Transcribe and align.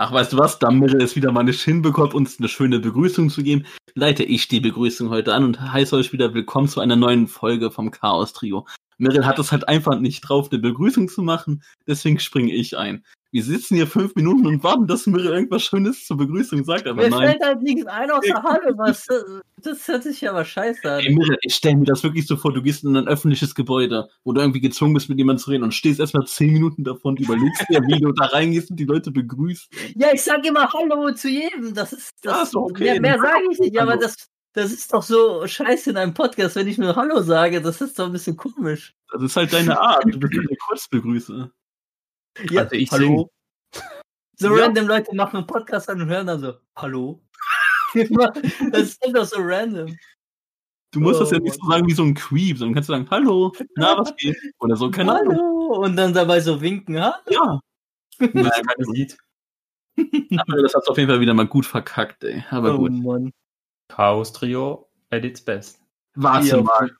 Ach, 0.00 0.12
weißt 0.12 0.32
du 0.32 0.38
was? 0.38 0.60
Da 0.60 0.70
Mirre 0.70 1.02
es 1.02 1.16
wieder 1.16 1.32
mal 1.32 1.42
nicht 1.42 1.60
hinbekommt, 1.60 2.14
uns 2.14 2.38
eine 2.38 2.48
schöne 2.48 2.78
Begrüßung 2.78 3.30
zu 3.30 3.42
geben, 3.42 3.66
leite 3.94 4.22
ich 4.22 4.46
die 4.46 4.60
Begrüßung 4.60 5.10
heute 5.10 5.34
an 5.34 5.42
und 5.42 5.60
heiße 5.60 5.96
euch 5.96 6.12
wieder 6.12 6.34
willkommen 6.34 6.68
zu 6.68 6.78
einer 6.78 6.94
neuen 6.94 7.26
Folge 7.26 7.72
vom 7.72 7.90
Chaos 7.90 8.32
Trio. 8.32 8.64
Mirre 8.98 9.26
hat 9.26 9.40
es 9.40 9.50
halt 9.50 9.66
einfach 9.66 9.98
nicht 9.98 10.20
drauf, 10.20 10.52
eine 10.52 10.60
Begrüßung 10.60 11.08
zu 11.08 11.22
machen, 11.22 11.64
deswegen 11.88 12.20
springe 12.20 12.54
ich 12.54 12.78
ein. 12.78 13.04
Wir 13.30 13.42
sitzen 13.42 13.76
hier 13.76 13.86
fünf 13.86 14.14
Minuten 14.14 14.46
und 14.46 14.62
warten, 14.62 14.86
dass 14.86 15.06
Mirre 15.06 15.34
irgendwas 15.34 15.62
Schönes 15.62 16.06
zur 16.06 16.16
Begrüßung 16.16 16.64
sagt, 16.64 16.86
aber 16.86 17.02
Mir 17.02 17.10
nein. 17.10 17.28
fällt 17.28 17.42
halt 17.42 17.62
nichts 17.62 17.86
ein 17.86 18.10
außer 18.10 18.42
Hallo, 18.42 18.72
was, 18.78 19.06
das 19.62 19.86
hört 19.86 20.02
sich 20.02 20.22
ja 20.22 20.30
aber 20.30 20.46
scheiße 20.46 20.90
an. 20.90 21.00
Ey, 21.00 21.14
Mirre, 21.14 21.36
ich 21.42 21.54
stelle 21.54 21.76
mir 21.76 21.84
das 21.84 22.02
wirklich 22.02 22.26
so 22.26 22.36
vor, 22.36 22.54
du 22.54 22.62
gehst 22.62 22.84
in 22.84 22.96
ein 22.96 23.06
öffentliches 23.06 23.54
Gebäude, 23.54 24.08
wo 24.24 24.32
du 24.32 24.40
irgendwie 24.40 24.60
gezwungen 24.60 24.94
bist, 24.94 25.10
mit 25.10 25.18
jemandem 25.18 25.44
zu 25.44 25.50
reden 25.50 25.62
und 25.62 25.74
stehst 25.74 26.00
erstmal 26.00 26.26
zehn 26.26 26.54
Minuten 26.54 26.84
davon 26.84 27.18
überlegst 27.18 27.66
dir, 27.68 27.80
wie 27.82 28.00
du 28.00 28.12
da 28.12 28.26
reingehst 28.26 28.70
und 28.70 28.80
die 28.80 28.86
Leute 28.86 29.10
begrüßt. 29.10 29.68
Ja, 29.96 30.08
ich 30.12 30.22
sag 30.22 30.46
immer 30.46 30.72
Hallo 30.72 31.12
zu 31.12 31.28
jedem, 31.28 31.74
das 31.74 31.92
ist, 31.92 32.12
das, 32.22 32.52
Ja, 32.54 32.60
okay. 32.60 32.98
mehr, 32.98 33.00
mehr 33.00 33.18
sage 33.18 33.44
ich 33.52 33.58
nicht, 33.58 33.78
aber 33.78 33.98
das, 33.98 34.16
das 34.54 34.72
ist 34.72 34.94
doch 34.94 35.02
so 35.02 35.46
scheiße 35.46 35.90
in 35.90 35.98
einem 35.98 36.14
Podcast, 36.14 36.56
wenn 36.56 36.66
ich 36.66 36.78
nur 36.78 36.96
Hallo 36.96 37.20
sage, 37.20 37.60
das 37.60 37.82
ist 37.82 37.98
doch 37.98 38.06
ein 38.06 38.12
bisschen 38.12 38.38
komisch. 38.38 38.94
Das 39.12 39.22
ist 39.22 39.36
halt 39.36 39.52
deine 39.52 39.78
Art, 39.78 40.04
du 40.06 40.18
bist 40.18 40.32
eine 40.32 40.56
Kurzbegrüße. 40.66 41.50
Ja, 42.50 42.62
Also 42.62 42.74
ich 42.76 42.90
Hallo. 42.90 43.30
So 44.36 44.56
Ja. 44.56 44.64
random 44.64 44.86
Leute 44.86 45.14
machen 45.14 45.38
einen 45.38 45.46
Podcast 45.46 45.88
an 45.90 46.00
und 46.02 46.08
hören 46.08 46.26
dann 46.26 46.40
so, 46.40 46.54
Hallo. 46.76 47.20
das 47.94 48.88
ist 48.88 49.00
doch 49.12 49.24
so 49.24 49.36
random. 49.40 49.96
Du 50.92 51.00
musst 51.00 51.16
Oh, 51.16 51.24
das 51.24 51.32
ja 51.32 51.38
nicht 51.38 51.54
so 51.60 51.68
sagen 51.68 51.86
wie 51.86 51.92
so 51.94 52.02
ein 52.02 52.14
Creep, 52.14 52.56
sondern 52.58 52.74
kannst 52.74 52.88
du 52.88 52.94
sagen, 52.94 53.08
hallo, 53.10 53.52
na, 53.76 53.98
was 53.98 54.14
geht? 54.16 54.36
Oder 54.58 54.74
so, 54.76 54.90
keine 54.90 55.18
Ahnung. 55.18 55.36
Hallo. 55.36 55.82
Und 55.84 55.96
dann 55.96 56.14
dabei 56.14 56.40
so 56.40 56.60
winken, 56.60 56.98
ha? 56.98 57.20
Ja. 57.28 57.60
Naja, 58.18 58.50
keine 58.62 58.84
sieht. 58.94 59.18
Aber 59.98 60.62
das 60.62 60.74
hast 60.74 60.86
du 60.86 60.92
auf 60.92 60.96
jeden 60.98 61.10
Fall 61.10 61.20
wieder 61.20 61.34
mal 61.34 61.46
gut 61.46 61.66
verkackt, 61.66 62.24
ey. 62.24 62.42
Aber 62.50 62.74
oh 62.74 62.78
gut. 62.78 62.92
Mann. 62.92 63.32
Chaos 63.88 64.32
Trio 64.32 64.88
at 65.10 65.24
its 65.24 65.42
best. 65.44 65.80
Warte 66.14 66.46
Ja, 66.48 66.62
mal. 66.62 66.90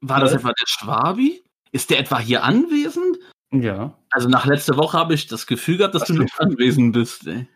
War 0.00 0.20
das 0.20 0.32
etwa 0.32 0.48
der 0.52 0.66
Schwabi? 0.66 1.44
Ist 1.70 1.90
der 1.90 2.00
etwa 2.00 2.18
hier 2.18 2.42
anwesend? 2.44 3.18
Ja. 3.50 3.96
Also 4.10 4.28
nach 4.28 4.46
letzter 4.46 4.76
Woche 4.76 4.98
habe 4.98 5.14
ich 5.14 5.26
das 5.26 5.46
Gefühl 5.46 5.78
gehabt, 5.78 5.94
dass 5.94 6.04
du 6.04 6.14
nicht 6.14 6.38
anwesend 6.40 6.92
bist, 6.92 7.26
ey. 7.26 7.46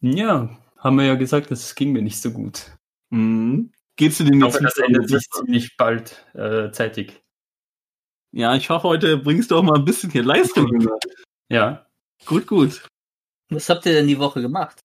Ja, 0.00 0.56
haben 0.78 0.96
wir 0.96 1.04
ja 1.04 1.14
gesagt, 1.14 1.50
das 1.50 1.74
ging 1.74 1.92
mir 1.92 2.02
nicht 2.02 2.20
so 2.20 2.30
gut. 2.30 2.72
Mhm. 3.10 3.72
Geht's 3.96 4.18
dir 4.18 4.24
denn 4.24 4.34
Ich 4.34 4.44
jetzt 4.44 4.54
hoffe, 4.54 4.64
das 4.64 4.78
ändert 4.78 5.02
gut? 5.02 5.10
sich 5.10 5.30
ziemlich 5.30 5.76
bald 5.76 6.26
äh, 6.34 6.70
zeitig. 6.70 7.22
Ja, 8.32 8.54
ich 8.54 8.68
hoffe, 8.68 8.88
heute 8.88 9.16
bringst 9.16 9.50
du 9.50 9.56
auch 9.56 9.62
mal 9.62 9.76
ein 9.78 9.84
bisschen 9.84 10.10
hier 10.10 10.22
Leistung. 10.22 10.86
Ja. 11.48 11.86
gut, 12.26 12.46
gut. 12.46 12.86
Was 13.50 13.68
habt 13.70 13.86
ihr 13.86 13.92
denn 13.92 14.08
die 14.08 14.18
Woche 14.18 14.42
gemacht? 14.42 14.80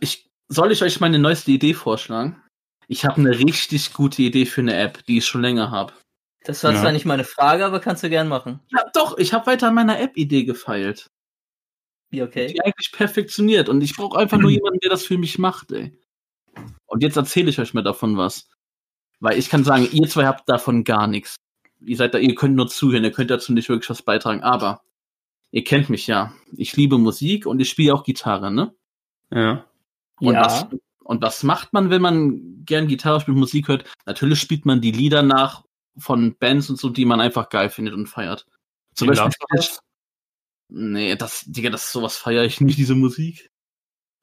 Ich, 0.00 0.26
soll 0.48 0.72
ich 0.72 0.82
euch 0.82 1.00
meine 1.00 1.18
neueste 1.18 1.50
Idee 1.50 1.74
vorschlagen? 1.74 2.42
Ich 2.88 3.04
habe 3.04 3.16
eine 3.20 3.38
richtig 3.38 3.92
gute 3.92 4.22
Idee 4.22 4.46
für 4.46 4.62
eine 4.62 4.74
App, 4.76 5.04
die 5.04 5.18
ich 5.18 5.26
schon 5.26 5.42
länger 5.42 5.70
habe. 5.70 5.92
Das 6.44 6.62
war 6.64 6.72
Ja. 6.72 6.80
zwar 6.80 6.92
nicht 6.92 7.04
meine 7.04 7.24
Frage, 7.24 7.64
aber 7.66 7.80
kannst 7.80 8.02
du 8.02 8.08
gern 8.08 8.28
machen. 8.28 8.60
Ja, 8.70 8.84
doch, 8.94 9.18
ich 9.18 9.32
habe 9.32 9.46
weiter 9.46 9.68
an 9.68 9.74
meiner 9.74 10.00
App-Idee 10.00 10.44
gefeilt. 10.44 11.10
Ja, 12.10 12.24
okay. 12.24 12.46
Die 12.46 12.62
eigentlich 12.62 12.92
perfektioniert. 12.92 13.68
Und 13.68 13.82
ich 13.82 13.94
brauche 13.96 14.18
einfach 14.18 14.38
nur 14.38 14.50
jemanden, 14.50 14.78
der 14.80 14.90
das 14.90 15.04
für 15.04 15.18
mich 15.18 15.38
macht, 15.38 15.72
ey. 15.72 15.98
Und 16.86 17.02
jetzt 17.02 17.16
erzähle 17.16 17.50
ich 17.50 17.58
euch 17.60 17.74
mal 17.74 17.82
davon 17.82 18.16
was. 18.16 18.48
Weil 19.20 19.38
ich 19.38 19.50
kann 19.50 19.64
sagen, 19.64 19.88
ihr 19.92 20.08
zwei 20.08 20.26
habt 20.26 20.48
davon 20.48 20.84
gar 20.84 21.06
nichts. 21.06 21.36
Ihr 21.80 21.96
seid 21.96 22.14
da, 22.14 22.18
ihr 22.18 22.34
könnt 22.34 22.56
nur 22.56 22.68
zuhören, 22.68 23.04
ihr 23.04 23.12
könnt 23.12 23.30
dazu 23.30 23.52
nicht 23.52 23.68
wirklich 23.68 23.90
was 23.90 24.02
beitragen. 24.02 24.42
Aber 24.42 24.80
ihr 25.50 25.64
kennt 25.64 25.90
mich 25.90 26.06
ja. 26.06 26.32
Ich 26.56 26.76
liebe 26.76 26.98
Musik 26.98 27.46
und 27.46 27.60
ich 27.60 27.68
spiele 27.68 27.94
auch 27.94 28.04
Gitarre, 28.04 28.50
ne? 28.50 28.74
Ja. 29.30 29.64
Und, 30.20 30.34
Ja. 30.34 30.44
was, 30.46 30.66
und 31.04 31.20
was 31.22 31.42
macht 31.42 31.72
man, 31.72 31.90
wenn 31.90 32.00
man 32.02 32.64
gern 32.64 32.88
Gitarre 32.88 33.20
spielt, 33.20 33.36
Musik 33.36 33.68
hört? 33.68 33.84
Natürlich 34.06 34.40
spielt 34.40 34.64
man 34.66 34.80
die 34.80 34.92
Lieder 34.92 35.22
nach 35.22 35.64
von 35.98 36.36
Bands 36.38 36.70
und 36.70 36.78
so, 36.78 36.88
die 36.88 37.04
man 37.04 37.20
einfach 37.20 37.48
geil 37.48 37.70
findet 37.70 37.94
und 37.94 38.06
feiert. 38.06 38.46
Zum 38.94 39.08
Beispiel. 39.08 39.30
Us? 39.54 39.80
Nee, 40.68 41.16
das, 41.16 41.44
Digga, 41.46 41.70
das 41.70 41.92
sowas 41.92 42.16
feiere 42.16 42.44
ich 42.44 42.60
nicht, 42.60 42.78
diese 42.78 42.94
Musik. 42.94 43.50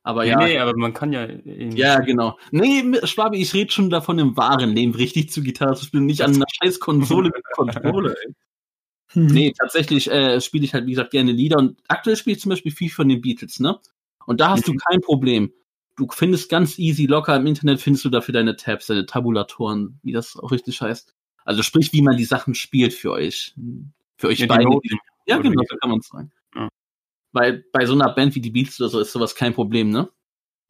Aber 0.04 0.24
Nee, 0.24 0.30
ja. 0.30 0.38
nee, 0.38 0.60
aber 0.60 0.78
man 0.78 0.94
kann 0.94 1.12
ja. 1.12 1.26
Ja, 1.26 2.00
genau. 2.00 2.38
Nee, 2.52 2.84
Schwabi, 3.06 3.42
ich 3.42 3.56
rede 3.56 3.72
schon 3.72 3.90
davon, 3.90 4.20
im 4.20 4.38
wahren 4.38 4.70
Leben 4.70 4.94
richtig 4.94 5.32
zu 5.32 5.42
Gitarre 5.42 5.76
zu 5.76 5.86
spielen, 5.86 6.06
nicht 6.06 6.22
an 6.22 6.36
einer 6.36 6.46
scheiß 6.48 6.80
Konsole 6.80 7.32
mit 7.34 7.44
Controller, 7.56 8.16
ey. 8.24 8.34
Nee, 9.16 9.54
tatsächlich 9.58 10.12
äh, 10.12 10.42
spiele 10.42 10.66
ich 10.66 10.76
halt, 10.76 10.86
wie 10.86 10.92
gesagt, 10.92 11.12
gerne 11.12 11.32
Lieder 11.32 11.58
und 11.58 11.82
aktuell 11.88 12.18
spiele 12.18 12.36
ich 12.36 12.42
zum 12.42 12.52
Beispiel 12.52 12.72
viel 12.72 12.92
von 12.92 13.10
den 13.10 13.22
Beatles, 13.22 13.60
ne? 13.60 13.80
Und 14.28 14.42
da 14.42 14.50
hast 14.50 14.68
du 14.68 14.76
kein 14.76 15.02
Problem. 15.02 15.52
Du 15.96 16.08
findest 16.12 16.50
ganz 16.50 16.78
easy, 16.78 17.06
locker 17.06 17.36
im 17.36 17.48
Internet 17.48 17.82
findest 17.82 18.06
du 18.06 18.10
dafür 18.10 18.34
deine 18.34 18.58
Tabs, 18.58 18.88
deine 18.88 19.08
Tabulatoren, 19.08 20.00
wie 20.04 20.12
das 20.12 20.36
auch 20.36 20.52
richtig 20.52 20.82
heißt. 20.82 21.15
Also 21.46 21.62
sprich, 21.64 21.94
wie 21.94 22.02
man 22.02 22.18
die 22.18 22.26
Sachen 22.26 22.56
spielt 22.56 22.94
für 22.94 23.12
euch. 23.12 23.56
Für 24.18 24.28
euch 24.28 24.40
Ja, 24.40 24.46
die 24.46 24.50
beide. 24.50 24.64
Noten. 24.66 24.98
Ja, 25.28 25.38
genau, 25.38 25.64
so 25.70 25.78
kann 25.78 25.90
man 25.90 26.00
es 26.00 26.08
sagen. 26.08 26.32
Ja. 26.56 26.70
Weil 27.32 27.66
bei 27.72 27.86
so 27.86 27.94
einer 27.94 28.14
Band 28.14 28.36
wie 28.36 28.42
die 28.42 28.52
Beatles 28.52 28.80
oder 28.82 28.90
so 28.90 29.00
ist 29.00 29.12
sowas 29.12 29.36
kein 29.36 29.54
Problem, 29.54 29.90
ne? 29.90 30.10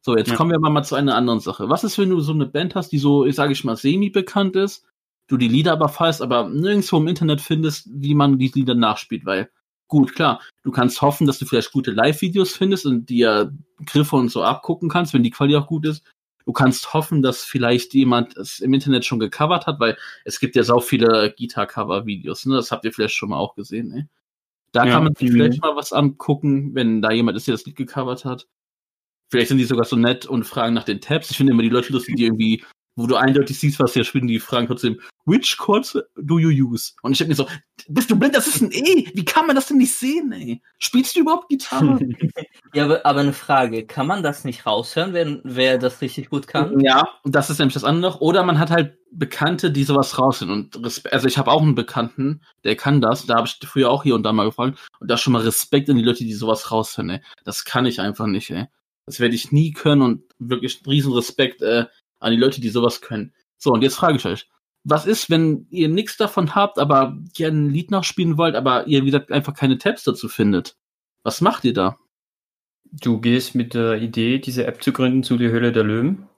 So, 0.02 0.16
jetzt 0.16 0.30
Ja. 0.30 0.36
kommen 0.36 0.50
wir 0.50 0.56
aber 0.56 0.70
mal 0.70 0.84
zu 0.84 0.94
einer 0.94 1.16
anderen 1.16 1.40
Sache. 1.40 1.68
Was 1.68 1.82
ist, 1.84 1.98
wenn 1.98 2.10
du 2.10 2.20
so 2.20 2.32
eine 2.32 2.46
Band 2.46 2.74
hast, 2.74 2.90
die 2.92 2.98
so, 2.98 3.24
ich 3.26 3.34
sage 3.34 3.52
ich 3.52 3.64
mal, 3.64 3.76
semi-bekannt 3.76 4.54
ist, 4.56 4.84
du 5.28 5.36
die 5.36 5.48
Lieder 5.48 5.72
aber 5.72 5.88
feierst, 5.88 6.22
aber 6.22 6.48
nirgendwo 6.48 6.98
im 6.98 7.08
Internet 7.08 7.40
findest, 7.40 7.88
wie 7.92 8.14
man 8.14 8.38
die 8.38 8.48
Lieder 8.54 8.74
nachspielt, 8.74 9.24
weil, 9.26 9.50
gut, 9.88 10.14
klar, 10.14 10.40
du 10.62 10.70
kannst 10.70 11.02
hoffen, 11.02 11.26
dass 11.26 11.38
du 11.38 11.46
vielleicht 11.46 11.72
gute 11.72 11.90
Live-Videos 11.90 12.56
findest 12.56 12.86
und 12.86 13.08
dir 13.10 13.52
Griffe 13.84 14.16
und 14.16 14.28
so 14.30 14.42
abgucken 14.44 14.88
kannst, 14.88 15.12
wenn 15.14 15.22
die 15.24 15.30
Qualität 15.30 15.62
auch 15.62 15.66
gut 15.66 15.86
ist. 15.86 16.04
Du 16.46 16.52
kannst 16.52 16.94
hoffen, 16.94 17.22
dass 17.22 17.42
vielleicht 17.42 17.92
jemand 17.92 18.36
es 18.36 18.60
im 18.60 18.72
Internet 18.72 19.04
schon 19.04 19.18
gecovert 19.18 19.66
hat, 19.66 19.80
weil 19.80 19.98
es 20.24 20.38
gibt 20.38 20.54
ja 20.54 20.62
sau 20.62 20.78
viele 20.78 21.34
Gitar-Cover-Videos, 21.36 22.46
ne? 22.46 22.54
Das 22.54 22.70
habt 22.70 22.84
ihr 22.84 22.92
vielleicht 22.92 23.16
schon 23.16 23.30
mal 23.30 23.38
auch 23.38 23.56
gesehen, 23.56 23.88
ne? 23.88 24.08
Da 24.70 24.84
Ja. 24.84 24.92
kann 24.92 25.04
man 25.04 25.14
sich 25.16 25.30
vielleicht 25.30 25.60
mal 25.60 25.74
was 25.74 25.92
angucken, 25.92 26.74
wenn 26.74 27.02
da 27.02 27.10
jemand 27.10 27.36
ist, 27.36 27.48
der 27.48 27.54
das 27.54 27.66
Lied 27.66 27.74
gecovert 27.76 28.24
hat. 28.24 28.46
Vielleicht 29.28 29.48
sind 29.48 29.58
die 29.58 29.64
sogar 29.64 29.86
so 29.86 29.96
nett 29.96 30.24
und 30.24 30.44
fragen 30.44 30.72
nach 30.72 30.84
den 30.84 31.00
Tabs. 31.00 31.32
Ich 31.32 31.36
finde 31.36 31.52
immer 31.52 31.62
die 31.62 31.68
Leute 31.68 31.92
lustig, 31.92 32.14
die 32.14 32.26
irgendwie, 32.26 32.64
wo 32.96 33.06
du 33.06 33.16
eindeutig 33.16 33.58
siehst, 33.58 33.78
was 33.78 33.92
sie 33.92 34.04
spielen, 34.04 34.26
die 34.26 34.40
fragen 34.40 34.66
trotzdem, 34.66 35.00
which 35.26 35.58
chords 35.58 35.98
do 36.16 36.38
you 36.38 36.48
use? 36.48 36.92
Und 37.02 37.12
ich 37.12 37.18
denke 37.18 37.30
mir 37.30 37.36
so, 37.36 37.46
bist 37.88 38.10
du 38.10 38.18
blind? 38.18 38.34
Das 38.34 38.46
ist 38.46 38.62
ein 38.62 38.72
E. 38.72 39.06
Wie 39.14 39.24
kann 39.24 39.46
man 39.46 39.54
das 39.54 39.66
denn 39.66 39.76
nicht 39.76 39.94
sehen, 39.94 40.32
ey? 40.32 40.62
Spielst 40.78 41.14
du 41.14 41.20
überhaupt 41.20 41.48
Gitarre? 41.48 41.98
Ja, 42.74 42.84
aber, 42.84 43.06
aber 43.06 43.20
eine 43.20 43.32
Frage, 43.32 43.86
kann 43.86 44.06
man 44.06 44.22
das 44.22 44.44
nicht 44.44 44.66
raushören, 44.66 45.14
wenn 45.14 45.40
wer 45.44 45.78
das 45.78 46.02
richtig 46.02 46.28
gut 46.28 46.46
kann? 46.46 46.78
Ja, 46.80 47.08
und 47.22 47.34
das 47.34 47.48
ist 47.48 47.58
nämlich 47.58 47.72
das 47.72 47.84
andere. 47.84 48.20
Oder 48.20 48.42
man 48.42 48.58
hat 48.58 48.70
halt 48.70 48.98
Bekannte, 49.10 49.70
die 49.70 49.84
sowas 49.84 50.18
rausfinden. 50.18 50.70
Und 50.74 50.84
Respe 50.84 51.10
also 51.10 51.26
ich 51.26 51.38
habe 51.38 51.50
auch 51.50 51.62
einen 51.62 51.74
Bekannten, 51.74 52.42
der 52.64 52.76
kann 52.76 53.00
das. 53.00 53.24
Da 53.24 53.36
habe 53.36 53.46
ich 53.46 53.58
früher 53.66 53.90
auch 53.90 54.02
hier 54.02 54.14
und 54.14 54.24
da 54.24 54.32
mal 54.32 54.44
gefragt. 54.44 54.78
Und 55.00 55.10
da 55.10 55.16
schon 55.16 55.32
mal 55.32 55.42
Respekt 55.42 55.88
an 55.88 55.96
die 55.96 56.02
Leute, 56.02 56.24
die 56.24 56.34
sowas 56.34 56.70
raushören, 56.70 57.08
ey. 57.10 57.20
Das 57.44 57.64
kann 57.64 57.86
ich 57.86 58.00
einfach 58.00 58.26
nicht, 58.26 58.50
ey. 58.50 58.66
Das 59.06 59.20
werde 59.20 59.36
ich 59.36 59.52
nie 59.52 59.72
können 59.72 60.02
und 60.02 60.22
wirklich 60.38 60.82
riesen 60.86 61.12
Respekt 61.12 61.62
äh, 61.62 61.86
an 62.26 62.32
die 62.32 62.38
Leute, 62.38 62.60
die 62.60 62.68
sowas 62.68 63.00
können. 63.00 63.32
So, 63.58 63.72
und 63.72 63.82
jetzt 63.82 63.96
frage 63.96 64.16
ich 64.16 64.26
euch. 64.26 64.48
Was 64.84 65.06
ist, 65.06 65.30
wenn 65.30 65.66
ihr 65.70 65.88
nichts 65.88 66.16
davon 66.16 66.54
habt, 66.54 66.78
aber 66.78 67.16
gerne 67.34 67.58
ein 67.66 67.70
Lied 67.70 67.90
nachspielen 67.90 68.36
wollt, 68.38 68.54
aber 68.54 68.86
ihr, 68.86 69.02
wie 69.02 69.06
gesagt, 69.06 69.32
einfach 69.32 69.54
keine 69.54 69.78
Tabs 69.78 70.04
dazu 70.04 70.28
findet? 70.28 70.76
Was 71.24 71.40
macht 71.40 71.64
ihr 71.64 71.72
da? 71.72 71.98
Du 72.92 73.20
gehst 73.20 73.54
mit 73.54 73.74
der 73.74 74.00
Idee, 74.00 74.38
diese 74.38 74.64
App 74.66 74.82
zu 74.82 74.92
gründen, 74.92 75.22
zu 75.24 75.36
die 75.36 75.48
Höhle 75.48 75.72
der 75.72 75.82
Löwen. 75.84 76.28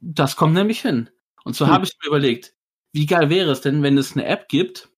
Das 0.00 0.36
kommt 0.36 0.54
nämlich 0.54 0.82
hin. 0.82 1.10
Und 1.44 1.56
so 1.56 1.66
Hm. 1.66 1.72
habe 1.72 1.84
ich 1.86 1.92
mir 2.02 2.08
überlegt, 2.08 2.54
wie 2.92 3.06
geil 3.06 3.30
wäre 3.30 3.50
es 3.50 3.60
denn, 3.62 3.82
wenn 3.82 3.96
es 3.98 4.12
eine 4.12 4.26
App 4.26 4.48
gibt, 4.48 4.88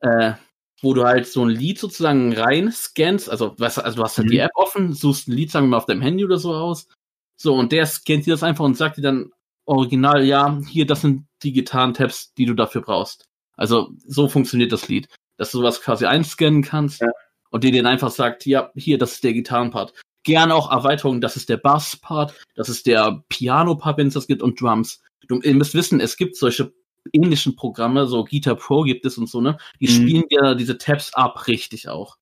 äh, 0.00 0.34
wo 0.82 0.94
du 0.94 1.04
halt 1.04 1.26
so 1.26 1.44
ein 1.44 1.50
Lied 1.50 1.78
sozusagen 1.78 2.32
rein 2.34 2.70
scannst, 2.70 3.30
also, 3.30 3.58
weißt 3.58 3.78
du, 3.78 3.84
also 3.84 3.96
du 3.96 4.02
hast 4.04 4.18
halt 4.18 4.28
Mhm. 4.28 4.32
die 4.32 4.38
App 4.38 4.52
offen, 4.54 4.92
suchst 4.92 5.28
ein 5.28 5.32
Lied, 5.32 5.50
sagen 5.50 5.66
wir 5.66 5.70
mal, 5.70 5.76
auf 5.78 5.86
deinem 5.86 6.02
Handy 6.02 6.24
oder 6.24 6.38
so 6.38 6.54
aus. 6.54 6.88
So, 7.36 7.54
und 7.54 7.72
der 7.72 7.86
scannt 7.86 8.26
dir 8.26 8.34
das 8.34 8.42
einfach 8.42 8.64
und 8.64 8.76
sagt 8.76 8.98
dir 8.98 9.02
dann 9.02 9.32
original, 9.66 10.24
ja, 10.24 10.58
hier, 10.68 10.86
das 10.86 11.02
sind 11.02 11.26
die 11.42 11.52
Gitarren-Tabs, 11.52 12.32
die 12.34 12.46
du 12.46 12.54
dafür 12.54 12.80
brauchst. 12.82 13.26
Also, 13.56 13.90
so 14.06 14.28
funktioniert 14.28 14.72
das 14.72 14.88
Lied. 14.88 15.08
Dass 15.36 15.50
du 15.50 15.58
sowas 15.58 15.82
quasi 15.82 16.06
einscannen 16.06 16.62
kannst 16.62 17.02
Ja. 17.02 17.08
und 17.50 17.62
dir 17.64 17.72
den 17.72 17.86
einfach 17.86 18.10
sagt, 18.10 18.46
ja, 18.46 18.70
hier, 18.74 18.96
das 18.98 19.14
ist 19.14 19.24
der 19.24 19.34
Gitarrenpart. 19.34 19.92
Gerne 20.24 20.54
auch 20.54 20.72
Erweiterungen, 20.72 21.20
das 21.20 21.36
ist 21.36 21.48
der 21.50 21.58
Bass-Part, 21.58 22.34
das 22.54 22.68
ist 22.68 22.86
der 22.86 23.22
Piano-Part, 23.28 23.98
wenn 23.98 24.08
es 24.08 24.14
das 24.14 24.26
gibt, 24.26 24.42
und 24.42 24.60
Drums. 24.60 25.00
Du, 25.28 25.40
ihr 25.40 25.54
müsst 25.54 25.74
wissen, 25.74 26.00
es 26.00 26.16
gibt 26.16 26.36
solche 26.36 26.72
ähnlichen 27.12 27.54
Programme, 27.54 28.06
so 28.06 28.24
Guitar 28.24 28.56
Pro 28.56 28.82
gibt 28.82 29.04
es 29.06 29.18
und 29.18 29.28
so, 29.28 29.40
ne? 29.40 29.58
Die 29.80 29.86
Mhm. 29.86 29.90
spielen 29.90 30.24
dir 30.30 30.54
diese 30.56 30.78
Tabs 30.78 31.14
ab 31.14 31.46
richtig 31.46 31.88
auch. 31.88 32.16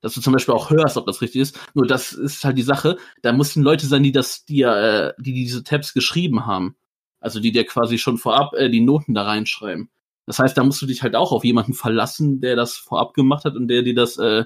Dass 0.00 0.14
du 0.14 0.20
zum 0.20 0.32
Beispiel 0.32 0.54
auch 0.54 0.70
hörst, 0.70 0.96
ob 0.96 1.06
das 1.06 1.22
richtig 1.22 1.40
ist. 1.42 1.58
Nur 1.74 1.86
das 1.86 2.12
ist 2.12 2.44
halt 2.44 2.58
die 2.58 2.62
Sache, 2.62 2.96
da 3.22 3.32
mussten 3.32 3.62
Leute 3.62 3.86
sein, 3.86 4.02
die 4.02 4.12
das, 4.12 4.44
die, 4.44 4.62
äh, 4.62 5.12
die 5.18 5.32
diese 5.32 5.62
Tabs 5.64 5.94
geschrieben 5.94 6.46
haben. 6.46 6.76
Also 7.24 7.40
die 7.40 7.52
dir 7.52 7.64
quasi 7.64 7.96
schon 7.96 8.18
vorab 8.18 8.52
äh, 8.52 8.68
die 8.68 8.82
Noten 8.82 9.14
da 9.14 9.22
reinschreiben. 9.22 9.88
Das 10.26 10.38
heißt, 10.38 10.58
da 10.58 10.62
musst 10.62 10.82
du 10.82 10.86
dich 10.86 11.02
halt 11.02 11.16
auch 11.16 11.32
auf 11.32 11.42
jemanden 11.42 11.72
verlassen, 11.72 12.42
der 12.42 12.54
das 12.54 12.76
vorab 12.76 13.14
gemacht 13.14 13.46
hat 13.46 13.56
und 13.56 13.68
der 13.68 13.82
dir 13.82 13.94
das, 13.94 14.18
äh, 14.18 14.44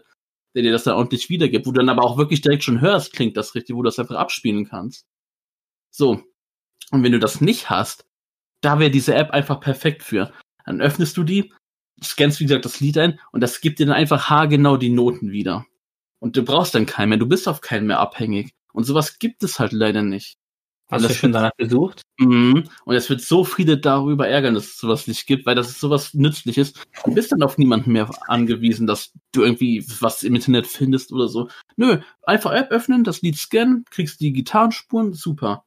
der 0.55 0.63
dir 0.63 0.71
das 0.71 0.85
dann 0.85 0.95
ordentlich 0.95 1.29
wiedergibt, 1.29 1.67
wo 1.67 1.73
du 1.73 1.81
dann 1.81 1.89
aber 1.89 2.05
auch 2.05 2.17
wirklich 2.17 2.41
direkt 2.41 2.63
schon 2.63 2.81
hörst, 2.81 3.13
klingt 3.13 3.37
das 3.37 3.57
richtig, 3.57 3.75
wo 3.75 3.83
du 3.83 3.87
das 3.89 3.99
einfach 3.99 4.15
abspielen 4.15 4.69
kannst. 4.69 5.07
So. 5.91 6.23
Und 6.93 7.03
wenn 7.03 7.11
du 7.11 7.19
das 7.19 7.41
nicht 7.41 7.69
hast, 7.69 8.07
da 8.61 8.79
wäre 8.79 8.93
diese 8.93 9.15
App 9.15 9.31
einfach 9.33 9.59
perfekt 9.59 10.05
für. 10.05 10.33
Dann 10.65 10.81
öffnest 10.81 11.17
du 11.17 11.25
die, 11.25 11.53
scannst 12.01 12.39
wie 12.39 12.45
gesagt 12.45 12.65
das 12.65 12.79
Lied 12.79 12.97
ein 12.97 13.19
und 13.33 13.41
das 13.41 13.61
gibt 13.61 13.81
dir 13.81 13.87
dann 13.87 13.97
einfach 13.97 14.31
haargenau 14.31 14.77
die 14.77 14.91
Noten 14.91 15.33
wieder. 15.33 15.67
Und 16.21 16.37
du 16.37 16.45
brauchst 16.45 16.77
dann 16.77 16.87
keinen 16.87 17.09
mehr, 17.09 17.19
du 17.19 17.27
bist 17.27 17.49
auf 17.49 17.61
keinen 17.61 17.89
mehr 17.89 17.99
abhängig. 17.99 18.55
Und 18.73 18.85
sowas 18.85 19.19
gibt 19.19 19.43
es 19.43 19.59
halt 19.59 19.73
leider 19.73 20.03
nicht. 20.03 20.38
Hast 20.91 21.05
du 21.05 21.13
schon 21.13 21.33
danach 21.33 21.57
gesucht? 21.59 22.03
Mhm. 22.19 22.65
Und 22.85 22.95
es 22.95 23.11
wird 23.11 23.21
so 23.21 23.45
viele 23.45 23.77
darüber 23.77 24.27
ärgern, 24.27 24.55
dass 24.55 24.67
es 24.67 24.79
sowas 24.79 25.07
nicht 25.07 25.27
gibt, 25.27 25.45
weil 25.45 25.55
das 25.55 25.69
ist 25.69 25.81
sowas 25.81 26.15
Nützliches. 26.15 26.73
Du 27.05 27.15
bist 27.15 27.31
dann 27.31 27.43
auf 27.43 27.59
niemanden 27.59 27.93
mehr 27.93 28.11
angewiesen, 28.27 28.87
dass 28.87 29.13
du 29.33 29.43
irgendwie 29.43 29.85
was 30.01 30.23
im 30.23 30.35
Internet 30.35 30.67
findest 30.67 31.13
oder 31.13 31.29
so. 31.29 31.49
Nö, 31.77 31.99
einfach 32.23 32.53
App 32.53 32.71
öffnen, 32.71 33.05
das 33.05 33.21
Lied 33.21 33.37
scannen, 33.37 33.85
kriegst 33.91 34.21
die 34.21 34.33
Gitarrenspuren, 34.33 35.13
super. 35.13 35.65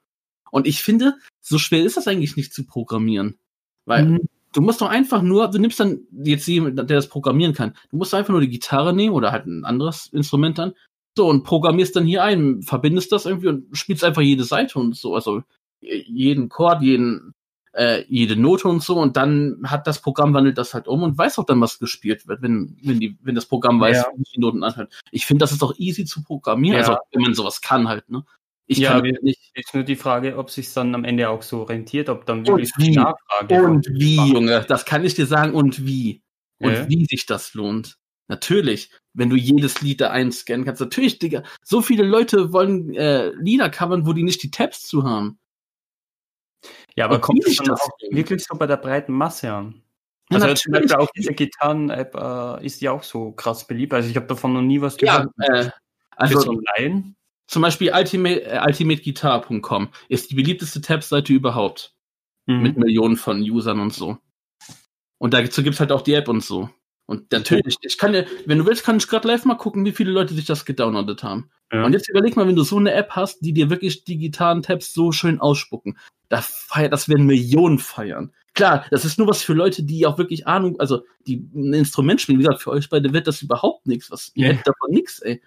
Und 0.50 0.66
ich 0.66 0.82
finde, 0.82 1.16
so 1.40 1.60
schwer 1.60 1.84
ist 1.84 1.98
das 1.98 2.08
eigentlich 2.08 2.36
nicht 2.36 2.54
zu 2.54 2.66
programmieren. 2.66 3.38
Weil 3.86 4.06
mhm. 4.06 4.20
du 4.54 4.62
musst 4.62 4.82
doch 4.82 4.90
einfach 4.90 5.22
nur, 5.22 5.50
du 5.50 5.60
nimmst 5.60 5.80
dann 5.80 6.02
jetzt 6.12 6.48
jemand, 6.48 6.78
der 6.78 6.86
das 6.86 7.10
programmieren 7.10 7.54
kann. 7.54 7.76
Du 7.92 7.98
musst 7.98 8.16
einfach 8.16 8.32
nur 8.32 8.42
die 8.42 8.50
Gitarre 8.50 8.94
nehmen 8.94 9.14
oder 9.14 9.32
halt 9.32 9.46
ein 9.46 9.66
anderes 9.66 10.08
Instrument 10.08 10.58
dann 10.58 10.74
so, 11.22 11.30
und 11.30 11.44
programmierst 11.44 11.96
dann 11.96 12.06
hier 12.06 12.24
ein, 12.24 12.64
verbindest 12.64 13.12
das 13.12 13.28
irgendwie 13.28 13.50
und 13.50 13.78
spielst 13.78 14.04
einfach 14.04 14.24
jede 14.24 14.44
Seite 14.44 14.80
und 14.80 14.96
so, 14.96 15.14
also 15.14 15.44
jeden 15.80 16.50
Chord, 16.50 16.82
jeden, 16.82 17.36
äh, 17.74 18.04
jede 18.08 18.36
Note 18.36 18.68
und 18.68 18.82
so, 18.82 18.96
und 18.98 19.18
dann 19.18 19.60
hat 19.66 19.86
das 19.86 20.02
Programm 20.02 20.34
wandelt 20.34 20.58
das 20.58 20.74
halt 20.74 20.88
um 20.88 21.04
und 21.04 21.16
weiß 21.16 21.38
auch 21.38 21.46
dann, 21.46 21.62
was 21.62 21.78
gespielt 21.78 22.28
wird, 22.28 22.42
wenn, 22.42 22.76
wenn 22.82 23.00
die, 23.00 23.20
wenn 23.22 23.36
das 23.36 23.46
Programm 23.46 23.80
weiß, 23.80 23.98
ja. 23.98 24.06
wie 24.16 24.24
die 24.36 24.40
Noten 24.40 24.64
anhört. 24.64 25.00
Ich 25.12 25.28
finde, 25.28 25.44
das 25.44 25.52
ist 25.52 25.62
doch 25.62 25.78
easy 25.78 26.06
zu 26.06 26.24
programmieren, 26.24 26.80
ja. 26.80 26.88
also 26.88 26.98
wenn 27.12 27.22
man 27.22 27.36
sowas 27.36 27.62
kann 27.62 27.88
halt, 27.88 28.10
ne? 28.10 28.26
Ich 28.66 28.80
ja, 28.80 28.94
kann 28.94 29.04
nicht. 29.22 29.52
Ist 29.54 29.76
nur 29.76 29.84
die 29.84 29.96
Frage, 29.96 30.38
ob 30.38 30.50
sich 30.50 30.74
dann 30.74 30.96
am 30.96 31.04
Ende 31.04 31.30
auch 31.30 31.44
so 31.44 31.62
rentiert, 31.62 32.10
ob 32.10 32.26
dann 32.26 32.48
wirklich 32.48 32.72
und 32.78 32.84
wie? 32.84 32.96
Nachfrage. 32.96 33.64
Und 33.64 33.88
wie, 33.92 34.16
Junge, 34.16 34.66
das 34.68 34.86
kann 34.86 35.06
ich 35.06 35.14
dir 35.14 35.28
sagen, 35.28 35.54
und 35.54 35.86
wie. 35.86 36.24
Und 36.58 36.74
ja. 36.74 36.90
wie 36.90 37.06
sich 37.06 37.28
das 37.28 37.54
lohnt. 37.54 37.98
Natürlich, 38.32 38.90
wenn 39.14 39.30
du 39.30 39.36
jedes 39.36 39.82
Lied 39.82 40.00
da 40.00 40.10
einscannen 40.10 40.66
kannst. 40.66 40.80
Natürlich, 40.80 41.20
Digga, 41.20 41.44
so 41.62 41.82
viele 41.82 42.04
Leute 42.04 42.54
wollen 42.54 42.96
äh, 42.96 43.32
Lieder 43.32 43.70
covern, 43.70 44.08
wo 44.08 44.14
die 44.14 44.24
nicht 44.24 44.42
die 44.42 44.52
Tabs 44.52 44.88
zu 44.88 45.04
haben. 45.04 45.38
Ja, 46.96 47.06
aber 47.06 47.16
Und 47.16 47.22
kommt 47.22 47.46
das 47.46 47.60
auch 47.70 47.90
wirklich 48.10 48.42
so 48.46 48.58
bei 48.58 48.68
der 48.68 48.78
breiten 48.78 49.12
Masse 49.12 49.52
an? 49.52 49.84
Also 50.30 50.48
ja, 50.48 50.56
zum 50.56 50.72
Beispiel 50.72 50.96
auch 50.96 51.12
diese 51.12 51.34
Gitarren-App 51.34 52.16
äh, 52.16 52.66
ist 52.66 52.80
ja 52.80 52.94
auch 52.94 53.04
so 53.04 53.34
krass 53.34 53.68
beliebt. 53.68 53.94
Also 53.94 54.10
ich 54.10 54.16
habe 54.16 54.28
davon 54.28 54.54
noch 54.54 54.62
nie 54.62 54.80
was 54.80 54.96
gehört. 54.96 55.28
Ja, 55.38 55.54
äh, 55.54 55.70
also 56.12 56.40
so 56.40 56.62
zum 57.48 57.62
Beispiel 57.64 57.92
Ultimate, 57.94 58.46
äh, 58.46 58.62
ultimateguitar.com 58.66 59.90
ist 60.08 60.32
die 60.32 60.36
beliebteste 60.36 60.80
Tab-Seite 60.80 61.34
überhaupt. 61.34 61.94
Mhm. 62.46 62.62
Mit 62.62 62.78
Millionen 62.78 63.18
von 63.18 63.42
Usern 63.42 63.82
und 63.82 63.94
so. 63.94 64.20
Und 65.18 65.34
dazu 65.34 65.64
gibt's 65.64 65.82
halt 65.82 65.92
auch 65.92 66.02
die 66.02 66.14
App 66.14 66.30
und 66.30 66.46
so. 66.46 66.70
Und 67.12 67.30
natürlich, 67.34 67.76
ich 67.82 67.98
kann 67.98 68.14
ja, 68.14 68.24
wenn 68.46 68.60
du 68.60 68.66
willst, 68.66 68.86
kann 68.86 68.96
ich 68.96 69.08
gerade 69.08 69.28
live 69.28 69.44
mal 69.44 69.56
gucken, 69.56 69.84
wie 69.84 69.92
viele 69.92 70.12
Leute 70.12 70.34
sich 70.34 70.46
das 70.46 70.64
gedownloadet 70.64 71.24
haben. 71.24 71.50
Ja. 71.70 71.84
Und 71.84 71.92
jetzt 71.92 72.10
überleg 72.10 72.38
mal, 72.38 72.48
wenn 72.48 72.56
du 72.56 72.64
so 72.64 72.78
eine 72.78 72.94
App 72.94 73.12
hast, 73.12 73.42
die 73.42 73.52
dir 73.52 73.70
wirklich 73.70 74.06
digitalen 74.06 74.62
Tabs 74.62 74.94
so 74.94 75.12
schön 75.12 75.42
ausspucken. 75.42 75.98
Da 76.30 76.42
feiert, 76.42 76.94
das 76.94 77.10
werden 77.10 77.26
Millionen 77.26 77.80
feiern. 77.80 78.32
Klar, 78.54 78.86
das 78.92 79.04
ist 79.04 79.18
nur 79.18 79.28
was 79.28 79.44
für 79.44 79.54
Leute, 79.54 79.84
die 79.84 80.06
auch 80.06 80.18
wirklich 80.18 80.48
Ahnung, 80.48 80.80
also 80.80 81.04
die 81.28 81.46
ein 81.54 81.74
Instrument 81.74 82.22
spielen. 82.22 82.40
Wie 82.40 82.44
gesagt, 82.44 82.62
für 82.62 82.72
euch 82.72 82.88
beide 82.88 83.12
wird 83.12 83.28
das 83.28 83.42
überhaupt 83.42 83.88
nichts. 83.88 84.10
Was, 84.10 84.32
ihr 84.34 84.48
hättet 84.48 84.68
davon 84.68 84.92
nichts, 84.92 85.20
ey. 85.20 85.42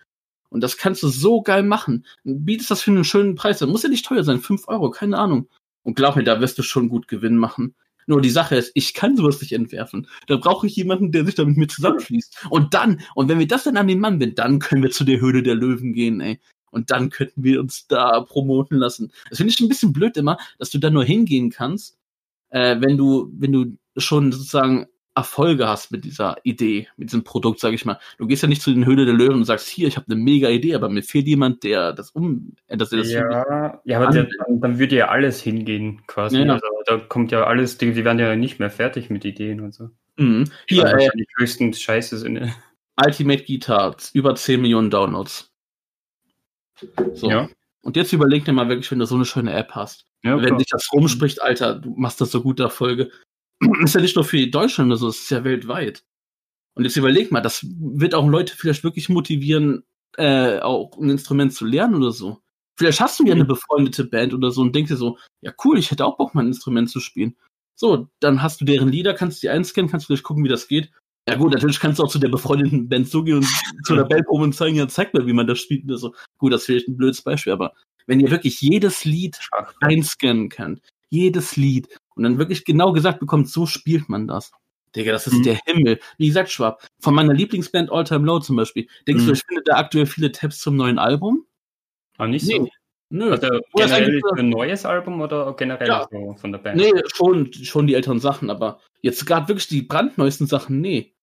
Und 0.51 0.61
das 0.61 0.77
kannst 0.77 1.03
du 1.03 1.09
so 1.09 1.41
geil 1.41 1.63
machen. 1.63 2.05
Bietest 2.25 2.71
das 2.71 2.83
für 2.83 2.91
einen 2.91 3.05
schönen 3.05 3.37
Preis 3.37 3.63
an. 3.63 3.71
Muss 3.71 3.85
ja 3.85 3.89
nicht 3.89 4.05
teuer 4.05 4.23
sein, 4.23 4.39
5 4.39 4.69
Euro, 4.69 4.91
keine 4.91 5.17
Ahnung. 5.17 5.49
Und 5.83 5.97
glaub 5.97 6.17
mir, 6.17 6.25
da 6.25 6.43
wirst 6.43 6.59
du 6.59 6.63
schon 6.63 6.91
gut 6.91 7.09
Gewinn 7.09 7.39
machen. 7.39 7.75
Nur 8.07 8.21
die 8.21 8.31
Sache 8.31 8.57
ist, 8.57 8.73
ich 8.75 8.95
kann 8.95 9.17
sowas 9.17 9.41
nicht 9.41 9.53
entwerfen. 9.53 10.07
Da 10.27 10.37
brauche 10.37 10.67
ich 10.67 10.77
jemanden, 10.77 11.13
der 11.13 11.25
sich 11.25 11.35
da 11.35 11.45
mit 11.45 11.57
mir 11.57 11.69
zusammenschließt. 11.69 12.47
Und 12.51 12.75
dann, 12.75 13.01
und 13.15 13.29
wenn 13.29 13.39
wir 13.39 13.49
das 13.49 13.65
dann 13.65 13.77
an 13.77 13.89
den 13.89 14.01
Mann 14.01 14.19
binden, 14.19 14.37
dann 14.37 14.59
können 14.59 14.83
wir 14.83 14.91
zu 14.91 15.05
der 15.05 15.21
Höhle 15.21 15.43
der 15.43 15.55
Löwen 15.55 15.93
gehen, 15.93 16.21
ey. 16.21 16.41
Und 16.71 16.91
dann 16.91 17.11
könnten 17.11 17.45
wir 17.45 17.61
uns 17.61 17.87
da 17.87 18.21
promoten 18.23 18.79
lassen. 18.79 19.13
Das 19.29 19.39
finde 19.39 19.53
ich 19.53 19.61
ein 19.61 19.69
bisschen 19.69 19.93
blöd 19.93 20.17
immer, 20.17 20.39
dass 20.59 20.71
du 20.71 20.79
da 20.79 20.91
nur 20.91 21.05
hingehen 21.05 21.51
kannst, 21.51 21.97
äh, 22.51 22.81
wenn 22.81 22.97
du, 22.97 23.31
wenn 23.39 23.53
du 23.53 23.77
schon 23.97 24.33
sozusagen 24.33 24.87
Erfolge 25.17 25.69
hast 25.69 25.93
mit 25.93 26.05
dieser 26.05 26.37
Idee, 26.43 26.89
mit 26.97 27.11
diesem 27.11 27.23
Produkt, 27.23 27.61
sage 27.61 27.75
ich 27.77 27.85
mal. 27.85 28.01
Du 28.19 28.27
gehst 28.27 28.43
ja 28.43 28.49
nicht 28.49 28.63
zu 28.63 28.73
den 28.73 28.85
Höhle 28.85 29.05
der 29.05 29.15
Löwen 29.15 29.37
und 29.37 29.45
sagst, 29.45 29.69
hier, 29.69 29.87
ich 29.87 29.97
habe 29.97 30.07
eine 30.11 30.21
mega 30.21 30.49
Idee, 30.49 30.75
aber 30.75 30.89
mir 30.89 31.03
fehlt 31.03 31.27
jemand, 31.27 31.63
der 31.63 31.93
das 31.93 32.11
um, 32.11 32.57
äh, 32.67 32.77
dass 32.77 32.91
er 32.91 32.99
das 32.99 33.13
Ja, 33.13 33.81
ja 33.85 34.01
aber 34.01 34.11
der, 34.11 34.29
dann, 34.47 34.61
dann 34.61 34.79
würde 34.79 34.97
ja 34.97 35.09
alles 35.09 35.41
hingehen, 35.41 36.03
quasi. 36.07 36.39
Ja. 36.39 36.55
Also, 36.55 36.67
da 36.87 36.97
kommt 36.99 37.31
ja 37.31 37.45
alles, 37.45 37.79
die, 37.79 37.93
die 37.93 38.05
werden 38.05 38.19
ja 38.19 38.35
nicht 38.35 38.59
mehr 38.59 38.71
fertig 38.71 39.09
mit 39.09 39.25
Ideen 39.25 39.61
und 39.61 39.73
so. 39.73 39.91
Mhm. 40.17 40.45
Hier, 40.69 40.85
äh, 40.85 41.11
die 41.15 41.27
höchsten 41.39 41.73
Scheiße 41.73 42.19
sind. 42.19 42.53
Ultimate 42.97 43.45
Guitar, 43.45 43.97
über 44.15 44.35
10 44.35 44.61
Millionen 44.61 44.91
Downloads. 44.91 45.53
So. 47.15 47.31
Ja. 47.31 47.49
Und 47.83 47.97
jetzt 47.97 48.13
überleg 48.13 48.45
dir 48.45 48.53
mal 48.53 48.69
wirklich, 48.69 48.91
wenn 48.91 48.99
du 48.99 49.07
so 49.07 49.15
eine 49.15 49.25
schöne 49.25 49.53
App 49.53 49.73
hast. 49.73 50.07
Ja, 50.23 50.41
wenn 50.41 50.57
dich 50.57 50.69
das 50.69 50.89
rumspricht, 50.93 51.43
Alter, 51.43 51.75
du 51.75 51.91
machst 51.97 52.21
das 52.21 52.31
so 52.31 52.43
gut 52.43 52.59
der 52.59 52.71
Folge 52.71 53.11
ist 53.85 53.95
ja 53.95 54.01
nicht 54.01 54.17
nur 54.17 54.25
für 54.25 54.47
Deutschland 54.47 54.91
oder 54.91 54.99
so, 54.99 55.09
es 55.09 55.21
ist 55.21 55.31
ja 55.31 55.45
weltweit. 55.45 56.05
Und 56.75 56.85
jetzt 56.85 56.97
überleg 56.97 57.31
mal, 57.31 57.41
das 57.41 57.65
wird 57.65 58.15
auch 58.15 58.27
Leute 58.27 58.57
vielleicht 58.57 58.85
wirklich 58.85 59.09
motivieren, 59.09 59.85
äh, 60.17 60.59
auch 60.61 60.99
ein 60.99 61.11
Instrument 61.11 61.53
zu 61.53 61.65
lernen 61.65 61.95
oder 61.95 62.13
so. 62.13 62.41
Vielleicht 62.77 63.01
hast 63.01 63.21
du 63.21 63.25
ja 63.25 63.33
eine 63.33 63.45
mhm. 63.45 63.49
befreundete 63.49 64.05
Band 64.05 64.35
oder 64.35 64.51
so 64.51 64.61
und 64.63 64.75
denkst 64.75 64.91
dir 64.91 64.97
so, 64.97 65.19
ja 65.41 65.53
cool, 65.65 65.79
ich 65.79 65.91
hätte 65.91 66.05
auch 66.05 66.17
Bock, 66.17 66.35
mal 66.35 66.43
ein 66.43 66.49
Instrument 66.49 66.91
zu 66.91 66.99
spielen. 66.99 67.37
So, 67.77 68.09
dann 68.21 68.43
hast 68.43 68.61
du 68.61 68.65
deren 68.65 68.89
Lieder, 68.89 69.15
kannst 69.15 69.43
die 69.43 69.49
einscannen, 69.49 69.91
kannst 69.91 70.07
vielleicht 70.07 70.25
gucken, 70.25 70.45
wie 70.45 70.49
das 70.49 70.69
geht. 70.69 70.91
Ja 71.29 71.37
gut, 71.37 71.53
natürlich 71.53 71.81
kannst 71.81 71.99
du 71.99 72.05
auch 72.05 72.11
zu 72.11 72.19
der 72.19 72.29
befreundeten 72.29 72.89
Band 72.89 73.09
so 73.09 73.25
gehen 73.25 73.39
und 73.39 73.47
zu 73.85 73.95
der 73.95 74.05
Band 74.05 74.29
oben 74.29 74.45
und 74.45 74.55
zeigen, 74.55 74.77
ja, 74.77 74.87
zeig 74.89 75.15
mir, 75.15 75.27
wie 75.27 75.33
man 75.33 75.47
das 75.47 75.59
spielt 75.59 75.85
oder 75.85 75.97
so. 75.97 76.15
Gut, 76.39 76.53
das 76.53 76.63
ist 76.63 76.67
vielleicht 76.67 76.89
ein 76.89 76.97
blödes 76.97 77.23
Beispiel, 77.23 77.53
aber 77.53 77.73
wenn 78.07 78.21
ihr 78.21 78.31
wirklich 78.31 78.61
jedes 78.61 79.05
Lied 79.05 79.39
einscannen 79.81 80.51
könnt, 80.51 80.83
jedes 81.11 81.57
Lied 81.57 81.89
und 82.15 82.23
dann 82.23 82.39
wirklich 82.39 82.65
genau 82.65 82.93
gesagt 82.93 83.21
bekommt, 83.21 83.49
so 83.49 83.67
spielt 83.67 84.09
man 84.09 84.27
das. 84.27 84.53
Digga, 84.95 85.13
das 85.13 85.27
ist 85.27 85.35
mhm. 85.35 85.43
der 85.43 85.59
Himmel. 85.67 86.01
Wie 86.19 86.29
gesagt, 86.29 86.51
Schwab, 86.51 86.87
von 87.01 87.15
meiner 87.15 87.35
Lieblingsband 87.35 87.91
All 87.91 88.05
Time 88.05 88.25
Low 88.27 88.39
zum 88.39 88.57
Beispiel. 88.57 88.87
Denkst 89.09 89.25
mhm. 89.25 89.27
du, 89.27 89.33
ich 89.33 89.43
finde 89.47 89.63
da 89.65 89.77
aktuell 89.77 90.07
viele 90.07 90.31
Tabs 90.31 90.61
zum 90.61 90.77
neuen 90.77 90.99
Album? 90.99 91.47
Ah, 92.17 92.27
nicht 92.27 92.47
nee. 92.47 92.59
so. 92.59 92.69
Nö. 93.11 93.31
Also 93.31 93.49
generell 93.75 94.21
für 94.21 94.41
ein 94.41 94.49
neues 94.49 94.85
Album 94.85 95.21
oder 95.21 95.55
generell 95.57 95.89
ja. 95.89 96.09
so 96.11 96.35
von 96.39 96.53
der 96.53 96.59
Band? 96.59 96.77
Nee, 96.77 96.93
schon, 97.13 97.53
schon 97.53 97.87
die 97.87 97.95
älteren 97.95 98.19
Sachen, 98.19 98.51
aber 98.51 98.81
jetzt 99.03 99.27
gerade 99.27 99.49
wirklich 99.49 99.69
die 99.69 99.83
brandneuesten 99.83 100.47
Sachen, 100.47 100.81
nee. 100.81 101.14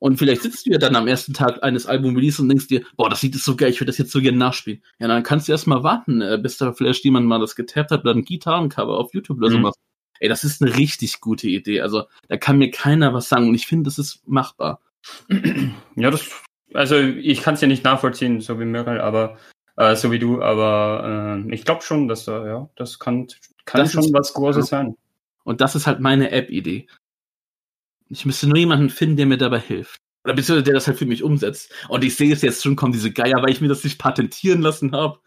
Und 0.00 0.16
vielleicht 0.16 0.42
sitzt 0.42 0.66
du 0.66 0.70
ja 0.70 0.78
dann 0.78 0.96
am 0.96 1.06
ersten 1.06 1.34
Tag 1.34 1.62
eines 1.62 1.86
Album-Release 1.86 2.40
und 2.40 2.48
denkst 2.48 2.68
dir, 2.68 2.82
boah, 2.96 3.10
das 3.10 3.20
sieht 3.20 3.34
so 3.36 3.54
geil, 3.54 3.70
ich 3.70 3.80
würde 3.80 3.90
das 3.90 3.98
jetzt 3.98 4.10
so 4.10 4.20
gerne 4.20 4.38
nachspielen. 4.38 4.82
Ja, 4.98 5.08
dann 5.08 5.22
kannst 5.22 5.46
du 5.46 5.52
erstmal 5.52 5.82
warten, 5.82 6.22
äh, 6.22 6.38
bis 6.42 6.56
da 6.56 6.72
vielleicht 6.72 7.04
jemand 7.04 7.26
mal 7.26 7.38
das 7.38 7.54
getappt 7.54 7.90
hat 7.90 8.00
oder 8.00 8.14
ein 8.14 8.24
Gitarrencover 8.24 8.98
auf 8.98 9.14
YouTube 9.14 9.38
oder 9.38 9.50
mhm. 9.50 9.62
sowas. 9.62 9.74
Ey, 10.18 10.28
das 10.28 10.42
ist 10.42 10.62
eine 10.62 10.74
richtig 10.76 11.20
gute 11.20 11.48
Idee. 11.48 11.82
Also, 11.82 12.04
da 12.28 12.38
kann 12.38 12.58
mir 12.58 12.70
keiner 12.70 13.12
was 13.14 13.28
sagen 13.28 13.48
und 13.48 13.54
ich 13.54 13.66
finde, 13.66 13.84
das 13.84 13.98
ist 13.98 14.26
machbar. 14.26 14.80
Ja, 15.96 16.10
das, 16.10 16.28
also 16.74 16.96
ich 16.98 17.42
kann 17.42 17.54
es 17.54 17.60
ja 17.60 17.68
nicht 17.68 17.84
nachvollziehen, 17.84 18.40
so 18.40 18.58
wie 18.60 18.64
Mörel, 18.64 19.00
aber 19.00 19.38
äh, 19.76 19.96
so 19.96 20.12
wie 20.12 20.18
du, 20.18 20.42
aber 20.42 21.44
äh, 21.46 21.54
ich 21.54 21.64
glaube 21.64 21.82
schon, 21.82 22.08
dass 22.08 22.28
äh, 22.28 22.32
ja, 22.32 22.68
das 22.76 22.98
kann, 22.98 23.28
kann 23.64 23.80
das 23.80 23.92
schon 23.92 24.12
was 24.12 24.32
Großes 24.34 24.66
sein. 24.66 24.96
Und 25.44 25.60
das 25.60 25.74
ist 25.74 25.86
halt 25.86 26.00
meine 26.00 26.30
App-Idee. 26.30 26.86
Ich 28.10 28.26
müsste 28.26 28.48
nur 28.48 28.58
jemanden 28.58 28.90
finden, 28.90 29.16
der 29.16 29.26
mir 29.26 29.38
dabei 29.38 29.60
hilft. 29.60 30.00
Oder 30.24 30.34
beziehungsweise 30.34 30.64
der 30.64 30.74
das 30.74 30.86
halt 30.86 30.98
für 30.98 31.06
mich 31.06 31.22
umsetzt. 31.22 31.72
Und 31.88 32.04
ich 32.04 32.16
sehe 32.16 32.32
es 32.32 32.42
jetzt 32.42 32.62
schon 32.62 32.76
kommen, 32.76 32.92
diese 32.92 33.12
Geier, 33.12 33.42
weil 33.42 33.50
ich 33.50 33.60
mir 33.60 33.68
das 33.68 33.84
nicht 33.84 33.98
patentieren 33.98 34.60
lassen 34.60 34.92
habe, 34.92 35.20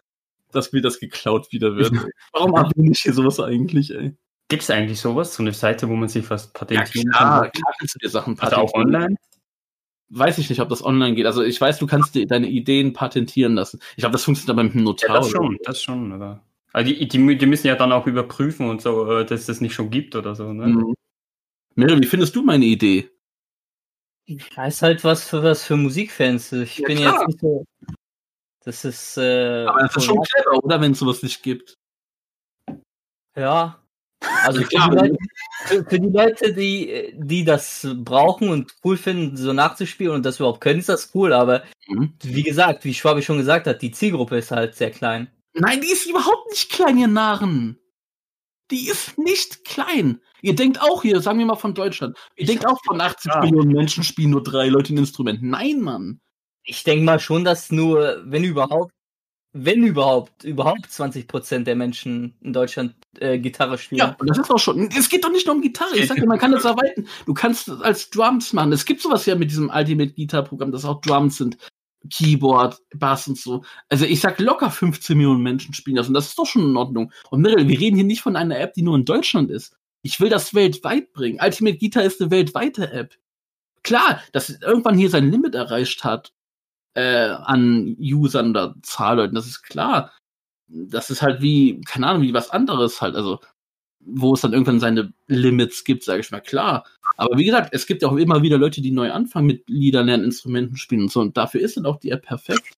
dass 0.52 0.72
mir 0.72 0.82
das 0.82 1.00
geklaut 1.00 1.52
wieder 1.52 1.75
wird. 1.75 1.92
Warum 2.34 2.56
habe 2.56 2.72
ich 2.78 3.00
hier 3.00 3.13
sowas 3.13 3.40
eigentlich, 3.40 3.94
ey? 3.94 4.16
Gibt 4.50 4.63
es 4.63 4.70
eigentlich 4.70 5.00
sowas, 5.00 5.34
so 5.34 5.42
eine 5.42 5.54
Seite, 5.54 5.90
wo 5.90 5.96
man 5.96 6.10
sich 6.10 6.30
was 6.30 6.54
patentieren 6.54 7.10
ja, 7.12 7.18
klar, 7.18 7.42
kann? 7.42 7.52
Klar 7.52 7.74
kannst 7.80 7.96
du 7.96 8.00
dir 8.00 8.10
Sachen 8.10 8.36
patentieren. 8.36 8.62
Also 8.62 8.75
auch 8.75 8.80
online? 8.80 9.16
Weiß 10.10 10.38
ich 10.38 10.50
nicht, 10.50 10.60
ob 10.60 10.70
das 10.70 10.86
online 10.86 11.16
geht. 11.16 11.25
Also 11.25 11.42
ich 11.42 11.60
weiß, 11.60 11.80
du 11.80 11.88
kannst 11.88 12.13
dir 12.13 12.28
deine 12.28 12.48
Ideen 12.48 12.94
patentieren 12.94 13.56
lassen. 13.56 13.80
Ich 13.96 14.02
glaube, 14.02 14.12
das 14.12 14.24
funktioniert 14.24 14.52
aber 14.52 14.63
mit 14.63 14.75
einem 14.75 14.84
Notar. 14.84 15.10
Ja, 15.10 15.22
das 15.22 15.30
schon, 15.32 15.58
das 15.63 15.82
schon, 15.82 16.12
aber. 16.12 16.44
Also 16.72 16.92
die, 16.92 17.08
die, 17.08 17.38
die, 17.38 17.46
müssen 17.46 17.68
ja 17.68 17.75
dann 17.75 17.92
auch 17.92 18.06
überprüfen 18.06 18.70
und 18.70 18.82
so, 18.82 19.10
äh, 19.12 19.25
dass 19.25 19.42
es 19.42 19.46
das 19.46 19.62
nicht 19.62 19.74
schon 19.74 19.90
gibt 19.90 20.16
oder 20.16 20.36
so, 20.36 20.54
ne? 20.54 20.68
Mhm. 20.68 20.94
Mary, 21.75 22.01
wie 22.01 22.08
findest 22.08 22.36
du 22.36 22.44
meine 22.44 22.65
Idee? 22.65 23.10
Ja, 24.25 24.68
ist 24.68 24.82
halt 24.82 25.03
was 25.03 25.27
für 25.27 25.44
was 25.44 25.63
für 25.63 25.75
Musikfans. 25.75 26.51
Ich 26.53 26.77
ja, 26.77 26.88
bin 26.88 26.98
klar. 26.98 27.13
jetzt 27.20 27.27
nicht 27.27 27.39
so. 27.39 27.65
Das 28.63 28.86
ist. 28.86 29.18
Äh, 29.18 29.65
Aber 29.68 29.82
das 29.82 29.98
ist 29.98 30.06
schon 30.06 30.22
clever, 30.24 30.63
oder? 30.63 30.80
Wenn 30.80 30.94
es 30.94 31.00
sowas 31.00 31.22
nicht 31.24 31.44
gibt. 31.44 31.75
Ja. 33.36 33.80
Also 34.44 34.62
für 34.62 34.70
die, 34.70 34.77
Leute, 34.77 35.18
für, 35.65 35.84
für 35.84 36.00
die 36.00 36.10
Leute, 36.10 36.53
die, 36.53 37.13
die 37.18 37.44
das 37.44 37.86
brauchen 37.94 38.48
und 38.48 38.74
cool 38.86 38.96
finden, 38.96 39.36
so 39.36 39.51
nachzuspielen 39.51 40.13
und 40.13 40.25
das 40.25 40.38
überhaupt 40.39 40.62
können, 40.62 40.80
ist 40.80 40.88
das 40.89 41.13
cool. 41.13 41.34
Aber 41.34 41.63
Mhm. 41.88 42.13
wie 42.24 42.44
gesagt, 42.44 42.86
wie 42.86 42.94
Schwabi 42.94 43.22
schon 43.22 43.38
gesagt 43.38 43.68
hat, 43.68 43.82
die 43.82 43.92
Zielgruppe 43.92 44.38
ist 44.38 44.51
halt 44.51 44.75
sehr 44.75 44.92
klein. 44.92 45.30
Nein, 45.53 45.82
die 45.82 45.92
ist 45.92 46.06
überhaupt 46.06 46.50
nicht 46.50 46.72
klein, 46.72 46.98
ihr 46.98 47.08
Narren. 47.10 47.77
Die 48.72 48.88
ist 48.88 49.18
nicht 49.18 49.65
klein. 49.65 50.22
Ihr 50.44 50.56
denkt 50.56 50.82
auch 50.82 51.02
hier, 51.02 51.22
sagen 51.22 51.40
wir 51.40 51.46
mal 51.46 51.56
von 51.56 51.74
Deutschland, 51.74 52.18
ihr 52.36 52.44
Ich 52.44 52.48
denkt 52.48 52.68
auch 52.68 52.78
von 52.86 53.00
80 53.00 53.32
Ja. 53.34 53.40
Millionen 53.40 53.72
Menschen 53.72 54.04
spielen 54.04 54.32
nur 54.32 54.44
drei 54.44 54.68
Leute 54.68 54.94
ein 54.94 54.98
Instrument. 54.98 55.42
Nein, 55.42 55.80
Mann. 55.80 56.20
Ich 56.66 56.84
denke 56.84 57.06
mal 57.06 57.20
schon, 57.20 57.46
dass 57.46 57.72
nur, 57.72 58.22
wenn 58.26 58.44
überhaupt, 58.44 58.94
wenn 59.54 59.84
überhaupt, 59.84 60.44
überhaupt 60.44 60.88
20% 60.88 61.64
der 61.64 61.76
Menschen 61.78 62.36
in 62.42 62.52
Deutschland 62.52 62.94
äh, 63.20 63.40
Gitarre 63.40 63.78
spielen. 63.78 64.00
Ja, 64.00 64.18
und 64.20 64.30
das 64.30 64.38
ist 64.38 64.52
auch 64.52 64.60
schon. 64.60 64.90
Es 64.98 65.08
geht 65.08 65.24
doch 65.24 65.32
nicht 65.32 65.46
nur 65.46 65.56
um 65.56 65.62
Gitarre. 65.62 65.96
Ich 65.96 66.08
sag 66.08 66.18
dir, 66.18 66.26
man 66.26 66.40
kann 66.40 66.52
das 66.52 66.66
erweitern. 66.66 67.08
Du 67.26 67.34
kannst 67.34 67.70
das 67.70 67.80
als 67.82 68.10
Drums 68.10 68.52
machen. 68.52 68.74
Es 68.74 68.84
gibt 68.84 69.02
sowas 69.02 69.26
ja 69.26 69.36
mit 69.36 69.50
diesem 69.50 69.70
Ultimate 69.74 70.14
Guitar 70.14 70.44
Programm, 70.44 70.74
das 70.74 70.84
auch 70.84 71.00
Drums 71.00 71.38
sind. 71.38 71.58
Keyboard, 72.10 72.80
Bass 72.96 73.30
und 73.30 73.38
so. 73.38 73.64
Also 73.88 74.04
ich 74.04 74.20
sag 74.20 74.40
locker 74.40 74.70
15 74.70 75.16
Millionen 75.16 75.42
Menschen 75.42 75.74
spielen 75.74 75.96
das 75.96 76.10
und 76.10 76.14
das 76.16 76.28
ist 76.28 76.38
doch 76.38 76.46
schon 76.46 76.64
in 76.64 76.76
Ordnung. 76.76 77.14
Und 77.30 77.42
Mirel, 77.42 77.70
wir 77.70 77.80
reden 77.80 77.96
hier 77.96 78.04
nicht 78.04 78.22
von 78.22 78.36
einer 78.36 78.60
App, 78.60 78.74
die 78.74 78.82
nur 78.82 78.98
in 78.98 79.06
Deutschland 79.06 79.50
ist. 79.50 79.78
Ich 80.04 80.20
will 80.20 80.30
das 80.30 80.54
weltweit 80.54 81.14
bringen. 81.14 81.40
Ultimate 81.42 81.78
Guitar 81.78 82.04
ist 82.04 82.22
eine 82.22 82.32
weltweite 82.32 82.92
App. 82.92 83.18
Klar, 83.84 84.22
dass 84.32 84.50
irgendwann 84.50 84.98
hier 84.98 85.10
sein 85.10 85.32
Limit 85.32 85.56
erreicht 85.56 86.04
hat 86.04 86.34
äh, 86.94 87.30
an 87.30 87.98
Usern 88.00 88.52
oder 88.52 88.76
Zahlleuten, 88.84 89.36
das 89.36 89.48
ist 89.48 89.64
klar. 89.64 90.12
Das 90.68 91.10
ist 91.10 91.22
halt 91.22 91.42
wie, 91.42 91.82
keine 91.82 92.08
Ahnung, 92.08 92.24
wie 92.24 92.34
was 92.34 92.50
anderes 92.52 93.02
halt. 93.02 93.16
Also 93.16 93.40
wo 94.06 94.34
es 94.34 94.42
dann 94.42 94.54
irgendwann 94.54 94.80
seine 94.80 95.14
Limits 95.28 95.84
gibt, 95.84 96.04
sage 96.04 96.22
ich 96.22 96.32
mal, 96.32 96.42
klar. 96.42 96.86
Aber 97.16 97.38
wie 97.38 97.46
gesagt, 97.46 97.74
es 97.74 97.88
gibt 97.88 98.02
ja 98.02 98.10
auch 98.10 98.18
immer 98.18 98.42
wieder 98.42 98.58
Leute, 98.58 98.82
die 98.82 98.92
neu 98.92 99.12
anfangen 99.12 99.48
mit 99.48 99.70
Liedern 99.70 100.08
lernen, 100.08 100.26
Instrumenten 100.26 100.78
spielen 100.78 101.04
und 101.04 101.12
so. 101.12 101.22
Und 101.22 101.38
dafür 101.38 101.62
ist 101.62 101.78
dann 101.78 101.86
auch 101.86 102.00
die 102.00 102.10
App 102.12 102.24
perfekt. 102.26 102.74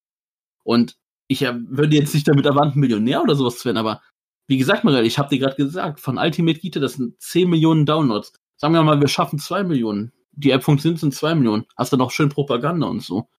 Und 0.64 0.98
ich 1.28 1.42
äh, 1.42 1.54
würde 1.56 1.96
jetzt 1.96 2.14
nicht 2.14 2.28
damit 2.28 2.46
erwarten, 2.46 2.80
Millionär 2.80 3.22
oder 3.24 3.36
sowas 3.36 3.58
zu 3.58 3.66
werden, 3.66 3.78
aber 3.78 4.02
wie 4.48 4.58
gesagt, 4.58 4.84
Marel, 4.84 5.06
ich 5.06 5.18
habe 5.18 5.30
dir 5.30 5.40
gerade 5.40 5.56
gesagt, 5.56 6.00
von 6.00 6.18
Ultimate 6.18 6.60
Guitar, 6.60 6.82
das 6.82 6.94
sind 6.94 7.20
10 7.22 7.50
Millionen 7.50 7.86
Downloads. 7.86 8.34
Sagen 8.58 8.74
wir 8.74 8.84
mal, 8.84 9.02
wir 9.02 9.08
schaffen 9.08 9.40
2 9.40 9.64
Millionen. 9.64 10.12
Die 10.34 10.52
App 10.52 10.64
funktioniert 10.64 11.00
sind 11.00 11.14
2 11.14 11.36
Millionen. 11.36 11.66
Hast 11.76 11.94
dann 11.94 12.02
auch 12.02 12.12
schön 12.12 12.30
Propaganda 12.30 12.88
und 12.88 13.02
so. 13.02 13.30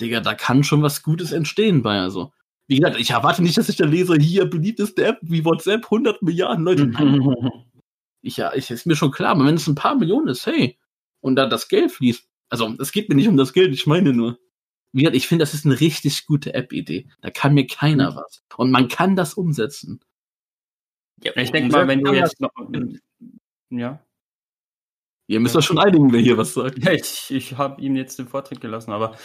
Digga, 0.00 0.20
da 0.20 0.34
kann 0.34 0.64
schon 0.64 0.82
was 0.82 1.02
Gutes 1.02 1.32
entstehen 1.32 1.82
bei, 1.82 1.98
also. 1.98 2.32
Wie 2.68 2.78
gesagt, 2.78 2.98
ich 2.98 3.10
erwarte 3.10 3.42
nicht, 3.42 3.56
dass 3.56 3.68
ich 3.68 3.76
da 3.76 3.86
lese, 3.86 4.16
hier 4.16 4.44
beliebteste 4.44 5.04
App 5.04 5.18
wie 5.22 5.44
WhatsApp, 5.44 5.84
100 5.84 6.22
Milliarden 6.22 6.64
Leute. 6.64 6.90
Ich, 8.22 8.38
ja, 8.38 8.52
ich, 8.54 8.72
ist 8.72 8.86
mir 8.86 8.96
schon 8.96 9.12
klar, 9.12 9.30
aber 9.30 9.44
wenn 9.44 9.54
es 9.54 9.68
ein 9.68 9.76
paar 9.76 9.94
Millionen 9.94 10.26
ist, 10.26 10.46
hey, 10.46 10.76
und 11.20 11.36
da 11.36 11.46
das 11.46 11.68
Geld 11.68 11.92
fließt, 11.92 12.28
also 12.48 12.74
es 12.80 12.90
geht 12.90 13.08
mir 13.08 13.14
nicht 13.14 13.28
um 13.28 13.36
das 13.36 13.52
Geld, 13.52 13.72
ich 13.72 13.86
meine 13.86 14.12
nur. 14.12 14.40
Wie 14.92 15.02
gesagt, 15.02 15.16
ich 15.16 15.28
finde, 15.28 15.44
das 15.44 15.54
ist 15.54 15.64
eine 15.64 15.78
richtig 15.78 16.26
gute 16.26 16.52
App-Idee. 16.52 17.06
Da 17.20 17.30
kann 17.30 17.54
mir 17.54 17.68
keiner 17.68 18.16
was. 18.16 18.42
Und 18.56 18.72
man 18.72 18.88
kann 18.88 19.14
das 19.14 19.34
umsetzen. 19.34 20.00
Ja, 21.22 21.32
Ich 21.36 21.50
denke 21.50 21.72
mal, 21.72 21.88
wenn 21.88 22.02
du 22.02 22.12
jetzt 22.12 22.40
noch. 22.40 22.50
Ja. 23.70 24.00
Ihr 25.28 25.40
müsst 25.40 25.56
euch 25.56 25.64
schon 25.64 25.78
einigen, 25.78 26.12
wer 26.12 26.20
hier 26.20 26.38
was 26.38 26.54
sagt. 26.54 26.78
Ja, 26.84 26.92
ich, 26.92 27.30
ich 27.30 27.56
habe 27.56 27.80
ihm 27.80 27.96
jetzt 27.96 28.18
den 28.18 28.28
Vortritt 28.28 28.60
gelassen, 28.60 28.92
aber 28.92 29.16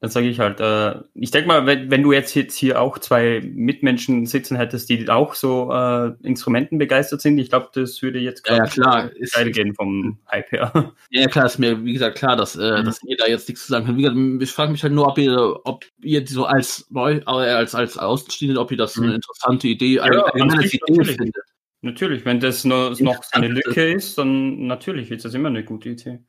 dann 0.00 0.10
sage 0.10 0.28
ich 0.28 0.38
halt, 0.38 0.60
äh, 0.60 1.00
ich 1.14 1.32
denke 1.32 1.48
mal, 1.48 1.66
wenn, 1.66 1.90
wenn 1.90 2.04
du 2.04 2.12
jetzt, 2.12 2.34
jetzt 2.36 2.54
hier 2.56 2.80
auch 2.80 2.98
zwei 2.98 3.40
Mitmenschen 3.52 4.26
sitzen 4.26 4.56
hättest, 4.56 4.88
die 4.88 5.08
auch 5.08 5.34
so 5.34 5.72
äh, 5.72 6.12
Instrumenten 6.22 6.78
begeistert 6.78 7.20
sind, 7.20 7.36
ich 7.38 7.48
glaube, 7.50 7.70
das 7.74 8.00
würde 8.00 8.20
jetzt 8.20 8.48
Ja, 8.48 8.64
klar. 8.66 9.10
Ist, 9.16 9.34
gehen 9.52 9.74
vom 9.74 10.18
Hype 10.30 10.52
her. 10.52 10.72
ja, 11.10 11.26
klar, 11.26 11.46
ist 11.46 11.58
mir, 11.58 11.84
wie 11.84 11.94
gesagt, 11.94 12.16
klar, 12.16 12.36
dass, 12.36 12.54
äh, 12.54 12.80
Mhm. 12.80 12.84
dass 12.84 13.02
ihr 13.02 13.16
da 13.16 13.26
jetzt 13.26 13.48
nichts 13.48 13.66
zu 13.66 13.72
sagen 13.72 13.86
könnt. 13.86 13.98
Wie 13.98 14.02
gesagt, 14.02 14.42
ich 14.42 14.52
frage 14.52 14.70
mich 14.72 14.82
halt 14.84 14.92
nur, 14.92 15.08
ob 15.08 15.18
ihr, 15.18 15.60
ob 15.64 15.84
ihr 16.00 16.24
so 16.26 16.44
als 16.44 16.86
neu, 16.90 17.14
äh, 17.16 17.24
als, 17.26 17.74
als 17.74 17.98
Außenstehende, 17.98 18.60
ob 18.60 18.70
ihr 18.70 18.76
das 18.78 18.96
Mhm. 18.96 19.04
eine 19.04 19.14
interessante 19.16 19.66
Idee, 19.66 19.96
Ja, 19.96 20.02
als 20.04 20.62
sich 20.62 20.74
Idee 20.74 20.92
natürlich. 20.92 21.16
findet. 21.16 21.44
Natürlich, 21.80 22.24
wenn 22.24 22.38
das 22.40 22.64
nur, 22.64 22.90
noch 23.00 23.22
so 23.22 23.30
eine 23.32 23.48
Lücke 23.48 23.92
ist, 23.92 24.18
dann 24.18 24.66
natürlich 24.66 25.10
ist 25.10 25.24
das 25.24 25.34
immer 25.34 25.48
eine 25.48 25.64
gute 25.64 25.90
Idee. 25.90 26.20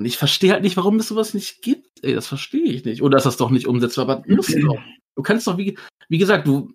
Und 0.00 0.06
ich 0.06 0.16
verstehe 0.16 0.52
halt 0.52 0.62
nicht, 0.62 0.78
warum 0.78 0.96
es 0.96 1.08
sowas 1.08 1.34
nicht 1.34 1.60
gibt. 1.60 2.02
Ey, 2.02 2.14
das 2.14 2.26
verstehe 2.26 2.64
ich 2.64 2.86
nicht. 2.86 3.02
Oder 3.02 3.18
ist 3.18 3.26
das 3.26 3.36
doch 3.36 3.50
nicht 3.50 3.66
umsetzbar, 3.66 4.08
aber 4.08 4.22
muss 4.26 4.46
doch. 4.46 4.78
Du 5.14 5.22
kannst 5.22 5.46
doch, 5.46 5.58
wie, 5.58 5.76
wie 6.08 6.16
gesagt, 6.16 6.46
du 6.46 6.72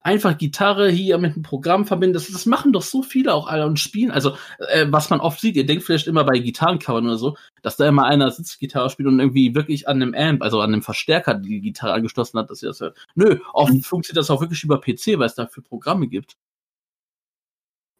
einfach 0.00 0.36
Gitarre 0.36 0.90
hier 0.90 1.18
mit 1.18 1.34
einem 1.34 1.44
Programm 1.44 1.86
verbinden. 1.86 2.14
Das, 2.14 2.26
das 2.26 2.46
machen 2.46 2.72
doch 2.72 2.82
so 2.82 3.04
viele 3.04 3.32
auch 3.32 3.46
alle 3.46 3.64
und 3.64 3.78
spielen. 3.78 4.10
Also, 4.10 4.36
äh, 4.58 4.86
was 4.88 5.08
man 5.08 5.20
oft 5.20 5.40
sieht, 5.40 5.54
ihr 5.54 5.66
denkt 5.66 5.84
vielleicht 5.84 6.08
immer 6.08 6.24
bei 6.24 6.40
Gitarrencovern 6.40 7.06
oder 7.06 7.16
so, 7.16 7.36
dass 7.62 7.76
da 7.76 7.86
immer 7.86 8.06
einer 8.06 8.28
sitzt, 8.32 8.58
Gitarre 8.58 8.90
spielt 8.90 9.06
und 9.06 9.20
irgendwie 9.20 9.54
wirklich 9.54 9.86
an 9.86 10.02
einem 10.02 10.12
Amp, 10.12 10.42
also 10.42 10.60
an 10.60 10.72
einem 10.72 10.82
Verstärker 10.82 11.34
die 11.34 11.60
Gitarre 11.60 11.92
angeschlossen 11.92 12.40
hat, 12.40 12.50
dass 12.50 12.60
ihr 12.60 12.70
das 12.70 12.80
hört. 12.80 12.98
Nö, 13.14 13.38
oft 13.52 13.86
funktioniert 13.86 14.18
das 14.18 14.30
auch 14.30 14.40
wirklich 14.40 14.64
über 14.64 14.80
PC, 14.80 15.20
weil 15.20 15.26
es 15.26 15.36
dafür 15.36 15.62
Programme 15.62 16.08
gibt. 16.08 16.36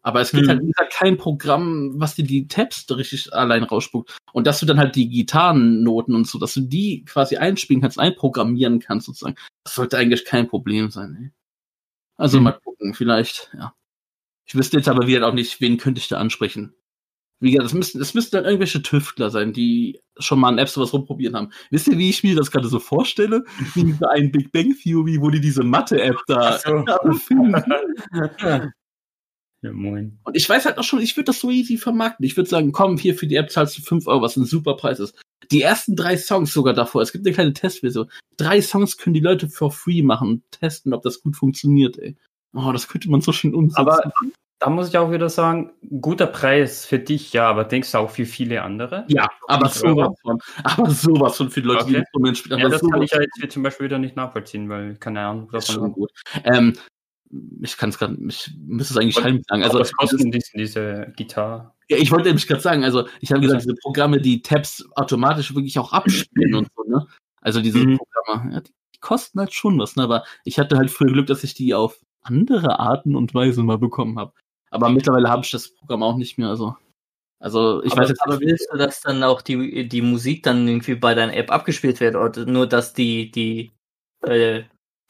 Aber 0.05 0.21
es 0.21 0.29
gibt 0.29 0.43
Hm. 0.43 0.49
halt, 0.49 0.61
wie 0.61 0.67
gesagt, 0.67 0.93
kein 0.93 1.17
Programm, 1.17 1.93
was 1.99 2.13
dir 2.13 2.25
die 2.25 2.47
Tabs 2.47 2.85
richtig 2.91 3.33
allein 3.33 3.63
rausspuckt. 3.63 4.15
Und 4.33 4.45
dass 4.45 4.59
du 4.59 4.67
dann 4.67 4.77
halt 4.77 4.95
die 4.95 5.09
Gitarrennoten 5.09 6.13
und 6.13 6.27
so, 6.27 6.37
dass 6.37 6.53
du 6.53 6.61
die 6.61 7.03
quasi 7.05 7.37
einspielen 7.37 7.81
kannst, 7.81 7.99
einprogrammieren 7.99 8.79
kannst 8.79 9.07
sozusagen. 9.07 9.35
Das 9.63 9.73
sollte 9.73 9.97
eigentlich 9.97 10.23
kein 10.25 10.47
Problem 10.47 10.91
sein. 10.91 11.17
Ey. 11.19 11.31
Also 12.17 12.37
Hm. 12.37 12.43
mal 12.43 12.51
gucken, 12.51 12.93
vielleicht, 12.93 13.49
ja. 13.57 13.73
Ich 14.45 14.53
wüsste 14.53 14.77
jetzt 14.77 14.87
aber 14.87 15.07
wieder 15.07 15.27
auch 15.27 15.33
nicht, 15.33 15.59
wen 15.59 15.77
könnte 15.77 15.99
ich 15.99 16.07
da 16.07 16.17
ansprechen. 16.19 16.75
Wie 17.39 17.49
gesagt, 17.51 17.65
es 17.69 17.73
müssten, 17.73 17.99
es 17.99 18.13
müssten 18.13 18.35
dann 18.35 18.45
irgendwelche 18.45 18.83
Tüftler 18.83 19.31
sein, 19.31 19.53
die 19.53 19.99
schon 20.19 20.39
mal 20.39 20.49
an 20.49 20.59
Apps 20.59 20.73
sowas 20.75 20.93
rumprobiert 20.93 21.33
haben. 21.33 21.49
Wisst 21.71 21.87
ihr, 21.87 21.97
wie 21.97 22.11
ich 22.11 22.23
mir 22.23 22.35
das 22.35 22.51
gerade 22.51 22.67
so 22.67 22.77
vorstelle? 22.79 23.43
Wie 23.73 23.91
bei 23.93 24.07
einem 24.09 24.31
Big 24.31 24.51
Bang 24.51 24.75
Theory, 24.79 25.19
wo 25.19 25.31
die 25.31 25.41
diese 25.41 25.63
Mathe-App 25.63 26.17
da 26.27 26.59
so. 26.59 26.69
erfinden. 27.03 27.55
Ja, 29.65 29.73
moin. 29.73 30.19
Und 30.23 30.37
ich 30.37 30.47
weiß 30.47 30.65
halt 30.65 30.77
auch 30.77 30.83
schon, 30.83 31.01
ich 31.01 31.17
würde 31.17 31.25
das 31.25 31.39
so 31.39 31.49
easy 31.49 31.77
vermarkten. 31.77 32.23
Ich 32.23 32.37
würde 32.37 32.47
sagen, 32.47 32.71
komm, 32.71 32.97
hier 32.97 33.15
für 33.15 33.25
die 33.25 33.35
App 33.35 33.49
zahlst 33.49 33.75
du 33.77 33.81
5 33.81 34.05
Euro, 34.05 34.21
was 34.21 34.37
ein 34.37 34.45
super 34.45 34.75
Preis 34.77 34.99
ist. 34.99 35.19
Die 35.51 35.63
ersten 35.63 35.95
drei 35.95 36.17
Songs 36.17 36.53
sogar 36.53 36.75
davor, 36.75 37.01
es 37.01 37.11
gibt 37.11 37.25
eine 37.25 37.33
kleine 37.33 37.53
Testversion. 37.53 38.11
Drei 38.37 38.61
Songs 38.61 38.97
können 38.97 39.15
die 39.15 39.21
Leute 39.21 39.49
for 39.49 39.71
free 39.71 40.03
machen 40.03 40.29
und 40.29 40.43
testen, 40.51 40.93
ob 40.93 41.01
das 41.01 41.21
gut 41.21 41.35
funktioniert, 41.35 41.97
ey. 41.97 42.15
Oh, 42.53 42.71
das 42.71 42.87
könnte 42.87 43.09
man 43.09 43.21
so 43.21 43.31
schön 43.31 43.55
umsetzen. 43.55 43.79
Aber 43.81 44.11
da 44.59 44.69
muss 44.69 44.87
ich 44.87 44.97
auch 44.97 45.11
wieder 45.11 45.29
sagen, 45.29 45.73
guter 45.99 46.27
Preis 46.27 46.85
für 46.85 46.99
dich, 46.99 47.33
ja, 47.33 47.49
aber 47.49 47.63
denkst 47.63 47.91
du 47.91 47.97
auch 47.97 48.09
für 48.11 48.25
viele 48.25 48.61
andere? 48.61 49.05
ja, 49.07 49.27
aber 49.47 49.67
sowas 49.69 50.15
von. 50.21 50.39
Aber 50.63 50.89
sowas 50.91 51.37
von 51.37 51.49
für 51.49 51.61
die 51.61 51.67
Leute, 51.67 51.85
die 51.85 51.91
Okay. 51.91 51.99
Instrument 51.99 52.37
spielen. 52.37 52.59
Ja, 52.59 52.65
aber 52.65 52.77
das 52.77 52.89
kann 52.89 53.01
ich 53.01 53.11
ja 53.11 53.21
jetzt 53.21 53.35
hier 53.39 53.49
zum 53.49 53.63
Beispiel 53.63 53.87
wieder 53.87 53.97
nicht 53.99 54.15
nachvollziehen, 54.15 54.69
weil, 54.69 54.95
keine 54.95 55.21
Ahnung, 55.21 55.49
Das 55.51 55.69
ist 55.69 55.75
schon 55.75 55.91
gut. 55.91 56.11
Ähm, 56.43 56.75
ich 57.61 57.77
kann 57.77 57.89
es 57.89 57.97
gerade, 57.97 58.17
ich 58.27 58.51
müsste 58.65 58.93
es 58.93 58.97
eigentlich 58.97 59.23
heimlich 59.23 59.45
sagen. 59.47 59.63
Also, 59.63 59.79
was 59.79 59.91
kosten 59.93 60.31
diese, 60.31 60.51
diese 60.55 61.13
Gitarre? 61.15 61.73
Ja, 61.89 61.97
ich 61.97 62.11
wollte 62.11 62.27
nämlich 62.27 62.47
gerade 62.47 62.61
sagen, 62.61 62.83
also 62.83 63.07
ich 63.21 63.31
habe 63.31 63.41
gesagt, 63.41 63.63
diese 63.63 63.75
Programme, 63.75 64.19
die 64.19 64.41
Tabs 64.41 64.85
automatisch 64.95 65.53
wirklich 65.53 65.77
auch 65.77 65.93
abspielen 65.93 66.55
und 66.55 66.67
so, 66.75 66.83
ne? 66.83 67.07
Also 67.41 67.61
diese 67.61 67.79
Mhm. 67.79 67.97
Programme, 67.97 68.53
ja, 68.53 68.61
die, 68.61 68.71
die 68.95 68.99
kosten 68.99 69.39
halt 69.39 69.53
schon 69.53 69.77
was, 69.77 69.95
ne? 69.95 70.03
Aber 70.03 70.23
ich 70.43 70.57
hatte 70.57 70.77
halt 70.77 70.89
früher 70.89 71.11
Glück, 71.11 71.27
dass 71.27 71.43
ich 71.43 71.53
die 71.53 71.73
auf 71.73 71.99
andere 72.21 72.79
Arten 72.79 73.15
und 73.15 73.33
Weisen 73.33 73.65
mal 73.65 73.77
bekommen 73.77 74.17
habe. 74.17 74.33
Aber 74.71 74.89
mittlerweile 74.89 75.29
habe 75.29 75.43
ich 75.43 75.51
das 75.51 75.73
Programm 75.75 76.03
auch 76.03 76.17
nicht 76.17 76.37
mehr, 76.37 76.49
also. 76.49 76.75
Also 77.39 77.83
ich 77.83 77.91
aber, 77.91 78.01
weiß 78.01 78.09
jetzt 78.09 78.23
aber 78.23 78.39
willst 78.39 78.67
du, 78.71 78.77
dass 78.77 79.01
dann 79.01 79.21
auch 79.21 79.41
die, 79.41 79.87
die 79.87 80.01
Musik 80.01 80.41
dann 80.43 80.67
irgendwie 80.67 80.95
bei 80.95 81.13
deiner 81.13 81.35
App 81.35 81.51
abgespielt 81.51 81.99
wird 81.99 82.15
oder 82.15 82.45
nur, 82.45 82.65
dass 82.65 82.93
die, 82.93 83.29
die 83.29 83.71
äh, 84.25 84.63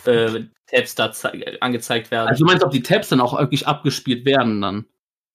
äh, 0.06 0.46
Tabs 0.68 0.96
da 0.96 1.12
zei- 1.12 1.58
angezeigt 1.62 2.12
werden? 2.12 2.28
Also 2.28 2.44
du 2.44 2.50
meinst, 2.50 2.64
ob 2.64 2.72
die 2.72 2.82
Tabs 2.84 3.10
dann 3.10 3.22
auch 3.22 3.38
wirklich 3.40 3.68
abgespielt 3.68 4.26
werden 4.26 4.62
dann? 4.62 4.86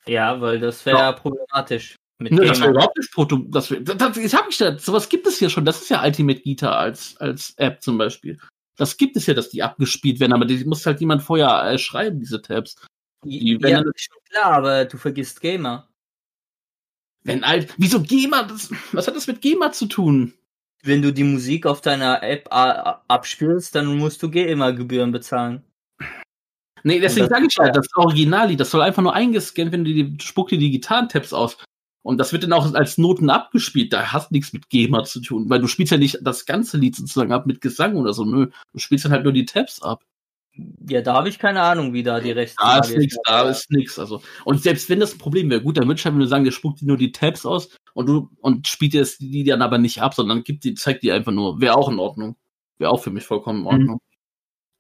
ja, 0.07 0.41
weil 0.41 0.59
das 0.59 0.85
wäre 0.87 0.99
Ja. 0.99 1.13
problematisch. 1.13 1.97
Mit 2.19 2.33
Ne, 2.33 2.45
das 2.45 2.61
wäre 2.61 2.71
überhaupt 2.73 2.97
nicht 2.99 3.13
Proto. 3.13 3.39
Das, 3.49 3.71
wär- 3.71 3.81
das, 3.81 3.97
das, 3.97 4.13
das 4.21 4.35
hab 4.35 4.49
ich 4.49 4.59
da. 4.59 4.77
Sowas 4.79 5.09
gibt 5.09 5.27
es 5.27 5.39
hier 5.39 5.49
schon. 5.51 5.65
Das 5.65 5.81
ist 5.81 5.89
ja 5.89 6.03
Ultimate 6.05 6.41
Guitar 6.43 6.77
als, 6.77 7.17
als 7.19 7.55
App 7.57 7.81
zum 7.83 7.97
Beispiel. 7.97 8.39
Das 8.77 8.97
gibt 8.97 9.17
es 9.17 9.27
ja, 9.27 9.35
dass 9.35 9.51
die 9.51 9.63
abgespielt 9.63 10.21
werden, 10.21 10.33
aber 10.33 10.45
die 10.47 10.65
muss 10.65 10.85
halt 10.85 11.01
jemand 11.01 11.23
vorher 11.23 11.63
äh, 11.71 11.79
schreiben, 11.79 12.19
diese 12.21 12.41
Tabs. 12.43 12.77
die- 13.25 13.53
ja, 13.53 13.59
dann- 13.59 13.91
ist 13.95 14.05
schon 14.05 14.19
klar, 14.31 14.53
aber 14.53 14.85
du 14.87 14.97
vergisst 14.99 15.41
Gamer. 15.41 15.89
Wenn 17.23 17.45
alt, 17.45 17.75
wieso 17.77 18.01
GEMA? 18.03 18.45
Das, 18.45 18.71
was 18.93 19.07
hat 19.07 19.15
das 19.17 19.27
mit 19.27 19.43
GEMA 19.43 19.73
zu 19.73 19.87
tun? 19.87 20.33
Wenn 20.83 21.03
du 21.03 21.13
die 21.13 21.25
Musik 21.25 21.67
auf 21.67 21.81
deiner 21.81 22.23
App 22.23 22.49
abspielst, 22.51 23.75
dann 23.75 23.99
musst 23.99 24.23
du 24.23 24.31
GEMA-Gebühren 24.31 25.13
bezahlen. 25.13 25.63
Nee, 26.83 27.01
deswegen 27.01 27.29
sage 27.29 27.47
ich 27.51 27.59
halt, 27.59 27.77
das 27.77 27.89
Originallied, 27.95 28.59
das 28.59 28.71
soll 28.71 28.81
einfach 28.81 29.03
nur 29.03 29.13
eingescannt, 29.15 29.73
wenn 29.73 29.85
du 29.85 29.93
die, 29.93 30.17
spuck 30.23 30.49
dir 30.49 30.59
die 30.59 30.71
Gitarrentabs 30.71 31.35
aus. 31.35 31.59
Und 32.03 32.17
das 32.17 32.33
wird 32.33 32.45
dann 32.45 32.55
auch 32.55 32.73
als 32.73 32.97
Noten 32.97 33.29
abgespielt. 33.29 33.93
Da 33.93 34.13
hast 34.13 34.33
nichts 34.33 34.55
mit 34.55 34.71
GEMA 34.71 35.05
zu 35.05 35.21
tun, 35.21 35.51
weil 35.51 35.61
du 35.61 35.67
spielst 35.67 35.93
ja 35.93 35.99
nicht 35.99 36.19
das 36.23 36.47
ganze 36.47 36.79
Lied 36.79 36.97
sozusagen 36.97 37.33
ab 37.33 37.45
mit 37.45 37.61
Gesang 37.61 37.97
oder 37.97 38.15
so. 38.15 38.25
Nö, 38.25 38.49
du 38.73 38.79
spielst 38.79 39.05
dann 39.05 39.13
halt 39.13 39.25
nur 39.25 39.35
die 39.35 39.45
Tabs 39.45 39.83
ab. 39.83 40.03
Ja, 40.89 41.01
da 41.01 41.15
habe 41.15 41.29
ich 41.29 41.39
keine 41.39 41.63
Ahnung, 41.63 41.93
wie 41.93 42.03
da 42.03 42.21
die 42.21 42.33
Rechte 42.33 42.57
Da 42.59 42.79
ist 42.79 42.97
nichts, 42.97 43.19
da 43.25 43.49
ist 43.49 43.71
nichts. 43.71 43.99
Also. 43.99 44.23
Und 44.45 44.63
selbst 44.63 44.89
wenn 44.89 45.01
das 45.01 45.15
ein 45.15 45.19
Problem 45.19 45.51
wäre, 45.51 45.63
gut, 45.63 45.79
dann 45.79 45.87
würde 45.87 45.99
ich 45.99 46.05
halt 46.05 46.15
nur 46.15 46.27
sagen, 46.27 46.45
der 46.45 46.53
spuckt 46.53 46.81
dir 46.81 46.87
nur 46.87 46.97
die 46.97 47.13
Tabs 47.13 47.47
aus 47.47 47.71
und 47.95 48.07
du 48.09 48.31
und 48.41 48.69
spielt 48.69 48.93
dir 48.93 49.01
das, 49.01 49.19
die 49.19 49.45
dann 49.45 49.63
aber 49.63 49.79
nicht 49.79 50.03
ab, 50.03 50.15
sondern 50.15 50.43
gibt 50.43 50.65
die, 50.65 50.75
zeigt 50.75 51.03
die 51.03 51.13
einfach 51.13 51.33
nur. 51.33 51.61
Wäre 51.61 51.77
auch 51.77 51.89
in 51.89 51.99
Ordnung. 51.99 52.37
Wäre 52.79 52.91
auch 52.91 53.03
für 53.03 53.11
mich 53.11 53.25
vollkommen 53.25 53.61
in 53.61 53.67
Ordnung. 53.67 53.95
Mhm. 53.97 54.01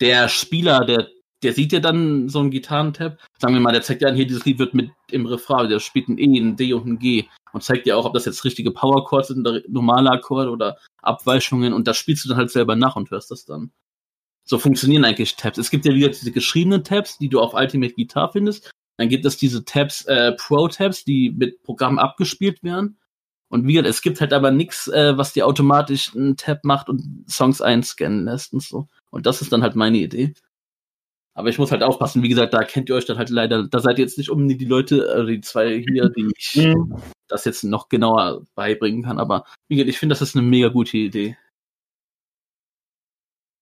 Der 0.01 0.29
Spieler, 0.29 0.85
der, 0.85 1.09
der 1.43 1.53
sieht 1.53 1.73
ja 1.73 1.81
dann 1.81 2.29
so 2.29 2.41
einen 2.41 2.51
Gitarrentab. 2.51 3.19
Sagen 3.39 3.55
wir 3.55 3.61
mal, 3.61 3.73
der 3.73 3.83
zeigt 3.83 4.03
ja 4.03 4.09
an, 4.09 4.17
hier, 4.17 4.27
dieses 4.27 4.45
Lied 4.45 4.59
wird 4.59 4.75
mit 4.75 4.91
im 5.11 5.27
Refrain, 5.27 5.69
der 5.69 5.81
spielt 5.81 6.09
ein 6.09 6.19
E, 6.19 6.39
ein 6.39 6.57
D 6.57 6.73
und 6.73 6.87
ein 6.87 6.99
G 6.99 7.27
und 7.53 7.63
zeigt 7.63 7.87
dir 7.87 7.97
auch, 7.97 8.05
ob 8.05 8.15
das 8.15 8.25
jetzt 8.25 8.45
richtige 8.45 8.71
Power 8.71 9.05
Chords 9.05 9.29
sind, 9.29 9.47
normale 9.69 10.11
Akkorde 10.11 10.51
oder 10.51 10.79
Abweichungen 11.03 11.73
und 11.73 11.87
das 11.89 11.97
spielst 11.97 12.25
du 12.25 12.29
dann 12.29 12.39
halt 12.39 12.51
selber 12.51 12.77
nach 12.77 12.97
und 12.97 13.11
hörst 13.11 13.31
das 13.31 13.45
dann. 13.45 13.73
So 14.51 14.59
funktionieren 14.59 15.05
eigentlich 15.05 15.37
Tabs. 15.37 15.59
Es 15.59 15.71
gibt 15.71 15.85
ja 15.85 15.95
wieder 15.95 16.09
diese 16.09 16.33
geschriebenen 16.33 16.83
Tabs, 16.83 17.19
die 17.19 17.29
du 17.29 17.39
auf 17.39 17.55
Ultimate 17.55 17.95
Guitar 17.95 18.33
findest. 18.33 18.69
Dann 18.97 19.09
gibt 19.09 19.25
es 19.25 19.37
diese 19.37 19.65
Tabs, 19.65 20.05
äh, 20.07 20.33
Pro-Tabs, 20.33 21.05
die 21.05 21.31
mit 21.31 21.63
Programmen 21.63 22.01
abgespielt 22.01 22.65
werden. 22.65 22.99
Und 23.49 23.69
wie 23.69 23.75
gesagt, 23.75 23.89
es 23.89 24.03
gibt 24.03 24.21
halt 24.21 24.33
aber 24.33 24.51
nichts, 24.51 24.89
äh, 24.89 25.17
was 25.17 25.33
dir 25.33 25.47
automatisch 25.47 26.17
einen 26.17 26.37
Tab 26.37 26.65
macht 26.65 26.89
und 26.89 27.25
Songs 27.31 27.61
einscannen 27.61 28.25
lässt 28.25 28.53
und 28.53 28.61
so. 28.61 28.89
Und 29.11 29.27
das 29.27 29.41
ist 29.41 29.53
dann 29.53 29.63
halt 29.63 29.77
meine 29.77 29.99
Idee. 29.99 30.35
Aber 31.35 31.49
ich 31.49 31.59
muss 31.59 31.71
halt 31.71 31.85
aufpassen, 31.85 32.25
wie 32.25 32.29
gesagt, 32.29 32.53
da 32.53 32.65
kennt 32.65 32.89
ihr 32.89 32.97
euch 32.97 33.07
dann 33.07 33.19
halt 33.19 33.31
leider, 33.31 33.69
da 33.69 33.79
seid 33.79 34.01
ihr 34.01 34.05
jetzt 34.05 34.19
nicht 34.19 34.31
unbedingt 34.31 34.61
die 34.61 34.67
Leute, 34.67 35.13
also 35.15 35.29
die 35.29 35.43
zwei 35.43 35.79
hier, 35.79 36.09
die 36.09 36.29
ich 36.37 36.57
mhm. 36.57 36.97
das 37.29 37.45
jetzt 37.45 37.63
noch 37.63 37.89
genauer 37.89 38.43
beibringen 38.57 39.05
kann. 39.05 39.21
Aber 39.21 39.45
wie 39.69 39.77
gesagt, 39.77 39.91
ich 39.91 39.99
finde, 40.01 40.15
das 40.15 40.23
ist 40.23 40.35
eine 40.35 40.45
mega 40.45 40.71
gute 40.71 40.97
Idee. 40.97 41.37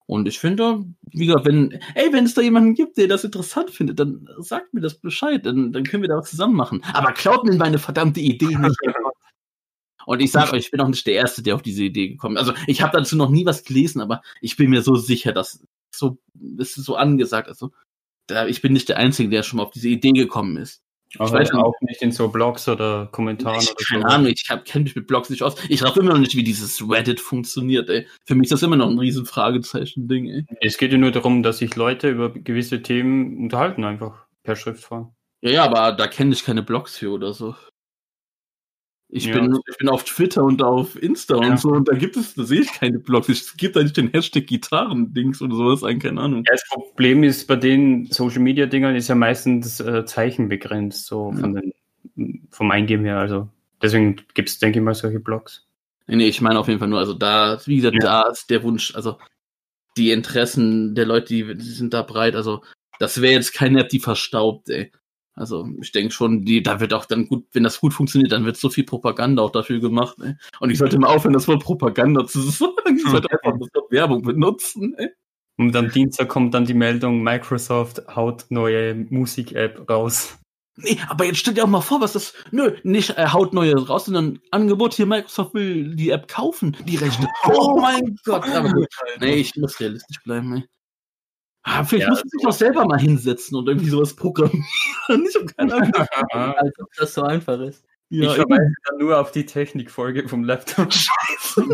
Und 0.09 0.27
ich 0.27 0.39
finde, 0.39 0.87
wie 1.03 1.27
gesagt, 1.27 1.45
wenn, 1.45 1.71
ey, 1.95 2.11
wenn 2.15 2.25
es 2.25 2.33
da 2.33 2.41
jemanden 2.41 2.73
gibt, 2.73 2.97
der 2.97 3.09
das 3.09 3.25
interessant 3.25 3.71
findet, 3.71 4.01
dann 4.01 4.27
sagt 4.39 4.73
mir 4.73 4.81
das 4.81 4.95
Bescheid, 4.95 5.45
dann, 5.45 5.71
dann 5.71 5.85
können 5.85 6.03
wir 6.03 6.09
da 6.09 6.17
was 6.17 6.31
zusammen 6.31 6.57
machen. 6.57 6.83
Aber 6.95 7.13
klaut 7.13 7.45
mir 7.45 7.55
meine 7.57 7.79
verdammte 7.79 8.21
Idee 8.21 8.57
nicht. 8.57 8.79
Und 10.07 10.21
ich 10.21 10.33
sage 10.33 10.55
euch, 10.55 10.65
ich 10.65 10.71
bin 10.71 10.81
auch 10.81 10.89
nicht 10.89 11.07
der 11.07 11.13
Erste, 11.13 11.43
der 11.43 11.55
auf 11.55 11.61
diese 11.61 11.85
Idee 11.85 12.09
gekommen 12.09 12.37
ist. 12.37 12.49
Also 12.49 12.55
ich 12.67 12.81
habe 12.81 12.97
dazu 12.97 13.17
noch 13.17 13.29
nie 13.29 13.45
was 13.45 13.65
gelesen, 13.65 14.01
aber 14.01 14.23
ich 14.41 14.57
bin 14.57 14.71
mir 14.71 14.81
so 14.81 14.97
sicher, 14.97 15.33
dass 15.33 15.63
so, 15.95 16.17
ist 16.57 16.77
so 16.77 16.97
angesagt. 16.97 17.49
Also 17.49 17.73
da, 18.29 18.47
ich 18.47 18.63
bin 18.63 18.73
nicht 18.73 18.89
der 18.89 18.97
Einzige, 18.97 19.29
der 19.29 19.43
schon 19.43 19.59
mal 19.59 19.65
auf 19.65 19.73
diese 19.73 19.91
Idee 19.91 20.13
gekommen 20.13 20.57
ist. 20.57 20.83
Aber 21.17 21.27
ich 21.27 21.33
weiß 21.33 21.55
auch 21.55 21.75
nicht 21.81 22.03
in 22.03 22.13
so 22.13 22.29
Blogs 22.29 22.69
oder 22.69 23.09
Kommentaren 23.13 23.61
ich, 23.61 23.71
oder 23.71 23.85
Keine 23.89 24.03
so. 24.03 24.09
Ahnung, 24.09 24.27
ich 24.27 24.47
kenne 24.65 24.85
mich 24.85 24.95
mit 24.95 25.07
Blogs 25.07 25.31
nicht 25.31 25.43
aus. 25.43 25.55
Ich 25.69 25.83
raff 25.83 25.97
immer 25.97 26.13
noch 26.13 26.19
nicht, 26.19 26.37
wie 26.37 26.43
dieses 26.43 26.83
Reddit 26.89 27.21
funktioniert, 27.21 27.89
ey. 27.89 28.07
Für 28.27 28.35
mich 28.35 28.47
ist 28.47 28.53
das 28.53 28.63
immer 28.63 28.77
noch 28.77 28.91
ein 28.91 28.99
riesen 28.99 29.25
Fragezeichen-Ding, 29.25 30.27
ey. 30.27 30.45
Es 30.61 30.77
geht 30.77 30.93
ja 30.93 30.99
nur 30.99 31.11
darum, 31.11 31.43
dass 31.43 31.59
sich 31.59 31.75
Leute 31.77 32.11
über 32.11 32.31
gewisse 32.31 32.83
Themen 32.83 33.39
unterhalten, 33.39 33.85
einfach 33.85 34.27
per 34.43 34.57
Schriftform. 34.57 35.15
Ja, 35.41 35.51
ja, 35.51 35.65
aber 35.65 35.93
da 35.93 36.07
kenne 36.09 36.33
ich 36.33 36.45
keine 36.45 36.63
Blogs 36.63 36.99
für 36.99 37.11
oder 37.11 37.33
so. 37.33 37.55
Ich, 39.11 39.25
ja. 39.25 39.35
bin, 39.39 39.59
ich 39.67 39.79
bin 39.79 39.89
auf 39.89 40.05
Twitter 40.05 40.45
und 40.45 40.63
auf 40.63 41.01
Insta 41.03 41.41
ja. 41.41 41.51
und 41.51 41.59
so 41.59 41.71
und 41.71 41.89
da 41.89 41.95
gibt 41.95 42.17
es, 42.17 42.35
da 42.35 42.45
sehe 42.45 42.61
ich 42.61 42.73
keine 42.73 42.99
Blogs. 42.99 43.31
Es 43.31 43.57
gibt 43.57 43.75
da 43.75 43.83
nicht 43.83 43.97
den 43.97 44.11
Hashtag 44.11 44.47
Gitarren-Dings 44.47 45.41
oder 45.41 45.57
sowas, 45.57 45.83
ein, 45.83 45.99
keine 45.99 46.21
Ahnung. 46.21 46.45
Ja, 46.47 46.53
das 46.53 46.69
Problem 46.69 47.23
ist 47.23 47.47
bei 47.47 47.57
den 47.57 48.07
Social 48.11 48.41
Media 48.41 48.67
Dingern 48.67 48.97
ist 48.97 49.09
ja 49.09 49.15
meistens 49.15 49.81
äh, 49.81 50.05
Zeichen 50.05 50.51
begrenzt, 50.51 51.07
so 51.07 51.33
von 51.33 51.55
den, 51.55 52.45
vom 52.51 52.71
Eingeben 52.71 53.07
her. 53.07 53.19
Also 53.19 53.49
deswegen 53.81 54.17
gibt 54.35 54.51
es, 54.51 54.59
denke 54.59 54.79
ich 54.79 54.85
mal, 54.85 54.95
solche 54.95 55.21
Blogs. 55.21 55.67
Nee, 56.07 56.17
nee, 56.17 56.29
ich 56.29 56.43
meine 56.43 56.59
auf 56.59 56.69
jeden 56.69 56.79
Fall 56.79 56.89
nur, 56.89 56.99
also 56.99 57.15
da, 57.15 57.59
wie 57.65 57.77
gesagt, 57.77 57.97
da 58.01 58.23
ist 58.29 58.51
der 58.51 58.63
Wunsch, 58.63 58.95
also 58.95 59.19
die 59.97 60.11
Interessen 60.11 60.95
der 60.95 61.07
Leute, 61.07 61.29
die, 61.29 61.55
die 61.55 61.65
sind 61.65 61.95
da 61.95 62.03
breit, 62.03 62.35
also 62.35 62.63
das 62.99 63.21
wäre 63.21 63.35
jetzt 63.35 63.55
keine 63.55 63.81
App, 63.81 63.89
die 63.89 64.01
verstaubt, 64.01 64.69
ey. 64.69 64.91
Also 65.39 65.69
ich 65.81 65.93
denke 65.93 66.13
schon, 66.13 66.45
die, 66.45 66.63
da 66.63 66.81
wird 66.81 66.93
auch 66.93 67.05
dann 67.05 67.29
gut, 67.29 67.47
wenn 67.53 67.63
das 67.63 67.81
gut 67.81 67.95
funktioniert, 67.95 68.33
dann 68.33 68.45
wird 68.45 68.57
so 68.57 68.71
viel 68.71 68.85
Propaganda 68.85 69.43
auch 69.43 69.53
dafür 69.53 69.79
gemacht. 69.79 70.19
Ne? 70.19 70.37
Und 70.59 70.71
ich 70.71 70.79
sollte 70.79 70.99
mal 70.99 71.15
aufhören, 71.15 71.33
das 71.33 71.47
Wort 71.47 71.63
Propaganda 71.63 72.27
zu 72.27 72.41
sagen. 72.41 72.97
Ich 72.97 73.09
sollte 73.09 73.31
einfach 73.31 73.59
das 73.59 73.69
Wort 73.73 73.93
Werbung 73.93 74.23
benutzen. 74.23 74.97
Ne? 74.99 75.13
Und 75.57 75.77
am 75.77 75.91
Dienstag 75.91 76.29
kommt 76.29 76.55
dann 76.55 76.65
die 76.65 76.75
Meldung, 76.75 77.23
Microsoft 77.23 78.03
haut 78.15 78.47
neue 78.49 78.95
Musik-App 78.95 79.89
raus. 79.89 80.39
Nee, 80.77 80.99
aber 81.09 81.25
jetzt 81.25 81.39
stell 81.39 81.55
dir 81.55 81.65
auch 81.65 81.69
mal 81.69 81.81
vor, 81.81 82.01
was 82.01 82.13
das. 82.13 82.35
Nö, 82.53 82.77
nicht 82.85 83.19
äh, 83.19 83.27
haut 83.27 83.53
neue 83.53 83.75
raus, 83.75 84.05
sondern 84.05 84.39
Angebot 84.53 84.95
hier, 84.95 85.07
Microsoft 85.07 85.55
will 85.55 85.97
die 85.97 86.11
App 86.11 86.29
kaufen, 86.29 86.77
die 86.87 86.97
Rechte. 86.97 87.27
Oh 87.53 87.81
mein 87.81 88.17
Gott. 88.25 88.49
Aber. 88.49 88.73
Nee, 89.19 89.35
ich 89.35 89.57
muss 89.57 89.81
realistisch 89.81 90.23
bleiben, 90.23 90.57
ey. 90.57 90.65
Ah, 91.71 91.85
vielleicht 91.85 92.05
ja, 92.05 92.11
muss 92.11 92.25
man 92.25 92.31
sich 92.31 92.47
auch 92.47 92.53
selber 92.53 92.87
mal 92.87 92.99
hinsetzen 92.99 93.59
und 93.59 93.69
irgendwie 93.69 93.91
sowas 93.91 94.17
programmieren. 94.17 94.65
ich 95.29 95.35
habe 95.37 95.47
keine 95.55 95.75
Ahnung. 95.75 95.93
Als 96.57 96.81
ob 96.81 96.89
das 96.97 97.15
so 97.15 97.23
einfach 97.23 97.61
ist. 97.61 97.85
Ja, 98.09 98.31
ich 98.31 98.37
verweise 98.37 98.73
dann 98.87 98.99
nur 98.99 99.21
auf 99.21 99.33
die 99.33 99.45
Technikfolge 99.45 100.27
vom 100.29 100.45
Laptop. 100.45 100.91
Scheiße. 100.91 101.67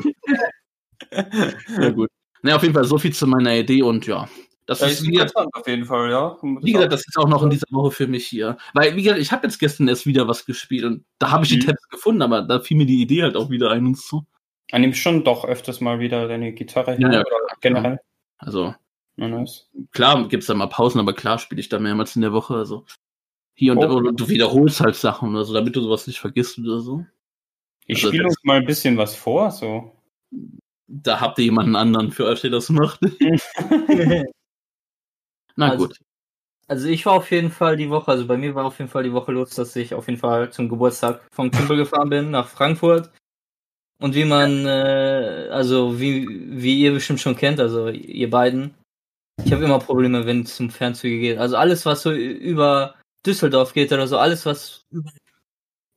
ja, 1.81 1.91
gut. 1.91 2.11
Na, 2.43 2.57
auf 2.57 2.63
jeden 2.63 2.75
Fall 2.75 2.85
so 2.85 2.99
viel 2.99 3.15
zu 3.15 3.29
meiner 3.29 3.55
Idee 3.55 3.83
und 3.83 4.05
ja. 4.07 4.29
Das, 4.67 4.81
das 4.81 4.93
ist, 4.93 5.07
interessant 5.07 5.51
auf 5.53 5.67
jeden 5.69 5.85
Fall, 5.85 6.11
ja. 6.11 6.37
Wie 6.43 6.73
gesagt, 6.73 6.93
das 6.93 7.07
ist 7.07 7.17
auch 7.17 7.29
noch 7.29 7.43
in 7.45 7.51
dieser 7.51 7.67
Woche 7.71 7.93
für 7.93 8.07
mich 8.09 8.27
hier. 8.27 8.57
Weil, 8.73 8.97
wie 8.97 9.03
gesagt, 9.03 9.21
ich 9.21 9.31
habe 9.31 9.47
jetzt 9.47 9.59
gestern 9.59 9.87
erst 9.87 10.07
wieder 10.07 10.27
was 10.27 10.45
gespielt 10.45 10.85
und 10.85 11.05
da 11.19 11.31
habe 11.31 11.45
ich 11.45 11.53
mhm. 11.53 11.61
die 11.61 11.67
Tabs 11.67 11.89
gefunden, 11.89 12.23
aber 12.23 12.43
da 12.43 12.59
fiel 12.59 12.79
mir 12.79 12.87
die 12.87 13.01
Idee 13.01 13.23
halt 13.23 13.37
auch 13.37 13.51
wieder 13.51 13.71
ein 13.71 13.87
und 13.87 13.99
so. 13.99 14.25
Du 14.71 14.79
nimmst 14.79 14.99
schon 14.99 15.23
doch 15.23 15.45
öfters 15.45 15.81
mal 15.81 16.01
wieder 16.01 16.27
deine 16.27 16.53
Gitarre 16.53 16.95
hin 16.95 17.13
ja, 17.13 17.21
oder 17.21 17.27
generell? 17.61 18.01
Also, 18.39 18.75
ja, 19.17 19.29
nice. 19.29 19.71
Klar 19.93 20.29
gibt 20.29 20.43
es 20.43 20.49
da 20.49 20.55
mal 20.55 20.67
Pausen, 20.67 21.01
aber 21.01 21.13
klar 21.13 21.39
spiele 21.39 21.61
ich 21.61 21.69
da 21.69 21.79
mehrmals 21.79 22.17
in 22.17 22.23
der 22.23 22.33
Woche. 22.33 22.55
Also 22.55 22.85
hier 23.55 23.73
und 23.73 23.79
oh. 23.79 24.01
da, 24.01 24.11
du 24.11 24.29
wiederholst 24.29 24.81
halt 24.81 24.97
Sachen 24.97 25.31
oder 25.31 25.45
so, 25.45 25.55
damit 25.55 25.77
du 25.77 25.81
sowas 25.81 26.07
nicht 26.07 26.19
vergisst 26.19 26.59
oder 26.59 26.81
so. 26.81 27.05
Ich 27.87 27.99
also, 27.99 28.09
spiele 28.09 28.25
uns 28.25 28.37
mal 28.43 28.59
ein 28.59 28.67
bisschen 28.67 28.97
was 28.97 29.15
vor, 29.15 29.51
so. 29.51 29.93
Da 30.87 31.21
habt 31.21 31.39
ihr 31.39 31.45
jemanden 31.45 31.77
anderen 31.77 32.11
für 32.11 32.27
euch, 32.27 32.41
der 32.41 32.51
das 32.51 32.69
macht. 32.71 33.01
Na 35.57 35.71
also, 35.71 35.87
gut. 35.87 35.99
Also 36.67 36.89
ich 36.89 37.05
war 37.05 37.15
auf 37.15 37.31
jeden 37.31 37.51
Fall 37.51 37.77
die 37.77 37.91
Woche, 37.91 38.11
also 38.11 38.27
bei 38.27 38.39
mir 38.39 38.55
war 38.55 38.65
auf 38.65 38.79
jeden 38.79 38.91
Fall 38.91 39.03
die 39.03 39.13
Woche 39.13 39.33
los, 39.33 39.51
dass 39.51 39.77
ich 39.77 39.95
auf 39.95 40.09
jeden 40.09 40.19
Fall 40.19 40.51
zum 40.51 40.69
Geburtstag 40.69 41.21
vom 41.31 41.51
Kumpel 41.51 41.77
gefahren 41.77 42.09
bin 42.09 42.31
nach 42.31 42.49
Frankfurt. 42.49 43.11
Und 44.01 44.15
wie 44.15 44.25
man, 44.25 44.67
äh, 44.67 45.49
also 45.53 46.01
wie, 46.01 46.27
wie 46.29 46.81
ihr 46.81 46.93
bestimmt 46.93 47.21
schon 47.21 47.37
kennt, 47.37 47.61
also 47.61 47.89
ihr 47.89 48.31
beiden, 48.31 48.75
ich 49.43 49.53
habe 49.53 49.65
immer 49.65 49.79
Probleme, 49.79 50.27
wenn 50.27 50.43
es 50.43 50.59
um 50.61 50.71
Fernzüge 50.71 51.19
geht. 51.19 51.39
Also 51.39 51.57
alles, 51.57 51.85
was 51.87 52.03
so 52.03 52.13
über 52.13 52.95
Düsseldorf 53.27 53.73
geht 53.73 53.93
oder 53.93 54.07
so, 54.07 54.19
alles, 54.19 54.47
was 54.47 54.85
über 54.91 55.11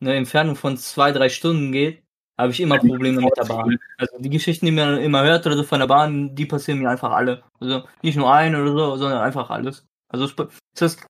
eine 0.02 0.16
Entfernung 0.16 0.56
von 0.56 0.78
zwei, 0.78 1.12
drei 1.12 1.30
Stunden 1.30 1.72
geht, 1.72 2.04
habe 2.40 2.52
ich 2.52 2.60
immer 2.60 2.78
Probleme 2.78 3.22
mit 3.22 3.36
der 3.36 3.46
Bahn. 3.46 3.80
Also 3.98 4.18
die 4.20 4.30
Geschichten, 4.30 4.68
die 4.68 4.72
man 4.72 5.00
immer 5.00 5.24
hört 5.24 5.46
oder 5.46 5.58
so 5.58 5.64
von 5.64 5.80
der 5.80 5.88
Bahn, 5.88 6.36
die 6.36 6.46
passieren 6.46 6.80
mir 6.80 6.90
einfach 6.90 7.12
alle. 7.12 7.44
Also 7.60 7.84
nicht 8.04 8.16
nur 8.16 8.32
ein 8.32 8.56
oder 8.56 8.72
so, 8.72 8.96
sondern 8.98 9.22
einfach 9.22 9.50
alles. 9.50 9.86
Also 10.10 10.26
es 10.26 10.82
ist, 10.82 11.06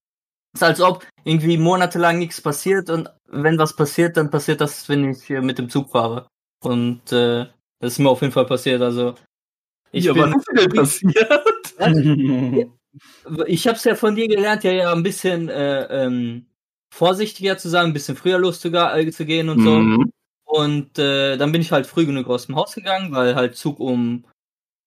ist 0.54 0.62
als 0.62 0.80
ob 0.80 1.06
irgendwie 1.24 1.58
monatelang 1.58 2.18
nichts 2.18 2.40
passiert 2.40 2.88
und 2.88 3.10
wenn 3.26 3.58
was 3.58 3.76
passiert, 3.76 4.16
dann 4.16 4.30
passiert 4.30 4.62
das, 4.62 4.88
wenn 4.88 5.10
ich 5.10 5.28
mit 5.28 5.58
dem 5.58 5.68
Zug 5.68 5.90
fahre. 5.90 6.26
Und 6.64 7.12
äh, 7.12 7.46
das 7.80 7.92
ist 7.92 7.98
mir 7.98 8.08
auf 8.08 8.22
jeden 8.22 8.32
Fall 8.32 8.46
passiert. 8.46 8.80
Also 8.80 9.14
ich 9.92 10.04
ja, 10.04 10.14
bin, 10.14 10.32
was 10.32 10.36
ist 10.36 10.48
denn 10.56 10.72
passiert? 10.72 11.57
ich 13.46 13.66
habe 13.66 13.76
es 13.76 13.84
ja 13.84 13.94
von 13.94 14.14
dir 14.14 14.28
gelernt, 14.28 14.64
ja, 14.64 14.72
ja, 14.72 14.92
ein 14.92 15.02
bisschen 15.02 15.48
äh, 15.48 16.04
ähm, 16.04 16.46
vorsichtiger 16.92 17.58
zu 17.58 17.68
sein, 17.68 17.86
ein 17.86 17.92
bisschen 17.92 18.16
früher 18.16 18.38
loszugehen 18.38 19.48
und 19.48 19.62
so. 19.62 19.70
Mhm. 19.70 20.12
Und 20.44 20.98
äh, 20.98 21.36
dann 21.36 21.52
bin 21.52 21.60
ich 21.60 21.72
halt 21.72 21.86
früh 21.86 22.06
genug 22.06 22.28
aus 22.28 22.46
dem 22.46 22.56
Haus 22.56 22.74
gegangen, 22.74 23.12
weil 23.12 23.34
halt 23.34 23.54
Zug 23.54 23.78
um 23.80 24.24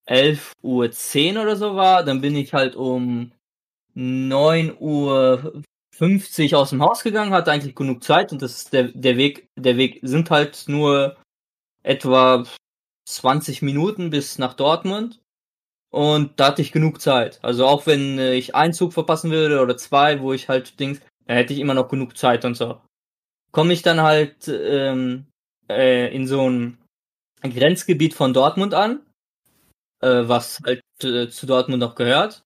11.10 0.07 1.35
Uhr 1.35 1.43
oder 1.43 1.55
so 1.55 1.75
war. 1.75 2.03
Dann 2.03 2.19
bin 2.19 2.35
ich 2.35 2.53
halt 2.53 2.75
um 2.75 3.31
9.50 3.95 4.79
Uhr 6.53 6.59
aus 6.59 6.71
dem 6.71 6.81
Haus 6.81 7.03
gegangen, 7.03 7.31
hatte 7.31 7.51
eigentlich 7.51 7.75
genug 7.75 8.03
Zeit 8.03 8.31
und 8.31 8.41
das 8.41 8.57
ist 8.57 8.73
der, 8.73 8.85
der 8.85 9.17
Weg, 9.17 9.49
der 9.55 9.77
Weg 9.77 9.99
sind 10.01 10.31
halt 10.31 10.63
nur 10.67 11.15
etwa 11.83 12.43
20 13.07 13.61
Minuten 13.61 14.09
bis 14.09 14.39
nach 14.39 14.55
Dortmund. 14.55 15.20
Und 15.91 16.39
da 16.39 16.47
hatte 16.47 16.61
ich 16.61 16.71
genug 16.71 17.01
Zeit. 17.01 17.39
Also 17.41 17.65
auch 17.65 17.85
wenn 17.85 18.17
äh, 18.17 18.33
ich 18.33 18.55
einen 18.55 18.73
Zug 18.73 18.93
verpassen 18.93 19.29
würde 19.29 19.61
oder 19.61 19.75
zwei, 19.77 20.21
wo 20.21 20.33
ich 20.33 20.47
halt 20.47 20.79
Dings, 20.79 21.01
da 21.27 21.33
hätte 21.33 21.53
ich 21.53 21.59
immer 21.59 21.73
noch 21.73 21.89
genug 21.89 22.17
Zeit 22.17 22.45
und 22.45 22.55
so. 22.55 22.79
Komme 23.51 23.73
ich 23.73 23.81
dann 23.81 24.01
halt 24.01 24.47
ähm, 24.47 25.25
äh, 25.69 26.13
in 26.15 26.27
so 26.27 26.49
ein 26.49 26.77
Grenzgebiet 27.41 28.13
von 28.13 28.33
Dortmund 28.33 28.73
an, 28.73 29.01
äh, 30.01 30.23
was 30.23 30.61
halt 30.65 30.81
äh, 31.03 31.27
zu 31.27 31.45
Dortmund 31.45 31.81
noch 31.81 31.95
gehört, 31.95 32.43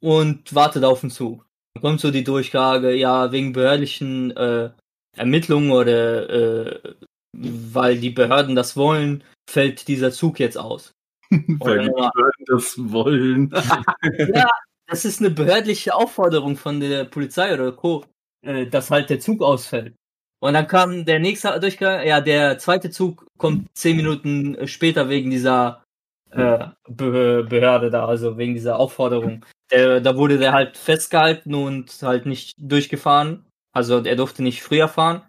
und 0.00 0.54
warte 0.54 0.80
da 0.80 0.88
auf 0.88 1.00
den 1.00 1.10
Zug. 1.10 1.44
Dann 1.74 1.82
kommt 1.82 2.00
so 2.00 2.12
die 2.12 2.22
Durchklage, 2.24 2.94
ja, 2.94 3.32
wegen 3.32 3.52
behördlichen 3.52 4.36
äh, 4.36 4.70
Ermittlungen 5.16 5.72
oder 5.72 6.30
äh, 6.30 6.94
weil 7.32 7.98
die 7.98 8.10
Behörden 8.10 8.54
das 8.54 8.76
wollen, 8.76 9.24
fällt 9.50 9.88
dieser 9.88 10.12
Zug 10.12 10.38
jetzt 10.38 10.56
aus. 10.56 10.92
Weil 11.30 11.80
die 11.80 11.90
Behörden 11.90 12.33
das 12.46 12.76
wollen. 12.78 13.50
ja, 14.34 14.48
das 14.86 15.04
ist 15.04 15.20
eine 15.20 15.30
behördliche 15.30 15.94
Aufforderung 15.94 16.56
von 16.56 16.80
der 16.80 17.04
Polizei 17.04 17.52
oder 17.54 17.72
Co., 17.72 18.04
äh, 18.46 18.66
dass 18.66 18.90
halt 18.90 19.10
der 19.10 19.20
Zug 19.20 19.42
ausfällt. 19.42 19.94
Und 20.40 20.52
dann 20.52 20.66
kam 20.66 21.06
der 21.06 21.20
nächste 21.20 21.58
Durchgang, 21.58 22.06
ja, 22.06 22.20
der 22.20 22.58
zweite 22.58 22.90
Zug 22.90 23.26
kommt 23.38 23.66
zehn 23.74 23.96
Minuten 23.96 24.68
später 24.68 25.08
wegen 25.08 25.30
dieser 25.30 25.82
äh, 26.30 26.66
Behörde 26.88 27.90
da, 27.90 28.06
also 28.06 28.36
wegen 28.36 28.54
dieser 28.54 28.78
Aufforderung. 28.78 29.44
Der, 29.70 30.00
da 30.00 30.16
wurde 30.16 30.38
der 30.38 30.52
halt 30.52 30.76
festgehalten 30.76 31.54
und 31.54 31.90
halt 32.02 32.26
nicht 32.26 32.52
durchgefahren. 32.58 33.46
Also 33.72 34.04
er 34.04 34.16
durfte 34.16 34.42
nicht 34.42 34.62
früher 34.62 34.88
fahren. 34.88 35.22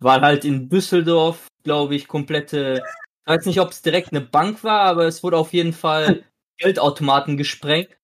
Weil 0.00 0.20
halt 0.22 0.44
in 0.44 0.68
Düsseldorf, 0.68 1.46
glaube 1.62 1.94
ich, 1.94 2.08
komplette, 2.08 2.82
ich 3.26 3.30
weiß 3.32 3.46
nicht, 3.46 3.60
ob 3.60 3.70
es 3.70 3.82
direkt 3.82 4.12
eine 4.12 4.20
Bank 4.20 4.64
war, 4.64 4.80
aber 4.80 5.06
es 5.06 5.22
wurde 5.22 5.36
auf 5.36 5.52
jeden 5.52 5.72
Fall 5.72 6.24
Geldautomaten 6.58 7.36
gesprengt. 7.36 7.96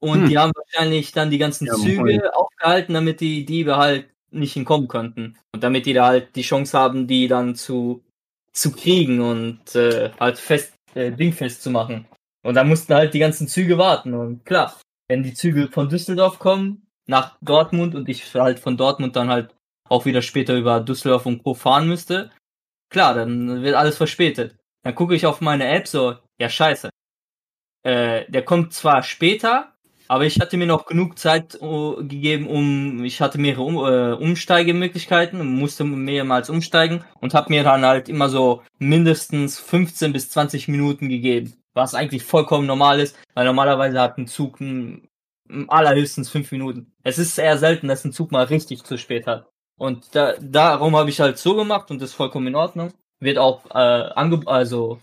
Und 0.00 0.22
hm. 0.22 0.28
die 0.28 0.38
haben 0.38 0.52
wahrscheinlich 0.54 1.12
dann 1.12 1.30
die 1.30 1.38
ganzen 1.38 1.66
ja, 1.66 1.74
Züge 1.74 2.00
moin. 2.00 2.22
aufgehalten, 2.32 2.94
damit 2.94 3.20
die 3.20 3.44
Diebe 3.44 3.76
halt 3.76 4.10
nicht 4.30 4.56
entkommen 4.56 4.88
könnten. 4.88 5.38
Und 5.52 5.62
damit 5.62 5.86
die 5.86 5.92
da 5.92 6.06
halt 6.06 6.36
die 6.36 6.42
Chance 6.42 6.78
haben, 6.78 7.06
die 7.06 7.28
dann 7.28 7.54
zu, 7.54 8.02
zu 8.52 8.72
kriegen 8.72 9.20
und 9.20 9.74
äh, 9.74 10.10
halt 10.18 10.38
fest, 10.38 10.74
äh, 10.94 11.12
dingfest 11.12 11.62
zu 11.62 11.70
machen. 11.70 12.06
Und 12.42 12.54
da 12.54 12.64
mussten 12.64 12.94
halt 12.94 13.12
die 13.12 13.18
ganzen 13.18 13.48
Züge 13.48 13.76
warten. 13.76 14.14
Und 14.14 14.44
klar, 14.44 14.74
wenn 15.08 15.22
die 15.22 15.34
Züge 15.34 15.68
von 15.68 15.88
Düsseldorf 15.88 16.38
kommen 16.38 16.86
nach 17.06 17.36
Dortmund 17.42 17.94
und 17.94 18.08
ich 18.08 18.34
halt 18.34 18.60
von 18.60 18.76
Dortmund 18.76 19.16
dann 19.16 19.28
halt 19.28 19.54
auch 19.88 20.04
wieder 20.04 20.22
später 20.22 20.56
über 20.56 20.80
Düsseldorf 20.80 21.26
und 21.26 21.42
Co. 21.42 21.54
fahren 21.54 21.88
müsste, 21.88 22.30
klar, 22.90 23.14
dann 23.14 23.62
wird 23.62 23.74
alles 23.74 23.96
verspätet. 23.96 24.56
Dann 24.84 24.94
gucke 24.94 25.14
ich 25.14 25.26
auf 25.26 25.40
meine 25.40 25.66
App 25.66 25.88
so, 25.88 26.16
ja 26.40 26.48
scheiße. 26.48 26.90
Äh, 27.82 28.30
der 28.30 28.42
kommt 28.42 28.72
zwar 28.74 29.02
später, 29.02 29.72
aber 30.10 30.26
ich 30.26 30.40
hatte 30.40 30.56
mir 30.56 30.66
noch 30.66 30.86
genug 30.86 31.20
Zeit 31.20 31.56
uh, 31.62 31.94
gegeben, 31.98 32.48
um, 32.48 33.04
ich 33.04 33.20
hatte 33.20 33.38
mehrere 33.38 33.62
um, 33.62 33.76
uh, 33.76 34.16
Umsteigemöglichkeiten, 34.16 35.46
musste 35.46 35.84
mehrmals 35.84 36.50
umsteigen 36.50 37.04
und 37.20 37.32
habe 37.32 37.50
mir 37.50 37.62
dann 37.62 37.86
halt 37.86 38.08
immer 38.08 38.28
so 38.28 38.62
mindestens 38.80 39.60
15 39.60 40.12
bis 40.12 40.28
20 40.30 40.66
Minuten 40.66 41.08
gegeben, 41.08 41.54
was 41.74 41.94
eigentlich 41.94 42.24
vollkommen 42.24 42.66
normal 42.66 42.98
ist, 42.98 43.16
weil 43.34 43.46
normalerweise 43.46 44.00
hat 44.00 44.18
ein 44.18 44.26
Zug 44.26 44.60
ein, 44.60 45.08
allerhöchstens 45.68 46.28
5 46.28 46.50
Minuten. 46.50 46.92
Es 47.04 47.18
ist 47.18 47.38
eher 47.38 47.56
selten, 47.56 47.86
dass 47.86 48.04
ein 48.04 48.12
Zug 48.12 48.32
mal 48.32 48.46
richtig 48.46 48.82
zu 48.82 48.98
spät 48.98 49.28
hat. 49.28 49.46
Und 49.78 50.16
da, 50.16 50.34
darum 50.40 50.96
habe 50.96 51.10
ich 51.10 51.20
halt 51.20 51.38
so 51.38 51.54
gemacht 51.54 51.88
und 51.90 52.02
das 52.02 52.10
ist 52.10 52.16
vollkommen 52.16 52.48
in 52.48 52.56
Ordnung. 52.56 52.92
Wird 53.20 53.38
auch 53.38 53.64
äh, 53.70 54.10
also 54.46 54.98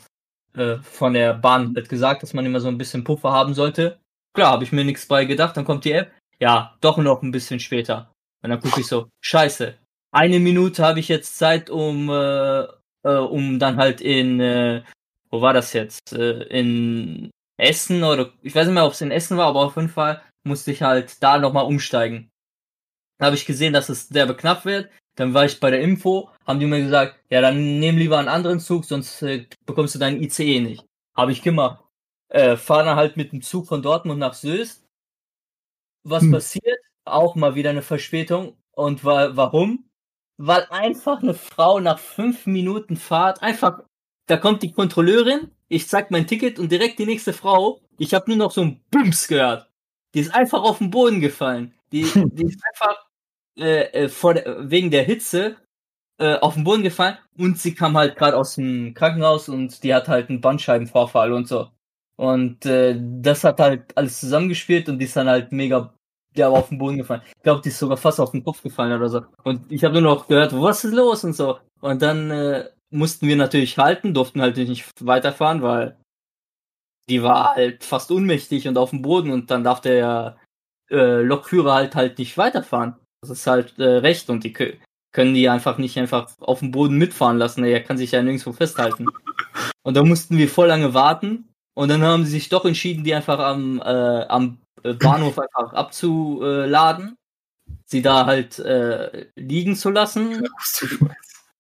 äh, 0.57 0.77
von 0.79 1.13
der 1.13 1.33
Bahn 1.33 1.75
wird 1.75 1.89
gesagt, 1.89 2.23
dass 2.23 2.33
man 2.33 2.45
immer 2.45 2.59
so 2.59 2.67
ein 2.67 2.77
bisschen 2.77 3.03
Puffer 3.03 3.31
haben 3.31 3.53
sollte 3.53 3.99
Klar, 4.37 4.51
habe 4.51 4.63
ich 4.63 4.71
mir 4.71 4.85
nichts 4.85 5.07
bei 5.07 5.25
gedacht, 5.25 5.57
dann 5.57 5.65
kommt 5.65 5.83
die 5.83 5.93
App. 5.93 6.11
Ja, 6.39 6.77
doch 6.81 6.97
noch 6.97 7.23
ein 7.23 7.31
bisschen 7.31 7.59
später. 7.59 8.11
Und 8.43 8.51
dann 8.51 8.61
gucke 8.61 8.81
ich 8.81 8.85
so, 8.85 9.09
scheiße. 9.19 9.73
Eine 10.11 10.39
Minute 10.39 10.85
habe 10.85 10.99
ich 10.99 11.07
jetzt 11.07 11.39
Zeit, 11.39 11.71
um, 11.71 12.07
äh, 12.11 12.67
äh, 13.01 13.17
um 13.17 13.57
dann 13.57 13.77
halt 13.77 13.99
in, 13.99 14.39
äh, 14.39 14.83
wo 15.31 15.41
war 15.41 15.53
das 15.53 15.73
jetzt? 15.73 16.13
Äh, 16.13 16.43
in 16.49 17.31
Essen 17.59 18.03
oder 18.03 18.29
ich 18.43 18.53
weiß 18.53 18.67
nicht 18.67 18.75
mehr, 18.75 18.85
ob 18.85 18.93
es 18.93 19.01
in 19.01 19.09
Essen 19.09 19.37
war, 19.37 19.47
aber 19.47 19.61
auf 19.61 19.75
jeden 19.75 19.89
Fall 19.89 20.21
musste 20.43 20.71
ich 20.71 20.83
halt 20.83 21.23
da 21.23 21.39
nochmal 21.39 21.65
umsteigen. 21.65 22.29
Da 23.17 23.25
habe 23.25 23.35
ich 23.35 23.47
gesehen, 23.47 23.73
dass 23.73 23.89
es 23.89 24.07
derbe 24.07 24.35
knapp 24.35 24.65
wird. 24.65 24.91
Dann 25.17 25.33
war 25.33 25.45
ich 25.45 25.59
bei 25.59 25.69
der 25.69 25.81
Info, 25.81 26.29
haben 26.45 26.59
die 26.59 26.65
mir 26.65 26.81
gesagt, 26.81 27.19
ja, 27.29 27.41
dann 27.41 27.79
nehm 27.79 27.97
lieber 27.97 28.17
einen 28.17 28.29
anderen 28.29 28.59
Zug, 28.59 28.85
sonst 28.85 29.21
äh, 29.21 29.45
bekommst 29.65 29.95
du 29.95 29.99
deinen 29.99 30.23
ICE 30.23 30.61
nicht. 30.61 30.85
Habe 31.15 31.31
ich 31.31 31.41
gemacht 31.41 31.83
äh, 32.29 32.57
fahren 32.57 32.95
halt 32.95 33.17
mit 33.17 33.31
dem 33.31 33.41
Zug 33.41 33.67
von 33.67 33.81
Dortmund 33.81 34.19
nach 34.19 34.33
Söst. 34.33 34.85
Was 36.03 36.23
hm. 36.23 36.31
passiert? 36.31 36.79
Auch 37.05 37.35
mal 37.35 37.55
wieder 37.55 37.69
eine 37.69 37.81
Verspätung. 37.81 38.57
Und 38.71 39.03
wa 39.03 39.35
warum? 39.35 39.89
Weil 40.37 40.67
einfach 40.69 41.21
eine 41.21 41.33
Frau 41.33 41.79
nach 41.79 41.99
fünf 41.99 42.45
Minuten 42.45 42.95
Fahrt 42.95 43.41
einfach, 43.41 43.79
da 44.27 44.37
kommt 44.37 44.61
die 44.61 44.71
Kontrolleurin, 44.71 45.51
ich 45.67 45.87
zeig 45.87 46.11
mein 46.11 46.27
Ticket 46.27 46.59
und 46.59 46.71
direkt 46.71 46.99
die 46.99 47.07
nächste 47.07 47.33
Frau, 47.33 47.81
ich 47.97 48.13
habe 48.13 48.29
nur 48.29 48.37
noch 48.37 48.51
so 48.51 48.61
ein 48.61 48.83
Bums 48.91 49.27
gehört. 49.27 49.71
Die 50.13 50.19
ist 50.19 50.33
einfach 50.33 50.61
auf 50.61 50.77
den 50.77 50.91
Boden 50.91 51.21
gefallen. 51.21 51.73
Die, 51.91 52.03
die 52.03 52.43
ist 52.43 52.61
einfach 52.71 53.06
äh, 53.57 53.83
äh, 53.91 54.09
vor 54.09 54.33
der, 54.33 54.69
wegen 54.69 54.91
der 54.91 55.03
Hitze 55.03 55.57
äh, 56.19 56.35
auf 56.35 56.55
den 56.55 56.63
Boden 56.63 56.83
gefallen 56.83 57.17
und 57.37 57.59
sie 57.59 57.75
kam 57.75 57.97
halt 57.97 58.15
gerade 58.15 58.37
aus 58.37 58.55
dem 58.55 58.93
Krankenhaus 58.93 59.49
und 59.49 59.83
die 59.83 59.93
hat 59.93 60.07
halt 60.07 60.29
einen 60.29 60.41
Bandscheibenvorfall 60.41 61.31
und 61.33 61.47
so. 61.47 61.69
Und 62.17 62.65
äh, 62.65 62.99
das 62.99 63.43
hat 63.43 63.59
halt 63.59 63.95
alles 63.95 64.19
zusammengespielt 64.19 64.89
und 64.89 64.99
die 64.99 65.05
ist 65.05 65.15
dann 65.15 65.29
halt 65.29 65.51
mega 65.51 65.93
der 66.37 66.51
war 66.51 66.59
auf 66.59 66.69
den 66.69 66.77
Boden 66.77 66.97
gefallen. 66.97 67.21
Ich 67.35 67.43
glaube, 67.43 67.61
die 67.61 67.69
ist 67.69 67.79
sogar 67.79 67.97
fast 67.97 68.19
auf 68.19 68.31
den 68.31 68.43
Kopf 68.43 68.61
gefallen 68.61 68.93
oder 68.93 69.09
so. 69.09 69.21
Und 69.43 69.71
ich 69.71 69.83
habe 69.83 69.93
nur 70.01 70.15
noch 70.15 70.27
gehört, 70.27 70.53
was 70.53 70.83
ist 70.83 70.93
los 70.93 71.23
und 71.23 71.33
so. 71.33 71.59
Und 71.81 72.01
dann 72.01 72.31
äh, 72.31 72.69
mussten 72.89 73.27
wir 73.27 73.35
natürlich 73.35 73.77
halten, 73.77 74.13
durften 74.13 74.41
halt 74.41 74.57
nicht 74.57 74.85
weiterfahren, 75.05 75.61
weil 75.61 75.97
die 77.09 77.23
war 77.23 77.55
halt 77.55 77.83
fast 77.83 78.11
unmächtig 78.11 78.67
und 78.67 78.77
auf 78.77 78.91
dem 78.91 79.01
Boden 79.01 79.31
und 79.31 79.49
dann 79.49 79.63
darf 79.63 79.81
der 79.81 80.37
äh, 80.89 81.21
Lokführer 81.21 81.73
halt 81.73 81.95
halt 81.95 82.17
nicht 82.19 82.37
weiterfahren. 82.37 82.95
Das 83.27 83.39
ist 83.39 83.47
halt 83.47 83.77
äh, 83.77 83.83
recht 83.83 84.29
und 84.29 84.43
die 84.43 84.53
können 84.53 85.33
die 85.33 85.49
einfach 85.49 85.77
nicht 85.77 85.97
einfach 85.97 86.29
auf 86.39 86.59
dem 86.59 86.71
Boden 86.71 86.97
mitfahren 86.97 87.37
lassen. 87.37 87.63
Er 87.63 87.83
kann 87.83 87.97
sich 87.97 88.11
ja 88.11 88.21
nirgendwo 88.21 88.53
festhalten. 88.53 89.07
Und 89.83 89.95
da 89.95 90.03
mussten 90.03 90.37
wir 90.37 90.49
voll 90.49 90.67
lange 90.67 90.93
warten 90.93 91.49
und 91.73 91.89
dann 91.89 92.01
haben 92.01 92.25
sie 92.25 92.31
sich 92.31 92.49
doch 92.49 92.65
entschieden, 92.65 93.03
die 93.03 93.13
einfach 93.13 93.39
am, 93.39 93.79
äh, 93.79 94.25
am 94.27 94.59
Bahnhof 94.81 95.39
einfach 95.39 95.73
abzuladen, 95.73 97.17
sie 97.85 98.01
da 98.01 98.25
halt 98.25 98.59
äh, 98.59 99.27
liegen 99.35 99.75
zu 99.75 99.89
lassen. 99.89 100.47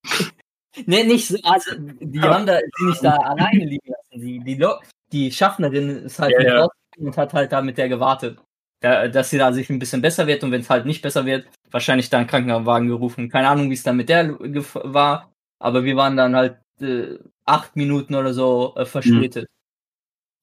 ne, 0.85 1.03
nicht 1.03 1.27
so, 1.27 1.37
also 1.43 1.71
die 1.77 2.21
haben 2.21 2.45
da 2.45 2.59
die 2.59 2.85
nicht 2.85 3.03
da 3.03 3.15
alleine 3.15 3.65
liegen 3.65 3.89
lassen. 3.89 4.21
Die, 4.25 4.39
die, 4.39 4.65
die 5.11 5.31
Schaffnerin 5.31 6.05
ist 6.05 6.19
halt 6.19 6.33
ja, 6.33 6.41
ja. 6.41 6.67
und 6.97 7.17
hat 7.17 7.33
halt 7.33 7.51
da 7.51 7.61
mit 7.61 7.77
der 7.77 7.89
gewartet. 7.89 8.39
Da, 8.79 9.07
dass 9.07 9.31
sie 9.31 9.39
da 9.39 9.51
sich 9.53 9.69
ein 9.69 9.79
bisschen 9.79 10.01
besser 10.01 10.27
wird 10.27 10.43
und 10.43 10.51
wenn 10.51 10.61
es 10.61 10.69
halt 10.69 10.85
nicht 10.85 11.01
besser 11.01 11.25
wird, 11.25 11.47
wahrscheinlich 11.71 12.09
da 12.09 12.19
einen 12.19 12.27
Krankenwagen 12.27 12.87
gerufen. 12.87 13.29
Keine 13.29 13.49
Ahnung, 13.49 13.69
wie 13.69 13.73
es 13.73 13.83
dann 13.83 13.97
mit 13.97 14.09
der 14.09 14.37
war, 14.39 15.31
aber 15.59 15.83
wir 15.83 15.95
waren 15.95 16.15
dann 16.15 16.35
halt 16.35 16.59
äh, 16.79 17.17
acht 17.45 17.75
Minuten 17.75 18.13
oder 18.13 18.33
so 18.33 18.75
äh, 18.75 18.85
verspätet. 18.85 19.47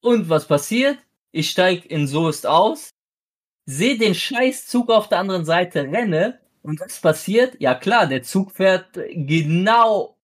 Mhm. 0.03 0.11
Und 0.11 0.29
was 0.29 0.47
passiert? 0.47 0.99
Ich 1.31 1.51
steig 1.51 1.87
in 1.87 2.07
Soest 2.07 2.47
aus, 2.47 2.91
sehe 3.67 3.99
den 3.99 4.15
Scheißzug 4.15 4.91
auf 4.91 5.09
der 5.09 5.19
anderen 5.19 5.45
Seite 5.45 5.83
renne 5.83 6.41
und 6.63 6.81
was 6.81 7.01
passiert? 7.01 7.57
Ja 7.61 7.75
klar, 7.75 8.07
der 8.07 8.23
Zug 8.23 8.53
fährt 8.53 8.89
genau, 8.95 10.17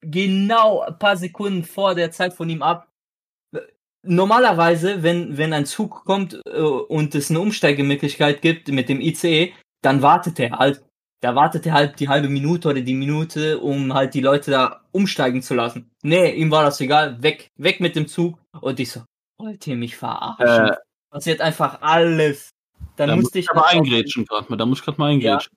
genau 0.00 0.80
ein 0.80 0.98
paar 0.98 1.16
Sekunden 1.16 1.64
vor 1.64 1.94
der 1.94 2.10
Zeit 2.10 2.34
von 2.34 2.48
ihm 2.48 2.62
ab. 2.62 2.89
Normalerweise, 4.02 5.02
wenn, 5.02 5.36
wenn 5.36 5.52
ein 5.52 5.66
Zug 5.66 6.04
kommt 6.04 6.40
äh, 6.46 6.60
und 6.60 7.14
es 7.14 7.30
eine 7.30 7.40
Umsteigemöglichkeit 7.40 8.40
gibt 8.40 8.68
mit 8.68 8.88
dem 8.88 9.00
ICE, 9.00 9.52
dann 9.82 10.02
wartet 10.02 10.38
er 10.38 10.58
halt. 10.58 10.82
Da 11.22 11.34
wartet 11.34 11.66
er 11.66 11.74
halt 11.74 12.00
die 12.00 12.08
halbe 12.08 12.30
Minute 12.30 12.68
oder 12.68 12.80
die 12.80 12.94
Minute, 12.94 13.58
um 13.58 13.92
halt 13.92 14.14
die 14.14 14.22
Leute 14.22 14.50
da 14.50 14.80
umsteigen 14.90 15.42
zu 15.42 15.52
lassen. 15.54 15.90
Nee, 16.02 16.32
ihm 16.32 16.50
war 16.50 16.64
das 16.64 16.80
egal. 16.80 17.22
Weg, 17.22 17.50
weg 17.56 17.80
mit 17.80 17.94
dem 17.94 18.08
Zug. 18.08 18.38
Und 18.58 18.80
ich 18.80 18.90
so, 18.90 19.02
Wollt 19.40 19.66
ihr 19.66 19.76
mich 19.76 19.96
verarschen? 19.96 20.68
Äh, 20.68 20.76
Passiert 21.10 21.40
einfach 21.40 21.80
alles. 21.80 22.50
Dann 22.96 23.08
da 23.08 23.16
musste 23.16 23.38
ich 23.38 23.50
aber 23.50 23.66
eingrätschen 23.66 24.26
gerade 24.26 24.46
mal. 24.50 24.56
Da 24.56 24.66
muss 24.66 24.78
ich 24.78 24.84
gerade 24.84 25.00
mal 25.00 25.10
eingrätschen. 25.10 25.52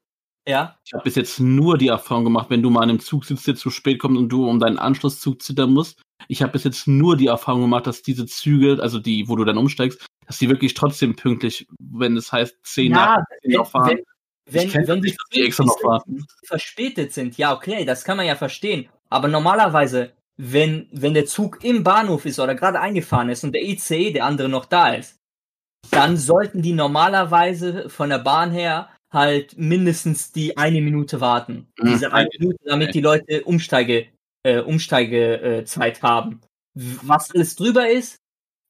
Ja. 0.47 0.53
ja. 0.53 0.77
Ich 0.85 0.93
habe 0.93 1.03
bis 1.03 1.15
jetzt 1.15 1.39
nur 1.41 1.77
die 1.77 1.89
Erfahrung 1.89 2.23
gemacht, 2.23 2.49
wenn 2.49 2.63
du 2.63 2.69
mal 2.69 2.81
an 2.81 2.89
einem 2.89 2.99
Zug 3.01 3.25
sitzt, 3.25 3.45
der 3.45 3.55
zu 3.55 3.69
spät 3.69 3.99
kommt 3.99 4.17
und 4.17 4.29
du 4.29 4.47
um 4.47 4.59
deinen 4.59 4.79
Anschlusszug 4.79 5.41
zittern 5.41 5.73
musst. 5.73 6.01
Ich 6.27 6.41
habe 6.41 6.51
bis 6.51 6.63
jetzt 6.63 6.87
nur 6.87 7.17
die 7.17 7.27
Erfahrung 7.27 7.61
gemacht, 7.61 7.87
dass 7.87 8.01
diese 8.01 8.25
Züge, 8.25 8.81
also 8.81 8.99
die, 8.99 9.27
wo 9.27 9.35
du 9.35 9.43
dann 9.43 9.57
umsteigst, 9.57 10.05
dass 10.25 10.37
die 10.37 10.49
wirklich 10.49 10.73
trotzdem 10.73 11.15
pünktlich, 11.15 11.67
wenn 11.79 12.17
es 12.17 12.31
heißt 12.31 12.57
10 12.63 12.91
ja, 12.91 13.17
nach 13.17 13.23
10 13.43 13.51
noch 13.51 13.69
fahren. 13.69 13.99
Wenn, 14.49 14.73
wenn, 14.73 14.87
wenn 14.87 14.99
nicht, 14.99 15.17
die 15.33 15.41
extra 15.45 15.63
noch 15.63 15.79
fahren. 15.79 16.25
verspätet 16.45 17.13
sind, 17.13 17.37
ja, 17.37 17.53
okay, 17.53 17.85
das 17.85 18.03
kann 18.03 18.17
man 18.17 18.25
ja 18.25 18.35
verstehen. 18.35 18.89
Aber 19.09 19.27
normalerweise 19.27 20.13
wenn, 20.37 20.87
wenn 20.91 21.13
der 21.13 21.25
Zug 21.25 21.63
im 21.63 21.83
Bahnhof 21.83 22.25
ist 22.25 22.39
oder 22.39 22.55
gerade 22.55 22.79
eingefahren 22.79 23.29
ist 23.29 23.43
und 23.43 23.53
der 23.53 23.63
ICE, 23.63 24.11
der 24.11 24.25
andere 24.25 24.49
noch 24.49 24.65
da 24.65 24.93
ist, 24.93 25.19
dann 25.91 26.17
sollten 26.17 26.61
die 26.61 26.73
normalerweise 26.73 27.89
von 27.89 28.09
der 28.09 28.19
Bahn 28.19 28.51
her 28.51 28.89
halt 29.11 29.57
mindestens 29.57 30.31
die 30.31 30.57
eine 30.57 30.81
Minute 30.81 31.21
warten. 31.21 31.67
Mhm. 31.79 31.87
Diese 31.87 32.13
eine 32.13 32.29
Minute, 32.39 32.57
damit 32.65 32.95
die 32.95 33.01
Leute 33.01 33.43
Umsteige, 33.43 34.07
äh, 34.43 34.59
Umsteigezeit 34.59 35.97
äh, 35.97 36.01
haben. 36.01 36.41
Was 36.75 37.31
alles 37.31 37.55
drüber 37.55 37.89
ist, 37.89 38.17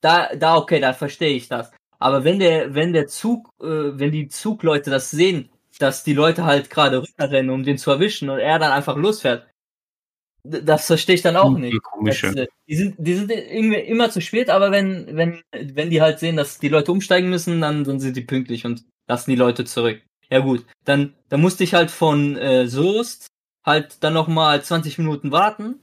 da, 0.02 0.36
da 0.36 0.58
okay, 0.58 0.80
da 0.80 0.94
verstehe 0.94 1.36
ich 1.36 1.48
das. 1.48 1.72
Aber 2.00 2.24
wenn 2.24 2.40
der, 2.40 2.76
wenn 2.76 2.94
der 2.94 3.08
Zug, 3.08 3.50
äh, 3.62 3.66
wenn 3.66 4.12
die 4.12 4.28
Zugleute 4.28 4.90
das 4.90 5.10
sehen, 5.10 5.50
dass 5.80 6.04
die 6.04 6.14
Leute 6.14 6.44
halt 6.46 6.70
gerade 6.70 7.02
rüberrennen, 7.02 7.50
um 7.50 7.64
den 7.64 7.78
zu 7.78 7.92
erwischen 7.92 8.30
und 8.30 8.40
er 8.40 8.60
dann 8.60 8.72
einfach 8.72 8.98
losfährt, 8.98 9.48
das 10.44 10.88
verstehe 10.88 11.16
ich 11.16 11.22
dann 11.22 11.38
auch 11.38 11.58
nicht. 11.58 11.82
Komische. 11.82 12.28
Das, 12.28 12.36
äh, 12.36 12.48
die 12.68 12.76
sind, 12.76 12.96
die 12.98 13.14
sind 13.14 13.32
irgendwie 13.32 13.80
immer 13.80 14.10
zu 14.10 14.20
spät, 14.20 14.50
aber 14.50 14.72
wenn, 14.72 15.16
wenn, 15.16 15.42
wenn 15.52 15.90
die 15.90 16.02
halt 16.02 16.20
sehen, 16.20 16.36
dass 16.36 16.60
die 16.60 16.68
Leute 16.68 16.92
umsteigen 16.92 17.30
müssen, 17.30 17.62
dann, 17.62 17.86
dann 17.86 18.02
sind 18.02 18.18
die 18.18 18.22
pünktlich 18.22 18.66
und 18.66 18.84
lassen 19.08 19.32
die 19.32 19.38
Leute 19.38 19.64
zurück. 19.64 20.02
Ja 20.30 20.40
gut, 20.40 20.66
dann, 20.84 21.14
dann 21.30 21.42
musste 21.42 21.64
ich 21.64 21.74
halt 21.74 21.92
von 21.92 22.36
äh, 22.38 22.68
Soest 22.68 23.28
halt 23.66 24.04
dann 24.04 24.14
nochmal 24.14 24.62
20 24.64 24.98
Minuten 24.98 25.32
warten, 25.32 25.80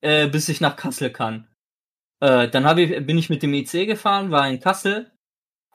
äh, 0.00 0.26
bis 0.28 0.48
ich 0.48 0.60
nach 0.60 0.76
Kassel 0.76 1.10
kann. 1.10 1.46
Äh, 2.20 2.48
dann 2.48 2.78
ich, 2.78 3.06
bin 3.06 3.18
ich 3.18 3.30
mit 3.30 3.42
dem 3.42 3.54
IC 3.54 3.86
gefahren, 3.86 4.30
war 4.30 4.48
in 4.48 4.60
Kassel 4.60 5.10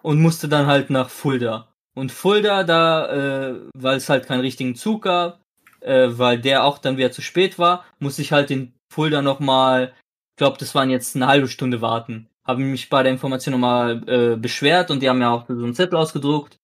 und 0.02 0.22
musste 0.22 0.48
dann 0.48 0.68
halt 0.68 0.90
nach 0.90 1.10
Fulda. 1.10 1.74
Und 1.94 2.12
Fulda, 2.12 2.64
da, 2.64 3.50
äh, 3.50 3.62
weil 3.76 3.98
es 3.98 4.10
halt 4.10 4.26
keinen 4.26 4.42
richtigen 4.42 4.76
Zug 4.76 5.04
gab, 5.04 5.42
äh, 5.82 6.08
weil 6.12 6.40
der 6.40 6.64
auch 6.64 6.78
dann 6.78 6.98
wieder 6.98 7.12
zu 7.12 7.22
spät 7.22 7.60
war, 7.60 7.86
musste 8.00 8.22
ich 8.22 8.32
halt 8.32 8.50
in 8.52 8.74
Fulda 8.92 9.22
nochmal, 9.22 9.94
ich 10.32 10.38
glaube, 10.38 10.58
das 10.58 10.74
waren 10.74 10.90
jetzt 10.90 11.16
eine 11.16 11.28
halbe 11.28 11.48
Stunde 11.48 11.82
warten. 11.82 12.28
Habe 12.48 12.62
mich 12.62 12.90
bei 12.90 13.04
der 13.04 13.12
Information 13.12 13.54
nochmal 13.54 14.02
äh, 14.08 14.36
beschwert 14.36 14.90
und 14.90 15.02
die 15.02 15.10
haben 15.10 15.22
ja 15.22 15.32
auch 15.32 15.46
so 15.48 15.64
einen 15.64 15.76
Zettel 15.76 15.98
ausgedruckt, 15.98 16.58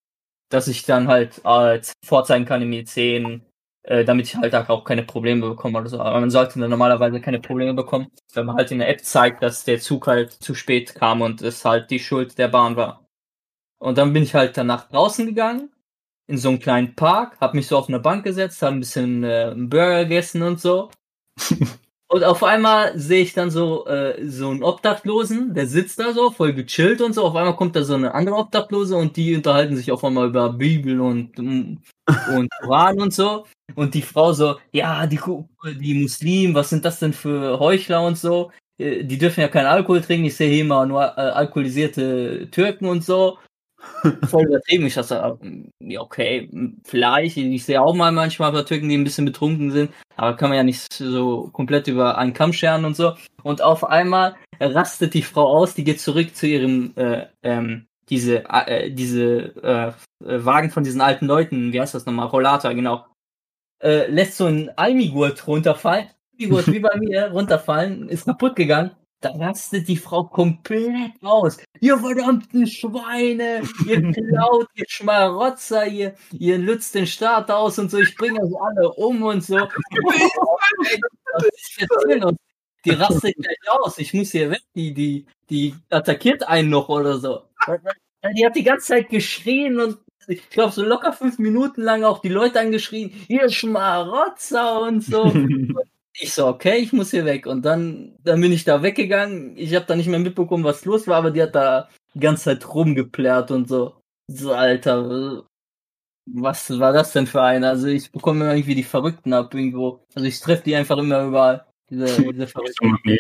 dass 0.50 0.68
ich 0.68 0.84
dann 0.84 1.08
halt 1.08 1.42
äh, 1.44 1.82
vorzeigen 2.04 2.46
kann 2.46 2.62
im 2.62 2.74
IC, 2.74 3.42
äh, 3.88 4.04
damit 4.06 4.28
ich 4.28 4.36
halt 4.36 4.54
auch 4.54 4.84
keine 4.84 5.04
Probleme 5.04 5.50
bekomme 5.50 5.80
oder 5.80 5.90
so. 5.90 6.00
Aber 6.00 6.20
man 6.20 6.30
sollte 6.30 6.60
normalerweise 6.60 7.22
keine 7.22 7.40
Probleme 7.40 7.74
bekommen, 7.74 8.08
wenn 8.34 8.46
man 8.46 8.58
halt 8.58 8.72
in 8.72 8.80
der 8.80 8.90
App 8.90 9.04
zeigt, 9.04 9.42
dass 9.42 9.64
der 9.64 9.80
Zug 9.80 10.08
halt 10.08 10.32
zu 10.32 10.54
spät 10.56 10.94
kam 10.96 11.22
und 11.22 11.42
es 11.42 11.64
halt 11.66 11.90
die 11.90 12.00
Schuld 12.00 12.38
der 12.38 12.50
Bahn 12.50 12.76
war. 12.76 13.06
Und 13.80 13.98
dann 13.98 14.14
bin 14.14 14.24
ich 14.24 14.36
halt 14.36 14.58
danach 14.58 14.90
draußen 14.90 15.26
gegangen, 15.26 15.72
in 16.28 16.38
so 16.38 16.50
einen 16.50 16.60
kleinen 16.60 16.96
Park, 16.96 17.38
hab 17.40 17.54
mich 17.54 17.68
so 17.68 17.78
auf 17.78 17.88
eine 17.88 18.00
Bank 18.00 18.26
gesetzt, 18.26 18.62
hab 18.62 18.72
ein 18.74 18.82
bisschen 18.82 19.24
äh, 19.24 19.52
einen 19.52 19.70
Burger 19.70 20.04
gegessen 20.04 20.42
und 20.44 20.60
so. 20.60 20.92
und 22.10 22.24
auf 22.24 22.42
einmal 22.44 22.98
sehe 22.98 23.22
ich 23.22 23.34
dann 23.34 23.52
so 23.52 23.86
äh, 23.86 24.26
so 24.26 24.50
einen 24.50 24.64
Obdachlosen, 24.64 25.54
der 25.54 25.68
sitzt 25.68 26.00
da 26.00 26.14
so, 26.14 26.32
voll 26.32 26.54
gechillt 26.54 27.02
und 27.02 27.14
so. 27.14 27.24
Auf 27.26 27.36
einmal 27.36 27.56
kommt 27.58 27.76
da 27.76 27.84
so 27.84 27.96
eine 27.96 28.14
andere 28.14 28.38
Obdachlose 28.38 28.96
und 28.96 29.18
die 29.18 29.36
unterhalten 29.36 29.76
sich 29.76 29.92
auf 29.92 30.04
einmal 30.06 30.30
über 30.30 30.54
Bibel 30.54 31.02
und 31.02 31.38
und 31.38 31.82
Koran 32.62 33.02
und 33.02 33.14
so. 33.14 33.46
Und 33.76 33.94
die 33.94 34.02
Frau 34.02 34.32
so, 34.32 34.56
ja, 34.72 35.06
die, 35.06 35.20
die 35.82 35.94
Muslimen, 35.96 36.56
was 36.56 36.70
sind 36.70 36.86
das 36.86 37.00
denn 37.00 37.12
für 37.12 37.60
Heuchler 37.60 38.06
und 38.06 38.18
so? 38.18 38.52
Äh, 38.78 39.04
die 39.04 39.18
dürfen 39.18 39.42
ja 39.42 39.50
keinen 39.50 39.68
Alkohol 39.68 40.02
trinken. 40.02 40.28
Ich 40.28 40.36
sehe 40.38 40.50
hier 40.50 40.62
immer 40.62 40.86
nur 40.86 41.04
äh, 41.18 41.22
alkoholisierte 41.22 42.50
Türken 42.52 42.86
und 42.88 43.04
so. 43.04 43.38
Voll 44.28 44.46
übertrieben. 44.46 44.86
Ich 44.86 44.96
dachte, 44.96 45.38
ja, 45.80 46.02
okay, 46.02 46.50
vielleicht. 46.84 47.38
Ich 47.38 47.66
sehe 47.66 47.82
auch 47.82 47.94
mal 47.94 48.12
manchmal 48.12 48.52
bei 48.52 48.64
Türken, 48.64 48.90
die 48.90 48.98
ein 48.98 49.04
bisschen 49.04 49.26
betrunken 49.26 49.72
sind. 49.72 49.92
Aber 50.16 50.36
kann 50.36 50.50
man 50.50 50.58
ja 50.58 50.64
nicht 50.64 50.92
so 50.94 51.50
komplett 51.54 51.88
über 51.88 52.18
einen 52.18 52.34
Kamm 52.34 52.54
scheren 52.54 52.86
und 52.86 52.96
so. 52.96 53.14
Und 53.44 53.62
auf 53.62 53.84
einmal 53.84 54.36
rastet 54.60 55.14
die 55.14 55.22
Frau 55.22 55.48
aus, 55.48 55.76
die 55.76 55.84
geht 55.84 56.02
zurück 56.02 56.36
zu 56.36 56.48
ihrem, 56.48 56.94
äh, 56.96 57.28
ähm, 57.44 57.88
diese, 58.10 58.46
äh, 58.50 58.92
diese 58.92 59.56
äh, 59.64 59.94
Wagen 60.20 60.72
von 60.72 60.84
diesen 60.84 61.02
alten 61.02 61.28
Leuten, 61.28 61.74
wie 61.74 61.80
heißt 61.80 61.94
das 61.94 62.06
nochmal? 62.06 62.28
Rollator, 62.28 62.74
genau. 62.74 63.06
Äh, 63.84 64.10
lässt 64.10 64.38
so 64.38 64.46
einen 64.46 64.70
Almigurt 64.76 65.46
runterfallen. 65.48 66.08
Almigurt 66.40 66.68
wie 66.68 66.80
bei 66.80 66.98
mir 66.98 67.32
runterfallen, 67.32 68.10
ist 68.10 68.26
kaputt 68.26 68.56
gegangen. 68.56 68.92
Da 69.28 69.46
rastet 69.46 69.88
die 69.88 69.98
Frau 69.98 70.24
komplett 70.24 71.14
aus. 71.22 71.58
Ihr 71.82 71.98
verdammten 71.98 72.66
Schweine, 72.68 73.62
ihr 73.86 74.12
klaut, 74.14 74.68
ihr 74.76 74.86
Schmarotzer, 74.88 75.86
ihr, 75.86 76.16
ihr 76.32 76.58
lützt 76.58 76.96
den 76.96 77.08
Staat 77.08 77.52
aus 77.52 77.78
und 77.80 77.92
so, 77.92 77.98
ich 78.00 78.16
bringe 78.16 78.42
euch 78.42 78.54
alle 78.62 78.90
um 78.94 79.22
und 79.24 79.44
so. 79.44 79.58
die 82.86 82.92
rastet 82.92 83.36
gleich 83.36 83.58
aus, 83.70 83.98
ich 83.98 84.14
muss 84.14 84.32
hier 84.32 84.50
weg, 84.50 84.62
die, 84.76 84.94
die, 84.94 85.26
die 85.50 85.76
attackiert 85.90 86.48
einen 86.48 86.70
noch 86.70 86.88
oder 86.88 87.18
so. 87.18 87.42
Die 88.36 88.46
hat 88.46 88.56
die 88.56 88.64
ganze 88.64 88.88
Zeit 88.88 89.10
geschrien 89.10 89.80
und 89.80 89.98
ich 90.28 90.50
glaube 90.50 90.72
so 90.72 90.84
locker 90.84 91.12
fünf 91.12 91.38
Minuten 91.38 91.82
lang 91.82 92.04
auch 92.04 92.20
die 92.20 92.30
Leute 92.30 92.60
angeschrien, 92.62 93.12
ihr 93.28 93.50
Schmarotzer 93.50 94.82
und 94.82 95.04
so. 95.04 95.34
Ich 96.20 96.34
so, 96.34 96.48
okay, 96.48 96.78
ich 96.78 96.94
muss 96.94 97.12
hier 97.12 97.26
weg. 97.26 97.46
Und 97.46 97.64
dann, 97.64 98.16
dann 98.24 98.42
bin 98.42 98.52
ich 98.52 98.64
da 98.64 98.82
weggegangen. 98.82 99.56
Ich 99.56 99.76
habe 99.76 99.86
da 99.86 99.96
nicht 99.96 100.08
mehr 100.08 100.20
mitbekommen, 100.20 100.64
was 100.64 100.86
los 100.86 101.08
war, 101.08 101.18
aber 101.18 101.32
die 101.32 101.42
hat 101.42 101.56
da 101.56 101.90
die 102.14 102.20
ganze 102.20 102.46
Zeit 102.46 102.74
rumgeplärt 102.74 103.52
und 103.52 103.68
so. 103.68 104.02
So, 104.28 104.54
Alter, 104.54 105.46
was 106.26 106.80
war 106.80 106.92
das 106.92 107.14
denn 107.14 107.28
für 107.28 107.42
eine? 107.42 107.70
Also 107.70 107.88
ich 107.88 108.12
bekomme 108.12 108.44
immer 108.44 108.54
irgendwie 108.54 108.76
die 108.76 108.84
Verrückten 108.84 109.34
ab 109.34 109.54
irgendwo. 109.54 110.04
Also 110.16 110.28
ich 110.28 110.40
treffe 110.40 110.64
die 110.64 110.76
einfach 110.76 110.98
immer 110.98 111.26
überall. 111.26 111.66
Diese, 111.90 112.06
diese 112.06 112.48
Verrückten. 112.48 113.18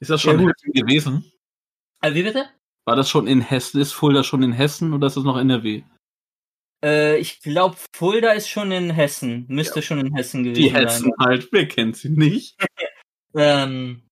Ist 0.00 0.10
das 0.10 0.20
schon 0.20 0.40
ja, 0.40 0.46
gut. 0.46 0.54
gewesen? 0.74 1.30
Also, 2.00 2.16
wie 2.16 2.22
bitte? 2.22 2.46
War 2.84 2.96
das 2.96 3.08
schon 3.08 3.26
in 3.26 3.40
Hessen? 3.40 3.80
Ist 3.80 3.92
Fulda 3.92 4.22
schon 4.22 4.42
in 4.42 4.52
Hessen 4.52 4.92
oder 4.92 5.06
ist 5.06 5.16
das 5.16 5.24
noch 5.24 5.38
NRW? 5.38 5.82
Äh, 6.84 7.18
ich 7.18 7.40
glaube, 7.40 7.76
Fulda 7.94 8.32
ist 8.32 8.48
schon 8.48 8.72
in 8.72 8.90
Hessen. 8.90 9.46
Müsste 9.48 9.76
ja. 9.76 9.82
schon 9.82 10.00
in 10.00 10.14
Hessen 10.14 10.44
gewesen 10.44 10.62
sein. 10.62 10.80
Die 10.80 10.86
Hessen 10.86 11.12
sein. 11.18 11.26
halt, 11.26 11.48
wer 11.52 11.68
kennt 11.68 11.96
sie 11.96 12.10
nicht? 12.10 12.56
ähm, 13.34 14.02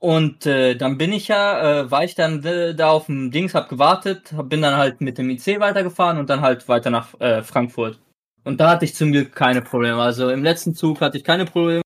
und 0.00 0.46
äh, 0.46 0.76
dann 0.76 0.96
bin 0.96 1.12
ich 1.12 1.28
ja, 1.28 1.82
äh, 1.82 1.90
war 1.90 2.04
ich 2.04 2.14
dann 2.14 2.44
äh, 2.44 2.74
da 2.74 2.90
auf 2.90 3.06
dem 3.06 3.30
Dings, 3.32 3.54
hab 3.54 3.68
gewartet, 3.68 4.32
bin 4.44 4.62
dann 4.62 4.76
halt 4.76 5.00
mit 5.00 5.18
dem 5.18 5.28
IC 5.28 5.58
weitergefahren 5.58 6.18
und 6.18 6.30
dann 6.30 6.40
halt 6.40 6.68
weiter 6.68 6.90
nach 6.90 7.20
äh, 7.20 7.42
Frankfurt. 7.42 7.98
Und 8.44 8.60
da 8.60 8.70
hatte 8.70 8.84
ich 8.84 8.94
zum 8.94 9.12
Glück 9.12 9.34
keine 9.34 9.60
Probleme. 9.60 10.00
Also 10.00 10.30
im 10.30 10.44
letzten 10.44 10.74
Zug 10.74 11.00
hatte 11.00 11.18
ich 11.18 11.24
keine 11.24 11.44
Probleme. 11.44 11.82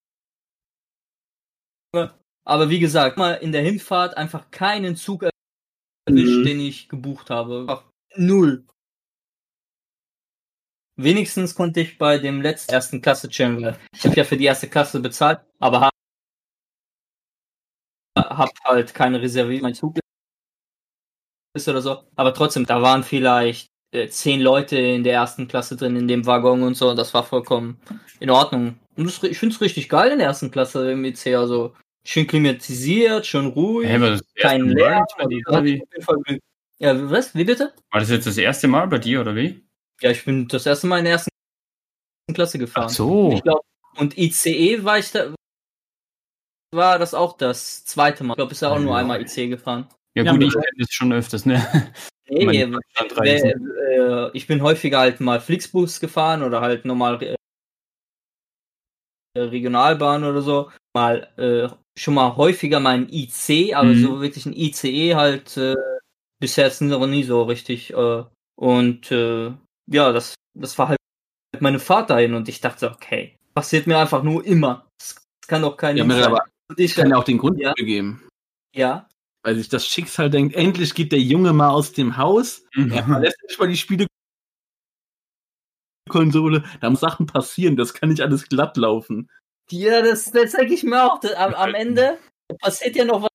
Aber 2.44 2.70
wie 2.70 2.80
gesagt, 2.80 3.16
mal 3.16 3.34
in 3.34 3.52
der 3.52 3.62
Hinfahrt 3.62 4.16
einfach 4.16 4.50
keinen 4.50 4.96
Zug 4.96 5.22
erwischt, 5.22 6.38
mhm. 6.38 6.44
den 6.44 6.60
ich 6.60 6.88
gebucht 6.88 7.30
habe. 7.30 7.82
Null. 8.16 8.66
Wenigstens 10.96 11.54
konnte 11.54 11.80
ich 11.80 11.98
bei 11.98 12.18
dem 12.18 12.42
letzten 12.42 12.72
ersten 12.72 13.00
Klasse 13.00 13.28
chillen, 13.28 13.62
weil 13.62 13.78
ich 13.94 14.04
habe 14.04 14.14
ja 14.14 14.24
für 14.24 14.36
die 14.36 14.44
erste 14.44 14.68
Klasse 14.68 15.00
bezahlt, 15.00 15.40
aber 15.58 15.80
habe 15.80 15.92
hab 18.16 18.50
halt 18.64 18.94
keine 18.94 19.20
Reservierung, 19.20 19.62
mein 19.62 19.74
Zug 19.74 19.98
ist 21.54 21.68
oder 21.68 21.82
so. 21.82 22.02
Aber 22.16 22.34
trotzdem, 22.34 22.66
da 22.66 22.82
waren 22.82 23.04
vielleicht 23.04 23.68
äh, 23.92 24.08
zehn 24.08 24.40
Leute 24.40 24.76
in 24.76 25.04
der 25.04 25.14
ersten 25.14 25.48
Klasse 25.48 25.76
drin 25.76 25.96
in 25.96 26.08
dem 26.08 26.26
Waggon 26.26 26.62
und 26.62 26.74
so. 26.74 26.90
Und 26.90 26.96
das 26.96 27.12
war 27.14 27.24
vollkommen 27.24 27.80
in 28.20 28.30
Ordnung. 28.30 28.78
Und 28.96 29.06
das, 29.06 29.22
ich 29.22 29.38
finde 29.38 29.54
es 29.54 29.60
richtig 29.60 29.88
geil 29.88 30.12
in 30.12 30.18
der 30.18 30.28
ersten 30.28 30.50
Klasse 30.50 30.92
im 30.92 31.04
IC. 31.04 31.28
Also 31.28 31.74
schön 32.04 32.26
klimatisiert, 32.26 33.26
schön 33.26 33.46
ruhig, 33.46 33.88
hey, 33.88 34.18
kein 34.36 34.68
Lärm. 34.68 35.04
Ja, 36.78 37.10
was? 37.10 37.34
Wie 37.34 37.44
bitte? 37.44 37.72
War 37.90 38.00
das 38.00 38.10
jetzt 38.10 38.26
das 38.26 38.38
erste 38.38 38.66
Mal 38.66 38.88
bei 38.88 38.98
dir 38.98 39.20
oder 39.20 39.36
wie? 39.36 39.62
Ja, 40.02 40.10
ich 40.10 40.24
bin 40.24 40.48
das 40.48 40.66
erste 40.66 40.86
Mal 40.88 40.98
in 40.98 41.04
der 41.04 41.14
ersten 41.14 41.30
Klasse 42.34 42.58
gefahren. 42.58 42.86
Ach 42.86 42.90
so. 42.90 43.40
Glaub, 43.42 43.64
und 43.96 44.18
ICE 44.18 44.82
war 44.84 44.98
ich 44.98 45.12
da, 45.12 45.34
war 46.74 46.98
das 46.98 47.14
auch 47.14 47.36
das 47.36 47.84
zweite 47.84 48.24
Mal. 48.24 48.32
Ich 48.32 48.36
glaube, 48.36 48.52
ist 48.52 48.62
ja 48.62 48.70
auch 48.70 48.78
nur 48.78 48.96
einmal 48.96 49.20
ICE 49.22 49.48
gefahren. 49.48 49.88
Ja, 50.14 50.30
gut, 50.30 50.42
ja, 50.42 50.46
ich 50.48 50.52
kenne 50.54 50.66
das 50.78 50.88
schon 50.90 51.12
öfters, 51.12 51.46
ne? 51.46 51.92
Nee, 52.28 52.62
äh, 52.62 53.50
äh, 53.50 54.30
ich 54.32 54.46
bin 54.46 54.62
häufiger 54.62 55.00
halt 55.00 55.20
mal 55.20 55.40
Flixbus 55.40 56.00
gefahren 56.00 56.42
oder 56.42 56.62
halt 56.62 56.84
normal 56.84 57.22
äh, 57.22 57.36
Regionalbahn 59.38 60.24
oder 60.24 60.40
so. 60.40 60.70
Mal 60.94 61.28
äh, 61.36 61.68
schon 61.98 62.14
mal 62.14 62.36
häufiger 62.36 62.80
mal 62.80 62.94
ein 62.94 63.08
IC, 63.12 63.74
aber 63.74 63.88
mhm. 63.88 64.02
so 64.02 64.20
wirklich 64.22 64.46
ein 64.46 64.54
ICE 64.54 65.14
halt 65.14 65.56
äh, 65.56 65.74
bisher 66.40 66.66
ist 66.68 66.80
noch 66.80 67.06
nie 67.06 67.24
so 67.24 67.42
richtig. 67.42 67.92
Äh, 67.92 68.24
und 68.56 69.10
äh, 69.10 69.52
ja, 69.92 70.12
das, 70.12 70.34
das 70.54 70.78
war 70.78 70.88
halt 70.88 70.98
meine 71.60 71.78
Fahrt 71.78 72.10
dahin 72.10 72.34
und 72.34 72.48
ich 72.48 72.60
dachte, 72.60 72.90
okay, 72.90 73.38
passiert 73.54 73.86
mir 73.86 73.98
einfach 73.98 74.22
nur 74.22 74.44
immer. 74.44 74.88
Das, 74.98 75.16
kann 75.46 75.62
doch 75.62 75.76
kein 75.76 75.96
ja, 75.96 76.04
aber 76.04 76.44
ich 76.76 76.94
kann 76.94 77.10
ja 77.10 77.16
auch 77.16 77.24
den 77.24 77.38
Grund 77.38 77.58
ja. 77.60 77.72
geben. 77.74 78.26
Ja. 78.74 79.08
Weil 79.44 79.56
sich 79.56 79.68
das 79.68 79.86
Schicksal 79.86 80.30
denkt, 80.30 80.54
endlich 80.54 80.94
geht 80.94 81.12
der 81.12 81.20
Junge 81.20 81.52
mal 81.52 81.70
aus 81.70 81.92
dem 81.92 82.16
Haus, 82.16 82.64
mhm. 82.74 82.92
er 82.92 83.04
verlässt 83.04 83.42
nicht 83.42 83.58
mal 83.58 83.68
die 83.68 83.76
Spielekonsole, 86.08 86.64
da 86.80 86.88
muss 86.88 87.00
Sachen 87.00 87.26
passieren, 87.26 87.76
das 87.76 87.92
kann 87.92 88.08
nicht 88.08 88.22
alles 88.22 88.48
glatt 88.48 88.76
laufen. 88.76 89.28
Ja, 89.70 90.00
das, 90.02 90.30
das 90.30 90.52
denke 90.52 90.74
ich 90.74 90.84
mir 90.84 91.04
auch. 91.04 91.20
Am, 91.36 91.54
am 91.54 91.74
Ende 91.74 92.18
passiert 92.60 92.94
ja 92.96 93.04
noch 93.04 93.28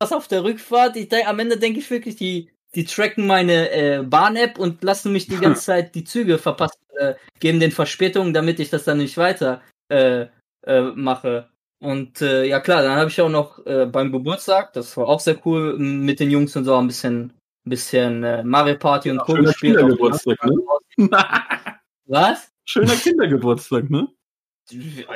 was 0.00 0.12
auf 0.12 0.28
der 0.28 0.44
Rückfahrt. 0.44 0.96
Ich 0.96 1.08
denk, 1.08 1.28
am 1.28 1.38
Ende 1.38 1.58
denke 1.58 1.80
ich 1.80 1.90
wirklich, 1.90 2.16
die, 2.16 2.50
die 2.74 2.84
tracken 2.84 3.26
meine 3.26 3.70
äh, 3.70 4.02
Bahn-App 4.02 4.58
und 4.58 4.82
lassen 4.82 5.12
mich 5.12 5.26
die 5.26 5.36
ganze 5.40 5.62
Zeit 5.62 5.94
die 5.94 6.04
Züge 6.04 6.38
verpassen, 6.38 6.80
äh, 6.98 7.14
geben 7.38 7.60
den 7.60 7.72
Verspätungen, 7.72 8.34
damit 8.34 8.60
ich 8.60 8.70
das 8.70 8.84
dann 8.84 8.98
nicht 8.98 9.16
weiter 9.16 9.62
äh, 9.88 10.26
äh, 10.66 10.82
mache. 10.94 11.48
Und 11.82 12.20
äh, 12.20 12.44
ja 12.44 12.60
klar, 12.60 12.82
dann 12.82 12.96
habe 12.96 13.08
ich 13.08 13.20
auch 13.20 13.30
noch 13.30 13.64
äh, 13.66 13.86
beim 13.86 14.12
Geburtstag, 14.12 14.74
das 14.74 14.96
war 14.96 15.08
auch 15.08 15.20
sehr 15.20 15.38
cool, 15.46 15.78
mit 15.78 16.20
den 16.20 16.30
Jungs 16.30 16.54
und 16.54 16.64
so 16.64 16.76
ein 16.76 16.86
bisschen, 16.86 17.32
bisschen 17.64 18.22
äh, 18.22 18.42
Mario 18.44 18.76
Party 18.76 19.10
und 19.10 19.16
ja, 19.16 19.24
Co. 19.24 19.34
gespielt. 19.34 19.78
Kindergeburtstag, 19.78 20.38
ne? 20.44 20.56
Was? 22.06 22.52
Schöner 22.66 22.94
Kindergeburtstag, 22.94 23.88
ne? 23.88 24.08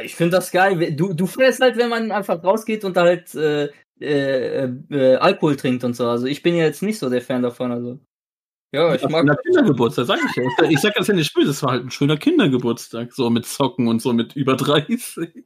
ich 0.02 0.16
finde 0.16 0.36
das 0.36 0.50
geil. 0.50 0.96
Du, 0.96 1.12
du 1.12 1.26
fährst 1.26 1.60
halt, 1.60 1.76
wenn 1.76 1.88
man 1.88 2.10
einfach 2.10 2.42
rausgeht 2.42 2.84
und 2.84 2.96
halt 2.96 3.34
äh, 3.34 3.68
äh, 4.00 4.64
äh, 4.64 5.16
Alkohol 5.16 5.56
trinkt 5.56 5.84
und 5.84 5.94
so. 5.94 6.08
Also 6.08 6.26
ich 6.26 6.42
bin 6.42 6.54
ja 6.54 6.64
jetzt 6.64 6.82
nicht 6.82 6.98
so 6.98 7.08
der 7.08 7.22
Fan 7.22 7.42
davon. 7.42 7.72
Also. 7.72 7.98
Ja, 8.72 8.94
ich 8.94 9.08
mag. 9.08 9.28
Ein 9.28 9.36
Kindergeburtstag, 9.44 10.06
sag 10.06 10.18
ich 10.18 10.36
ja. 10.36 10.70
Ich 10.70 10.80
sag 10.80 10.94
das 10.94 11.06
ja 11.06 11.14
nicht 11.14 11.32
böse, 11.34 11.50
es 11.50 11.62
war 11.62 11.72
halt 11.72 11.84
ein 11.84 11.90
schöner 11.90 12.16
Kindergeburtstag. 12.16 13.12
So 13.12 13.30
mit 13.30 13.46
Zocken 13.46 13.88
und 13.88 14.02
so 14.02 14.12
mit 14.12 14.34
über 14.34 14.56
30. 14.56 15.44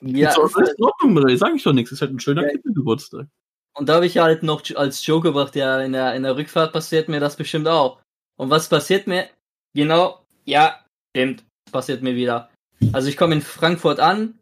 Ja. 0.00 0.32
So, 0.32 0.44
ist 0.44 0.56
in 0.56 0.84
Ordnung, 0.84 1.36
sag 1.36 1.54
ich 1.54 1.62
doch 1.62 1.72
nichts. 1.72 1.92
Es 1.92 1.98
ist 1.98 2.02
halt 2.02 2.12
ein 2.12 2.20
schöner 2.20 2.42
ja. 2.42 2.50
Kindergeburtstag. 2.50 3.28
Und 3.76 3.88
da 3.88 3.94
habe 3.94 4.06
ich 4.06 4.18
halt 4.18 4.42
noch 4.42 4.62
als 4.76 5.04
Joke 5.04 5.28
gebracht, 5.28 5.56
ja, 5.56 5.80
in 5.80 5.92
der, 5.92 6.14
in 6.14 6.22
der 6.22 6.36
Rückfahrt 6.36 6.72
passiert 6.72 7.08
mir 7.08 7.20
das 7.20 7.36
bestimmt 7.36 7.66
auch. 7.66 8.00
Und 8.36 8.50
was 8.50 8.68
passiert 8.68 9.06
mir? 9.06 9.28
Genau, 9.74 10.24
ja, 10.44 10.84
stimmt, 11.10 11.44
passiert 11.72 12.02
mir 12.02 12.14
wieder. 12.14 12.50
Also 12.92 13.08
ich 13.08 13.16
komme 13.16 13.34
in 13.34 13.42
Frankfurt 13.42 13.98
an, 13.98 14.38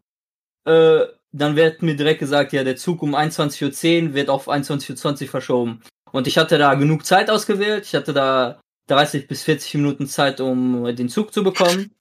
äh, 0.67 1.07
dann 1.33 1.57
wird 1.57 1.83
mir 1.83 1.97
direkt 1.97 2.21
gesagt, 2.21 2.53
ja, 2.53 2.62
der 2.62 2.77
Zug 2.77 3.03
um 3.03 3.14
21.10 3.14 4.09
Uhr 4.09 4.14
wird 4.14 4.29
auf 4.29 4.49
21.20 4.49 5.23
Uhr 5.23 5.29
verschoben. 5.29 5.83
Und 6.12 6.27
ich 6.27 6.37
hatte 6.38 6.59
da 6.59 6.75
genug 6.75 7.07
Zeit 7.07 7.31
ausgewählt. 7.31 7.87
Ich 7.87 7.95
hatte 7.95 8.12
da 8.12 8.61
30 8.88 9.27
bis 9.27 9.42
40 9.42 9.75
Minuten 9.75 10.07
Zeit, 10.07 10.40
um 10.40 10.95
den 10.95 11.09
Zug 11.09 11.33
zu 11.33 11.42
bekommen. 11.42 11.95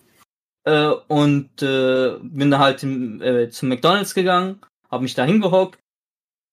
Äh, 0.63 0.91
und 1.07 1.61
äh, 1.63 2.17
bin 2.21 2.51
da 2.51 2.59
halt 2.59 2.83
im, 2.83 3.21
äh, 3.21 3.49
zum 3.49 3.69
McDonalds 3.69 4.13
gegangen, 4.13 4.61
habe 4.91 5.03
mich 5.03 5.15
da 5.15 5.23
hingehockt 5.23 5.79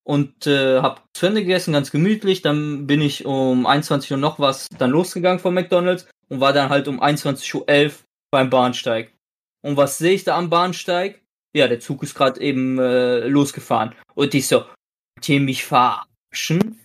und 0.05 0.47
äh, 0.47 0.81
habe 0.81 1.03
zu 1.12 1.27
Ende 1.27 1.43
gegessen, 1.43 1.75
ganz 1.75 1.91
gemütlich. 1.91 2.41
Dann 2.41 2.87
bin 2.87 3.03
ich 3.03 3.27
um 3.27 3.67
21 3.67 4.12
Uhr 4.12 4.19
noch 4.19 4.38
was 4.38 4.69
dann 4.79 4.91
losgegangen 4.91 5.41
vom 5.41 5.55
McDonalds 5.55 6.07
und 6.29 6.41
war 6.41 6.53
dann 6.53 6.71
halt 6.71 6.88
um 6.88 7.03
21.11 7.03 7.87
Uhr 7.87 7.93
beim 8.31 8.49
Bahnsteig. 8.49 9.12
Und 9.62 9.77
was 9.77 9.99
sehe 9.99 10.14
ich 10.14 10.25
da 10.25 10.38
am 10.38 10.49
Bahnsteig? 10.49 11.21
Ja, 11.59 11.68
der 11.68 11.81
Zug 11.81 12.03
ist 12.05 12.14
gerade 12.14 12.40
eben 12.40 12.79
äh, 12.79 13.27
losgefahren. 13.27 13.94
Und 14.14 14.33
ich 14.35 14.47
so, 14.47 14.64
die 15.25 15.40
mich 15.40 15.64
verarschen? 15.64 16.81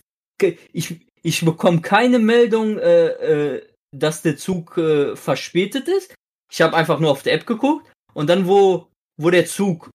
Ich, 0.72 1.06
ich 1.22 1.44
bekomme 1.44 1.80
keine 1.80 2.18
Meldung, 2.18 2.78
äh, 2.78 3.06
äh, 3.06 3.66
dass 3.96 4.22
der 4.22 4.36
Zug 4.36 4.76
äh, 4.76 5.14
verspätet 5.14 5.88
ist. 5.88 6.14
Ich 6.52 6.60
habe 6.60 6.76
einfach 6.76 6.98
nur 6.98 7.10
auf 7.10 7.22
der 7.22 7.34
App 7.34 7.46
geguckt. 7.46 7.90
Und 8.14 8.28
dann, 8.28 8.46
wo, 8.46 8.88
wo 9.16 9.30
der 9.30 9.46
Zug 9.46 9.90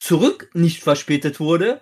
zurück 0.00 0.50
nicht 0.54 0.82
verspätet 0.82 1.40
wurde, 1.40 1.80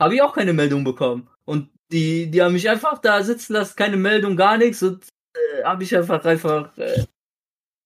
habe 0.00 0.14
ich 0.14 0.22
auch 0.22 0.34
keine 0.34 0.52
Meldung 0.52 0.84
bekommen. 0.84 1.28
Und 1.44 1.70
die, 1.92 2.30
die 2.30 2.40
haben 2.40 2.52
mich 2.52 2.70
einfach 2.70 2.98
da 2.98 3.22
sitzen 3.22 3.54
lassen, 3.54 3.76
keine 3.76 3.96
Meldung, 3.96 4.36
gar 4.36 4.56
nichts. 4.56 4.82
Und 4.82 5.08
äh, 5.34 5.64
habe 5.64 5.82
ich 5.82 5.96
einfach 5.96 6.24
einfach 6.24 6.76
äh, 6.78 7.04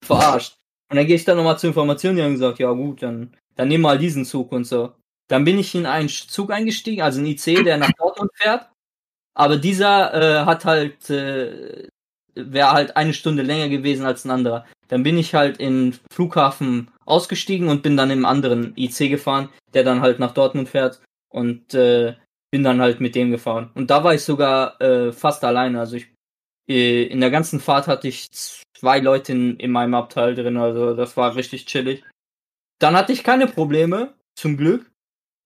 verarscht. 0.04 0.56
Und 0.90 0.96
dann 0.96 1.06
gehe 1.06 1.16
ich 1.16 1.24
dann 1.24 1.36
nochmal 1.36 1.58
zur 1.58 1.68
Information, 1.68 2.16
die 2.16 2.22
haben 2.22 2.32
gesagt, 2.32 2.58
ja 2.58 2.70
gut, 2.70 3.02
dann, 3.02 3.34
dann 3.56 3.70
wir 3.70 3.78
mal 3.78 3.98
diesen 3.98 4.24
Zug 4.24 4.52
und 4.52 4.64
so. 4.64 4.92
Dann 5.28 5.44
bin 5.44 5.58
ich 5.58 5.74
in 5.74 5.86
einen 5.86 6.08
Zug 6.08 6.50
eingestiegen, 6.50 7.02
also 7.02 7.20
ein 7.20 7.26
IC, 7.26 7.64
der 7.64 7.78
nach 7.78 7.92
Dortmund 7.98 8.30
fährt. 8.34 8.68
Aber 9.34 9.56
dieser 9.56 10.14
äh, 10.14 10.44
hat 10.44 10.64
halt, 10.64 11.10
äh, 11.10 11.88
wäre 12.34 12.72
halt 12.72 12.96
eine 12.96 13.14
Stunde 13.14 13.42
länger 13.42 13.68
gewesen 13.68 14.06
als 14.06 14.24
ein 14.24 14.30
anderer. 14.30 14.66
Dann 14.88 15.02
bin 15.02 15.18
ich 15.18 15.34
halt 15.34 15.58
in 15.58 15.96
Flughafen 16.12 16.90
ausgestiegen 17.06 17.68
und 17.68 17.82
bin 17.82 17.96
dann 17.96 18.10
im 18.10 18.24
anderen 18.24 18.76
IC 18.76 19.10
gefahren, 19.10 19.48
der 19.72 19.82
dann 19.82 20.02
halt 20.02 20.18
nach 20.18 20.34
Dortmund 20.34 20.68
fährt 20.68 21.00
und 21.30 21.74
äh, 21.74 22.14
bin 22.50 22.62
dann 22.62 22.80
halt 22.80 23.00
mit 23.00 23.14
dem 23.14 23.30
gefahren. 23.30 23.70
Und 23.74 23.90
da 23.90 24.04
war 24.04 24.14
ich 24.14 24.22
sogar 24.22 24.80
äh, 24.80 25.10
fast 25.12 25.42
alleine. 25.42 25.80
Also 25.80 25.96
ich 25.96 26.06
äh, 26.68 27.04
in 27.04 27.20
der 27.20 27.30
ganzen 27.30 27.60
Fahrt 27.60 27.88
hatte 27.88 28.08
ich 28.08 28.30
zwei 28.30 29.00
Leute 29.00 29.32
in, 29.32 29.56
in 29.56 29.70
meinem 29.70 29.94
Abteil 29.94 30.34
drin, 30.34 30.56
also 30.56 30.94
das 30.94 31.16
war 31.16 31.36
richtig 31.36 31.66
chillig. 31.66 32.04
Dann 32.78 32.96
hatte 32.96 33.12
ich 33.12 33.24
keine 33.24 33.46
Probleme, 33.46 34.14
zum 34.34 34.56
Glück. 34.56 34.90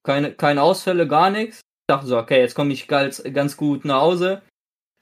Keine, 0.05 0.33
keine 0.33 0.63
Ausfälle, 0.63 1.07
gar 1.07 1.31
nichts. 1.31 1.59
Ich 1.59 1.95
dachte 1.95 2.07
so, 2.07 2.19
okay, 2.19 2.41
jetzt 2.41 2.55
komme 2.55 2.73
ich 2.73 2.89
ganz, 2.89 3.23
ganz 3.33 3.57
gut 3.57 3.85
nach 3.85 4.01
Hause. 4.01 4.43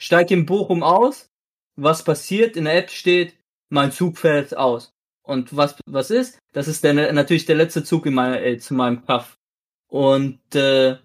Steig 0.00 0.30
in 0.30 0.46
Bochum 0.46 0.82
aus. 0.82 1.28
Was 1.76 2.02
passiert? 2.02 2.56
In 2.56 2.64
der 2.64 2.76
App 2.76 2.90
steht, 2.90 3.36
mein 3.70 3.92
Zug 3.92 4.18
fällt 4.18 4.56
aus. 4.56 4.92
Und 5.22 5.56
was, 5.56 5.76
was 5.86 6.10
ist? 6.10 6.38
Das 6.52 6.68
ist 6.68 6.84
der, 6.84 7.12
natürlich 7.12 7.46
der 7.46 7.56
letzte 7.56 7.82
Zug 7.84 8.06
in 8.06 8.14
mein, 8.14 8.34
äh, 8.34 8.58
zu 8.58 8.74
meinem 8.74 9.04
Kaff. 9.04 9.36
Und 9.88 10.40
äh, 10.54 10.96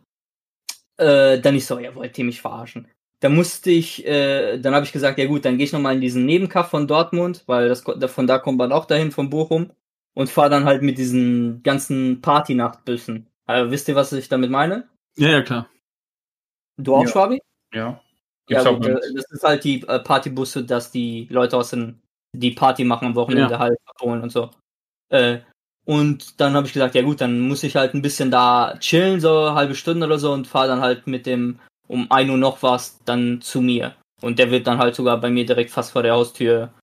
äh, 0.98 1.40
dann 1.40 1.56
ich 1.56 1.66
so, 1.66 1.80
ja, 1.80 1.94
wollt 1.96 2.18
ihr 2.18 2.26
mich 2.26 2.42
verarschen? 2.42 2.88
Da 3.20 3.30
musste 3.30 3.70
ich, 3.72 4.06
äh, 4.06 4.58
dann 4.60 4.74
habe 4.74 4.86
ich 4.86 4.92
gesagt, 4.92 5.20
ja 5.20 5.26
gut, 5.26 5.46
dann 5.46 5.58
gehe 5.58 5.66
ich 5.66 5.74
nochmal 5.74 5.96
in 5.96 6.02
diesen 6.02 6.26
Nebenkaff 6.26 6.70
von 6.70 6.88
Dortmund, 6.88 7.44
weil 7.46 7.68
das 7.70 7.84
von 8.12 8.28
da 8.28 8.40
kommt 8.40 8.58
man 8.58 8.72
auch 8.72 8.86
dahin, 8.86 9.12
von 9.12 9.30
Bochum, 9.30 9.72
und 10.14 10.30
fahre 10.30 10.50
dann 10.50 10.66
halt 10.66 10.82
mit 10.82 10.98
diesen 10.98 11.64
ganzen 11.64 12.22
Partynachtbussen. 12.22 13.28
Also, 13.46 13.72
wisst 13.72 13.88
ihr, 13.88 13.96
was 13.96 14.12
ich 14.14 14.30
damit 14.30 14.52
meine? 14.52 14.88
Ja, 15.18 15.30
ja, 15.30 15.42
klar. 15.42 15.70
Du 16.78 16.96
auch, 16.96 17.04
ja. 17.04 17.10
Schwabi? 17.10 17.42
Ja. 17.74 18.02
ja 18.50 18.72
gut, 18.72 18.86
äh, 18.86 19.00
das 19.16 19.32
ist 19.32 19.44
halt 19.44 19.64
die 19.64 19.82
äh, 19.88 20.00
Partybusse, 20.00 20.64
dass 20.64 20.92
die 20.92 21.28
Leute 21.30 21.58
aus 21.58 21.70
den, 21.70 22.02
die 22.36 22.52
Party 22.52 22.84
machen 22.84 23.08
am 23.08 23.16
Wochenende 23.16 23.54
ja. 23.54 23.60
halt 23.60 23.78
abholen 23.86 24.22
und 24.22 24.32
so. 24.32 24.50
Äh, 25.10 25.40
und 25.86 26.40
dann 26.40 26.54
habe 26.54 26.68
ich 26.68 26.74
gesagt, 26.74 26.96
ja 26.96 27.02
gut, 27.02 27.22
dann 27.22 27.40
muss 27.40 27.64
ich 27.64 27.76
halt 27.76 27.94
ein 27.94 28.02
bisschen 28.02 28.32
da 28.32 28.76
chillen, 28.80 29.20
so 29.20 29.38
eine 29.38 29.56
halbe 29.56 29.76
Stunde 29.76 30.06
oder 30.06 30.20
so 30.20 30.32
und 30.32 30.48
fahre 30.48 30.68
dann 30.68 30.82
halt 30.82 31.08
mit 31.08 31.26
dem 31.26 31.60
um 31.88 32.10
1 32.10 32.30
Uhr 32.30 32.38
noch 32.38 32.64
was 32.64 33.00
dann 33.04 33.42
zu 33.42 33.62
mir. 33.62 33.96
Und 34.22 34.40
der 34.40 34.52
wird 34.52 34.68
dann 34.68 34.78
halt 34.78 34.96
sogar 34.96 35.20
bei 35.20 35.30
mir 35.30 35.46
direkt 35.46 35.72
fast 35.72 35.92
vor 35.92 36.04
der 36.04 36.14
Haustür 36.14 36.74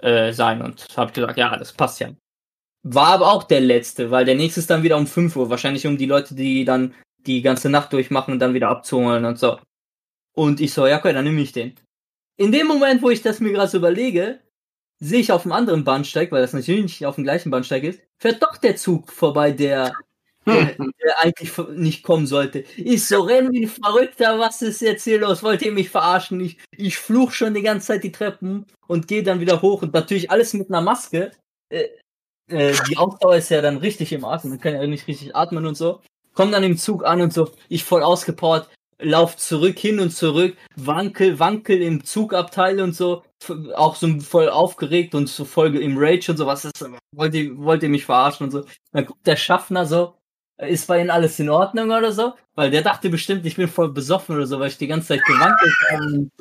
äh, 0.00 0.32
sein. 0.32 0.60
Und 0.60 0.86
habe 0.96 1.12
gesagt, 1.12 1.38
ja, 1.38 1.56
das 1.56 1.72
passt 1.72 2.00
ja. 2.00 2.10
War 2.90 3.08
aber 3.08 3.32
auch 3.32 3.42
der 3.42 3.60
letzte, 3.60 4.10
weil 4.10 4.24
der 4.24 4.34
nächste 4.34 4.60
ist 4.60 4.70
dann 4.70 4.82
wieder 4.82 4.96
um 4.96 5.06
5 5.06 5.36
Uhr. 5.36 5.50
Wahrscheinlich 5.50 5.86
um 5.86 5.98
die 5.98 6.06
Leute, 6.06 6.34
die 6.34 6.64
dann 6.64 6.94
die 7.18 7.42
ganze 7.42 7.68
Nacht 7.68 7.92
durchmachen 7.92 8.32
und 8.32 8.38
dann 8.38 8.54
wieder 8.54 8.68
abzuholen 8.68 9.24
und 9.26 9.38
so. 9.38 9.58
Und 10.34 10.60
ich 10.60 10.72
so, 10.72 10.86
ja, 10.86 10.98
okay, 10.98 11.12
dann 11.12 11.24
nehme 11.24 11.40
ich 11.40 11.52
den. 11.52 11.74
In 12.38 12.52
dem 12.52 12.66
Moment, 12.66 13.02
wo 13.02 13.10
ich 13.10 13.20
das 13.20 13.40
mir 13.40 13.52
gerade 13.52 13.68
so 13.68 13.78
überlege, 13.78 14.40
sehe 15.00 15.20
ich 15.20 15.32
auf 15.32 15.42
dem 15.42 15.52
anderen 15.52 15.84
Bahnsteig, 15.84 16.32
weil 16.32 16.40
das 16.40 16.54
natürlich 16.54 16.82
nicht 16.82 17.06
auf 17.06 17.16
dem 17.16 17.24
gleichen 17.24 17.50
Bahnsteig 17.50 17.84
ist, 17.84 18.00
fährt 18.18 18.42
doch 18.42 18.56
der 18.56 18.76
Zug 18.76 19.12
vorbei, 19.12 19.50
der, 19.52 19.92
der, 20.46 20.76
der 20.76 21.18
eigentlich 21.20 21.52
nicht 21.74 22.02
kommen 22.04 22.26
sollte. 22.26 22.64
Ich 22.76 23.06
so 23.06 23.20
renn 23.20 23.52
wie 23.52 23.64
ein 23.64 23.68
Verrückter, 23.68 24.38
was 24.38 24.62
ist 24.62 24.80
jetzt 24.80 25.04
hier 25.04 25.20
los? 25.20 25.42
Wollt 25.42 25.62
ihr 25.62 25.72
mich 25.72 25.90
verarschen? 25.90 26.40
Ich, 26.40 26.56
ich 26.76 26.96
fluch 26.96 27.32
schon 27.32 27.54
die 27.54 27.62
ganze 27.62 27.88
Zeit 27.88 28.04
die 28.04 28.12
Treppen 28.12 28.64
und 28.86 29.08
gehe 29.08 29.22
dann 29.22 29.40
wieder 29.40 29.60
hoch 29.60 29.82
und 29.82 29.92
natürlich 29.92 30.30
alles 30.30 30.54
mit 30.54 30.70
einer 30.70 30.80
Maske. 30.80 31.32
Äh, 32.48 32.74
die 32.88 32.96
Ausdauer 32.96 33.36
ist 33.36 33.50
ja 33.50 33.60
dann 33.60 33.78
richtig 33.78 34.12
im 34.12 34.24
Atmen, 34.24 34.52
man 34.52 34.60
kann 34.60 34.74
ja 34.74 34.86
nicht 34.86 35.06
richtig 35.06 35.36
atmen 35.36 35.66
und 35.66 35.76
so. 35.76 36.00
Komm 36.34 36.52
dann 36.52 36.64
im 36.64 36.76
Zug 36.76 37.04
an 37.04 37.20
und 37.20 37.32
so, 37.32 37.50
ich 37.68 37.84
voll 37.84 38.02
ausgepowert, 38.02 38.68
lauf 39.00 39.36
zurück, 39.36 39.78
hin 39.78 40.00
und 40.00 40.10
zurück, 40.10 40.56
wankel, 40.76 41.38
wankel 41.38 41.82
im 41.82 42.04
Zugabteil 42.04 42.80
und 42.80 42.94
so, 42.94 43.22
auch 43.74 43.96
so 43.96 44.20
voll 44.20 44.48
aufgeregt 44.48 45.14
und 45.14 45.28
so 45.28 45.44
voll 45.44 45.76
im 45.76 45.96
Rage 45.98 46.30
und 46.30 46.36
so, 46.36 46.46
was 46.46 46.64
ist, 46.64 46.84
wollt 47.12 47.34
ihr, 47.34 47.56
wollt 47.58 47.82
ihr 47.82 47.88
mich 47.88 48.04
verarschen 48.04 48.44
und 48.44 48.50
so. 48.50 48.64
Dann 48.92 49.06
guckt 49.06 49.26
der 49.26 49.36
Schaffner 49.36 49.86
so, 49.86 50.14
ist 50.58 50.86
bei 50.86 51.00
Ihnen 51.00 51.10
alles 51.10 51.38
in 51.38 51.48
Ordnung 51.48 51.90
oder 51.90 52.12
so? 52.12 52.34
Weil 52.54 52.70
der 52.70 52.82
dachte 52.82 53.08
bestimmt, 53.10 53.46
ich 53.46 53.56
bin 53.56 53.68
voll 53.68 53.92
besoffen 53.92 54.36
oder 54.36 54.46
so, 54.46 54.58
weil 54.58 54.68
ich 54.68 54.78
die 54.78 54.88
ganze 54.88 55.08
Zeit 55.08 55.24
gewankelt 55.24 55.74
habe 55.88 56.04
und 56.04 56.32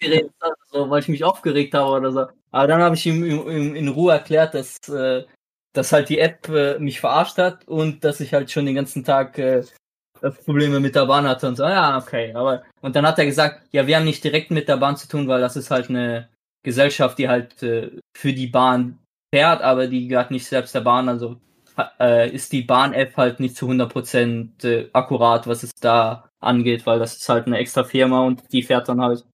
äh, 0.00 0.24
so, 0.72 0.90
weil 0.90 1.00
ich 1.00 1.08
mich 1.08 1.22
aufgeregt 1.22 1.74
habe 1.74 1.90
oder 1.90 2.12
so. 2.12 2.26
Aber 2.50 2.66
dann 2.66 2.82
habe 2.82 2.96
ich 2.96 3.06
ihm 3.06 3.24
in, 3.24 3.76
in, 3.76 3.88
Ruhe 3.88 4.12
erklärt, 4.12 4.54
dass, 4.54 4.76
äh, 4.88 5.24
dass 5.72 5.92
halt 5.92 6.08
die 6.08 6.18
App 6.18 6.48
äh, 6.48 6.78
mich 6.78 7.00
verarscht 7.00 7.38
hat 7.38 7.66
und 7.68 8.04
dass 8.04 8.20
ich 8.20 8.34
halt 8.34 8.50
schon 8.50 8.66
den 8.66 8.74
ganzen 8.74 9.04
Tag 9.04 9.38
äh, 9.38 9.62
Probleme 10.44 10.80
mit 10.80 10.94
der 10.94 11.06
Bahn 11.06 11.26
hatte 11.26 11.48
und 11.48 11.56
so, 11.56 11.64
ja, 11.64 11.98
okay. 11.98 12.32
Aber 12.34 12.62
und 12.80 12.94
dann 12.96 13.06
hat 13.06 13.18
er 13.18 13.26
gesagt, 13.26 13.62
ja, 13.72 13.86
wir 13.86 13.96
haben 13.96 14.04
nicht 14.04 14.22
direkt 14.22 14.50
mit 14.50 14.68
der 14.68 14.76
Bahn 14.76 14.96
zu 14.96 15.08
tun, 15.08 15.28
weil 15.28 15.40
das 15.40 15.56
ist 15.56 15.70
halt 15.70 15.88
eine 15.88 16.28
Gesellschaft, 16.64 17.18
die 17.18 17.28
halt 17.28 17.62
äh, 17.62 17.90
für 18.16 18.32
die 18.32 18.46
Bahn 18.46 18.98
fährt, 19.34 19.62
aber 19.62 19.86
die 19.86 20.08
gehört 20.08 20.30
nicht 20.30 20.46
selbst 20.46 20.74
der 20.74 20.80
Bahn, 20.80 21.08
also 21.08 21.40
äh, 22.00 22.30
ist 22.30 22.52
die 22.52 22.62
Bahn-App 22.62 23.16
halt 23.16 23.40
nicht 23.40 23.56
zu 23.56 23.68
100% 23.68 24.64
äh, 24.64 24.88
akkurat, 24.92 25.46
was 25.46 25.62
es 25.62 25.72
da 25.80 26.28
angeht, 26.40 26.86
weil 26.86 26.98
das 26.98 27.16
ist 27.16 27.28
halt 27.28 27.46
eine 27.46 27.58
extra 27.58 27.84
Firma 27.84 28.22
und 28.22 28.42
die 28.52 28.62
fährt 28.62 28.88
dann 28.88 29.00
halt. 29.00 29.24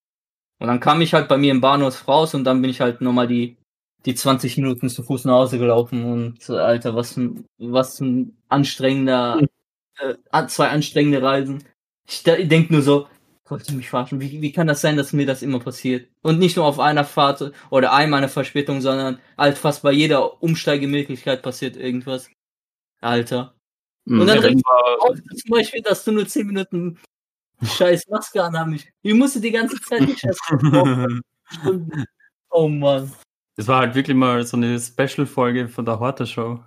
Und 0.61 0.67
dann 0.67 0.81
kam 0.81 1.01
ich 1.01 1.15
halt 1.15 1.29
bei 1.29 1.37
mir 1.37 1.53
im 1.53 1.61
Bahnhof 1.61 2.07
raus 2.09 2.35
und 2.35 2.45
dann 2.45 2.61
bin 2.61 2.71
ich 2.71 2.81
halt 2.81 3.01
nochmal 3.01 3.29
die, 3.29 3.57
die 4.05 4.15
20 4.15 4.57
Minuten 4.59 4.89
zu 4.89 5.03
Fuß 5.03 5.25
nach 5.25 5.35
Hause 5.35 5.59
gelaufen 5.59 6.05
und 6.05 6.51
Alter, 6.51 6.95
was 6.95 7.17
ein, 7.17 7.47
was 7.59 8.01
ein 8.01 8.37
anstrengender 8.49 9.41
äh, 9.99 10.47
zwei 10.47 10.69
anstrengende 10.69 11.23
Reisen. 11.23 11.65
Ich 12.09 12.23
denke 12.23 12.73
nur 12.73 12.83
so, 12.83 13.07
wollte 13.51 13.75
mich 13.75 13.89
verarschen. 13.89 14.21
Wie, 14.21 14.41
wie 14.41 14.53
kann 14.53 14.67
das 14.67 14.81
sein, 14.81 14.97
dass 14.97 15.13
mir 15.13 15.27
das 15.27 15.43
immer 15.43 15.61
passiert? 15.61 16.09
Und 16.23 16.39
nicht 16.39 16.57
nur 16.57 16.67
auf 16.67 16.79
einer 16.79 17.05
Fahrt 17.05 17.53
oder 17.71 17.93
einmal 17.93 18.19
eine 18.19 18.29
Verspätung, 18.29 18.81
sondern 18.81 19.19
halt 19.37 19.59
fast 19.59 19.83
bei 19.83 19.93
jeder 19.93 20.43
Umsteigemöglichkeit 20.43 21.43
passiert 21.43 21.77
irgendwas. 21.77 22.31
Alter. 23.01 23.55
Mhm, 24.05 24.21
Und 24.21 24.27
dann 24.27 24.43
ja, 24.43 24.63
auch 25.01 25.15
zum 25.15 25.51
Beispiel, 25.51 25.83
dass 25.83 26.05
du 26.05 26.13
nur 26.13 26.27
10 26.27 26.47
Minuten 26.47 26.99
scheiß 27.63 28.09
Maske 28.09 28.43
anhaben. 28.43 28.79
Ich 29.03 29.15
musste 29.15 29.41
die 29.41 29.51
ganze 29.51 29.81
Zeit 29.81 30.03
nicht 30.03 30.23
Oh 32.51 32.69
Mann. 32.69 33.13
Das 33.57 33.67
war 33.67 33.81
halt 33.81 33.95
wirklich 33.95 34.17
mal 34.17 34.45
so 34.47 34.57
eine 34.57 34.79
Special-Folge 34.79 35.69
von 35.69 35.85
der 35.85 35.99
Horter 35.99 36.27
Show. 36.27 36.63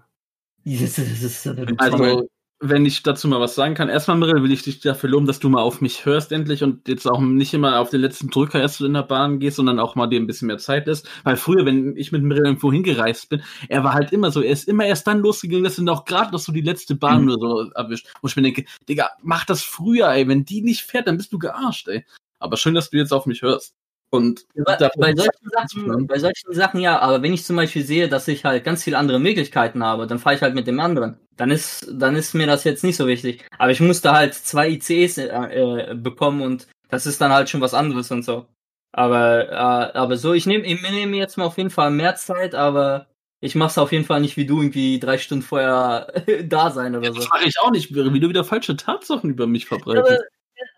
Also, 1.78 2.28
wenn 2.64 2.86
ich 2.86 3.02
dazu 3.02 3.28
mal 3.28 3.40
was 3.40 3.56
sagen 3.56 3.74
kann, 3.74 3.90
erstmal, 3.90 4.18
Mirel, 4.18 4.44
will 4.44 4.52
ich 4.52 4.62
dich 4.62 4.80
dafür 4.80 5.10
loben, 5.10 5.26
dass 5.26 5.40
du 5.40 5.50
mal 5.50 5.62
auf 5.62 5.82
mich 5.82 6.06
hörst 6.06 6.32
endlich 6.32 6.64
und 6.64 6.88
jetzt 6.88 7.08
auch 7.08 7.20
nicht 7.20 7.56
immer 7.56 7.80
auf 7.80 7.90
den 7.90 8.02
letzten 8.02 8.30
Drücker 8.30 8.62
erst 8.62 8.82
in 8.82 8.94
der 8.94 9.02
Bahn 9.02 9.40
gehst, 9.40 9.56
sondern 9.56 9.80
auch 9.80 9.96
mal 9.96 10.06
dir 10.06 10.20
ein 10.20 10.28
bisschen 10.28 10.46
mehr 10.46 10.60
Zeit 10.60 10.86
lässt. 10.86 11.10
Weil 11.24 11.38
früher, 11.38 11.66
wenn 11.66 11.98
ich 11.98 12.12
mit 12.12 12.22
Mirel 12.22 12.46
irgendwo 12.46 12.72
hingereist 12.72 13.30
bin, 13.30 13.42
er 13.68 13.84
war 13.84 13.94
halt 13.94 14.14
immer 14.14 14.30
so, 14.30 14.42
er 14.42 14.52
ist 14.52 14.68
immer 14.68 14.86
erst 14.86 15.08
dann 15.08 15.22
losgegangen, 15.22 15.64
dass 15.64 15.80
er 15.80 15.92
auch 15.92 16.06
gerade 16.06 16.32
noch 16.32 16.40
so 16.40 16.52
die 16.52 16.62
letzte 16.62 16.96
Bahn 16.96 17.24
mhm. 17.24 17.32
oder 17.32 17.40
so 17.40 17.72
erwischt. 17.72 18.08
Wo 18.22 18.28
ich 18.28 18.36
mir 18.36 18.44
denke, 18.44 18.66
Digga, 18.88 19.10
mach 19.24 19.44
das 19.46 19.64
früher, 19.64 20.10
ey. 20.10 20.28
Wenn 20.28 20.46
die 20.46 20.62
nicht 20.62 20.84
fährt, 20.84 21.08
dann 21.08 21.18
bist 21.18 21.34
du 21.34 21.40
gearscht, 21.40 21.88
ey. 21.88 22.06
Aber 22.38 22.58
schön, 22.58 22.76
dass 22.76 22.92
du 22.92 22.98
jetzt 22.98 23.12
auf 23.12 23.26
mich 23.26 23.42
hörst. 23.42 23.74
Und 24.14 24.46
bei, 24.56 24.90
bei, 24.98 25.16
solchen 25.16 25.50
Sachen, 25.50 26.06
bei 26.06 26.20
solchen 26.20 26.54
Sachen 26.54 26.82
ja, 26.82 27.00
aber 27.00 27.24
wenn 27.24 27.34
ich 27.34 27.46
zum 27.46 27.56
Beispiel 27.56 27.86
sehe, 27.86 28.10
dass 28.10 28.28
ich 28.28 28.44
halt 28.44 28.66
ganz 28.66 28.84
viele 28.84 28.98
andere 28.98 29.20
Möglichkeiten 29.20 29.82
habe, 29.82 30.06
dann 30.06 30.20
fahre 30.20 30.36
ich 30.36 30.42
halt 30.42 30.54
mit 30.54 30.68
dem 30.68 30.82
anderen. 30.82 31.18
Dann 31.38 31.50
ist, 31.50 31.88
dann 31.90 32.18
ist 32.18 32.34
mir 32.34 32.46
das 32.46 32.66
jetzt 32.66 32.84
nicht 32.84 32.98
so 32.98 33.08
wichtig. 33.08 33.46
Aber 33.58 33.72
ich 33.72 33.80
musste 33.80 34.12
halt 34.12 34.34
zwei 34.34 34.72
ICEs 34.72 35.18
äh, 35.18 35.28
äh, 35.28 35.96
bekommen 35.96 36.42
und 36.42 36.68
das 36.90 37.06
ist 37.06 37.22
dann 37.22 37.32
halt 37.32 37.50
schon 37.50 37.62
was 37.62 37.74
anderes 37.74 38.12
und 38.12 38.24
so. 38.24 38.48
Aber, 38.92 39.50
äh, 39.50 39.98
aber 39.98 40.18
so, 40.18 40.34
ich 40.34 40.46
nehme 40.46 40.66
ich 40.66 40.82
nehm 40.82 41.14
jetzt 41.14 41.38
mal 41.38 41.46
auf 41.46 41.58
jeden 41.58 41.70
Fall 41.70 41.90
mehr 41.90 42.16
Zeit, 42.16 42.54
aber 42.54 43.08
ich 43.40 43.56
mach's 43.56 43.78
auf 43.78 43.94
jeden 43.94 44.04
Fall 44.04 44.20
nicht 44.20 44.36
wie 44.36 44.46
du 44.46 44.60
irgendwie 44.60 45.00
drei 45.00 45.20
Stunden 45.20 45.46
vorher 45.46 46.12
da 46.44 46.70
sein 46.72 46.98
oder 46.98 47.14
so. 47.14 47.20
Das 47.22 47.30
mache 47.30 47.48
ich 47.48 47.58
auch 47.62 47.72
nicht, 47.72 47.96
wie 47.96 48.20
du 48.20 48.30
wieder 48.30 48.44
falsche 48.44 48.76
Tatsachen 48.76 49.30
über 49.30 49.48
mich 49.48 49.68
verbreitest 49.68 50.24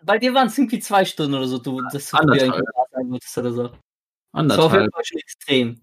bei 0.02 0.18
dir 0.18 0.34
waren 0.34 0.48
es 0.48 0.58
irgendwie 0.58 0.80
zwei 0.80 1.04
Stunden 1.04 1.34
oder 1.34 1.46
so, 1.46 1.58
du, 1.58 1.80
dass 1.92 2.10
du 2.10 2.16
sein 2.16 3.08
wolltest 3.10 3.38
oder 3.38 3.52
so. 3.52 3.70
Anderthalb. 4.32 4.48
Das 4.48 4.58
war 4.58 4.66
auf 4.66 4.72
jeden 4.74 4.92
Fall 4.92 5.04
schon 5.04 5.18
extrem. 5.18 5.80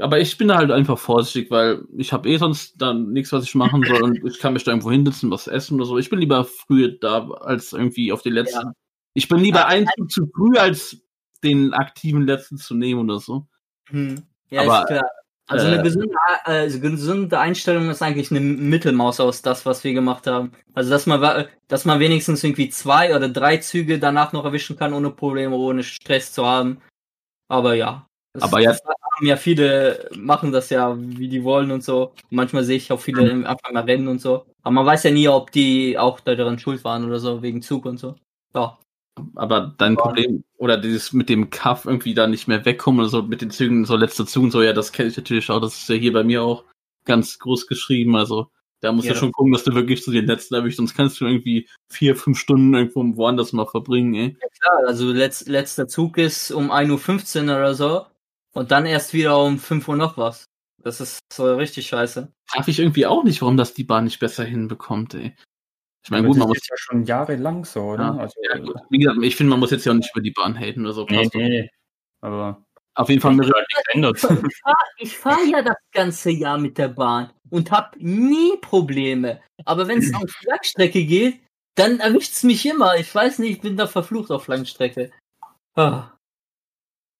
Aber 0.00 0.18
ich 0.18 0.36
bin 0.36 0.48
da 0.48 0.56
halt 0.56 0.72
einfach 0.72 0.98
vorsichtig, 0.98 1.50
weil 1.50 1.84
ich 1.96 2.12
habe 2.12 2.28
eh 2.28 2.36
sonst 2.36 2.80
dann 2.82 3.12
nichts, 3.12 3.32
was 3.32 3.44
ich 3.44 3.54
machen 3.54 3.84
soll 3.84 4.02
und 4.02 4.24
ich 4.24 4.40
kann 4.40 4.52
mich 4.52 4.64
da 4.64 4.72
irgendwo 4.72 4.90
hinsetzen, 4.90 5.30
was 5.30 5.46
essen 5.46 5.76
oder 5.76 5.86
so. 5.86 5.98
Ich 5.98 6.10
bin 6.10 6.18
lieber 6.18 6.44
früh 6.44 6.98
da 6.98 7.28
als 7.28 7.72
irgendwie 7.72 8.10
auf 8.10 8.22
die 8.22 8.30
letzten. 8.30 8.66
Ja. 8.66 8.72
Ich 9.14 9.28
bin 9.28 9.38
lieber 9.38 9.60
ja, 9.60 9.66
ein 9.66 9.86
Zug 9.96 10.10
zu 10.10 10.26
früh, 10.34 10.58
als 10.58 11.00
den 11.44 11.74
aktiven 11.74 12.26
letzten 12.26 12.56
zu 12.56 12.74
nehmen 12.74 13.08
oder 13.08 13.20
so. 13.20 13.46
Hm. 13.88 14.24
Ja, 14.50 14.62
Aber, 14.62 14.80
ist 14.80 14.86
klar. 14.88 15.10
Also 15.46 15.66
eine 15.66 15.80
äh. 15.80 15.82
gesunde, 15.82 16.16
also 16.44 16.80
gesunde 16.80 17.38
Einstellung 17.38 17.90
ist 17.90 18.02
eigentlich 18.02 18.30
eine 18.30 18.40
Mittelmaus 18.40 19.20
aus 19.20 19.42
das, 19.42 19.66
was 19.66 19.84
wir 19.84 19.92
gemacht 19.92 20.26
haben. 20.26 20.52
Also 20.72 20.90
dass 20.90 21.06
man, 21.06 21.46
dass 21.68 21.84
man 21.84 22.00
wenigstens 22.00 22.42
irgendwie 22.42 22.70
zwei 22.70 23.14
oder 23.14 23.28
drei 23.28 23.58
Züge 23.58 23.98
danach 23.98 24.32
noch 24.32 24.44
erwischen 24.44 24.76
kann, 24.76 24.94
ohne 24.94 25.10
Probleme, 25.10 25.54
ohne 25.56 25.82
Stress 25.82 26.32
zu 26.32 26.46
haben. 26.46 26.80
Aber 27.48 27.74
ja. 27.74 28.06
Aber 28.40 28.60
ja. 28.60 28.76
ja 29.20 29.36
viele 29.36 30.08
machen 30.16 30.50
das 30.50 30.70
ja, 30.70 30.96
wie 30.98 31.28
die 31.28 31.44
wollen 31.44 31.70
und 31.70 31.84
so. 31.84 32.14
Manchmal 32.30 32.64
sehe 32.64 32.78
ich 32.78 32.90
auch 32.90 33.00
viele 33.00 33.28
im 33.28 33.46
Anfang 33.46 33.74
mal 33.74 33.84
rennen 33.84 34.08
und 34.08 34.20
so. 34.20 34.46
Aber 34.62 34.72
man 34.72 34.86
weiß 34.86 35.04
ja 35.04 35.10
nie, 35.10 35.28
ob 35.28 35.52
die 35.52 35.98
auch 35.98 36.20
daran 36.20 36.58
schuld 36.58 36.82
waren 36.84 37.04
oder 37.04 37.20
so, 37.20 37.42
wegen 37.42 37.60
Zug 37.60 37.84
und 37.84 37.98
so. 37.98 38.16
Ja. 38.54 38.78
Aber 39.36 39.74
dein 39.78 39.96
Problem, 39.96 40.44
oder 40.56 40.76
dieses 40.76 41.12
mit 41.12 41.28
dem 41.28 41.50
Kaff 41.50 41.84
irgendwie 41.84 42.14
da 42.14 42.26
nicht 42.26 42.48
mehr 42.48 42.64
wegkommen 42.64 43.00
oder 43.00 43.08
so, 43.08 43.22
mit 43.22 43.42
den 43.42 43.50
Zügen, 43.50 43.84
so 43.84 43.96
letzte 43.96 44.26
Zügen, 44.26 44.50
so, 44.50 44.62
ja, 44.62 44.72
das 44.72 44.92
kenne 44.92 45.08
ich 45.08 45.16
natürlich 45.16 45.50
auch, 45.50 45.60
das 45.60 45.74
ist 45.74 45.88
ja 45.88 45.94
hier 45.94 46.12
bei 46.12 46.24
mir 46.24 46.42
auch 46.42 46.64
ganz 47.04 47.38
groß 47.38 47.66
geschrieben, 47.66 48.16
also 48.16 48.50
da 48.80 48.92
musst 48.92 49.06
ja. 49.06 49.14
du 49.14 49.18
schon 49.18 49.32
gucken, 49.32 49.52
dass 49.52 49.64
du 49.64 49.74
wirklich 49.74 50.02
zu 50.02 50.10
den 50.10 50.26
letzten 50.26 50.54
erwischst, 50.54 50.76
sonst 50.76 50.94
kannst 50.94 51.20
du 51.20 51.26
irgendwie 51.26 51.68
vier, 51.88 52.16
fünf 52.16 52.38
Stunden 52.38 52.74
irgendwo 52.74 53.16
woanders 53.16 53.52
mal 53.52 53.66
verbringen, 53.66 54.14
ey. 54.14 54.36
Ja 54.40 54.48
klar, 54.60 54.88
also 54.88 55.10
letz, 55.10 55.46
letzter 55.46 55.88
Zug 55.88 56.18
ist 56.18 56.50
um 56.50 56.70
1.15 56.70 57.48
Uhr 57.48 57.56
oder 57.56 57.74
so 57.74 58.06
und 58.52 58.70
dann 58.72 58.86
erst 58.86 59.14
wieder 59.14 59.42
um 59.42 59.58
5 59.58 59.88
Uhr 59.88 59.96
noch 59.96 60.16
was. 60.16 60.46
Das 60.82 61.00
ist 61.00 61.20
so 61.32 61.54
richtig 61.54 61.86
scheiße. 61.86 62.30
Darf 62.54 62.68
ich 62.68 62.78
irgendwie 62.78 63.06
auch 63.06 63.24
nicht, 63.24 63.40
warum 63.40 63.56
das 63.56 63.72
die 63.72 63.84
Bahn 63.84 64.04
nicht 64.04 64.20
besser 64.20 64.44
hinbekommt, 64.44 65.14
ey. 65.14 65.34
Ich 66.04 66.10
meine, 66.10 66.26
gut, 66.28 66.36
man 66.36 66.48
muss. 66.48 66.58
ja 66.68 66.76
schon 66.76 67.04
jahrelang 67.04 67.64
so, 67.64 67.80
oder? 67.80 68.04
Ja, 68.04 68.16
also, 68.16 68.34
ja, 68.42 68.58
gut. 68.58 68.76
Wie 68.90 68.98
gesagt, 68.98 69.18
ich 69.22 69.36
finde, 69.36 69.50
man 69.50 69.60
muss 69.60 69.70
jetzt 69.70 69.86
ja 69.86 69.92
auch 69.92 69.96
nicht 69.96 70.10
über 70.14 70.22
die 70.22 70.32
Bahn 70.32 70.58
haten 70.58 70.84
oder 70.84 70.92
so. 70.92 71.06
Nee, 71.08 71.28
nee. 71.32 71.70
Aber. 72.20 72.62
Auf 72.96 73.08
jeden 73.08 73.20
Fall 73.20 73.34
mir 73.34 73.50
geändert. 73.86 74.18
Ich 74.98 75.16
fahre 75.18 75.36
fahr 75.36 75.44
ja 75.46 75.62
das 75.62 75.76
ganze 75.90 76.30
Jahr 76.30 76.58
mit 76.58 76.78
der 76.78 76.88
Bahn 76.88 77.32
und 77.50 77.72
habe 77.72 77.98
nie 77.98 78.56
Probleme. 78.60 79.40
Aber 79.64 79.88
wenn 79.88 79.98
es 79.98 80.14
auf 80.14 80.32
Langstrecke 80.44 81.04
geht, 81.04 81.40
dann 81.74 81.98
erwischt 81.98 82.34
es 82.34 82.44
mich 82.44 82.64
immer. 82.66 82.94
Ich 82.96 83.12
weiß 83.12 83.40
nicht, 83.40 83.50
ich 83.50 83.60
bin 83.60 83.76
da 83.76 83.88
verflucht 83.88 84.30
auf 84.30 84.46
Langstrecke. 84.46 85.10
Ah. 85.74 86.12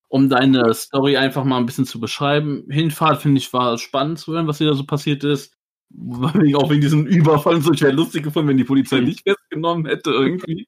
Um 0.09 0.29
deine 0.29 0.73
Story 0.75 1.17
einfach 1.17 1.43
mal 1.43 1.57
ein 1.57 1.67
bisschen 1.67 1.87
zu 1.87 1.99
beschreiben. 1.99 2.65
Hinfahrt 2.71 3.21
finde 3.21 3.39
ich 3.39 3.53
war 3.53 3.77
spannend 3.79 4.21
zu 4.21 4.33
hören, 4.33 4.47
was 4.47 4.59
hier 4.59 4.69
da 4.69 4.75
so 4.75 4.85
passiert 4.85 5.25
ist 5.25 5.57
auch 6.57 6.71
wegen 6.71 6.81
diesem 6.81 7.07
Überfall 7.07 7.57
und 7.57 7.63
so, 7.63 7.73
ich 7.73 7.83
wäre 7.83 7.93
lustig 7.93 8.25
gefunden, 8.25 8.49
wenn 8.49 8.57
die 8.57 8.65
Polizei 8.65 9.01
nicht 9.01 9.23
festgenommen 9.23 9.87
hätte 9.87 10.11
irgendwie. 10.11 10.67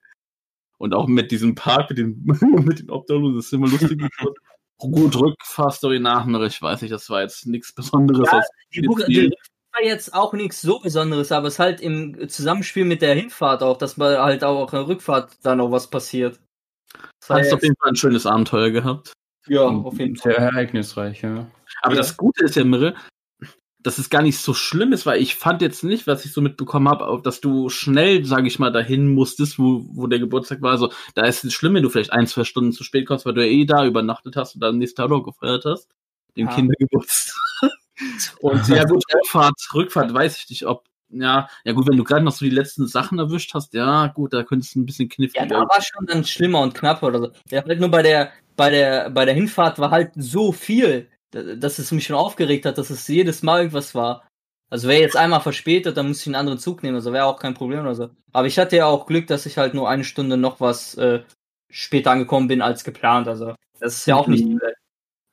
Und 0.77 0.93
auch 0.93 1.07
mit 1.07 1.31
diesem 1.31 1.55
Park, 1.55 1.89
mit 1.89 1.97
den, 1.97 2.23
mit 2.65 2.79
den 2.79 2.89
Obdachlosen, 2.89 3.35
das 3.35 3.45
ist 3.45 3.53
immer 3.53 3.67
lustig 3.67 3.89
geworden. 4.17 4.35
Gut, 4.79 5.15
Rückfahrstory 5.15 5.99
nach, 5.99 6.27
ich 6.45 6.61
weiß 6.61 6.83
nicht, 6.83 6.91
das 6.91 7.09
war 7.09 7.21
jetzt 7.21 7.47
nichts 7.47 7.73
Besonderes. 7.73 8.29
Ja, 8.31 8.43
die, 8.71 8.81
die 8.81 9.33
war 9.73 9.83
jetzt 9.83 10.13
auch 10.13 10.33
nichts 10.33 10.61
so 10.61 10.79
Besonderes, 10.79 11.31
aber 11.31 11.47
es 11.47 11.55
ist 11.55 11.59
halt 11.59 11.81
im 11.81 12.29
Zusammenspiel 12.29 12.85
mit 12.85 13.01
der 13.01 13.15
Hinfahrt 13.15 13.63
auch, 13.63 13.77
dass 13.77 13.97
man 13.97 14.17
halt 14.17 14.43
auch 14.43 14.71
in 14.71 14.79
der 14.79 14.87
Rückfahrt 14.87 15.37
da 15.41 15.55
noch 15.55 15.71
was 15.71 15.89
passiert. 15.89 16.39
Das 17.19 17.29
Hast 17.29 17.53
auf 17.53 17.63
jeden 17.63 17.75
Fall 17.75 17.89
ein 17.89 17.95
schönes 17.95 18.27
Abenteuer 18.27 18.69
gehabt. 18.69 19.13
Ja, 19.47 19.63
auf 19.63 19.97
jeden 19.97 20.15
Fall. 20.15 20.33
Sehr 20.33 20.41
ereignisreich, 20.41 21.21
ja. 21.23 21.47
Aber 21.81 21.95
ja. 21.95 22.01
das 22.01 22.15
Gute 22.15 22.45
ist 22.45 22.55
ja, 22.55 22.63
Mirre, 22.63 22.95
dass 23.87 23.99
es 23.99 24.09
gar 24.09 24.21
nicht 24.21 24.37
so 24.37 24.53
schlimm 24.53 24.91
ist, 24.91 25.05
weil 25.05 25.21
ich 25.21 25.35
fand 25.35 25.61
jetzt 25.61 25.81
nicht, 25.81 26.07
was 26.07 26.25
ich 26.25 26.33
so 26.33 26.41
mitbekommen 26.41 26.89
habe, 26.89 27.21
dass 27.23 27.39
du 27.39 27.69
schnell, 27.69 28.25
sage 28.25 28.47
ich 28.47 28.59
mal, 28.59 28.69
dahin 28.69 29.13
musstest, 29.13 29.57
wo, 29.57 29.85
wo 29.93 30.07
der 30.07 30.19
Geburtstag 30.19 30.61
war. 30.61 30.71
Also 30.71 30.91
da 31.15 31.25
ist 31.25 31.45
es 31.45 31.53
schlimm, 31.53 31.73
wenn 31.73 31.83
du 31.83 31.89
vielleicht 31.89 32.11
ein, 32.11 32.27
zwei 32.27 32.43
Stunden 32.43 32.73
zu 32.73 32.83
spät 32.83 33.07
kommst, 33.07 33.25
weil 33.25 33.33
du 33.33 33.45
ja 33.45 33.49
eh 33.49 33.63
da 33.63 33.85
übernachtet 33.85 34.35
hast 34.35 34.55
und 34.55 34.61
dann 34.61 34.77
nächsten 34.77 34.97
Tag 34.97 35.09
noch 35.09 35.23
gefeiert 35.23 35.63
hast. 35.63 35.87
Den 36.35 36.47
ja. 36.47 36.53
Kindergeburtstag. 36.53 37.37
und 38.41 38.67
ja 38.67 38.83
gut, 38.83 39.03
Rückfahrt, 39.15 39.55
Rückfahrt 39.73 40.13
weiß 40.13 40.37
ich 40.37 40.49
nicht, 40.49 40.65
ob 40.65 40.83
ja, 41.09 41.47
ja 41.63 41.71
gut, 41.71 41.87
wenn 41.87 41.95
du 41.95 42.03
gerade 42.03 42.25
noch 42.25 42.33
so 42.33 42.43
die 42.43 42.51
letzten 42.51 42.87
Sachen 42.87 43.17
erwischt 43.17 43.53
hast, 43.53 43.73
ja 43.73 44.07
gut, 44.07 44.33
da 44.33 44.43
könntest 44.43 44.75
du 44.75 44.81
ein 44.81 44.85
bisschen 44.85 45.07
knifflig. 45.07 45.41
Ja, 45.41 45.45
da 45.45 45.61
war 45.61 45.81
schon 45.81 46.05
dann 46.05 46.25
schlimmer 46.25 46.59
und 46.59 46.75
knapper 46.75 47.07
oder 47.07 47.19
so. 47.19 47.31
Ja, 47.49 47.63
halt 47.63 47.79
nur 47.79 47.89
bei 47.89 48.03
der, 48.03 48.33
bei 48.57 48.69
der, 48.69 49.09
bei 49.11 49.23
der 49.23 49.33
Hinfahrt 49.33 49.79
war 49.79 49.91
halt 49.91 50.11
so 50.17 50.51
viel 50.51 51.07
dass 51.57 51.79
es 51.79 51.91
mich 51.91 52.05
schon 52.05 52.15
aufgeregt 52.15 52.65
hat, 52.65 52.77
dass 52.77 52.89
es 52.89 53.07
jedes 53.07 53.43
Mal 53.43 53.59
irgendwas 53.59 53.95
war. 53.95 54.27
Also 54.69 54.87
wäre 54.87 55.01
jetzt 55.01 55.15
einmal 55.15 55.39
verspätet, 55.39 55.95
dann 55.95 56.09
muss 56.09 56.21
ich 56.21 56.27
einen 56.27 56.35
anderen 56.35 56.59
Zug 56.59 56.83
nehmen, 56.83 56.95
also 56.95 57.13
wäre 57.13 57.25
auch 57.25 57.39
kein 57.39 57.53
Problem 57.53 57.81
oder 57.81 57.95
so. 57.95 58.09
Aber 58.33 58.47
ich 58.47 58.59
hatte 58.59 58.75
ja 58.75 58.85
auch 58.85 59.05
Glück, 59.05 59.27
dass 59.27 59.45
ich 59.45 59.57
halt 59.57 59.73
nur 59.73 59.89
eine 59.89 60.03
Stunde 60.03 60.35
noch 60.35 60.59
was 60.59 60.95
äh, 60.95 61.23
später 61.69 62.11
angekommen 62.11 62.47
bin 62.47 62.61
als 62.61 62.83
geplant. 62.83 63.27
Also 63.27 63.55
das 63.79 63.95
ist 63.95 64.07
ja 64.07 64.15
auch 64.15 64.27
nicht 64.27 64.45
mhm. 64.45 64.59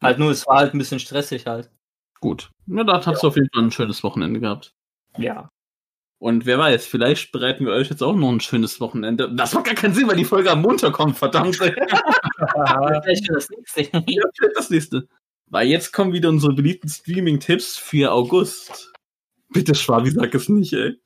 halt 0.02 0.18
nur, 0.18 0.30
es 0.30 0.46
war 0.46 0.58
halt 0.58 0.74
ein 0.74 0.78
bisschen 0.78 1.00
stressig 1.00 1.46
halt. 1.46 1.70
Gut. 2.20 2.50
Na, 2.66 2.84
da 2.84 2.94
hast 2.94 3.06
ja. 3.06 3.12
du 3.12 3.26
auf 3.26 3.36
jeden 3.36 3.48
Fall 3.52 3.64
ein 3.64 3.70
schönes 3.72 4.04
Wochenende 4.04 4.40
gehabt. 4.40 4.72
Ja. 5.18 5.48
Und 6.18 6.46
wer 6.46 6.58
weiß, 6.58 6.86
vielleicht 6.86 7.32
bereiten 7.32 7.66
wir 7.66 7.72
euch 7.72 7.90
jetzt 7.90 8.02
auch 8.02 8.14
noch 8.14 8.30
ein 8.30 8.40
schönes 8.40 8.80
Wochenende. 8.80 9.30
Das 9.34 9.52
macht 9.52 9.66
gar 9.66 9.74
keinen 9.74 9.94
Sinn, 9.94 10.08
weil 10.08 10.16
die 10.16 10.24
Folge 10.24 10.50
am 10.50 10.62
Montag 10.62 10.94
kommt, 10.94 11.18
verdammt. 11.18 11.56
vielleicht 11.56 13.28
das 13.28 13.50
nächste. 13.50 13.82
Ja, 14.06 14.22
das 14.54 14.70
nächste. 14.70 15.06
Weil 15.46 15.68
jetzt 15.68 15.92
kommen 15.92 16.12
wieder 16.12 16.28
unsere 16.28 16.54
beliebten 16.54 16.88
Streaming-Tipps 16.88 17.76
für 17.76 18.12
August. 18.12 18.92
Bitte, 19.50 19.74
Schwabi, 19.74 20.10
sag 20.10 20.34
es 20.34 20.48
nicht, 20.48 20.72
ey. 20.72 20.96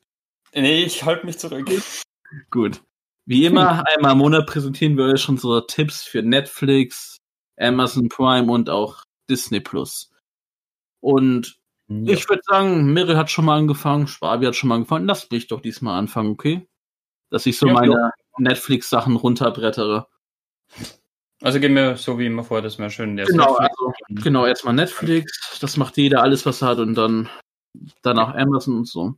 Nee, 0.53 0.83
ich 0.83 1.03
halte 1.03 1.25
mich 1.25 1.37
zurück. 1.37 1.69
Gut. 2.49 2.81
Wie 3.25 3.45
immer, 3.45 3.83
einmal 3.87 4.13
im 4.13 4.17
Monat 4.17 4.47
präsentieren 4.47 4.97
wir 4.97 5.05
euch 5.05 5.29
unsere 5.29 5.67
Tipps 5.67 6.03
für 6.03 6.23
Netflix, 6.23 7.17
Amazon 7.57 8.09
Prime 8.09 8.51
und 8.51 8.71
auch 8.71 9.03
Disney 9.29 9.59
Plus. 9.59 10.11
Und 10.99 11.59
ja. 11.87 12.13
ich 12.13 12.27
würde 12.27 12.41
sagen, 12.45 12.91
Mirre 12.91 13.17
hat 13.17 13.29
schon 13.29 13.45
mal 13.45 13.57
angefangen, 13.57 14.07
Schwabi 14.07 14.47
hat 14.47 14.55
schon 14.55 14.69
mal 14.69 14.75
angefangen. 14.75 15.05
Lasst 15.05 15.31
mich 15.31 15.47
doch 15.47 15.61
diesmal 15.61 15.99
anfangen, 15.99 16.31
okay? 16.31 16.67
Dass 17.29 17.45
ich 17.45 17.59
so 17.59 17.67
ja, 17.67 17.73
meine 17.73 18.11
Netflix-Sachen 18.39 19.15
runterbrettere. 19.15 20.07
Also 21.41 21.59
gehen 21.59 21.73
wir 21.73 21.95
so 21.95 22.19
wie 22.19 22.25
immer 22.25 22.43
vor, 22.43 22.61
dass 22.61 22.77
wir 22.79 22.89
schön 22.89 23.17
erst 23.17 23.31
genau, 23.31 23.55
also, 23.55 23.93
genau, 24.09 24.45
erstmal 24.45 24.73
Netflix, 24.73 25.57
das 25.61 25.77
macht 25.77 25.95
jeder 25.97 26.21
alles, 26.21 26.45
was 26.45 26.61
er 26.61 26.69
hat 26.69 26.79
und 26.79 26.95
dann 26.95 27.29
danach 28.01 28.35
Amazon 28.35 28.77
und 28.77 28.87
so. 28.87 29.15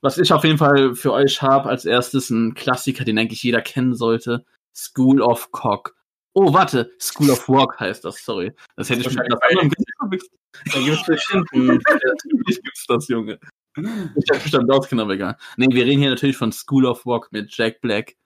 Was 0.00 0.18
ich 0.18 0.32
auf 0.32 0.44
jeden 0.44 0.58
Fall 0.58 0.94
für 0.94 1.12
euch 1.12 1.40
habe, 1.40 1.68
als 1.68 1.84
erstes 1.84 2.30
ein 2.30 2.54
Klassiker, 2.54 3.04
den 3.04 3.18
eigentlich 3.18 3.42
jeder 3.42 3.62
kennen 3.62 3.94
sollte. 3.94 4.44
School 4.76 5.22
of 5.22 5.50
Cock. 5.50 5.96
Oh, 6.34 6.52
warte, 6.52 6.92
School 7.00 7.30
of 7.30 7.48
Walk 7.48 7.80
heißt 7.80 8.04
das, 8.04 8.24
sorry. 8.24 8.52
Das 8.76 8.90
hätte 8.90 9.00
ich 9.00 9.12
schon 9.12 9.32
auf 9.32 9.42
anderem 9.42 9.72
verwechselt. 9.98 10.32
Da 10.72 10.80
gibt 10.80 10.98
es 10.98 11.06
bestimmt. 11.06 11.48
Natürlich 11.52 12.62
gibt's 12.62 12.86
das, 12.86 13.08
Junge. 13.08 13.40
Ich 13.76 14.30
hab 14.30 14.42
bestimmt 14.42 14.70
auskennen, 14.70 15.02
aber 15.02 15.14
egal. 15.14 15.36
Nee, 15.56 15.68
wir 15.70 15.84
reden 15.84 16.00
hier 16.00 16.10
natürlich 16.10 16.36
von 16.36 16.50
School 16.50 16.84
of 16.84 17.06
Walk 17.06 17.30
mit 17.30 17.56
Jack 17.56 17.80
Black, 17.80 18.16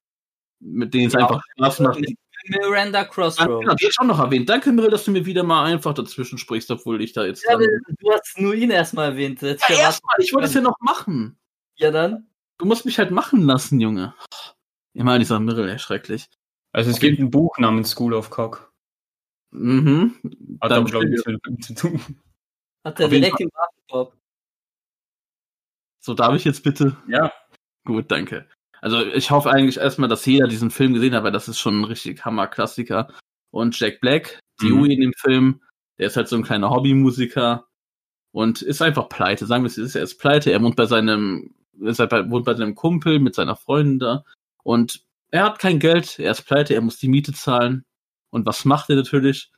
mit 0.61 0.95
denen 0.95 1.09
es 1.09 1.12
ja, 1.12 1.20
einfach 1.20 1.43
Spaß 1.59 1.81
macht 1.81 2.01
Miranda 2.47 3.05
Crossroad. 3.05 3.61
Genau, 3.61 3.74
die 3.74 3.84
hätte 3.84 3.93
ich 3.93 3.99
auch 3.99 4.05
noch 4.07 4.18
erwähnt. 4.18 4.49
Danke, 4.49 4.72
Mirel, 4.72 4.90
dass 4.90 5.05
du 5.05 5.11
mir 5.11 5.26
wieder 5.26 5.43
mal 5.43 5.64
einfach 5.64 5.95
dazwischen 5.95 6.38
sprichst, 6.38 6.70
obwohl 6.70 7.01
ich 7.03 7.12
da 7.12 7.24
jetzt. 7.24 7.45
Ja, 7.49 7.57
du 7.57 8.12
hast 8.12 8.38
nur 8.38 8.55
ihn 8.55 8.70
erstmal 8.70 9.11
erwähnt. 9.11 9.43
Jetzt 9.43 9.68
Ja, 9.68 9.76
erstmal, 9.76 10.16
ich 10.18 10.32
wollte 10.32 10.49
es 10.49 10.55
ja 10.55 10.61
noch 10.61 10.78
machen. 10.80 11.38
Ja, 11.76 11.90
dann. 11.90 12.28
Du 12.59 12.66
musst 12.66 12.84
mich 12.84 12.99
halt 12.99 13.11
machen 13.11 13.43
lassen, 13.43 13.80
Junge. 13.80 14.14
Immer 14.95 15.18
dieser 15.18 15.40
Mirrell, 15.40 15.68
ey, 15.68 15.78
schrecklich. 15.78 16.28
Also 16.72 16.90
es 16.90 16.97
Okay. 16.97 17.11
gibt 17.11 17.20
ein 17.20 17.30
Buch 17.30 17.59
namens 17.59 17.90
School 17.90 18.14
of 18.14 18.30
Cock. 18.30 18.72
Mhm. 19.51 20.16
Hat 20.61 20.70
Dann 20.70 20.84
glaube 20.84 21.05
ich, 21.07 21.11
nichts 21.11 21.26
mit 21.26 21.45
dem 21.47 21.61
zu 21.61 21.74
tun. 21.74 22.01
Hat 22.84 22.99
er 23.01 23.09
direkt 23.09 23.40
im 23.40 23.51
Warenkorb. 23.55 24.16
So, 26.01 26.14
darf 26.14 26.34
ich 26.34 26.45
jetzt 26.45 26.62
bitte? 26.62 26.97
Ja. 27.07 27.32
Gut, 27.84 28.11
danke. 28.11 28.49
Also 28.83 29.01
ich 29.01 29.30
hoffe 29.30 29.51
eigentlich 29.51 29.78
erstmal, 29.78 30.09
dass 30.09 30.26
jeder 30.26 30.49
diesen 30.49 30.70
Film 30.70 30.93
gesehen 30.93 31.14
hat, 31.14 31.22
weil 31.24 31.33
das 31.33 31.49
ist 31.49 31.61
schon 31.61 31.80
ein 31.80 31.85
richtig 31.85 32.24
Hammer-Klassiker. 32.24 33.09
Und 33.51 33.78
Jack 33.78 34.01
Black, 34.01 34.41
Dewey 34.61 34.87
Mhm. 34.87 34.91
in 34.91 35.01
dem 35.01 35.12
Film, 35.16 35.61
der 35.99 36.09
ist 36.09 36.16
halt 36.16 36.28
so 36.28 36.37
ein 36.37 36.43
kleiner 36.43 36.70
Hobbymusiker 36.70 37.66
und 38.33 38.61
ist 38.62 38.83
einfach 38.83 39.09
pleite. 39.09 39.47
Sagen 39.47 39.62
wir 39.64 39.68
es, 39.68 39.78
ist, 39.78 39.95
er 39.95 40.03
ist 40.03 40.18
pleite. 40.18 40.51
Er 40.53 40.61
wohnt 40.62 40.76
bei 40.76 40.87
seinem, 40.87 41.55
ist 41.80 42.01
halt 42.01 42.11
bei, 42.11 42.28
wohnt 42.30 42.45
bei 42.45 42.55
seinem 42.55 42.74
Kumpel 42.74 43.20
mit 43.20 43.35
seiner 43.35 43.57
Freundin 43.57 43.99
da 44.01 44.24
und 44.64 45.05
er 45.30 45.45
hat 45.45 45.59
kein 45.61 45.78
Geld, 45.78 46.18
er 46.18 46.33
ist 46.33 46.43
pleite, 46.43 46.74
er 46.74 46.80
muss 46.83 46.99
die 46.99 47.09
Miete 47.09 47.33
zahlen. 47.33 47.85
Und 48.30 48.47
was 48.47 48.64
macht 48.64 48.91
er 48.91 48.97
natürlich? 48.97 49.51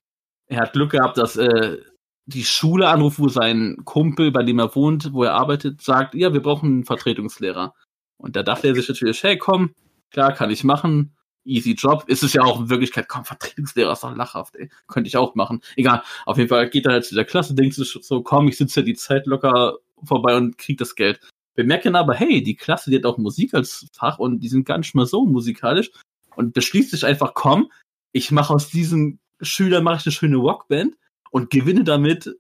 Er 0.46 0.60
hat 0.60 0.72
Glück 0.74 0.90
gehabt, 0.92 1.16
dass 1.18 1.36
äh, 1.36 1.78
die 2.26 2.44
Schule 2.44 2.88
anruft, 2.88 3.18
wo 3.18 3.28
sein 3.28 3.78
Kumpel, 3.84 4.30
bei 4.32 4.42
dem 4.42 4.58
er 4.58 4.74
wohnt, 4.74 5.12
wo 5.12 5.24
er 5.24 5.34
arbeitet, 5.34 5.82
sagt, 5.82 6.14
ja, 6.14 6.32
wir 6.32 6.42
brauchen 6.42 6.66
einen 6.68 6.84
Vertretungslehrer. 6.84 7.74
Und 8.16 8.36
da 8.36 8.42
dachte 8.42 8.68
er 8.68 8.74
sich 8.74 8.88
natürlich, 8.88 9.22
hey, 9.22 9.38
komm, 9.38 9.74
klar, 10.10 10.32
kann 10.32 10.50
ich 10.50 10.64
machen. 10.64 11.16
Easy 11.44 11.72
Job. 11.72 12.04
Ist 12.06 12.22
es 12.22 12.32
ja 12.32 12.42
auch 12.42 12.60
in 12.60 12.70
Wirklichkeit, 12.70 13.08
komm, 13.08 13.24
Vertretungslehrer 13.24 13.92
ist 13.92 14.02
doch 14.02 14.16
lachhaft, 14.16 14.56
ey. 14.56 14.70
Könnte 14.86 15.08
ich 15.08 15.16
auch 15.16 15.34
machen. 15.34 15.62
Egal. 15.76 16.02
Auf 16.24 16.38
jeden 16.38 16.48
Fall 16.48 16.70
geht 16.70 16.86
er 16.86 16.92
halt 16.92 17.04
zu 17.04 17.14
der 17.14 17.24
Klasse, 17.24 17.54
denkt 17.54 17.74
sich 17.74 17.98
so, 18.00 18.22
komm, 18.22 18.48
ich 18.48 18.56
sitze 18.56 18.80
ja 18.80 18.86
die 18.86 18.94
Zeit 18.94 19.26
locker 19.26 19.76
vorbei 20.02 20.36
und 20.36 20.56
krieg 20.58 20.78
das 20.78 20.94
Geld. 20.94 21.20
Bemerken 21.54 21.96
aber, 21.96 22.14
hey, 22.14 22.42
die 22.42 22.56
Klasse, 22.56 22.90
die 22.90 22.96
hat 22.96 23.04
auch 23.04 23.18
Musik 23.18 23.54
als 23.54 23.86
Fach 23.92 24.18
und 24.18 24.40
die 24.40 24.48
sind 24.48 24.64
gar 24.64 24.78
nicht 24.78 24.94
mal 24.94 25.06
so 25.06 25.24
musikalisch 25.24 25.90
und 26.34 26.52
beschließt 26.52 26.90
sich 26.90 27.06
einfach, 27.06 27.34
komm, 27.34 27.70
ich 28.12 28.30
mache 28.30 28.52
aus 28.52 28.68
diesen 28.68 29.20
Schülern 29.40 29.84
mache 29.84 29.98
ich 29.98 30.06
eine 30.06 30.12
schöne 30.12 30.36
Rockband 30.36 30.96
und 31.30 31.50
gewinne 31.50 31.84
damit 31.84 32.34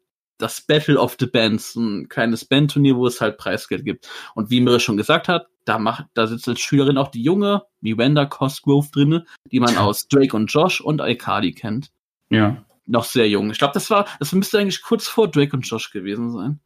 das 0.44 0.60
Battle 0.60 0.98
of 1.00 1.16
the 1.18 1.26
Bands, 1.26 1.74
ein 1.74 2.08
kleines 2.08 2.44
Bandturnier, 2.44 2.96
wo 2.96 3.06
es 3.06 3.20
halt 3.20 3.38
Preisgeld 3.38 3.84
gibt. 3.84 4.08
Und 4.34 4.50
wie 4.50 4.60
Mirre 4.60 4.78
schon 4.78 4.96
gesagt 4.98 5.26
hat, 5.28 5.46
da 5.64 5.78
macht, 5.78 6.04
da 6.12 6.26
sitzt 6.26 6.46
als 6.48 6.60
Schülerin 6.60 6.98
auch 6.98 7.08
die 7.08 7.22
junge 7.22 7.62
Miranda 7.80 8.26
Cosgrove 8.26 8.90
drinne, 8.92 9.24
die 9.50 9.60
man 9.60 9.76
aus 9.78 10.06
Drake 10.08 10.36
und 10.36 10.48
Josh 10.48 10.80
und 10.82 11.00
Icardi 11.00 11.52
kennt. 11.52 11.90
Ja. 12.28 12.62
Noch 12.86 13.04
sehr 13.04 13.26
jung. 13.28 13.50
Ich 13.50 13.56
glaube, 13.58 13.72
das 13.72 13.88
war, 13.88 14.06
das 14.18 14.32
müsste 14.32 14.58
eigentlich 14.58 14.82
kurz 14.82 15.08
vor 15.08 15.28
Drake 15.30 15.56
und 15.56 15.62
Josh 15.62 15.90
gewesen 15.90 16.30
sein. 16.32 16.60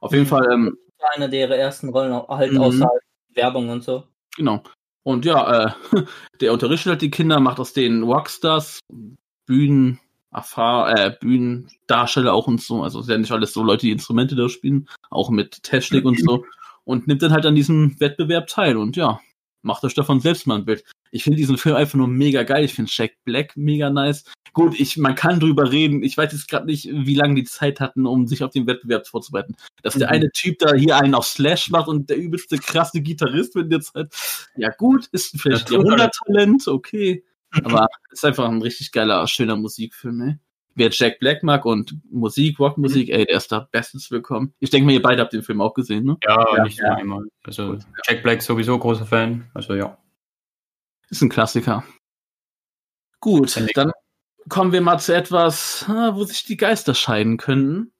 Auf 0.00 0.10
jeden 0.12 0.24
Mhm. 0.24 0.28
Fall, 0.28 0.52
ähm, 0.52 0.76
Einer 1.14 1.28
der 1.28 1.40
ihre 1.40 1.56
ersten 1.56 1.90
Rollen, 1.90 2.12
auch 2.12 2.28
halt 2.28 2.52
Mhm. 2.52 2.60
außerhalb 2.60 3.00
Werbung 3.34 3.68
und 3.68 3.84
so. 3.84 4.04
Genau. 4.36 4.62
Und 5.04 5.24
ja, 5.26 5.66
äh, 5.66 5.72
der 6.40 6.52
unterrichtet 6.52 6.90
halt 6.90 7.02
die 7.02 7.10
Kinder, 7.10 7.38
macht 7.38 7.60
aus 7.60 7.72
denen 7.74 8.02
Rockstars, 8.02 8.80
Bühnen, 9.46 10.00
Erfahr 10.34 10.98
äh, 10.98 11.16
Bühnendarsteller 11.20 12.32
auch 12.34 12.46
und 12.46 12.60
so. 12.60 12.82
Also 12.82 13.00
es 13.00 13.06
sind 13.06 13.12
ja 13.14 13.18
nicht 13.18 13.32
alles 13.32 13.52
so 13.52 13.62
Leute, 13.62 13.86
die 13.86 13.92
Instrumente 13.92 14.34
da 14.36 14.48
spielen, 14.48 14.88
auch 15.10 15.30
mit 15.30 15.62
Technik 15.62 16.04
und 16.04 16.20
so. 16.20 16.44
Und 16.84 17.06
nimmt 17.06 17.22
dann 17.22 17.32
halt 17.32 17.46
an 17.46 17.54
diesem 17.54 17.98
Wettbewerb 18.00 18.46
teil 18.48 18.76
und 18.76 18.96
ja, 18.96 19.20
macht 19.62 19.84
euch 19.84 19.94
davon 19.94 20.20
selbst 20.20 20.46
mal 20.46 20.56
ein 20.58 20.64
Bild. 20.66 20.84
Ich 21.12 21.24
finde 21.24 21.38
diesen 21.38 21.56
Film 21.56 21.76
einfach 21.76 21.94
nur 21.94 22.08
mega 22.08 22.42
geil. 22.42 22.64
Ich 22.64 22.74
finde 22.74 22.90
Jack 22.92 23.12
Black 23.24 23.56
mega 23.56 23.88
nice. 23.88 24.24
Gut, 24.52 24.78
ich, 24.78 24.96
man 24.98 25.14
kann 25.14 25.40
drüber 25.40 25.72
reden. 25.72 26.02
Ich 26.02 26.16
weiß 26.16 26.32
jetzt 26.32 26.48
gerade 26.48 26.66
nicht, 26.66 26.88
wie 26.92 27.14
lange 27.14 27.36
die 27.36 27.44
Zeit 27.44 27.80
hatten, 27.80 28.06
um 28.06 28.26
sich 28.26 28.44
auf 28.44 28.50
den 28.50 28.66
Wettbewerb 28.66 29.06
vorzubereiten. 29.06 29.56
Dass 29.82 29.94
der 29.94 30.08
Mhm. 30.08 30.12
eine 30.14 30.30
Typ 30.32 30.58
da 30.58 30.74
hier 30.74 30.96
einen 30.96 31.14
auf 31.14 31.24
Slash 31.26 31.70
macht 31.70 31.88
und 31.88 32.10
der 32.10 32.18
übelste 32.18 32.58
krasse 32.58 33.00
Gitarrist, 33.00 33.54
wenn 33.54 33.70
jetzt 33.70 33.94
halt, 33.94 34.12
ja 34.56 34.70
gut, 34.70 35.06
ist 35.12 35.40
vielleicht 35.40 35.70
Ja, 35.70 35.78
ein 35.78 35.84
tut 35.84 35.92
er. 35.92 35.98
Jahrhunderttalent, 35.98 36.68
okay. 36.68 37.24
Aber 37.62 37.88
ist 38.10 38.24
einfach 38.24 38.48
ein 38.48 38.62
richtig 38.62 38.92
geiler, 38.92 39.26
schöner 39.26 39.56
Musikfilm, 39.56 40.20
ey. 40.20 40.38
Wer 40.76 40.90
Jack 40.90 41.20
Black 41.20 41.44
mag 41.44 41.64
und 41.64 41.96
Musik, 42.10 42.58
Rockmusik, 42.58 43.08
ey, 43.08 43.26
der 43.26 43.36
ist 43.36 43.52
da 43.52 43.68
bestens 43.70 44.10
willkommen. 44.10 44.54
Ich 44.58 44.70
denke 44.70 44.86
mal, 44.86 44.92
ihr 44.92 45.02
beide 45.02 45.22
habt 45.22 45.32
den 45.32 45.44
Film 45.44 45.60
auch 45.60 45.74
gesehen, 45.74 46.04
ne? 46.04 46.16
Ja, 46.24 46.56
Ja, 46.56 46.64
nicht 46.64 46.78
ja. 46.78 46.94
einmal. 46.94 47.24
Also 47.44 47.72
Gut, 47.72 47.86
Jack 48.08 48.24
Black 48.24 48.42
sowieso 48.42 48.76
großer 48.78 49.06
Fan. 49.06 49.48
Also 49.54 49.74
ja. 49.74 49.96
Ist 51.10 51.22
ein 51.22 51.28
Klassiker. 51.28 51.84
Gut, 53.20 53.56
dann 53.76 53.92
kommen 54.48 54.72
wir 54.72 54.80
mal 54.80 54.98
zu 54.98 55.14
etwas, 55.14 55.86
ah, 55.88 56.14
wo 56.14 56.24
sich 56.24 56.44
die 56.44 56.56
Geister 56.56 56.94
scheiden 56.94 57.36
könnten. 57.36 57.92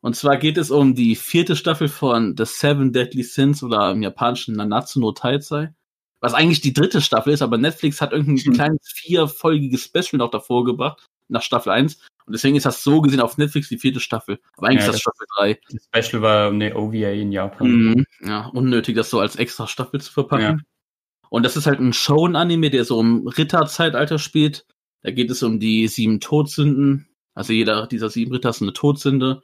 Und 0.00 0.14
zwar 0.14 0.36
geht 0.36 0.58
es 0.58 0.70
um 0.70 0.94
die 0.94 1.16
vierte 1.16 1.56
Staffel 1.56 1.88
von 1.88 2.36
The 2.36 2.44
Seven 2.44 2.92
Deadly 2.92 3.22
Sins 3.22 3.62
oder 3.62 3.90
im 3.90 4.02
japanischen 4.02 4.56
Nanatsu 4.56 5.00
no 5.00 5.12
Taizai. 5.12 5.74
Was 6.20 6.34
eigentlich 6.34 6.60
die 6.60 6.72
dritte 6.72 7.00
Staffel 7.00 7.32
ist, 7.32 7.42
aber 7.42 7.58
Netflix 7.58 8.00
hat 8.00 8.12
irgendein 8.12 8.44
Hm. 8.44 8.52
kleines 8.54 8.80
vierfolgiges 8.92 9.84
Special 9.84 10.18
noch 10.18 10.30
davor 10.30 10.64
gebracht, 10.64 11.06
nach 11.28 11.42
Staffel 11.42 11.70
1. 11.70 11.98
Und 12.26 12.32
deswegen 12.32 12.56
ist 12.56 12.66
das 12.66 12.82
so 12.82 13.00
gesehen 13.00 13.20
auf 13.20 13.38
Netflix 13.38 13.68
die 13.68 13.78
vierte 13.78 14.00
Staffel. 14.00 14.40
Aber 14.56 14.66
eigentlich 14.68 14.84
Ja, 14.84 14.90
ist 14.92 14.94
das 14.94 14.94
das- 14.96 15.00
Staffel 15.02 15.26
3. 15.36 15.60
Das 15.92 16.06
Special 16.08 16.22
war 16.22 16.48
eine 16.50 16.74
OVA 16.76 17.10
in 17.12 17.32
Japan. 17.32 17.68
Mhm. 17.70 18.06
Ja, 18.20 18.46
unnötig, 18.48 18.96
das 18.96 19.10
so 19.10 19.20
als 19.20 19.36
extra 19.36 19.66
Staffel 19.66 20.00
zu 20.00 20.12
verpacken. 20.12 20.64
Und 21.30 21.44
das 21.44 21.56
ist 21.56 21.66
halt 21.66 21.78
ein 21.78 21.92
Shonen-Anime, 21.92 22.70
der 22.70 22.84
so 22.84 23.00
im 23.00 23.26
Ritterzeitalter 23.28 24.18
spielt. 24.18 24.66
Da 25.02 25.10
geht 25.10 25.30
es 25.30 25.42
um 25.42 25.60
die 25.60 25.86
sieben 25.88 26.20
Todsünden. 26.20 27.08
Also 27.34 27.52
jeder 27.52 27.86
dieser 27.86 28.10
sieben 28.10 28.32
Ritter 28.32 28.50
ist 28.50 28.60
eine 28.62 28.72
Todsünde. 28.72 29.42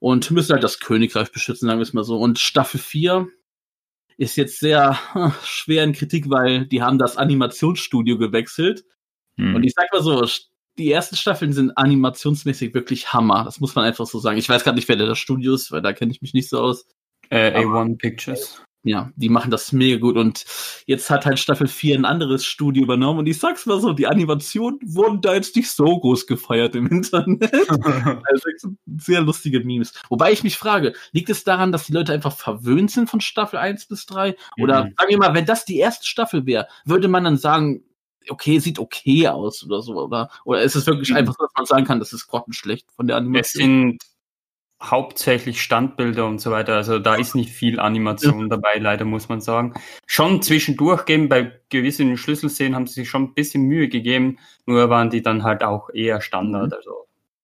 Und 0.00 0.30
müssen 0.32 0.52
halt 0.52 0.62
das 0.64 0.80
Königreich 0.80 1.32
beschützen, 1.32 1.66
sagen 1.68 1.78
wir 1.78 1.84
es 1.84 1.94
mal 1.94 2.04
so. 2.04 2.18
Und 2.18 2.38
Staffel 2.38 2.78
4 2.78 3.28
ist 4.16 4.36
jetzt 4.36 4.60
sehr 4.60 4.98
schwer 5.44 5.84
in 5.84 5.92
Kritik, 5.92 6.30
weil 6.30 6.66
die 6.66 6.82
haben 6.82 6.98
das 6.98 7.16
Animationsstudio 7.16 8.18
gewechselt. 8.18 8.84
Hm. 9.36 9.54
Und 9.54 9.64
ich 9.64 9.72
sag 9.74 9.92
mal 9.92 10.02
so, 10.02 10.24
die 10.78 10.90
ersten 10.90 11.16
Staffeln 11.16 11.52
sind 11.52 11.76
animationsmäßig 11.76 12.74
wirklich 12.74 13.12
Hammer. 13.12 13.44
Das 13.44 13.60
muss 13.60 13.74
man 13.74 13.84
einfach 13.84 14.06
so 14.06 14.18
sagen. 14.18 14.38
Ich 14.38 14.48
weiß 14.48 14.64
gerade 14.64 14.76
nicht, 14.76 14.88
wer 14.88 14.96
der 14.96 15.06
das 15.06 15.18
Studio 15.18 15.54
ist, 15.54 15.70
weil 15.70 15.82
da 15.82 15.92
kenne 15.92 16.12
ich 16.12 16.22
mich 16.22 16.34
nicht 16.34 16.48
so 16.48 16.60
aus. 16.60 16.86
äh, 17.30 17.64
A1 17.64 17.98
Pictures. 17.98 18.62
Ja, 18.86 19.10
die 19.16 19.30
machen 19.30 19.50
das 19.50 19.72
mega 19.72 19.98
gut 19.98 20.16
und 20.18 20.44
jetzt 20.84 21.08
hat 21.08 21.24
halt 21.24 21.38
Staffel 21.38 21.66
4 21.68 21.96
ein 21.98 22.04
anderes 22.04 22.44
Studio 22.44 22.82
übernommen 22.82 23.20
und 23.20 23.26
ich 23.26 23.38
sag's 23.38 23.64
mal 23.64 23.80
so, 23.80 23.94
die 23.94 24.06
Animationen 24.06 24.78
wurden 24.84 25.22
da 25.22 25.32
jetzt 25.32 25.56
nicht 25.56 25.70
so 25.70 25.98
groß 26.00 26.26
gefeiert 26.26 26.74
im 26.74 26.86
Internet. 26.88 27.50
Also 28.26 28.42
es 28.54 28.68
sehr 29.04 29.22
lustige 29.22 29.60
Memes. 29.60 29.94
Wobei 30.10 30.32
ich 30.32 30.44
mich 30.44 30.58
frage, 30.58 30.92
liegt 31.12 31.30
es 31.30 31.44
daran, 31.44 31.72
dass 31.72 31.86
die 31.86 31.92
Leute 31.94 32.12
einfach 32.12 32.36
verwöhnt 32.36 32.90
sind 32.90 33.08
von 33.08 33.22
Staffel 33.22 33.58
1 33.58 33.86
bis 33.86 34.04
3? 34.06 34.36
Oder 34.58 34.84
Mhm. 34.84 34.94
sagen 34.98 35.10
wir 35.10 35.18
mal, 35.18 35.34
wenn 35.34 35.46
das 35.46 35.64
die 35.64 35.78
erste 35.78 36.06
Staffel 36.06 36.44
wäre, 36.44 36.68
würde 36.84 37.08
man 37.08 37.24
dann 37.24 37.38
sagen, 37.38 37.82
okay, 38.28 38.58
sieht 38.58 38.78
okay 38.78 39.28
aus 39.28 39.64
oder 39.64 39.80
so, 39.82 39.94
oder? 39.94 40.28
Oder 40.44 40.62
ist 40.62 40.74
es 40.76 40.86
wirklich 40.86 41.10
Mhm. 41.10 41.16
einfach 41.16 41.34
so, 41.38 41.44
dass 41.44 41.52
man 41.56 41.64
sagen 41.66 41.84
kann, 41.86 42.00
das 42.00 42.12
ist 42.12 42.26
grottenschlecht 42.26 42.86
von 42.94 43.06
der 43.06 43.16
Es 43.16 43.22
Animation? 43.22 43.62
sind 43.62 43.98
hauptsächlich 44.90 45.62
Standbilder 45.62 46.26
und 46.26 46.40
so 46.40 46.50
weiter. 46.50 46.74
Also 46.74 46.98
da 46.98 47.14
ist 47.14 47.34
nicht 47.34 47.50
viel 47.50 47.80
Animation 47.80 48.48
dabei, 48.48 48.78
leider 48.78 49.04
muss 49.04 49.28
man 49.28 49.40
sagen. 49.40 49.74
Schon 50.06 50.42
zwischendurch 50.42 51.04
geben, 51.06 51.28
bei 51.28 51.52
gewissen 51.70 52.16
Schlüsselszenen 52.16 52.74
haben 52.74 52.86
sie 52.86 52.94
sich 52.94 53.10
schon 53.10 53.24
ein 53.24 53.34
bisschen 53.34 53.62
Mühe 53.64 53.88
gegeben, 53.88 54.38
nur 54.66 54.90
waren 54.90 55.10
die 55.10 55.22
dann 55.22 55.42
halt 55.42 55.62
auch 55.64 55.90
eher 55.90 56.20
Standard. 56.20 56.68
Mhm. 56.68 56.76
Also 56.76 56.90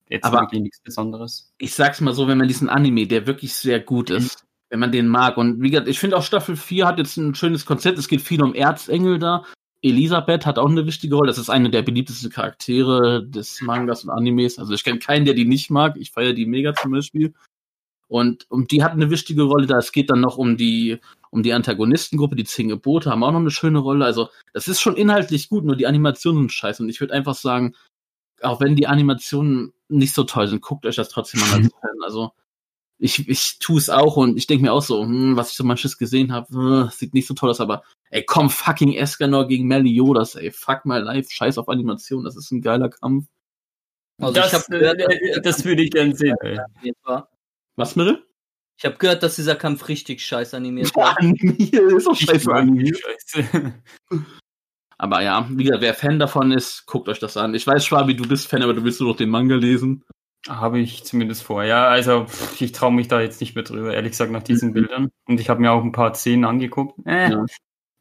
jetzt 0.09 0.25
Aber- 0.25 0.41
wirklich 0.43 0.61
nichts 0.63 0.81
Besonderes. 0.81 1.53
ich 1.59 1.75
sag's 1.75 2.01
mal 2.01 2.15
so, 2.15 2.29
wenn 2.29 2.39
man 2.39 2.49
diesen 2.49 2.69
Anime, 2.69 3.07
der 3.07 3.27
wirklich 3.27 3.55
sehr 3.55 3.81
gut 3.81 4.11
ist, 4.11 4.45
wenn 4.69 4.79
man 4.81 4.93
den 4.93 5.09
mag. 5.09 5.37
Und 5.37 5.61
wie 5.63 5.71
gesagt, 5.71 5.89
ich 5.89 5.99
finde 5.99 6.17
auch 6.17 6.23
Staffel 6.23 6.57
4 6.57 6.87
hat 6.87 6.99
jetzt 6.99 7.17
ein 7.17 7.35
schönes 7.35 7.67
Konzept. 7.67 7.99
Es 7.99 8.07
geht 8.09 8.21
viel 8.21 8.43
um 8.43 8.55
Erzengel 8.55 9.19
da. 9.19 9.45
Elisabeth 9.83 10.45
hat 10.45 10.59
auch 10.59 10.69
eine 10.69 10.87
wichtige 10.87 11.15
Rolle. 11.15 11.29
Das 11.29 11.39
ist 11.39 11.51
eine 11.51 11.71
der 11.71 11.83
beliebtesten 11.83 12.31
Charaktere 12.31 13.25
des 13.27 13.61
Mangas 13.63 14.05
und 14.05 14.11
Animes. 14.11 14.59
Also 14.59 14.75
ich 14.75 14.85
kenne 14.85 14.99
keinen, 14.99 15.25
der 15.25 15.35
die 15.35 15.47
nicht 15.47 15.71
mag. 15.71 15.97
Ich 15.97 16.11
feiere 16.11 16.35
die 16.35 16.47
mega 16.47 16.75
zum 16.75 16.93
Beispiel. 16.93 17.33
Und, 18.09 18.51
und 18.51 18.73
die 18.73 18.83
hat 18.83 18.93
eine 18.93 19.09
wichtige 19.09 19.45
Rolle 19.45 19.67
da. 19.67 19.79
Es 19.79 19.93
geht 19.93 20.11
dann 20.11 20.21
noch 20.21 20.37
um 20.37 20.57
die, 20.57 20.99
um 21.31 21.43
die 21.43 21.53
Antagonistengruppe, 21.53 22.37
die 22.37 22.45
zehn 22.45 22.69
Gebote 22.69 23.11
haben 23.11 23.23
auch 23.23 23.31
noch 23.31 23.41
eine 23.41 23.53
schöne 23.53 23.79
Rolle. 23.79 24.05
Also 24.05 24.29
das 24.53 24.69
ist 24.69 24.81
schon 24.81 24.97
inhaltlich 24.97 25.49
gut, 25.49 25.65
nur 25.65 25.77
die 25.77 25.87
Animationen 25.87 26.43
sind 26.43 26.53
scheiße. 26.53 26.83
Und 26.83 26.89
ich 26.89 27.01
würde 27.01 27.15
einfach 27.15 27.35
sagen, 27.35 27.75
auch 28.43 28.61
wenn 28.61 28.77
die 28.77 28.87
Animationen 28.87 29.73
nicht 29.89 30.15
so 30.15 30.25
toll 30.25 30.49
sind, 30.49 30.61
guckt 30.61 30.87
euch 30.87 30.97
das 30.97 31.09
trotzdem 31.09 31.41
mal 31.41 31.49
Fan. 31.81 32.03
Also 32.05 32.33
ich, 33.01 33.29
ich 33.29 33.59
tue 33.59 33.79
es 33.79 33.89
auch 33.89 34.17
und 34.17 34.37
ich 34.37 34.47
denke 34.47 34.63
mir 34.63 34.73
auch 34.73 34.83
so, 34.83 35.03
hm, 35.03 35.35
was 35.35 35.51
ich 35.51 35.57
so 35.57 35.65
manches 35.65 35.97
gesehen 35.97 36.33
habe, 36.33 36.91
sieht 36.93 37.15
nicht 37.15 37.27
so 37.27 37.35
toll 37.35 37.51
aus, 37.51 37.61
aber 37.61 37.83
ey, 38.11 38.25
komm, 38.25 38.51
fucking 38.51 38.95
Escanor 38.95 39.49
gegen 39.49 39.67
Meliodas, 39.67 40.35
ey, 40.35 40.51
fuck 40.51 40.85
mal 40.85 41.03
live, 41.03 41.31
scheiß 41.31 41.57
auf 41.59 41.69
Animation, 41.69 42.25
das 42.25 42.37
ist 42.37 42.51
ein 42.51 42.61
geiler 42.61 42.91
Kampf. 42.91 43.27
Also 44.21 44.35
das, 44.35 44.67
gehört, 44.67 45.01
äh, 45.01 45.41
das 45.41 45.65
würde 45.65 45.83
ich 45.83 45.91
gern 45.91 46.15
sehen. 46.15 46.37
Was, 47.77 47.97
Mirre? 47.97 48.23
Ich 48.77 48.85
habe 48.85 48.97
gehört, 48.97 49.23
dass 49.23 49.37
dieser 49.37 49.57
Kampf 49.57 49.89
richtig 49.89 50.25
scheiß 50.25 50.53
animiert 50.53 50.91
Ja, 50.95 51.03
war. 51.03 51.17
animiert, 51.19 51.93
ist 51.93 52.07
doch 52.07 52.13
Ich 52.13 52.27
scheiße 52.27 52.53
animiert. 52.53 52.99
Scheiße. 52.99 53.73
Aber 54.99 55.23
ja, 55.23 55.49
wie 55.51 55.65
gesagt, 55.65 55.81
wer 55.81 55.95
Fan 55.95 56.19
davon 56.19 56.53
ist, 56.53 56.85
guckt 56.85 57.09
euch 57.09 57.19
das 57.19 57.39
an. 57.39 57.55
Ich 57.55 57.67
weiß, 57.67 57.87
Schwabi, 57.87 58.15
du 58.15 58.29
bist 58.29 58.49
Fan, 58.49 58.63
aber 58.63 58.75
du 58.75 58.85
willst 58.85 59.01
nur 59.01 59.11
noch 59.11 59.17
den 59.17 59.31
Manga 59.31 59.55
lesen. 59.55 60.05
Habe 60.49 60.79
ich 60.79 61.05
zumindest 61.05 61.43
vor, 61.43 61.65
ja. 61.65 61.87
Also 61.89 62.27
ich 62.59 62.73
traue 62.73 62.93
mich 62.93 63.09
da 63.09 63.21
jetzt 63.21 63.41
nicht 63.41 63.55
mehr 63.55 63.65
drüber, 63.65 63.95
ehrlich 63.95 64.13
gesagt, 64.13 64.33
nach 64.33 64.43
diesen 64.43 64.71
mhm. 64.71 64.75
Bildern. 64.75 65.11
Und 65.27 65.41
ich 65.41 65.51
habe 65.51 65.61
mir 65.61 65.73
auch 65.73 65.83
ein 65.83 65.93
paar 65.93 66.15
Szenen 66.15 66.45
angeguckt. 66.45 66.99
Äh, 67.07 67.31
ja. 67.31 67.45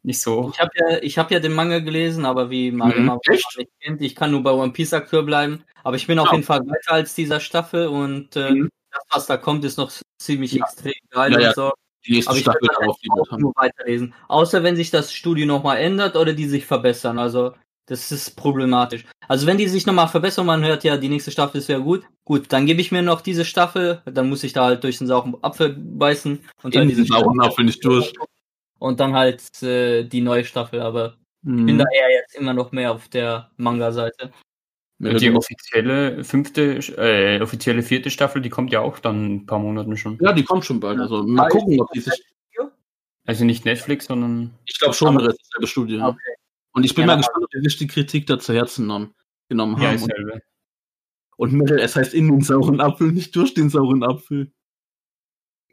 Nicht 0.02 0.22
so. 0.22 0.50
Ich 0.54 0.60
habe 0.62 0.72
ja, 0.76 0.98
ich 1.02 1.18
hab 1.18 1.30
ja 1.30 1.40
den 1.42 1.52
Manga 1.52 1.80
gelesen, 1.80 2.26
aber 2.26 2.50
wie 2.50 2.72
man 2.72 3.04
mhm. 3.04 3.20
nicht 3.28 3.72
kennt, 3.82 4.02
ich 4.02 4.16
kann 4.16 4.32
nur 4.32 4.42
bei 4.42 4.52
One 4.52 4.72
Piece 4.72 4.94
aktuell 4.94 5.24
bleiben. 5.24 5.64
Aber 5.84 5.98
ich 5.98 6.08
bin 6.08 6.18
ja. 6.18 6.24
auf 6.24 6.32
jeden 6.32 6.44
Fall 6.44 6.62
weiter 6.62 6.94
als 6.94 7.16
dieser 7.16 7.42
Staffel 7.42 7.88
und 7.88 8.36
äh, 8.38 8.52
mhm. 8.52 8.70
das, 8.92 9.04
was 9.12 9.26
da 9.26 9.36
kommt, 9.36 9.66
ist 9.66 9.78
noch 9.78 9.92
ziemlich 10.18 10.54
ja. 10.54 10.64
extrem 10.64 10.94
geil 11.10 11.34
ja, 11.34 11.50
und 11.50 11.56
so. 11.56 11.72
Die 12.06 12.14
nächste 12.14 12.32
aber 12.32 12.40
Staffel 12.40 12.60
ich 12.64 13.10
werde 13.10 13.32
auch 13.32 13.38
nur 13.38 13.54
weiterlesen. 13.58 14.14
Außer 14.30 14.64
wenn 14.64 14.78
sich 14.78 14.90
das 14.90 15.12
Studio 15.12 15.46
nochmal 15.46 15.80
ändert 15.80 16.16
oder 16.16 16.32
die 16.32 16.48
sich 16.48 16.66
verbessern. 16.66 17.20
Also 17.20 17.54
das 17.90 18.12
ist 18.12 18.36
problematisch. 18.36 19.04
Also 19.28 19.48
wenn 19.48 19.58
die 19.58 19.68
sich 19.68 19.88
nochmal 19.88 20.08
verbessern, 20.08 20.46
man 20.46 20.64
hört 20.64 20.84
ja, 20.84 20.96
die 20.96 21.10
nächste 21.10 21.32
Staffel 21.32 21.58
ist 21.58 21.70
ja 21.70 21.80
gut. 21.80 22.06
Gut, 22.24 22.46
dann 22.54 22.68
gebe 22.68 22.82
ich 22.82 22.92
mir 22.92 23.02
noch 23.02 23.22
diese 23.22 23.46
Staffel, 23.46 24.02
dann 24.06 24.30
muss 24.30 24.44
ich 24.44 24.54
da 24.54 24.66
halt 24.66 24.84
durch 24.84 25.00
den 25.00 25.08
sauren 25.08 25.36
Apfel 25.42 25.76
beißen 25.76 26.40
und 26.62 26.76
dann 26.76 26.88
diesen 26.88 27.06
sauren 27.06 27.42
Apfel 27.42 27.66
nicht 27.66 27.84
durch. 27.84 28.14
Und 28.78 29.00
dann 29.00 29.14
halt 29.14 29.42
äh, 29.64 30.04
die 30.04 30.22
neue 30.22 30.46
Staffel, 30.46 30.82
aber 30.82 31.16
mhm. 31.42 31.60
ich 31.60 31.66
bin 31.66 31.76
mhm. 31.76 31.80
da 31.80 31.86
eher 31.94 32.12
jetzt 32.12 32.36
immer 32.36 32.54
noch 32.54 32.72
mehr 32.72 32.92
auf 32.92 33.08
der 33.10 33.50
Manga-Seite. 33.58 34.32
Die 35.00 35.32
offizielle 35.32 36.24
fünfte, 36.24 36.78
äh, 36.98 37.42
offizielle 37.42 37.82
vierte 37.82 38.12
Staffel, 38.12 38.42
die 38.42 38.50
kommt 38.50 38.72
ja 38.72 38.82
auch 38.82 39.00
dann 39.00 39.36
ein 39.36 39.46
paar 39.46 39.60
Monaten 39.60 39.98
schon. 39.98 40.20
Ja, 40.22 40.34
die 40.34 40.44
kommt 40.44 40.66
schon 40.66 40.80
bald. 40.80 41.00
Also 41.00 41.24
mal 41.24 41.48
gucken, 41.50 41.80
ob 41.82 41.92
die 41.92 42.02
sich. 42.02 42.22
Also 43.26 43.46
nicht 43.46 43.64
Netflix, 43.64 44.06
sondern. 44.06 44.54
Ich 44.66 44.80
glaube 44.80 44.94
schon, 44.94 45.18
das 45.18 45.36
ist 45.62 45.70
Studio. 45.70 46.08
Okay. 46.08 46.36
Und 46.74 46.86
ich 46.86 46.93
bin 46.93 47.03
ja, 47.03 47.07
mal 47.07 47.17
gespannt, 47.17 47.45
ob 47.45 47.49
die 47.51 47.61
sich 47.61 47.78
die 47.78 47.88
Kritik 47.88 48.28
da 48.28 48.39
zu 48.39 48.53
Herzen 48.53 48.84
genommen, 48.84 49.13
genommen 49.47 49.76
haben. 49.76 49.84
Ja, 49.84 49.91
ist 49.93 50.03
und, 50.03 50.41
und 51.38 51.53
Metal, 51.53 51.80
es 51.80 51.95
heißt 51.95 52.13
in 52.13 52.28
den 52.28 52.41
sauren 52.41 52.82
Apfel, 52.82 53.11
nicht 53.11 53.36
durch 53.36 53.53
den 53.53 53.70
sauren 53.70 54.03
Apfel. 54.03 54.51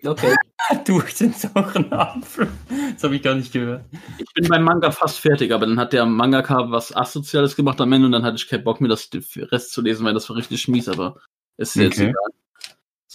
Okay. 0.05 0.35
durch 0.87 1.15
den 1.15 1.33
sauren 1.33 1.93
Apfel. 1.93 2.49
Das 2.95 3.05
habe 3.05 3.17
ich 3.17 3.23
gar 3.23 3.35
nicht 3.35 3.53
gehört. 3.53 3.85
Ich 4.19 4.33
bin 4.35 4.49
beim 4.49 4.63
Manga 4.63 4.91
fast 4.91 5.19
fertig, 5.19 5.53
aber 5.53 5.67
dann 5.67 5.79
hat 5.79 5.93
der 5.93 6.07
Mangaka 6.07 6.71
was 6.71 6.95
Asoziales 6.95 7.57
gemacht 7.57 7.81
am 7.81 7.93
Ende 7.93 8.07
und 8.07 8.13
dann 8.13 8.25
hatte 8.25 8.37
ich 8.37 8.49
keinen 8.49 8.65
Bock 8.65 8.81
mehr, 8.81 8.89
das 8.89 9.11
Rest 9.13 9.73
zu 9.73 9.83
lesen, 9.83 10.05
weil 10.05 10.15
das 10.15 10.29
war 10.29 10.37
richtig 10.37 10.69
mies, 10.69 10.89
aber 10.89 11.21
ist 11.57 11.77
jetzt 11.77 11.99
okay. 11.99 12.11
egal. 12.11 12.31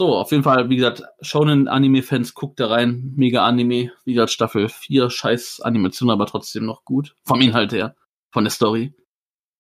So, 0.02 0.16
auf 0.16 0.32
jeden 0.32 0.42
Fall, 0.42 0.68
wie 0.72 0.78
gesagt, 0.78 1.04
Shonen 1.22 1.68
Anime-Fans, 1.68 2.34
guckt 2.34 2.60
da 2.60 2.70
rein. 2.70 3.14
Mega 3.16 3.46
Anime. 3.46 3.92
Wie 4.04 4.14
gesagt, 4.16 4.32
Staffel 4.32 4.68
4, 4.68 5.12
scheiß 5.12 5.62
Animation, 5.62 6.10
aber 6.10 6.26
trotzdem 6.26 6.66
noch 6.66 6.86
gut. 6.86 7.16
Vom 7.24 7.40
Inhalt 7.40 7.72
her. 7.72 7.96
Von 8.32 8.44
der 8.44 8.50
Story. 8.50 8.96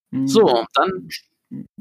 Mhm. 0.09 0.27
So, 0.27 0.65
dann. 0.73 1.09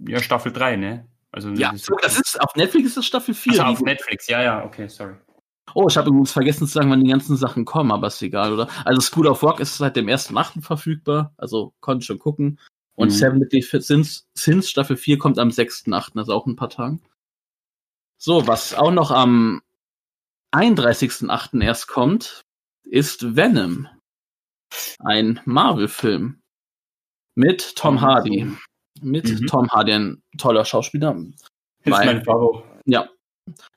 Ja, 0.06 0.20
Staffel 0.20 0.52
3, 0.52 0.76
ne? 0.76 1.08
Also, 1.32 1.48
ja, 1.52 1.72
das 1.72 1.80
ist, 1.80 1.90
das 2.02 2.20
ist 2.20 2.38
auf 2.38 2.54
Netflix 2.54 2.88
ist 2.88 2.98
das 2.98 3.06
Staffel 3.06 3.32
4. 3.32 3.52
Also 3.52 3.62
auf 3.62 3.80
Netflix, 3.80 4.28
ja, 4.28 4.42
ja, 4.42 4.62
okay, 4.62 4.88
sorry. 4.88 5.14
Oh, 5.74 5.86
ich 5.88 5.96
habe 5.96 6.10
übrigens 6.10 6.32
vergessen 6.32 6.66
zu 6.66 6.74
sagen, 6.74 6.90
wann 6.90 7.02
die 7.02 7.10
ganzen 7.10 7.38
Sachen 7.38 7.64
kommen, 7.64 7.90
aber 7.90 8.08
ist 8.08 8.20
egal, 8.20 8.52
oder? 8.52 8.68
Also 8.84 9.00
School 9.00 9.26
of 9.26 9.42
Rock 9.42 9.60
ist 9.60 9.78
seit 9.78 9.96
dem 9.96 10.08
1.8. 10.08 10.60
verfügbar, 10.60 11.32
also 11.38 11.72
konnte 11.80 12.04
schon 12.04 12.18
gucken. 12.18 12.58
Und 12.94 13.08
mhm. 13.08 13.12
Seven 13.12 13.40
Deadly 13.40 13.62
Sins, 13.62 14.28
Sins 14.34 14.68
Staffel 14.68 14.98
4 14.98 15.16
kommt 15.16 15.38
am 15.38 15.48
6.8., 15.48 16.18
also 16.18 16.34
auch 16.34 16.44
ein 16.44 16.56
paar 16.56 16.68
Tagen. 16.68 17.00
So, 18.22 18.46
was 18.46 18.74
auch 18.74 18.90
noch 18.90 19.10
am 19.10 19.62
31.8. 20.54 21.62
erst 21.62 21.88
kommt, 21.88 22.42
ist 22.84 23.34
Venom. 23.34 23.88
Ein 24.98 25.40
Marvel-Film. 25.46 26.42
Mit 27.34 27.76
Tom 27.76 27.96
oh, 27.96 28.00
Hardy. 28.02 28.46
Mit 29.00 29.40
mhm. 29.40 29.46
Tom 29.46 29.70
Hardy, 29.70 29.92
ein 29.92 30.22
toller 30.36 30.66
Schauspieler. 30.66 31.16
Ist 31.82 31.90
weil, 31.90 32.04
mein 32.04 32.22
Favo. 32.22 32.62
Ja. 32.84 33.08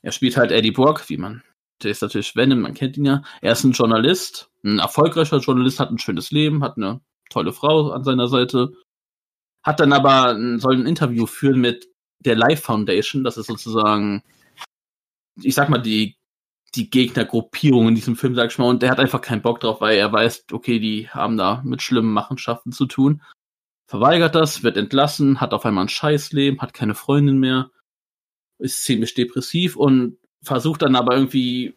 Er 0.02 0.12
spielt 0.12 0.36
halt 0.36 0.52
Eddie 0.52 0.72
Brock, 0.72 1.08
wie 1.08 1.18
man. 1.18 1.42
Der 1.82 1.92
ist 1.92 2.02
natürlich 2.02 2.36
Venom, 2.36 2.60
man 2.60 2.74
kennt 2.74 2.98
ihn 2.98 3.06
ja. 3.06 3.24
Er 3.42 3.54
ist 3.54 3.64
ein 3.64 3.72
Journalist, 3.72 4.52
ein 4.66 4.80
erfolgreicher 4.80 5.38
Journalist, 5.38 5.80
hat 5.80 5.90
ein 5.90 6.00
schönes 6.00 6.32
Leben, 6.32 6.66
hat 6.66 6.76
eine 6.76 7.00
tolle 7.30 7.54
Frau 7.54 7.92
an 7.92 8.04
seiner 8.04 8.28
Seite. 8.28 8.74
Hat 9.64 9.80
dann 9.80 9.94
aber, 9.94 10.38
soll 10.60 10.76
ein 10.76 10.86
Interview 10.86 11.28
führen 11.28 11.62
mit 11.62 11.88
der 12.20 12.36
Life 12.36 12.64
Foundation, 12.64 13.24
das 13.24 13.38
ist 13.38 13.48
sozusagen, 13.48 14.22
ich 15.42 15.56
sag 15.56 15.70
mal, 15.70 15.80
die, 15.80 16.18
die 16.76 16.90
Gegnergruppierung 16.90 17.90
in 17.90 17.96
diesem 17.96 18.16
Film, 18.16 18.36
sag 18.36 18.52
ich 18.52 18.58
mal, 18.58 18.70
und 18.70 18.82
der 18.82 18.92
hat 18.92 19.00
einfach 19.00 19.22
keinen 19.22 19.42
Bock 19.42 19.60
drauf, 19.60 19.82
weil 19.82 19.98
er 19.98 20.12
weiß, 20.12 20.46
okay, 20.52 20.80
die 20.80 21.10
haben 21.10 21.38
da 21.38 21.62
mit 21.64 21.82
schlimmen 21.82 22.14
Machenschaften 22.14 22.72
zu 22.72 22.86
tun. 22.86 23.22
Verweigert 23.88 24.36
das, 24.36 24.64
wird 24.64 24.78
entlassen, 24.78 25.40
hat 25.42 25.54
auf 25.54 25.66
einmal 25.66 25.86
ein 25.86 25.90
Scheißleben, 25.90 26.62
hat 26.62 26.74
keine 26.74 26.96
Freundin 26.96 27.38
mehr, 27.38 27.70
ist 28.60 28.84
ziemlich 28.84 29.14
depressiv 29.14 29.76
und 29.76 30.18
versucht 30.42 30.82
dann 30.82 30.96
aber 30.96 31.16
irgendwie 31.16 31.76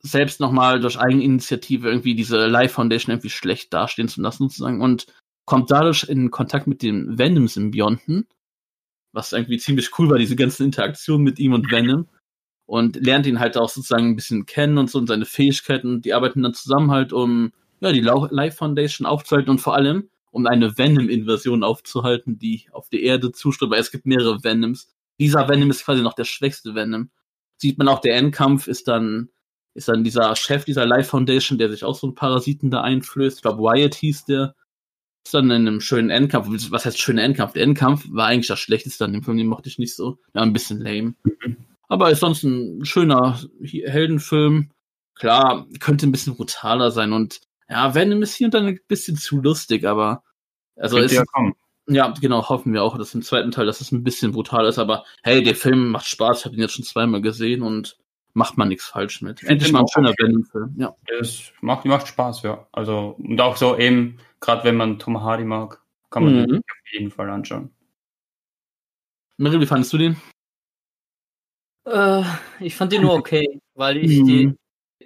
selbst 0.00 0.40
nochmal 0.40 0.80
durch 0.80 0.98
Eigeninitiative 0.98 1.88
irgendwie 1.88 2.14
diese 2.14 2.46
Life 2.46 2.74
Foundation 2.74 3.12
irgendwie 3.12 3.30
schlecht 3.30 3.72
dastehen 3.74 4.08
zu 4.08 4.20
lassen 4.20 4.44
sozusagen 4.44 4.80
und 4.80 5.06
kommt 5.44 5.70
dadurch 5.70 6.04
in 6.04 6.30
Kontakt 6.30 6.66
mit 6.66 6.82
dem 6.82 7.18
Venom-Symbionten, 7.18 8.28
was 9.12 9.32
irgendwie 9.32 9.58
ziemlich 9.58 9.98
cool 9.98 10.10
war, 10.10 10.18
diese 10.18 10.36
ganzen 10.36 10.64
Interaktionen 10.64 11.24
mit 11.24 11.38
ihm 11.38 11.54
und 11.54 11.70
Venom. 11.72 12.06
Und 12.68 12.96
lernt 12.96 13.26
ihn 13.26 13.40
halt 13.40 13.56
auch 13.56 13.70
sozusagen 13.70 14.08
ein 14.08 14.14
bisschen 14.14 14.44
kennen 14.44 14.76
und 14.76 14.90
so 14.90 14.98
und 14.98 15.06
seine 15.06 15.24
Fähigkeiten. 15.24 16.02
Die 16.02 16.12
arbeiten 16.12 16.42
dann 16.42 16.52
zusammen 16.52 16.90
halt, 16.90 17.14
um 17.14 17.50
ja, 17.80 17.92
die 17.92 18.00
Life 18.00 18.58
Foundation 18.58 19.06
aufzuhalten 19.06 19.48
und 19.48 19.58
vor 19.58 19.74
allem, 19.74 20.10
um 20.32 20.46
eine 20.46 20.76
Venom-Invasion 20.76 21.64
aufzuhalten, 21.64 22.38
die 22.38 22.66
auf 22.72 22.90
die 22.90 23.02
Erde 23.04 23.32
zuströmt, 23.32 23.72
weil 23.72 23.80
es 23.80 23.90
gibt 23.90 24.04
mehrere 24.04 24.44
Venoms. 24.44 24.92
Dieser 25.18 25.48
Venom 25.48 25.70
ist 25.70 25.86
quasi 25.86 26.02
noch 26.02 26.12
der 26.12 26.24
schwächste 26.24 26.74
Venom. 26.74 27.08
Sieht 27.56 27.78
man 27.78 27.88
auch, 27.88 28.00
der 28.00 28.16
Endkampf 28.16 28.68
ist 28.68 28.86
dann, 28.86 29.30
ist 29.72 29.88
dann 29.88 30.04
dieser 30.04 30.36
Chef 30.36 30.66
dieser 30.66 30.84
Life 30.84 31.08
Foundation, 31.08 31.56
der 31.56 31.70
sich 31.70 31.84
auch 31.84 31.94
so 31.94 32.08
einen 32.08 32.16
Parasiten 32.16 32.70
da 32.70 32.82
einflößt. 32.82 33.38
Ich 33.38 33.42
glaube, 33.42 33.62
Wyatt 33.62 33.94
hieß 33.94 34.26
der 34.26 34.54
ist 35.28 35.34
dann 35.34 35.50
in 35.50 35.66
einem 35.68 35.80
schönen 35.80 36.08
Endkampf. 36.08 36.48
Was 36.70 36.86
heißt 36.86 36.98
schöner 36.98 37.22
Endkampf? 37.22 37.52
Der 37.52 37.62
Endkampf 37.62 38.06
war 38.10 38.26
eigentlich 38.26 38.46
das 38.46 38.60
Schlechteste 38.60 39.04
an 39.04 39.12
dem 39.12 39.22
Film, 39.22 39.36
den 39.36 39.46
mochte 39.46 39.68
ich 39.68 39.78
nicht 39.78 39.94
so. 39.94 40.18
Ja, 40.34 40.40
ein 40.40 40.54
bisschen 40.54 40.80
lame. 40.80 41.14
Aber 41.88 42.10
ist 42.10 42.20
sonst 42.20 42.42
ein 42.44 42.84
schöner 42.84 43.40
Heldenfilm. 43.62 44.70
Klar, 45.14 45.66
könnte 45.80 46.06
ein 46.06 46.12
bisschen 46.12 46.36
brutaler 46.36 46.90
sein 46.90 47.12
und 47.12 47.40
ja, 47.68 47.94
Venom 47.94 48.22
ist 48.22 48.34
hier 48.34 48.46
und 48.46 48.54
dann 48.54 48.66
ein 48.66 48.80
bisschen 48.88 49.16
zu 49.16 49.40
lustig, 49.40 49.84
aber 49.84 50.22
also 50.76 50.98
ist, 50.98 51.12
ja, 51.12 51.24
ja, 51.88 52.14
genau, 52.20 52.48
hoffen 52.48 52.72
wir 52.72 52.82
auch, 52.82 52.96
dass 52.96 53.14
im 53.14 53.22
zweiten 53.22 53.50
Teil, 53.50 53.66
dass 53.66 53.80
es 53.80 53.92
ein 53.92 54.04
bisschen 54.04 54.32
brutal 54.32 54.66
ist, 54.66 54.78
aber 54.78 55.04
hey, 55.22 55.42
der 55.42 55.54
Film 55.54 55.90
macht 55.90 56.06
Spaß, 56.06 56.40
ich 56.40 56.44
habe 56.44 56.54
ihn 56.54 56.60
jetzt 56.60 56.74
schon 56.74 56.84
zweimal 56.84 57.20
gesehen 57.20 57.62
und 57.62 57.98
macht 58.34 58.56
man 58.56 58.68
nichts 58.68 58.86
falsch 58.86 59.22
mit. 59.22 59.42
Endlich 59.42 59.72
mal 59.72 59.80
ein 59.80 59.88
schöner 59.88 60.14
Venom-Film, 60.16 60.74
ja. 60.78 60.94
Es 61.20 61.52
macht, 61.60 61.84
macht 61.86 62.06
Spaß, 62.06 62.42
ja. 62.42 62.66
Also, 62.72 63.16
und 63.18 63.40
auch 63.40 63.56
so 63.56 63.76
eben, 63.76 64.18
gerade 64.40 64.64
wenn 64.64 64.76
man 64.76 64.98
Tom 64.98 65.22
Hardy 65.22 65.44
mag, 65.44 65.82
kann 66.10 66.24
man 66.24 66.42
mhm. 66.42 66.56
auf 66.56 66.92
jeden 66.92 67.10
Fall 67.10 67.28
anschauen. 67.30 67.70
Meryl, 69.36 69.60
wie 69.60 69.66
fandest 69.66 69.92
du 69.92 69.98
den? 69.98 70.16
Äh, 71.90 72.22
ich 72.60 72.74
fand 72.74 72.92
den 72.92 73.02
nur 73.02 73.14
okay, 73.14 73.60
weil 73.74 73.96
ich 73.96 74.20
mhm. 74.20 74.26
die, 74.26 74.56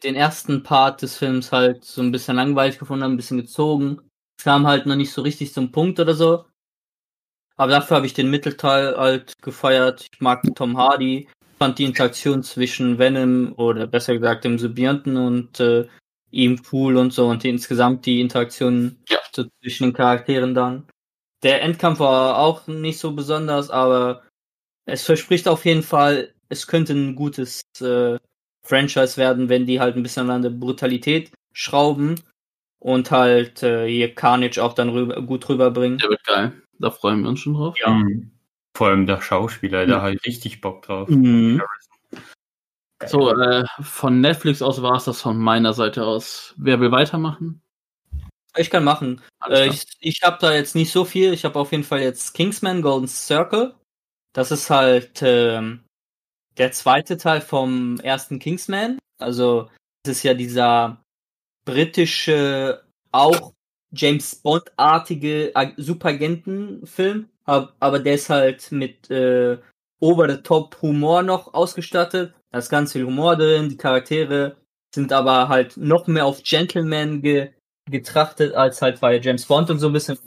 den 0.02 0.14
ersten 0.14 0.62
Part 0.62 1.02
des 1.02 1.16
Films 1.16 1.52
halt 1.52 1.84
so 1.84 2.02
ein 2.02 2.12
bisschen 2.12 2.36
langweilig 2.36 2.78
gefunden 2.78 3.04
habe, 3.04 3.14
ein 3.14 3.16
bisschen 3.16 3.38
gezogen. 3.38 4.00
Es 4.38 4.44
kam 4.44 4.66
halt 4.66 4.86
noch 4.86 4.96
nicht 4.96 5.12
so 5.12 5.22
richtig 5.22 5.52
zum 5.52 5.70
Punkt 5.70 6.00
oder 6.00 6.14
so. 6.14 6.44
Aber 7.56 7.70
dafür 7.70 7.98
habe 7.98 8.06
ich 8.06 8.14
den 8.14 8.30
Mittelteil 8.30 8.96
halt 8.96 9.34
gefeiert. 9.42 10.08
Ich 10.12 10.20
mag 10.20 10.42
Tom 10.54 10.76
Hardy, 10.76 11.28
fand 11.58 11.78
die 11.78 11.84
Interaktion 11.84 12.42
zwischen 12.42 12.98
Venom 12.98 13.52
oder 13.56 13.86
besser 13.86 14.14
gesagt 14.14 14.44
dem 14.44 14.58
Symbionten 14.58 15.16
und 15.16 15.60
äh, 15.60 15.86
ihm 16.32 16.60
cool 16.72 16.96
und 16.96 17.12
so 17.12 17.28
und 17.28 17.44
insgesamt 17.44 18.06
die 18.06 18.20
Interaktion 18.20 18.98
ja. 19.08 19.18
so 19.32 19.44
zwischen 19.60 19.84
den 19.84 19.92
Charakteren 19.92 20.54
dann. 20.54 20.88
Der 21.42 21.62
Endkampf 21.62 22.00
war 22.00 22.38
auch 22.38 22.66
nicht 22.66 22.98
so 22.98 23.12
besonders, 23.12 23.70
aber 23.70 24.22
es 24.86 25.04
verspricht 25.04 25.46
auf 25.46 25.64
jeden 25.64 25.82
Fall, 25.82 26.34
es 26.52 26.66
könnte 26.66 26.92
ein 26.92 27.14
gutes 27.14 27.62
äh, 27.80 28.18
Franchise 28.62 29.16
werden, 29.16 29.48
wenn 29.48 29.66
die 29.66 29.80
halt 29.80 29.96
ein 29.96 30.02
bisschen 30.02 30.28
an 30.30 30.42
der 30.42 30.50
Brutalität 30.50 31.32
schrauben 31.52 32.20
und 32.78 33.10
halt 33.10 33.62
äh, 33.62 33.88
hier 33.88 34.14
Carnage 34.14 34.62
auch 34.62 34.74
dann 34.74 34.90
rüber, 34.90 35.22
gut 35.22 35.48
rüberbringen. 35.48 35.98
Der 35.98 36.10
wird 36.10 36.24
geil. 36.24 36.52
Da 36.78 36.90
freuen 36.90 37.22
wir 37.22 37.30
uns 37.30 37.40
schon 37.40 37.54
drauf. 37.54 37.74
Ja. 37.78 37.90
Mhm. 37.90 38.30
Vor 38.76 38.88
allem 38.88 39.06
der 39.06 39.20
Schauspieler, 39.20 39.86
da 39.86 39.98
mhm. 39.98 40.02
hat 40.02 40.26
richtig 40.26 40.60
Bock 40.60 40.82
drauf. 40.82 41.08
Mhm. 41.08 41.62
So, 43.06 43.34
äh, 43.36 43.64
von 43.80 44.20
Netflix 44.20 44.62
aus 44.62 44.80
war 44.82 44.96
es 44.96 45.04
das 45.04 45.20
von 45.22 45.36
meiner 45.38 45.72
Seite 45.72 46.04
aus. 46.04 46.54
Wer 46.56 46.80
will 46.80 46.92
weitermachen? 46.92 47.62
Ich 48.56 48.70
kann 48.70 48.84
machen. 48.84 49.22
Äh, 49.48 49.68
ich 49.68 49.84
ich 50.00 50.22
habe 50.22 50.36
da 50.40 50.52
jetzt 50.52 50.74
nicht 50.74 50.92
so 50.92 51.04
viel. 51.04 51.32
Ich 51.32 51.44
habe 51.44 51.58
auf 51.58 51.72
jeden 51.72 51.84
Fall 51.84 52.00
jetzt 52.00 52.34
Kingsman 52.34 52.82
Golden 52.82 53.08
Circle. 53.08 53.74
Das 54.34 54.50
ist 54.50 54.70
halt 54.70 55.22
äh, 55.22 55.78
der 56.58 56.72
zweite 56.72 57.16
Teil 57.16 57.40
vom 57.40 57.98
ersten 58.00 58.38
Kingsman. 58.38 58.98
Also, 59.18 59.68
es 60.04 60.12
ist 60.12 60.22
ja 60.22 60.34
dieser 60.34 61.02
britische, 61.64 62.82
auch 63.12 63.52
James 63.94 64.36
Bond-artige 64.36 65.52
Superagenten-Film, 65.76 67.28
aber 67.44 67.98
der 67.98 68.14
ist 68.14 68.30
halt 68.30 68.72
mit 68.72 69.10
äh, 69.10 69.58
over-the-top-Humor 70.00 71.22
noch 71.22 71.54
ausgestattet. 71.54 72.34
Da 72.50 72.58
ist 72.58 72.70
ganz 72.70 72.92
viel 72.92 73.04
Humor 73.04 73.36
drin, 73.36 73.68
die 73.68 73.76
Charaktere 73.76 74.56
sind 74.94 75.12
aber 75.12 75.48
halt 75.48 75.76
noch 75.76 76.06
mehr 76.06 76.26
auf 76.26 76.42
Gentleman 76.42 77.22
ge 77.22 77.50
getrachtet, 77.90 78.54
als 78.54 78.80
halt 78.80 79.00
bei 79.00 79.18
James 79.18 79.46
Bond 79.46 79.68
und 79.70 79.78
so 79.78 79.88
ein 79.88 79.92
bisschen. 79.92 80.18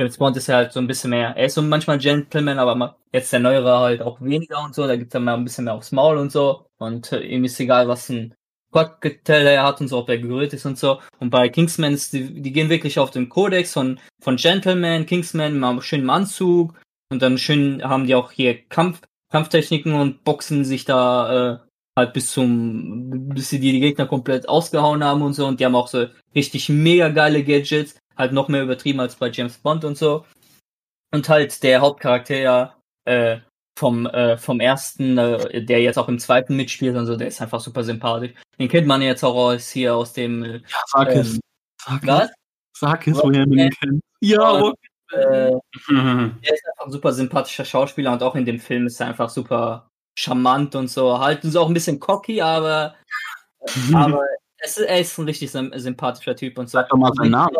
James 0.00 0.16
Bond 0.16 0.34
ist 0.38 0.46
ja 0.46 0.56
halt 0.56 0.72
so 0.72 0.80
ein 0.80 0.86
bisschen 0.86 1.10
mehr, 1.10 1.36
er 1.36 1.44
ist 1.44 1.56
so 1.56 1.60
manchmal 1.60 1.98
Gentleman, 1.98 2.58
aber 2.58 2.96
jetzt 3.12 3.34
der 3.34 3.40
Neuere 3.40 3.80
halt 3.80 4.00
auch 4.00 4.18
weniger 4.22 4.64
und 4.64 4.74
so, 4.74 4.86
da 4.86 4.96
gibt 4.96 5.08
es 5.08 5.12
dann 5.12 5.24
mal 5.24 5.34
ein 5.34 5.44
bisschen 5.44 5.66
mehr 5.66 5.74
aufs 5.74 5.92
Maul 5.92 6.16
und 6.16 6.32
so. 6.32 6.64
Und 6.78 7.12
äh, 7.12 7.20
ihm 7.20 7.44
ist 7.44 7.60
egal, 7.60 7.86
was 7.86 8.08
ein 8.08 8.32
Cocktail 8.72 9.46
er 9.46 9.62
hat 9.62 9.82
und 9.82 9.88
so, 9.88 9.98
ob 9.98 10.08
er 10.08 10.16
gerührt 10.16 10.54
ist 10.54 10.64
und 10.64 10.78
so. 10.78 11.00
Und 11.18 11.28
bei 11.28 11.50
Kingsman 11.50 11.92
ist, 11.92 12.14
die, 12.14 12.40
die 12.40 12.50
gehen 12.50 12.70
wirklich 12.70 12.98
auf 12.98 13.10
den 13.10 13.28
Kodex 13.28 13.74
von, 13.74 14.00
von 14.22 14.36
Gentleman, 14.36 15.04
Kingsman, 15.04 15.58
mal 15.58 15.82
schön 15.82 16.00
im 16.00 16.08
Anzug. 16.08 16.72
Und 17.12 17.20
dann 17.20 17.36
schön 17.36 17.82
haben 17.84 18.06
die 18.06 18.14
auch 18.14 18.30
hier 18.30 18.58
Kampf, 18.70 19.02
Kampftechniken 19.30 19.92
und 19.92 20.24
boxen 20.24 20.64
sich 20.64 20.86
da 20.86 21.56
äh, 21.56 21.58
halt 21.98 22.14
bis 22.14 22.30
zum, 22.30 23.28
bis 23.34 23.50
sie 23.50 23.60
die 23.60 23.80
Gegner 23.80 24.06
komplett 24.06 24.48
ausgehauen 24.48 25.04
haben 25.04 25.20
und 25.20 25.34
so. 25.34 25.46
Und 25.46 25.60
die 25.60 25.66
haben 25.66 25.74
auch 25.74 25.88
so 25.88 26.06
richtig 26.34 26.70
mega 26.70 27.10
geile 27.10 27.44
Gadgets, 27.44 27.96
halt 28.20 28.32
noch 28.32 28.48
mehr 28.48 28.62
übertrieben 28.62 29.00
als 29.00 29.16
bei 29.16 29.30
James 29.30 29.58
Bond 29.58 29.84
und 29.84 29.96
so. 29.96 30.24
Und 31.12 31.28
halt 31.28 31.62
der 31.62 31.80
Hauptcharakter 31.80 32.36
ja, 32.36 32.76
äh, 33.04 33.38
vom, 33.76 34.06
äh, 34.06 34.36
vom 34.36 34.60
ersten, 34.60 35.18
äh, 35.18 35.64
der 35.64 35.80
jetzt 35.80 35.98
auch 35.98 36.08
im 36.08 36.18
zweiten 36.18 36.54
mitspielt 36.54 36.96
und 36.96 37.06
so, 37.06 37.16
der 37.16 37.28
ist 37.28 37.40
einfach 37.40 37.60
super 37.60 37.82
sympathisch. 37.82 38.32
Den 38.58 38.68
kennt 38.68 38.86
man 38.86 39.02
jetzt 39.02 39.24
auch 39.24 39.34
aus 39.34 39.70
hier 39.70 39.96
aus 39.96 40.12
dem. 40.12 40.44
Äh, 40.44 40.56
ja, 40.58 40.78
sag 40.86 41.10
ähm, 41.10 41.20
es. 41.20 41.40
Sag 41.82 42.06
was? 42.06 42.30
Sag 42.76 43.06
es, 43.06 43.16
woher 43.16 43.46
man 43.46 43.58
ihn 43.58 43.70
kennt. 43.70 44.02
Ja, 44.20 44.50
und, 44.50 44.76
äh, 45.12 45.52
mhm. 45.88 46.38
Er 46.42 46.54
ist 46.54 46.68
einfach 46.68 46.86
ein 46.86 46.92
super 46.92 47.12
sympathischer 47.12 47.64
Schauspieler 47.64 48.12
und 48.12 48.22
auch 48.22 48.36
in 48.36 48.44
dem 48.44 48.60
Film 48.60 48.86
ist 48.86 49.00
er 49.00 49.08
einfach 49.08 49.30
super 49.30 49.88
charmant 50.18 50.74
und 50.74 50.88
so. 50.88 51.18
Halt 51.18 51.44
ist 51.44 51.56
auch 51.56 51.68
ein 51.68 51.74
bisschen 51.74 51.98
cocky, 51.98 52.40
aber, 52.40 52.94
aber 53.94 54.24
es, 54.58 54.76
er 54.76 55.00
ist 55.00 55.18
ein 55.18 55.24
richtig 55.24 55.50
sympathischer 55.50 56.36
Typ 56.36 56.58
und 56.58 56.68
so. 56.68 56.78
Sag 56.78 56.90
doch 56.90 56.98
mal 56.98 57.12
seinen 57.14 57.30
Namen 57.30 57.56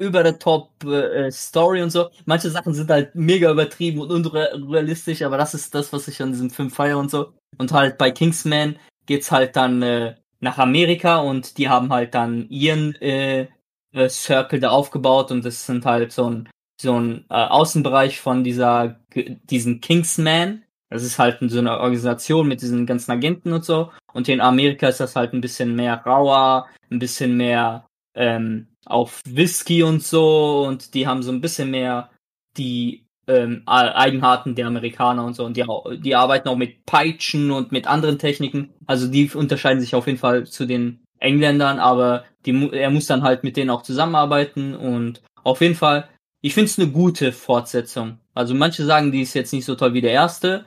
über 0.00 0.22
der 0.22 0.38
Top 0.38 0.84
äh, 0.84 1.30
Story 1.30 1.82
und 1.82 1.90
so. 1.90 2.08
Manche 2.24 2.50
Sachen 2.50 2.74
sind 2.74 2.90
halt 2.90 3.14
mega 3.14 3.50
übertrieben 3.50 4.00
und 4.00 4.10
unrealistisch, 4.10 5.22
aber 5.22 5.36
das 5.36 5.54
ist 5.54 5.74
das, 5.74 5.92
was 5.92 6.08
ich 6.08 6.20
an 6.22 6.32
diesem 6.32 6.50
Film 6.50 6.70
feiere 6.70 6.98
und 6.98 7.10
so. 7.10 7.34
Und 7.58 7.72
halt 7.72 7.98
bei 7.98 8.10
Kingsman 8.10 8.76
geht's 9.06 9.30
halt 9.30 9.56
dann 9.56 9.82
äh, 9.82 10.14
nach 10.40 10.58
Amerika 10.58 11.18
und 11.18 11.58
die 11.58 11.68
haben 11.68 11.92
halt 11.92 12.14
dann 12.14 12.48
ihren 12.48 12.94
äh, 13.02 13.48
äh, 13.92 14.08
Circle 14.08 14.60
da 14.60 14.70
aufgebaut 14.70 15.30
und 15.30 15.44
das 15.44 15.66
sind 15.66 15.84
halt 15.84 16.12
so 16.12 16.30
ein 16.30 16.48
so 16.80 16.98
ein 16.98 17.26
äh, 17.28 17.34
Außenbereich 17.34 18.20
von 18.20 18.42
dieser 18.42 18.96
diesen 19.14 19.80
Kingsman. 19.82 20.62
Das 20.88 21.02
ist 21.02 21.18
halt 21.18 21.38
so 21.40 21.58
eine 21.58 21.78
Organisation 21.78 22.48
mit 22.48 22.62
diesen 22.62 22.86
ganzen 22.86 23.12
Agenten 23.12 23.52
und 23.52 23.64
so. 23.64 23.90
Und 24.12 24.28
in 24.28 24.40
Amerika 24.40 24.88
ist 24.88 24.98
das 24.98 25.14
halt 25.14 25.34
ein 25.34 25.42
bisschen 25.42 25.76
mehr 25.76 26.02
rauer, 26.04 26.66
ein 26.90 26.98
bisschen 26.98 27.36
mehr 27.36 27.86
ähm, 28.14 28.66
auf 28.86 29.20
Whisky 29.26 29.82
und 29.82 30.02
so 30.02 30.64
und 30.66 30.94
die 30.94 31.06
haben 31.06 31.22
so 31.22 31.32
ein 31.32 31.40
bisschen 31.40 31.70
mehr 31.70 32.10
die 32.56 33.06
ähm, 33.26 33.62
Eigenarten 33.66 34.54
der 34.54 34.66
Amerikaner 34.66 35.24
und 35.24 35.34
so 35.34 35.44
und 35.44 35.56
die, 35.56 35.64
die 35.98 36.14
arbeiten 36.14 36.48
auch 36.48 36.56
mit 36.56 36.84
Peitschen 36.86 37.50
und 37.50 37.72
mit 37.72 37.86
anderen 37.86 38.18
Techniken. 38.18 38.74
Also 38.86 39.06
die 39.06 39.30
unterscheiden 39.30 39.80
sich 39.80 39.94
auf 39.94 40.06
jeden 40.06 40.18
Fall 40.18 40.46
zu 40.46 40.66
den 40.66 41.04
Engländern, 41.18 41.78
aber 41.78 42.24
die, 42.46 42.70
er 42.72 42.90
muss 42.90 43.06
dann 43.06 43.22
halt 43.22 43.44
mit 43.44 43.56
denen 43.56 43.70
auch 43.70 43.82
zusammenarbeiten 43.82 44.74
und 44.74 45.22
auf 45.44 45.60
jeden 45.60 45.74
Fall, 45.74 46.08
ich 46.40 46.54
finde 46.54 46.66
es 46.66 46.78
eine 46.78 46.90
gute 46.90 47.32
Fortsetzung. 47.32 48.18
Also 48.34 48.54
manche 48.54 48.84
sagen, 48.84 49.12
die 49.12 49.22
ist 49.22 49.34
jetzt 49.34 49.52
nicht 49.52 49.64
so 49.64 49.74
toll 49.74 49.94
wie 49.94 50.00
der 50.00 50.12
erste. 50.12 50.66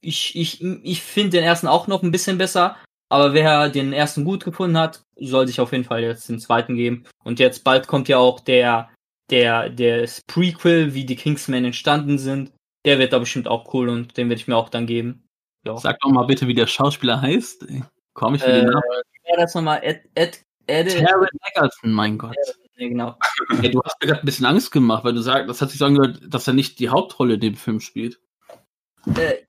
Ich, 0.00 0.36
ich, 0.36 0.62
ich 0.62 1.02
finde 1.02 1.38
den 1.38 1.44
ersten 1.44 1.68
auch 1.68 1.86
noch 1.86 2.02
ein 2.02 2.10
bisschen 2.10 2.38
besser, 2.38 2.76
aber 3.08 3.34
wer 3.34 3.68
den 3.68 3.92
ersten 3.92 4.24
gut 4.24 4.44
gefunden 4.44 4.78
hat, 4.78 5.02
soll 5.16 5.46
sich 5.46 5.60
auf 5.60 5.72
jeden 5.72 5.84
Fall 5.84 6.02
jetzt 6.02 6.28
den 6.28 6.40
zweiten 6.40 6.74
geben. 6.74 7.04
Und 7.24 7.38
jetzt 7.38 7.62
bald 7.64 7.86
kommt 7.86 8.08
ja 8.08 8.18
auch 8.18 8.40
der, 8.40 8.90
der, 9.30 9.70
der 9.70 10.08
Prequel, 10.26 10.94
wie 10.94 11.04
die 11.04 11.16
Kingsmen 11.16 11.64
entstanden 11.64 12.18
sind. 12.18 12.52
Der 12.84 12.98
wird 12.98 13.12
da 13.12 13.18
bestimmt 13.18 13.48
auch 13.48 13.72
cool 13.74 13.88
und 13.88 14.16
den 14.16 14.28
werde 14.28 14.40
ich 14.40 14.48
mir 14.48 14.56
auch 14.56 14.68
dann 14.68 14.86
geben. 14.86 15.28
Ja. 15.64 15.76
Sag 15.78 15.98
doch 16.00 16.10
mal 16.10 16.26
bitte, 16.26 16.46
wie 16.46 16.54
der 16.54 16.66
Schauspieler 16.66 17.20
heißt. 17.20 17.66
Komm 18.14 18.36
ich 18.36 18.42
für 18.42 18.50
äh, 18.50 18.60
den 18.60 18.66
Namen? 18.66 18.82
Ja, 19.28 19.36
das 19.36 19.54
nochmal 19.54 19.80
Ed, 19.82 20.08
Ed, 20.14 20.42
Ed, 20.66 21.04
Taron 21.04 21.28
Egerton, 21.50 21.92
mein 21.92 22.18
Gott. 22.18 22.36
Ja, 22.76 22.88
genau. 22.88 23.16
Hey, 23.60 23.70
du 23.70 23.80
hast 23.84 23.96
mir 24.00 24.08
gerade 24.08 24.20
ein 24.20 24.26
bisschen 24.26 24.46
Angst 24.46 24.70
gemacht, 24.70 25.04
weil 25.04 25.14
du 25.14 25.20
sagst, 25.20 25.48
das 25.48 25.62
hat 25.62 25.70
sich 25.70 25.78
so 25.78 25.86
angehört, 25.86 26.20
dass 26.28 26.46
er 26.46 26.54
nicht 26.54 26.78
die 26.78 26.88
Hauptrolle 26.88 27.34
in 27.34 27.40
dem 27.40 27.56
Film 27.56 27.80
spielt. 27.80 28.20
Äh, 29.16 29.45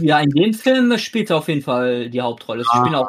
ja, 0.00 0.20
in 0.20 0.30
dem 0.30 0.54
Film 0.54 0.96
spielt 0.98 1.30
er 1.30 1.36
auf 1.38 1.48
jeden 1.48 1.62
Fall 1.62 2.10
die 2.10 2.20
Hauptrolle. 2.20 2.62
Es 2.62 2.68
ah. 2.70 2.80
spielt 2.80 2.94
auch 2.94 3.08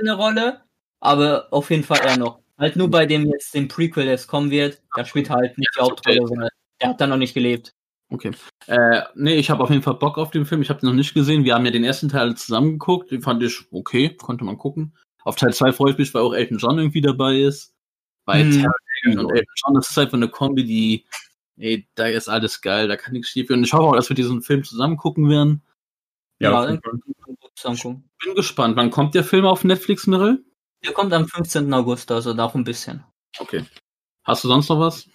eine 0.00 0.14
Rolle, 0.14 0.60
aber 1.00 1.48
auf 1.50 1.70
jeden 1.70 1.84
Fall 1.84 2.00
er 2.04 2.16
noch. 2.16 2.40
Halt 2.58 2.76
nur 2.76 2.90
bei 2.90 3.06
dem 3.06 3.26
jetzt 3.26 3.54
dem 3.54 3.68
Prequel, 3.68 4.04
der 4.04 4.12
jetzt 4.12 4.26
kommen 4.26 4.50
wird, 4.50 4.82
da 4.94 5.04
spielt 5.04 5.30
halt 5.30 5.56
nicht 5.56 5.70
die 5.76 5.80
Hauptrolle, 5.80 6.26
sondern 6.26 6.50
der 6.80 6.90
hat 6.90 7.00
da 7.00 7.06
noch 7.06 7.16
nicht 7.16 7.34
gelebt. 7.34 7.72
Okay. 8.10 8.32
Äh, 8.66 9.02
nee, 9.14 9.36
ich 9.36 9.50
habe 9.50 9.62
auf 9.62 9.70
jeden 9.70 9.82
Fall 9.82 9.94
Bock 9.94 10.18
auf 10.18 10.30
den 10.30 10.44
Film. 10.44 10.62
Ich 10.62 10.68
habe 10.68 10.80
den 10.80 10.88
noch 10.88 10.96
nicht 10.96 11.14
gesehen. 11.14 11.44
Wir 11.44 11.54
haben 11.54 11.64
ja 11.64 11.70
den 11.70 11.84
ersten 11.84 12.08
Teil 12.08 12.34
zusammen 12.36 12.72
geguckt. 12.72 13.12
Den 13.12 13.22
fand 13.22 13.42
ich 13.42 13.66
okay, 13.70 14.16
konnte 14.16 14.44
man 14.44 14.58
gucken. 14.58 14.96
Auf 15.24 15.36
Teil 15.36 15.54
2 15.54 15.72
freue 15.72 15.92
ich 15.92 15.98
mich, 15.98 16.12
weil 16.12 16.22
auch 16.22 16.34
Elton 16.34 16.58
John 16.58 16.78
irgendwie 16.78 17.00
dabei 17.00 17.36
ist. 17.36 17.72
Weil 18.24 18.52
hm. 18.52 18.66
und 19.18 19.30
Elton 19.30 19.54
John, 19.64 19.74
das 19.74 19.90
ist 19.90 19.98
einfach 19.98 20.14
eine 20.14 20.28
Kombi, 20.28 20.64
die, 20.64 21.06
ey, 21.56 21.88
da 21.94 22.06
ist 22.06 22.28
alles 22.28 22.60
geil, 22.60 22.88
da 22.88 22.96
kann 22.96 23.12
nichts 23.12 23.28
schief 23.28 23.48
gehen. 23.48 23.58
Und 23.58 23.64
ich 23.64 23.72
hoffe 23.72 23.84
auch, 23.84 23.96
dass 23.96 24.08
wir 24.08 24.16
diesen 24.16 24.42
Film 24.42 24.64
zusammen 24.64 24.96
gucken 24.96 25.28
werden. 25.28 25.62
Ja, 26.40 26.64
ja 26.66 26.74
ich 26.74 26.80
bin 26.80 28.34
gespannt. 28.34 28.76
Wann 28.76 28.90
kommt 28.90 29.14
der 29.14 29.24
Film 29.24 29.44
auf 29.44 29.62
Netflix, 29.62 30.06
Mirrell? 30.06 30.42
Der 30.84 30.92
kommt 30.92 31.12
am 31.12 31.28
15. 31.28 31.72
August, 31.72 32.10
also 32.10 32.32
noch 32.32 32.54
ein 32.54 32.64
bisschen. 32.64 33.04
Okay. 33.38 33.64
Hast 34.24 34.44
du 34.44 34.48
sonst 34.48 34.68
noch 34.68 34.80
was? 34.80 35.08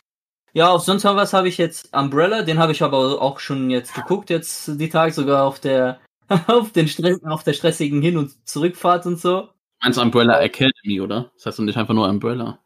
Ja, 0.53 0.69
auf 0.69 0.83
sonst 0.83 1.03
noch 1.03 1.15
was 1.15 1.33
habe 1.33 1.49
ich 1.49 1.57
jetzt 1.57 1.93
Umbrella, 1.93 2.43
den 2.43 2.59
habe 2.59 2.71
ich 2.71 2.81
aber 2.81 3.21
auch 3.21 3.39
schon 3.39 3.69
jetzt 3.69 3.93
geguckt, 3.93 4.29
jetzt 4.29 4.79
die 4.79 4.89
Tage 4.89 5.11
sogar 5.11 5.43
auf 5.43 5.59
der 5.59 5.99
auf 6.47 6.71
den 6.71 6.87
Stress, 6.87 7.21
auf 7.23 7.43
der 7.43 7.53
stressigen 7.53 8.01
Hin- 8.01 8.17
und 8.17 8.47
Zurückfahrt 8.47 9.05
und 9.05 9.19
so. 9.19 9.49
Meinst 9.81 9.97
du 9.97 10.01
Umbrella 10.01 10.39
Academy, 10.39 11.01
oder? 11.01 11.31
Das 11.35 11.47
heißt 11.47 11.59
nicht 11.59 11.77
einfach 11.77 11.93
nur 11.93 12.07
Umbrella. 12.07 12.59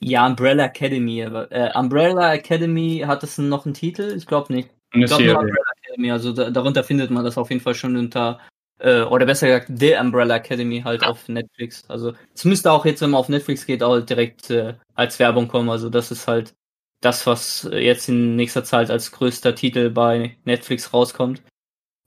Ja, 0.00 0.26
Umbrella 0.26 0.64
Academy, 0.66 1.24
aber 1.24 1.50
äh, 1.50 1.72
Umbrella 1.74 2.34
Academy 2.34 3.02
hat 3.06 3.22
es 3.22 3.38
noch 3.38 3.64
einen 3.66 3.74
Titel? 3.74 4.14
Ich 4.16 4.26
glaube 4.26 4.52
nicht. 4.52 4.70
Ich 4.92 5.06
glaube 5.06 5.24
nur 5.24 5.38
Umbrella 5.40 5.73
Academy, 5.94 6.10
also 6.10 6.32
da, 6.32 6.50
darunter 6.50 6.84
findet 6.84 7.10
man 7.10 7.24
das 7.24 7.38
auf 7.38 7.50
jeden 7.50 7.62
Fall 7.62 7.74
schon 7.74 7.96
unter 7.96 8.40
äh, 8.78 9.02
oder 9.02 9.26
besser 9.26 9.46
gesagt 9.46 9.70
The 9.74 9.94
Umbrella 10.00 10.36
Academy 10.36 10.82
halt 10.82 11.04
auf 11.04 11.28
Netflix. 11.28 11.88
Also 11.88 12.14
es 12.34 12.44
müsste 12.44 12.72
auch 12.72 12.84
jetzt, 12.84 13.00
wenn 13.00 13.10
man 13.10 13.20
auf 13.20 13.28
Netflix 13.28 13.66
geht, 13.66 13.82
auch 13.82 14.00
direkt 14.00 14.50
äh, 14.50 14.74
als 14.94 15.18
Werbung 15.18 15.48
kommen. 15.48 15.70
Also 15.70 15.90
das 15.90 16.10
ist 16.10 16.26
halt 16.28 16.54
das, 17.00 17.26
was 17.26 17.68
jetzt 17.72 18.08
in 18.08 18.36
nächster 18.36 18.64
Zeit 18.64 18.90
als 18.90 19.12
größter 19.12 19.54
Titel 19.54 19.90
bei 19.90 20.36
Netflix 20.44 20.92
rauskommt. 20.92 21.42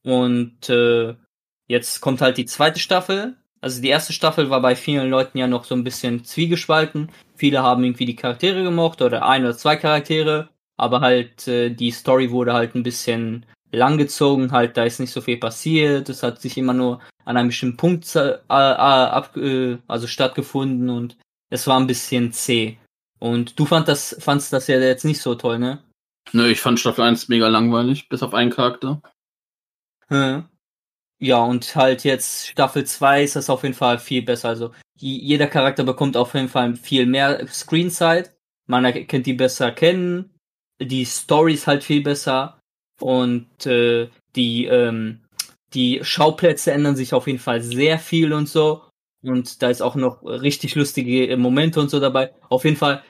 Und 0.04 0.70
äh, 0.70 1.16
jetzt 1.68 2.02
kommt 2.02 2.22
halt 2.22 2.38
die 2.38 2.46
zweite 2.46 2.80
Staffel. 2.80 3.38
Also 3.62 3.82
die 3.82 3.90
erste 3.90 4.14
Staffel 4.14 4.50
war 4.50 4.62
bei 4.62 4.76
vielen 4.76 5.10
Leuten 5.10 5.38
ja 5.38 5.48
noch 5.48 5.66
so 5.66 5.76
ein 5.76 5.84
bisschen 5.84 6.24
zwiegespalten. 6.24 7.12
Viele 7.36 7.62
haben 7.64 7.84
irgendwie 7.84 8.06
die 8.06 8.16
Charaktere 8.16 8.64
gemocht 8.64 9.02
oder 9.02 9.28
ein 9.28 9.44
oder 9.44 9.58
zwei 9.58 9.76
Charaktere, 9.76 10.50
aber 10.78 11.02
halt 11.02 11.48
äh, 11.48 11.70
die 11.70 11.92
Story 11.92 12.32
wurde 12.32 12.54
halt 12.54 12.76
ein 12.76 12.84
bisschen 12.84 13.46
langgezogen, 13.72 14.52
halt, 14.52 14.78
da 14.78 14.84
ist 14.84 15.00
nicht 15.00 15.12
so 15.12 15.22
viel 15.22 15.38
passiert, 15.38 16.10
es 16.10 16.24
hat 16.24 16.42
sich 16.42 16.58
immer 16.58 16.74
nur 16.74 17.02
an 17.26 17.38
einem 17.38 17.50
bestimmten 17.50 17.78
Punkt 17.78 18.16
äh, 18.16 18.38
ab, 18.48 19.36
äh, 19.36 19.78
also 19.88 20.08
stattgefunden 20.08 20.90
und 20.90 21.18
es 21.50 21.68
war 21.68 21.80
ein 21.80 21.88
bisschen 21.88 22.32
zäh. 22.32 22.78
Und 23.20 23.60
du 23.60 23.66
fand 23.66 23.88
das, 23.88 24.16
fandst 24.20 24.54
das 24.54 24.68
ja 24.68 24.80
jetzt 24.80 25.06
nicht 25.06 25.22
so 25.22 25.36
toll, 25.36 25.60
ne? 25.60 25.84
Nö, 26.34 26.48
ich 26.48 26.62
fand 26.62 26.80
Staffel 26.80 27.04
1 27.04 27.30
mega 27.30 27.48
langweilig, 27.48 28.10
bis 28.10 28.22
auf 28.22 28.34
einen 28.34 28.52
Charakter. 28.52 29.02
Hm. 30.10 30.46
Ja, 31.20 31.44
und 31.44 31.76
halt 31.76 32.04
jetzt 32.04 32.48
Staffel 32.48 32.86
2 32.86 33.24
ist 33.24 33.36
das 33.36 33.50
auf 33.50 33.64
jeden 33.64 33.74
Fall 33.76 33.98
viel 33.98 34.22
besser. 34.22 34.50
Also 34.50 34.72
jeder 35.00 35.48
Charakter 35.48 35.84
bekommt 35.84 36.16
auf 36.16 36.34
jeden 36.34 36.50
Fall 36.50 36.76
viel 36.76 37.06
mehr 37.06 37.48
Screenzeit. 37.48 38.36
Man 38.68 38.84
kennt 39.08 39.26
die 39.26 39.34
besser 39.34 39.72
kennen. 39.72 40.38
Die 40.80 41.06
Story 41.06 41.54
ist 41.54 41.66
halt 41.66 41.84
viel 41.84 42.04
besser. 42.04 42.57
Und 43.00 43.66
äh, 43.66 44.10
die, 44.36 44.66
ähm, 44.66 45.20
die 45.74 46.00
Schauplätze 46.04 46.72
ändern 46.72 46.96
sich 46.96 47.14
auf 47.14 47.28
jeden 47.28 47.40
Fall 47.40 47.62
sehr 47.62 48.00
viel 48.00 48.34
und 48.34 48.50
so. 48.50 48.84
Und 49.24 49.62
da 49.62 49.70
ist 49.70 49.82
auch 49.82 49.96
noch 49.96 50.24
richtig 50.24 50.76
lustige 50.76 51.36
Momente 51.38 51.80
und 51.80 51.90
so 51.90 52.00
dabei. 52.00 52.34
Auf 52.50 52.66
jeden 52.66 52.78
Fall, 52.78 53.04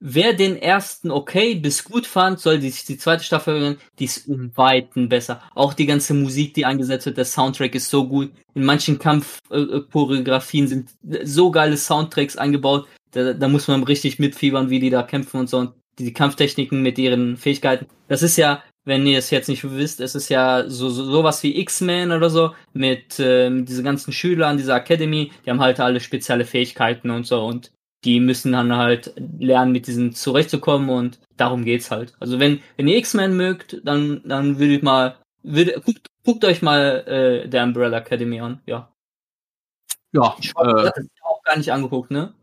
wer 0.00 0.32
den 0.32 0.56
ersten 0.56 1.10
okay 1.10 1.54
bis 1.54 1.84
gut 1.84 2.06
fand, 2.06 2.40
soll 2.40 2.60
sich 2.60 2.84
die 2.84 2.96
zweite 2.98 3.22
Staffel 3.22 3.60
hören. 3.60 3.76
Die 3.98 4.06
ist 4.06 4.26
um 4.26 4.56
Weiten 4.56 5.08
besser. 5.08 5.42
Auch 5.54 5.74
die 5.74 5.86
ganze 5.86 6.14
Musik, 6.14 6.54
die 6.54 6.64
eingesetzt 6.64 7.06
wird, 7.06 7.18
der 7.18 7.24
Soundtrack 7.24 7.74
ist 7.74 7.90
so 7.90 8.08
gut. 8.08 8.32
In 8.54 8.64
manchen 8.64 8.98
Kampfchoreografien 8.98 10.64
äh, 10.64 10.68
sind 10.68 10.90
so 11.24 11.50
geile 11.50 11.76
Soundtracks 11.76 12.36
eingebaut, 12.36 12.88
Da, 13.12 13.32
da 13.34 13.48
muss 13.48 13.68
man 13.68 13.82
richtig 13.84 14.18
mitfiebern, 14.18 14.70
wie 14.70 14.80
die 14.80 14.90
da 14.90 15.02
kämpfen 15.02 15.40
und 15.40 15.48
so. 15.48 15.58
Und 15.58 15.74
die 15.98 16.12
Kampftechniken 16.14 16.80
mit 16.80 16.98
ihren 16.98 17.36
Fähigkeiten. 17.36 17.86
Das 18.08 18.22
ist 18.22 18.38
ja, 18.38 18.62
wenn 18.84 19.06
ihr 19.06 19.18
es 19.18 19.30
jetzt 19.30 19.48
nicht 19.48 19.68
wisst, 19.70 20.00
es 20.00 20.14
ist 20.14 20.28
ja 20.28 20.68
so, 20.68 20.88
so 20.88 21.04
sowas 21.04 21.42
wie 21.42 21.58
X-Men 21.60 22.12
oder 22.12 22.30
so 22.30 22.54
mit 22.72 23.20
ähm, 23.20 23.66
diese 23.66 23.82
ganzen 23.82 24.12
Schülern 24.12 24.56
dieser 24.56 24.76
Academy, 24.76 25.32
die 25.44 25.50
haben 25.50 25.60
halt 25.60 25.80
alle 25.80 26.00
spezielle 26.00 26.44
Fähigkeiten 26.44 27.10
und 27.10 27.26
so 27.26 27.44
und 27.44 27.72
die 28.04 28.20
müssen 28.20 28.52
dann 28.52 28.74
halt 28.74 29.12
lernen, 29.38 29.72
mit 29.72 29.86
diesen 29.86 30.12
zurechtzukommen 30.12 30.88
und 30.88 31.20
darum 31.36 31.64
geht's 31.64 31.90
halt. 31.90 32.14
Also 32.18 32.40
wenn, 32.40 32.62
wenn 32.76 32.88
ihr 32.88 32.96
X-Men 32.96 33.36
mögt, 33.36 33.80
dann, 33.84 34.22
dann 34.24 34.58
würde 34.58 34.74
ich 34.74 34.82
mal, 34.82 35.18
würde, 35.42 35.80
guckt, 35.84 36.06
guckt 36.24 36.44
euch 36.44 36.62
mal 36.62 37.04
äh, 37.06 37.48
der 37.48 37.64
Umbrella 37.64 37.98
Academy 37.98 38.40
an, 38.40 38.62
ja. 38.64 38.90
Ja, 40.12 40.34
ich 40.40 40.50
äh, 40.50 40.64
das 40.64 41.06
auch 41.22 41.42
gar 41.42 41.58
nicht 41.58 41.70
angeguckt, 41.70 42.10
ne? 42.10 42.34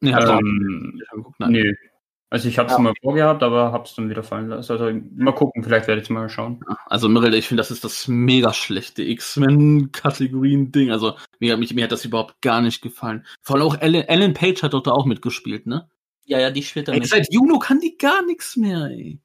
Nee, 0.00 0.12
ähm, 0.12 1.02
angeguckt, 1.10 1.38
nein. 1.38 1.52
Nee. 1.52 1.89
Also 2.32 2.48
ich 2.48 2.58
habe 2.58 2.68
es 2.68 2.74
ja. 2.74 2.78
mal 2.78 2.94
vorgehabt, 3.02 3.42
aber 3.42 3.72
habe 3.72 3.84
es 3.84 3.94
dann 3.96 4.08
wieder 4.08 4.22
fallen 4.22 4.48
lassen. 4.48 4.70
Also 4.70 4.88
mal 5.16 5.34
gucken, 5.34 5.64
vielleicht 5.64 5.88
werde 5.88 6.00
ich 6.00 6.10
mal 6.10 6.28
schauen. 6.28 6.64
Also 6.86 7.08
Mirel, 7.08 7.34
ich 7.34 7.48
finde, 7.48 7.60
das 7.60 7.72
ist 7.72 7.82
das 7.82 8.06
mega 8.06 8.54
schlechte 8.54 9.02
X-Men-Kategorien-Ding. 9.02 10.92
Also 10.92 11.16
mir, 11.40 11.56
mir, 11.56 11.66
mir 11.74 11.84
hat 11.84 11.92
das 11.92 12.04
überhaupt 12.04 12.40
gar 12.40 12.60
nicht 12.60 12.82
gefallen. 12.82 13.26
Vor 13.42 13.56
allem 13.56 13.66
auch 13.66 13.80
Ellen, 13.80 14.04
Ellen 14.04 14.32
Page 14.32 14.62
hat 14.62 14.74
doch 14.74 14.82
da 14.82 14.92
auch 14.92 15.06
mitgespielt, 15.06 15.66
ne? 15.66 15.90
Ja, 16.24 16.38
ja, 16.38 16.50
die 16.50 16.62
spielt 16.62 16.86
da 16.86 16.92
mit. 16.92 17.08
Seit 17.08 17.26
Juno 17.32 17.58
kann 17.58 17.80
die 17.80 17.98
gar 17.98 18.24
nichts 18.24 18.56
mehr, 18.56 18.84
ey. 18.84 19.20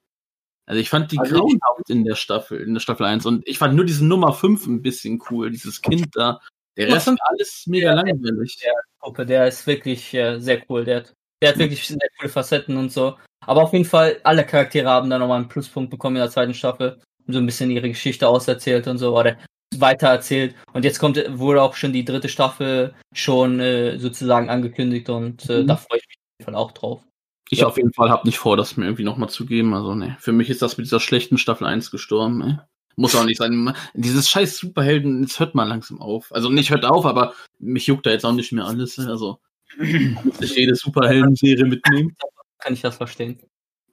Also 0.65 0.81
ich 0.81 0.89
fand 0.89 1.11
die 1.11 1.19
also 1.19 1.35
grauenhaft 1.35 1.89
in 1.89 2.03
der 2.03 2.15
Staffel, 2.15 2.59
in 2.59 2.73
der 2.73 2.81
Staffel 2.81 3.05
1. 3.05 3.27
Und 3.27 3.47
ich 3.47 3.59
fand 3.59 3.75
nur 3.75 3.85
diesen 3.85 4.07
Nummer 4.07 4.33
5 4.33 4.65
ein 4.65 4.81
bisschen 4.81 5.21
cool, 5.29 5.51
dieses 5.51 5.81
Kind 5.83 6.07
da. 6.13 6.39
Der 6.75 6.87
Rest 6.87 7.07
ist 7.07 7.19
alles 7.21 7.63
mega 7.67 7.93
langweilig. 7.93 8.57
Der 8.63 8.73
Gruppe, 8.99 9.25
der 9.25 9.47
ist 9.47 9.67
wirklich 9.67 10.13
äh, 10.13 10.39
sehr 10.39 10.63
cool. 10.69 10.83
Der 10.83 10.97
hat, 10.97 11.13
der 11.45 11.53
hat 11.53 11.59
wirklich 11.59 11.87
sehr 11.87 11.97
coole 12.17 12.29
Facetten 12.29 12.75
und 12.77 12.91
so. 12.91 13.15
Aber 13.45 13.61
auf 13.63 13.73
jeden 13.73 13.85
Fall, 13.85 14.17
alle 14.23 14.43
Charaktere 14.43 14.89
haben 14.89 15.09
da 15.09 15.19
nochmal 15.19 15.37
einen 15.37 15.47
Pluspunkt 15.47 15.91
bekommen 15.91 16.15
in 16.15 16.21
der 16.21 16.31
zweiten 16.31 16.53
Staffel. 16.53 16.99
Und 17.27 17.33
so 17.33 17.39
ein 17.39 17.45
bisschen 17.45 17.71
ihre 17.71 17.89
Geschichte 17.89 18.27
auserzählt 18.27 18.87
und 18.87 18.97
so, 18.97 19.17
oder 19.17 19.37
weitererzählt. 19.77 20.55
Und 20.73 20.85
jetzt 20.85 20.99
kommt 20.99 21.17
wohl 21.37 21.59
auch 21.59 21.75
schon 21.75 21.93
die 21.93 22.05
dritte 22.05 22.29
Staffel 22.29 22.93
schon 23.13 23.59
äh, 23.59 23.97
sozusagen 23.99 24.49
angekündigt 24.49 25.09
und 25.09 25.49
äh, 25.49 25.61
mhm. 25.61 25.67
da 25.67 25.75
freue 25.75 25.99
ich 25.99 26.07
mich 26.07 26.17
auf 26.17 26.39
jeden 26.39 26.45
Fall 26.45 26.55
auch 26.55 26.71
drauf. 26.71 27.01
Ich 27.49 27.59
ja. 27.59 27.67
auf 27.67 27.77
jeden 27.77 27.93
Fall 27.93 28.09
habe 28.09 28.27
nicht 28.27 28.37
vor, 28.37 28.57
das 28.57 28.77
mir 28.77 28.85
irgendwie 28.85 29.03
nochmal 29.03 29.29
zu 29.29 29.45
geben. 29.45 29.73
Also, 29.73 29.93
ne, 29.93 30.17
für 30.19 30.31
mich 30.31 30.49
ist 30.49 30.61
das 30.61 30.77
mit 30.77 30.85
dieser 30.85 30.99
schlechten 30.99 31.37
Staffel 31.37 31.67
1 31.67 31.91
gestorben, 31.91 32.41
ey. 32.41 32.57
Muss 32.97 33.15
auch 33.15 33.25
nicht 33.25 33.37
sein. 33.37 33.75
Dieses 33.93 34.29
scheiß 34.29 34.57
Superhelden, 34.57 35.21
jetzt 35.21 35.39
hört 35.39 35.53
mal 35.53 35.67
langsam 35.67 36.01
auf. 36.01 36.33
Also 36.33 36.49
nicht 36.49 36.69
hört 36.69 36.85
auf, 36.85 37.05
aber 37.05 37.33
mich 37.59 37.87
juckt 37.87 38.05
da 38.05 38.11
jetzt 38.11 38.25
auch 38.25 38.31
nicht 38.31 38.53
mehr 38.53 38.65
alles. 38.65 38.97
Also 38.97 39.39
muss 39.77 40.41
ich 40.41 40.55
jede 40.55 40.75
Superhelden-Serie 40.75 41.65
mitnehmen. 41.65 42.15
Kann 42.59 42.73
ich 42.73 42.81
das 42.81 42.97
verstehen. 42.97 43.39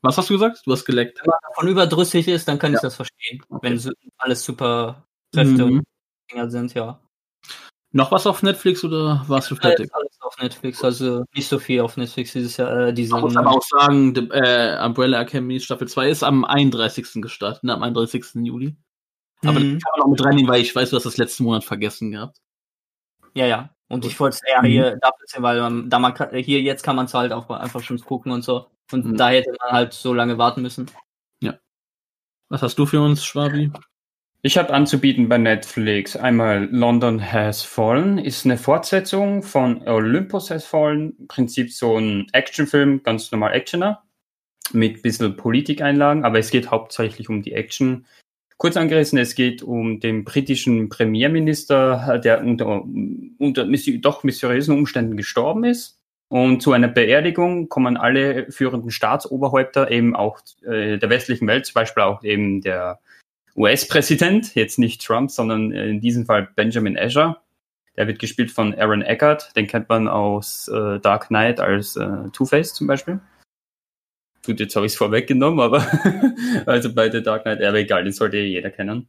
Was 0.02 0.18
hast 0.18 0.30
du 0.30 0.34
gesagt? 0.34 0.62
Du 0.64 0.72
hast 0.72 0.84
geleckt. 0.84 1.20
Wenn 1.20 1.30
man 1.30 1.38
davon 1.48 1.68
überdrüssig 1.68 2.26
ist, 2.28 2.48
dann 2.48 2.58
kann 2.58 2.72
ja. 2.72 2.78
ich 2.78 2.82
das 2.82 2.96
verstehen. 2.96 3.42
Okay. 3.48 3.70
Wenn 3.70 3.92
alles 4.18 4.44
super 4.44 5.06
Kräfte 5.32 5.66
mhm. 5.66 5.78
und 5.78 5.84
Dinger 6.30 6.50
sind, 6.50 6.74
ja. 6.74 7.00
Noch 7.94 8.10
was 8.10 8.26
auf 8.26 8.42
Netflix 8.42 8.82
oder 8.84 9.22
warst 9.28 9.50
du 9.50 9.54
fertig? 9.54 9.90
Ja, 9.90 9.98
alles 9.98 10.18
auf 10.22 10.38
Netflix, 10.38 10.82
also 10.82 11.24
nicht 11.34 11.46
so 11.46 11.58
viel 11.58 11.80
auf 11.82 11.98
Netflix 11.98 12.32
dieses 12.32 12.56
Jahr. 12.56 12.88
Äh, 12.88 12.94
diese 12.94 13.14
ich 13.14 13.22
muss 13.22 13.36
aber 13.36 13.50
auch 13.50 13.62
sagen, 13.62 14.16
äh, 14.30 14.82
Umbrella 14.82 15.20
Academy 15.20 15.60
Staffel 15.60 15.86
2 15.86 16.08
ist 16.08 16.22
am 16.22 16.44
31. 16.46 17.20
gestartet, 17.20 17.64
ne, 17.64 17.74
am 17.74 17.82
31. 17.82 18.24
Juli. 18.46 18.74
Aber 19.44 19.60
mhm. 19.60 19.74
das 19.74 19.82
kann 19.82 19.92
man 19.98 20.02
auch 20.02 20.10
mit 20.10 20.24
reinnehmen, 20.24 20.50
weil 20.50 20.62
ich 20.62 20.74
weiß, 20.74 20.90
du 20.90 20.96
hast 20.96 21.04
das 21.04 21.18
letzten 21.18 21.44
Monat 21.44 21.64
vergessen 21.64 22.12
gehabt. 22.12 22.38
Ja, 23.34 23.46
ja. 23.46 23.74
Und 23.93 24.07
ich 24.07 24.18
wollte 24.18 24.36
es 24.36 24.43
eher 24.43 24.62
mhm. 24.62 24.66
hier 24.66 24.97
dafür 25.03 25.26
sehen, 25.26 25.43
weil 25.43 25.61
man, 25.61 25.90
da 25.90 25.99
man 25.99 26.14
hier 26.32 26.62
jetzt 26.62 26.82
kann 26.82 26.97
man 26.97 27.05
es 27.05 27.12
halt 27.12 27.30
auch 27.30 27.51
einfach 27.51 27.82
schon 27.82 28.01
gucken 28.01 28.32
und 28.32 28.40
so. 28.40 28.68
Und 28.90 29.05
mhm. 29.05 29.16
da 29.18 29.28
hätte 29.28 29.53
man 29.61 29.70
halt 29.70 29.93
so 29.93 30.14
lange 30.14 30.38
warten 30.38 30.62
müssen. 30.62 30.90
Ja. 31.43 31.59
Was 32.49 32.62
hast 32.62 32.78
du 32.78 32.86
für 32.86 33.03
uns, 33.03 33.22
Schwabi? 33.22 33.70
Ich 34.40 34.57
habe 34.57 34.72
anzubieten 34.72 35.28
bei 35.28 35.36
Netflix 35.36 36.16
einmal 36.16 36.70
London 36.72 37.20
Has 37.20 37.61
Fallen, 37.61 38.16
ist 38.16 38.47
eine 38.47 38.57
Fortsetzung 38.57 39.43
von 39.43 39.86
Olympus 39.86 40.51
Has 40.51 40.64
Fallen, 40.64 41.14
im 41.18 41.28
Prinzip 41.28 41.70
so 41.70 41.99
ein 41.99 42.28
Actionfilm, 42.32 43.03
ganz 43.03 43.30
normal 43.30 43.53
Actioner, 43.53 44.05
mit 44.72 44.97
ein 44.97 45.03
bisschen 45.03 45.36
Politikeinlagen, 45.36 46.24
aber 46.24 46.38
es 46.38 46.51
geht 46.51 46.70
hauptsächlich 46.70 47.28
um 47.28 47.43
die 47.43 47.53
Action 47.53 48.07
Kurz 48.62 48.76
angerissen, 48.76 49.18
es 49.18 49.34
geht 49.34 49.64
um 49.64 49.98
den 49.98 50.22
britischen 50.22 50.88
Premierminister, 50.88 52.20
der 52.22 52.44
unter, 52.44 52.84
unter 53.38 53.66
doch 53.98 54.22
mysteriösen 54.22 54.76
Umständen 54.76 55.16
gestorben 55.16 55.64
ist. 55.64 55.98
Und 56.28 56.62
zu 56.62 56.70
einer 56.70 56.86
Beerdigung 56.86 57.68
kommen 57.68 57.96
alle 57.96 58.52
führenden 58.52 58.92
Staatsoberhäupter 58.92 59.90
eben 59.90 60.14
auch 60.14 60.38
äh, 60.64 60.96
der 60.96 61.10
westlichen 61.10 61.48
Welt, 61.48 61.66
zum 61.66 61.74
Beispiel 61.74 62.04
auch 62.04 62.22
eben 62.22 62.60
der 62.60 63.00
US-Präsident, 63.56 64.54
jetzt 64.54 64.78
nicht 64.78 65.04
Trump, 65.04 65.32
sondern 65.32 65.72
in 65.72 66.00
diesem 66.00 66.24
Fall 66.24 66.48
Benjamin 66.54 66.96
Asher. 66.96 67.42
Der 67.96 68.06
wird 68.06 68.20
gespielt 68.20 68.52
von 68.52 68.76
Aaron 68.76 69.02
Eckhart, 69.02 69.56
den 69.56 69.66
kennt 69.66 69.88
man 69.88 70.06
aus 70.06 70.68
äh, 70.68 71.00
Dark 71.00 71.26
Knight 71.26 71.58
als 71.58 71.96
äh, 71.96 72.28
Two-Face 72.32 72.74
zum 72.74 72.86
Beispiel. 72.86 73.18
Gut, 74.45 74.59
jetzt 74.59 74.74
habe 74.74 74.86
ich 74.86 74.93
es 74.93 74.99
vorweggenommen, 74.99 75.61
aber 75.61 75.86
also 76.66 76.93
bei 76.93 77.11
The 77.11 77.22
Dark 77.22 77.43
Knight, 77.43 77.62
aber 77.62 77.78
egal, 77.78 78.05
den 78.05 78.12
sollte 78.12 78.38
jeder 78.38 78.70
kennen. 78.70 79.09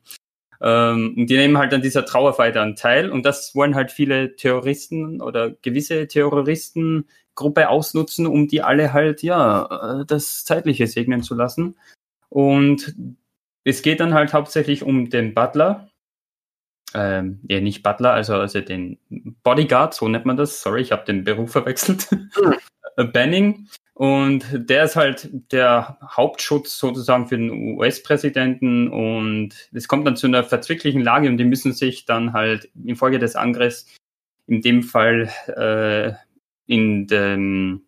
Ähm, 0.61 1.13
die 1.17 1.35
nehmen 1.35 1.57
halt 1.57 1.73
an 1.73 1.81
dieser 1.81 2.05
Trauerfeier 2.05 2.51
dann 2.51 2.75
teil 2.75 3.09
und 3.09 3.25
das 3.25 3.55
wollen 3.55 3.75
halt 3.75 3.91
viele 3.91 4.35
Terroristen 4.35 5.21
oder 5.21 5.51
gewisse 5.51 6.07
Terroristengruppe 6.07 7.67
ausnutzen, 7.67 8.27
um 8.27 8.47
die 8.47 8.61
alle 8.61 8.93
halt, 8.93 9.23
ja, 9.23 10.01
äh, 10.01 10.05
das 10.05 10.45
Zeitliche 10.45 10.87
segnen 10.87 11.23
zu 11.23 11.35
lassen. 11.35 11.75
Und 12.29 12.95
es 13.63 13.81
geht 13.81 13.99
dann 13.99 14.13
halt 14.13 14.33
hauptsächlich 14.33 14.83
um 14.83 15.09
den 15.09 15.33
Butler, 15.33 15.89
ähm, 16.93 17.39
ja, 17.47 17.59
nicht 17.59 17.81
Butler, 17.81 18.13
also, 18.13 18.35
also 18.35 18.61
den 18.61 18.99
Bodyguard, 19.43 19.93
so 19.93 20.07
nennt 20.07 20.25
man 20.25 20.37
das. 20.37 20.61
Sorry, 20.61 20.81
ich 20.81 20.91
habe 20.91 21.05
den 21.05 21.23
Beruf 21.23 21.51
verwechselt. 21.51 22.09
Hm. 22.11 22.55
Banning. 23.13 23.67
Und 23.95 24.43
der 24.51 24.85
ist 24.85 24.95
halt 24.95 25.29
der 25.51 25.99
Hauptschutz 26.01 26.79
sozusagen 26.79 27.27
für 27.27 27.37
den 27.37 27.77
US-Präsidenten 27.77 28.87
und 28.87 29.69
es 29.71 29.87
kommt 29.87 30.07
dann 30.07 30.15
zu 30.15 30.25
einer 30.25 30.43
verzwicklichen 30.43 31.01
Lage 31.01 31.27
und 31.27 31.37
die 31.37 31.45
müssen 31.45 31.73
sich 31.73 32.05
dann 32.05 32.33
halt 32.33 32.69
infolge 32.83 33.19
des 33.19 33.35
Angriffs 33.35 33.85
in 34.47 34.61
dem 34.61 34.81
Fall 34.81 35.29
äh, 35.47 36.13
in 36.65 37.05
dem, 37.05 37.85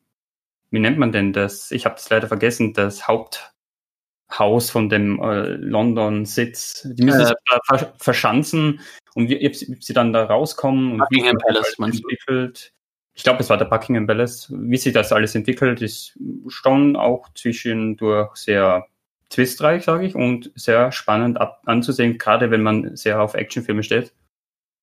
wie 0.69 0.79
nennt 0.79 0.99
man 0.99 1.11
denn 1.11 1.33
das? 1.33 1.71
Ich 1.71 1.85
habe 1.85 1.95
das 1.95 2.09
leider 2.11 2.27
vergessen, 2.27 2.73
das 2.73 3.07
Haupthaus 3.07 4.69
von 4.69 4.89
dem 4.89 5.19
äh, 5.19 5.55
London-Sitz. 5.55 6.87
Die 6.93 7.03
müssen 7.03 7.21
äh, 7.21 7.25
sich 7.25 7.35
da 7.49 7.59
ver 7.65 7.93
verschanzen 7.97 8.79
und 9.15 9.29
wie, 9.29 9.39
wie 9.39 9.81
sie 9.81 9.93
dann 9.93 10.13
da 10.13 10.25
rauskommen 10.25 10.91
und 10.91 10.97
Buckingham 10.99 11.37
Palace, 11.39 11.75
halt 11.79 11.95
entwickelt 11.95 12.73
ich 13.15 13.23
glaube, 13.23 13.39
es 13.39 13.49
war 13.49 13.57
der 13.57 13.65
Buckingham 13.65 14.07
Palace. 14.07 14.51
Wie 14.53 14.77
sich 14.77 14.93
das 14.93 15.13
alles 15.13 15.35
entwickelt, 15.35 15.81
ist 15.81 16.19
schon 16.49 16.97
auch 16.97 17.29
zwischendurch 17.33 18.35
sehr 18.35 18.85
twistreich, 19.29 19.85
sage 19.85 20.05
ich, 20.05 20.15
und 20.15 20.51
sehr 20.55 20.91
spannend 20.91 21.39
ab 21.39 21.61
anzusehen, 21.65 22.17
gerade 22.17 22.51
wenn 22.51 22.61
man 22.61 22.95
sehr 22.97 23.21
auf 23.21 23.33
Actionfilme 23.33 23.83
steht. 23.83 24.13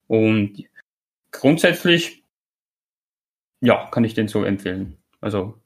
Und 0.07 0.65
grundsätzlich, 1.31 2.25
ja, 3.61 3.87
kann 3.91 4.05
ich 4.05 4.15
den 4.15 4.29
so 4.29 4.45
empfehlen. 4.45 4.97
Also, 5.21 5.61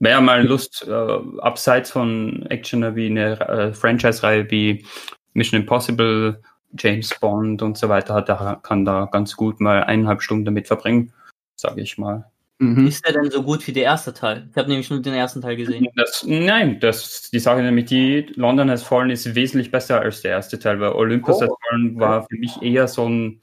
wer 0.00 0.22
mal 0.22 0.46
Lust, 0.46 0.86
äh, 0.88 1.18
abseits 1.40 1.90
von 1.90 2.46
Actioner 2.46 2.96
wie 2.96 3.06
eine 3.06 3.40
äh, 3.40 3.72
Franchise-Reihe 3.74 4.50
wie 4.50 4.86
Mission 5.34 5.60
Impossible, 5.60 6.42
James 6.78 7.14
Bond 7.20 7.60
und 7.60 7.76
so 7.76 7.90
weiter 7.90 8.14
hat, 8.14 8.28
der 8.28 8.58
kann 8.62 8.86
da 8.86 9.06
ganz 9.12 9.36
gut 9.36 9.60
mal 9.60 9.84
eineinhalb 9.84 10.22
Stunden 10.22 10.46
damit 10.46 10.66
verbringen 10.66 11.12
sage 11.58 11.82
ich 11.82 11.98
mal. 11.98 12.30
Mhm. 12.60 12.88
Ist 12.88 13.06
der 13.06 13.12
denn 13.12 13.30
so 13.30 13.42
gut 13.42 13.66
wie 13.66 13.72
der 13.72 13.84
erste 13.84 14.12
Teil? 14.12 14.48
Ich 14.50 14.56
habe 14.56 14.68
nämlich 14.68 14.90
nur 14.90 15.00
den 15.00 15.14
ersten 15.14 15.40
Teil 15.40 15.56
gesehen. 15.56 15.86
Das, 15.94 16.24
nein, 16.26 16.80
das, 16.80 17.30
die 17.30 17.38
Sache 17.38 17.62
nämlich 17.62 17.86
die, 17.86 18.32
London 18.34 18.70
Has 18.70 18.82
Fallen 18.82 19.10
ist 19.10 19.32
wesentlich 19.34 19.70
besser 19.70 20.00
als 20.00 20.22
der 20.22 20.32
erste 20.32 20.58
Teil, 20.58 20.80
weil 20.80 20.92
Olympus 20.92 21.36
oh. 21.36 21.42
Has 21.42 21.50
Fallen 21.68 22.00
war 22.00 22.26
für 22.28 22.36
mich 22.36 22.60
eher 22.60 22.88
so 22.88 23.08
ein, 23.08 23.40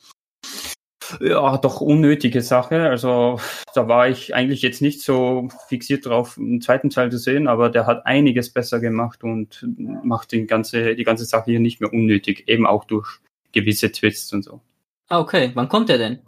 ja, 1.21 1.57
doch 1.57 1.79
unnötige 1.79 2.41
Sache. 2.41 2.89
Also 2.89 3.39
da 3.73 3.87
war 3.87 4.09
ich 4.09 4.35
eigentlich 4.35 4.61
jetzt 4.61 4.81
nicht 4.81 5.01
so 5.01 5.47
fixiert 5.69 6.05
drauf, 6.05 6.37
einen 6.37 6.59
zweiten 6.59 6.89
Teil 6.89 7.09
zu 7.09 7.17
sehen, 7.17 7.47
aber 7.47 7.69
der 7.69 7.87
hat 7.87 8.05
einiges 8.05 8.51
besser 8.51 8.81
gemacht 8.81 9.23
und 9.23 9.65
macht 10.03 10.33
den 10.33 10.45
ganze, 10.45 10.95
die 10.95 11.05
ganze 11.05 11.23
Sache 11.23 11.51
hier 11.51 11.61
nicht 11.61 11.79
mehr 11.79 11.93
unnötig, 11.93 12.49
eben 12.49 12.67
auch 12.67 12.83
durch 12.83 13.19
gewisse 13.53 13.93
Twists 13.93 14.33
und 14.33 14.43
so. 14.43 14.59
Ah, 15.07 15.19
okay. 15.19 15.51
Wann 15.53 15.69
kommt 15.69 15.87
der 15.87 15.99
denn? 15.99 16.19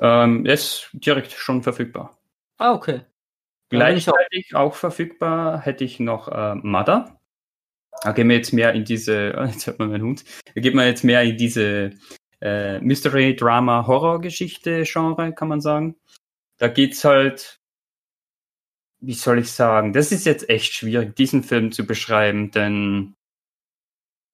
Ähm, 0.00 0.46
ist 0.46 0.88
direkt 0.92 1.32
schon 1.32 1.62
verfügbar. 1.62 2.18
Ah, 2.58 2.72
okay. 2.72 3.02
Gleichzeitig 3.68 4.54
auch. 4.54 4.60
auch 4.60 4.74
verfügbar 4.74 5.60
hätte 5.60 5.84
ich 5.84 6.00
noch 6.00 6.28
äh, 6.28 6.54
Mother. 6.56 7.20
Da 8.02 8.12
gehen 8.12 8.28
wir 8.28 8.36
jetzt 8.36 8.52
mehr 8.52 8.72
in 8.72 8.84
diese, 8.84 9.34
jetzt 9.52 9.66
hört 9.66 9.78
man 9.78 9.90
meinen 9.90 10.02
Hund, 10.04 10.24
da 10.54 10.60
geht 10.60 10.74
man 10.74 10.86
jetzt 10.86 11.04
mehr 11.04 11.22
in 11.22 11.36
diese 11.36 11.92
äh, 12.40 12.80
Mystery, 12.80 13.36
Drama, 13.36 13.86
Horror-Geschichte-Genre, 13.86 15.34
kann 15.34 15.48
man 15.48 15.60
sagen. 15.60 15.96
da 16.58 16.68
geht's 16.68 17.04
halt, 17.04 17.60
wie 19.00 19.14
soll 19.14 19.38
ich 19.40 19.50
sagen, 19.52 19.92
das 19.92 20.12
ist 20.12 20.26
jetzt 20.26 20.48
echt 20.48 20.74
schwierig, 20.74 21.16
diesen 21.16 21.42
Film 21.42 21.72
zu 21.72 21.86
beschreiben, 21.86 22.50
denn 22.50 23.14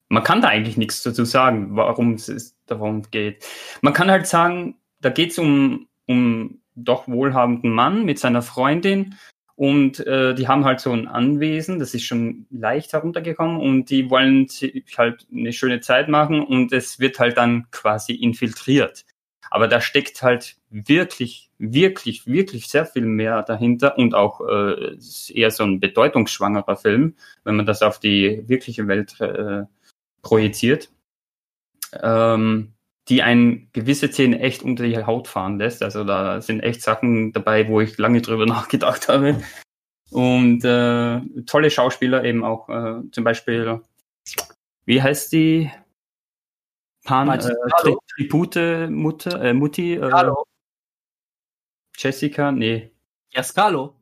man 0.09 0.23
kann 0.23 0.41
da 0.41 0.49
eigentlich 0.49 0.77
nichts 0.77 1.03
dazu 1.03 1.25
sagen, 1.25 1.77
warum 1.77 2.15
es 2.15 2.57
darum 2.67 3.03
geht. 3.11 3.45
Man 3.83 3.93
kann 3.93 4.11
halt 4.11 4.27
sagen, 4.27 4.77
da 5.01 5.11
geht's 5.11 5.39
um, 5.39 5.89
um 6.07 6.61
doch 6.75 7.09
wohlhabenden 7.09 7.71
Mann 7.71 8.05
mit 8.05 8.19
seiner 8.19 8.43
Freundin 8.43 9.17
und 9.57 10.07
äh, 10.07 10.35
die 10.35 10.49
haben 10.49 10.67
halt 10.67 10.81
so 10.81 10.93
ein 10.93 11.09
Anwesen, 11.09 11.79
das 11.79 11.95
ist 11.95 12.05
schon 12.05 12.47
leicht 12.51 12.93
heruntergekommen 12.93 13.59
und 13.59 13.89
die 13.89 14.11
wollen 14.11 14.49
sich 14.49 14.85
halt 14.99 15.27
eine 15.33 15.55
schöne 15.55 15.81
Zeit 15.81 16.09
machen 16.09 16.45
und 16.45 16.73
es 16.73 17.01
wird 17.01 17.19
halt 17.19 17.39
dann 17.39 17.67
quasi 17.71 18.13
infiltriert. 18.13 19.07
Aber 19.51 19.67
da 19.67 19.81
steckt 19.81 20.23
halt 20.23 20.57
wirklich, 20.69 21.51
wirklich, 21.59 22.27
wirklich 22.27 22.69
sehr 22.69 22.85
viel 22.85 23.07
mehr 23.07 23.43
dahinter 23.43 23.97
und 23.97 24.15
auch 24.15 24.43
äh, 24.47 24.99
eher 25.33 25.51
so 25.51 25.65
ein 25.65 25.81
bedeutungsschwangerer 25.81 26.77
Film, 26.77 27.15
wenn 27.45 27.57
man 27.57 27.65
das 27.65 27.81
auf 27.81 27.99
die 27.99 28.43
wirkliche 28.47 28.87
Welt 28.89 29.19
äh, 29.21 29.63
projiziert, 30.21 30.91
ähm, 32.03 32.75
die 33.09 33.23
ein 33.23 33.69
gewisse 33.73 34.09
Szene 34.09 34.41
echt 34.41 34.63
unter 34.63 34.85
die 34.85 35.05
Haut 35.05 35.29
fahren 35.29 35.59
lässt. 35.59 35.83
Also 35.83 36.05
da 36.05 36.41
sind 36.41 36.61
echt 36.61 36.83
Sachen 36.83 37.33
dabei, 37.33 37.69
wo 37.69 37.81
ich 37.81 37.99
lange 37.99 38.21
drüber 38.21 38.47
nachgedacht 38.47 39.09
habe. 39.09 39.43
Und 40.11 40.65
äh, 40.65 41.21
tolle 41.47 41.71
Schauspieler 41.71 42.25
eben 42.25 42.45
auch, 42.45 42.69
äh, 42.69 43.03
zum 43.11 43.25
Beispiel, 43.25 43.81
wie 44.85 45.03
heißt 45.03 45.33
die? 45.33 45.71
Pan, 47.05 47.29
äh, 47.29 47.39
Tri 47.39 47.97
Tribute 48.09 48.89
Mutter, 48.91 49.41
äh, 49.41 49.53
Mutti, 49.53 49.95
äh, 49.95 50.33
Jessica, 51.97 52.53
nee. 52.53 52.91
Ja, 53.31 53.43
Scalo. 53.43 53.97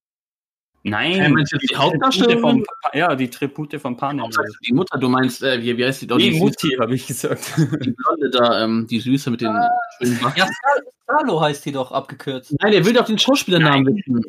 Nein, 0.87 1.17
Ja, 1.17 1.29
meinst 1.31 1.51
du 1.53 1.57
die 1.57 1.67
Tribute 1.69 1.83
Hauptdarstellerin? 1.83 2.41
vom, 2.41 2.65
ja, 2.93 3.17
die 3.17 3.31
Tribute 3.31 3.81
von 3.81 3.97
Panem. 3.97 4.31
Die 4.67 4.73
Mutter, 4.75 4.99
du 4.99 5.09
meinst, 5.09 5.43
äh, 5.43 5.61
wie, 5.63 5.77
wie 5.79 5.85
heißt 5.85 6.03
die? 6.03 6.07
doch, 6.07 6.19
Nee, 6.19 6.31
die, 6.31 6.39
Mutti, 6.39 6.77
habe 6.79 6.95
ich 6.95 7.07
gesagt. 7.07 7.53
Die 7.57 7.91
Blonde 7.93 8.29
da, 8.31 8.63
ähm, 8.63 8.87
die 8.89 9.01
Süße 9.01 9.31
mit 9.31 9.41
den 9.41 9.57
schönen 9.99 10.21
Backen. 10.21 10.39
Ja, 10.39 10.47
Scalo, 10.47 10.91
Scalo 11.03 11.41
heißt 11.41 11.65
die 11.65 11.73
doch 11.73 11.91
abgekürzt. 11.91 12.55
Nein, 12.61 12.73
der 12.73 12.85
will 12.85 12.93
doch 12.93 13.07
den 13.07 13.19
Schauspielernamen 13.19 13.87
wissen. 13.97 14.23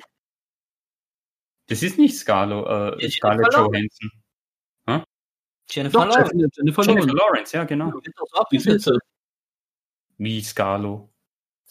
Das 1.68 1.84
ist 1.84 1.98
nicht 1.98 2.18
Scalo, 2.18 2.66
äh, 2.66 3.04
Ja, 3.04 3.10
Scarlett 3.10 3.54
Johansson. 3.54 4.12
Jennifer 5.68 6.06
Doch, 6.06 6.06
Lawrence. 6.16 6.32
Jennifer, 6.36 6.52
Jennifer 6.58 6.84
Jennifer 6.84 7.08
Lawrence. 7.08 7.16
Lawrence, 7.18 7.58
ja, 7.58 7.64
genau. 7.64 8.00
Die 8.00 8.12
doch 8.16 8.28
so 8.32 8.44
Die. 8.52 8.60
Süße. 8.60 8.98
Wie 10.20 10.42
Scalo. 10.42 11.10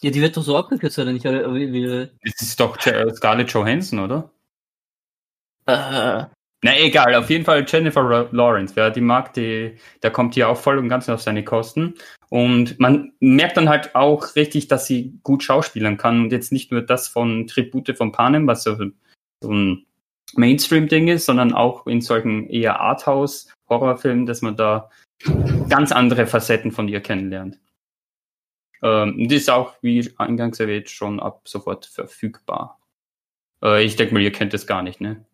Ja, 0.01 0.11
die 0.11 0.21
wird 0.21 0.35
doch 0.35 0.43
so 0.43 0.57
abgekürzt, 0.57 0.99
oder 0.99 1.13
nicht? 1.13 1.25
Oder 1.25 1.51
wie, 1.55 1.71
wie, 1.71 2.11
Das 2.23 2.41
ist 2.41 2.59
doch 2.59 2.77
Scarlett 2.79 3.51
Johansson, 3.51 3.99
oder? 3.99 4.31
Äh, 5.67 6.25
Na 6.63 6.79
egal, 6.79 7.15
auf 7.15 7.29
jeden 7.29 7.45
Fall 7.45 7.65
Jennifer 7.67 8.27
Lawrence, 8.31 8.73
ja, 8.75 8.89
die 8.89 9.01
mag 9.01 9.33
die, 9.33 9.77
der 10.03 10.11
kommt 10.11 10.33
hier 10.33 10.49
auch 10.49 10.57
voll 10.57 10.77
und 10.77 10.89
ganz 10.89 11.09
auf 11.09 11.21
seine 11.21 11.43
Kosten. 11.43 11.95
Und 12.29 12.79
man 12.79 13.13
merkt 13.19 13.57
dann 13.57 13.69
halt 13.69 13.95
auch 13.95 14.35
richtig, 14.35 14.67
dass 14.67 14.87
sie 14.87 15.19
gut 15.23 15.43
schauspielern 15.43 15.97
kann 15.97 16.23
und 16.23 16.31
jetzt 16.31 16.51
nicht 16.51 16.71
nur 16.71 16.81
das 16.81 17.07
von 17.07 17.47
Tribute 17.47 17.95
von 17.95 18.11
Panem, 18.11 18.47
was 18.47 18.63
so, 18.63 18.75
so 19.41 19.51
ein 19.53 19.85
Mainstream-Ding 20.33 21.07
ist, 21.07 21.25
sondern 21.25 21.53
auch 21.53 21.87
in 21.87 22.01
solchen 22.01 22.49
eher 22.49 22.79
Arthouse-Horrorfilmen, 22.79 24.25
dass 24.25 24.41
man 24.41 24.55
da 24.55 24.89
ganz 25.69 25.91
andere 25.91 26.27
Facetten 26.27 26.71
von 26.71 26.87
ihr 26.87 27.01
kennenlernt. 27.01 27.59
Ähm, 28.81 29.27
die 29.27 29.35
ist 29.35 29.49
auch, 29.49 29.75
wie 29.81 30.13
eingangs 30.17 30.59
erwähnt, 30.59 30.89
schon 30.89 31.19
ab 31.19 31.47
sofort 31.47 31.85
verfügbar. 31.85 32.79
Äh, 33.63 33.83
ich 33.83 33.95
denke 33.95 34.13
mal, 34.13 34.21
ihr 34.21 34.31
kennt 34.31 34.53
das 34.53 34.67
gar 34.67 34.81
nicht, 34.81 34.99
ne? 34.99 35.25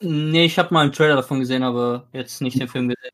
Nee, 0.00 0.44
ich 0.44 0.58
habe 0.58 0.74
mal 0.74 0.82
einen 0.82 0.92
Trailer 0.92 1.16
davon 1.16 1.40
gesehen, 1.40 1.62
aber 1.62 2.08
jetzt 2.12 2.40
nicht 2.40 2.60
den 2.60 2.68
Film 2.68 2.88
gesehen. 2.88 3.12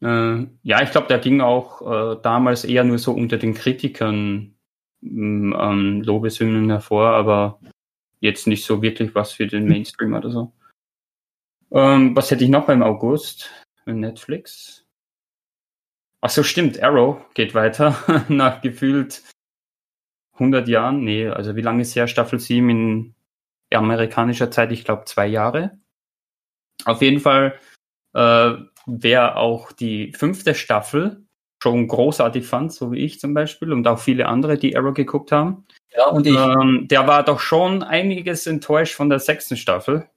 Äh, 0.00 0.46
ja, 0.62 0.82
ich 0.82 0.90
glaube, 0.90 1.08
der 1.08 1.18
ging 1.18 1.40
auch 1.40 1.82
äh, 1.82 2.20
damals 2.22 2.64
eher 2.64 2.84
nur 2.84 2.98
so 2.98 3.12
unter 3.12 3.36
den 3.36 3.54
Kritikern 3.54 4.54
mh, 5.00 5.70
ähm, 5.70 6.02
Lobeshymnen 6.02 6.70
hervor, 6.70 7.10
aber 7.10 7.60
jetzt 8.20 8.46
nicht 8.46 8.64
so 8.64 8.82
wirklich 8.82 9.14
was 9.14 9.32
für 9.32 9.46
den 9.46 9.66
Mainstream 9.66 10.14
oder 10.14 10.30
so. 10.30 10.52
Ähm, 11.70 12.16
was 12.16 12.30
hätte 12.30 12.44
ich 12.44 12.50
noch 12.50 12.66
beim 12.66 12.82
August? 12.82 13.50
Netflix. 13.86 14.86
Ach 16.20 16.30
so, 16.30 16.42
stimmt. 16.42 16.82
Arrow 16.82 17.24
geht 17.34 17.54
weiter 17.54 17.96
nach 18.28 18.60
gefühlt 18.60 19.22
100 20.34 20.68
Jahren. 20.68 21.04
Nee, 21.04 21.28
also 21.28 21.56
wie 21.56 21.62
lange 21.62 21.82
ist 21.82 21.94
her? 21.96 22.08
Staffel 22.08 22.38
7 22.38 22.68
in 22.70 23.14
amerikanischer 23.76 24.50
Zeit? 24.50 24.72
Ich 24.72 24.84
glaube 24.84 25.04
zwei 25.04 25.26
Jahre. 25.26 25.78
Auf 26.84 27.02
jeden 27.02 27.20
Fall 27.20 27.58
äh, 28.14 28.56
wer 28.86 29.36
auch 29.36 29.72
die 29.72 30.12
fünfte 30.16 30.54
Staffel 30.54 31.24
schon 31.62 31.88
großartig 31.88 32.46
fand, 32.46 32.72
so 32.72 32.92
wie 32.92 32.98
ich 32.98 33.20
zum 33.20 33.34
Beispiel 33.34 33.72
und 33.72 33.86
auch 33.86 33.98
viele 33.98 34.26
andere, 34.26 34.56
die 34.56 34.76
Arrow 34.76 34.94
geguckt 34.94 35.32
haben. 35.32 35.66
Ja, 35.96 36.06
und 36.08 36.26
ich, 36.26 36.36
Ähm, 36.36 36.86
der 36.88 37.06
war 37.06 37.24
doch 37.24 37.40
schon 37.40 37.82
einiges 37.82 38.46
enttäuscht 38.46 38.94
von 38.94 39.08
der 39.08 39.18
sechsten 39.18 39.56
Staffel. 39.56 40.08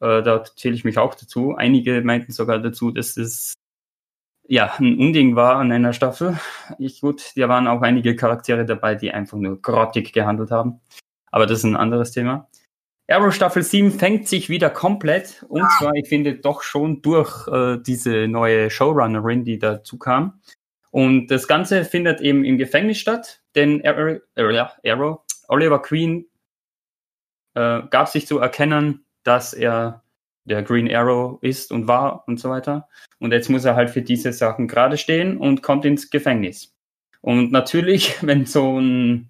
Äh, 0.00 0.22
da 0.22 0.44
zähle 0.44 0.74
ich 0.74 0.84
mich 0.84 0.98
auch 0.98 1.14
dazu. 1.14 1.54
Einige 1.54 2.00
meinten 2.02 2.32
sogar 2.32 2.58
dazu, 2.58 2.90
dass 2.90 3.16
es 3.16 3.54
ja 4.46 4.74
ein 4.78 4.98
Unding 4.98 5.36
war 5.36 5.56
an 5.56 5.70
einer 5.72 5.92
Staffel. 5.92 6.38
Ich 6.78 7.00
gut, 7.00 7.32
da 7.36 7.48
waren 7.48 7.68
auch 7.68 7.82
einige 7.82 8.16
Charaktere 8.16 8.64
dabei, 8.64 8.94
die 8.94 9.12
einfach 9.12 9.38
nur 9.38 9.60
grottig 9.60 10.12
gehandelt 10.12 10.50
haben. 10.50 10.80
Aber 11.30 11.46
das 11.46 11.58
ist 11.58 11.64
ein 11.64 11.76
anderes 11.76 12.12
Thema. 12.12 12.48
Arrow 13.10 13.32
Staffel 13.32 13.62
7 13.62 13.90
fängt 13.92 14.28
sich 14.28 14.50
wieder 14.50 14.68
komplett. 14.68 15.44
Und 15.48 15.66
zwar, 15.78 15.94
ich 15.94 16.08
finde, 16.08 16.34
doch 16.34 16.62
schon 16.62 17.00
durch 17.00 17.48
äh, 17.48 17.78
diese 17.78 18.28
neue 18.28 18.70
Showrunnerin, 18.70 19.44
die 19.44 19.58
dazu 19.58 19.98
kam. 19.98 20.40
Und 20.90 21.28
das 21.28 21.48
Ganze 21.48 21.84
findet 21.84 22.20
eben 22.20 22.44
im 22.44 22.58
Gefängnis 22.58 22.98
statt, 22.98 23.42
denn 23.54 23.84
Arrow, 23.84 24.20
Arrow 24.84 25.20
Oliver 25.48 25.80
Queen 25.80 26.26
äh, 27.54 27.82
gab 27.90 28.08
sich 28.08 28.26
zu 28.26 28.38
erkennen, 28.38 29.04
dass 29.22 29.54
er 29.54 30.02
der 30.44 30.62
Green 30.62 30.92
Arrow 30.94 31.38
ist 31.42 31.72
und 31.72 31.88
war 31.88 32.26
und 32.26 32.40
so 32.40 32.50
weiter. 32.50 32.88
Und 33.18 33.32
jetzt 33.32 33.48
muss 33.48 33.64
er 33.64 33.74
halt 33.74 33.90
für 33.90 34.02
diese 34.02 34.32
Sachen 34.32 34.68
gerade 34.68 34.96
stehen 34.96 35.36
und 35.38 35.62
kommt 35.62 35.84
ins 35.84 36.10
Gefängnis. 36.10 36.74
Und 37.20 37.52
natürlich, 37.52 38.22
wenn 38.26 38.46
so 38.46 38.78
ein 38.78 39.28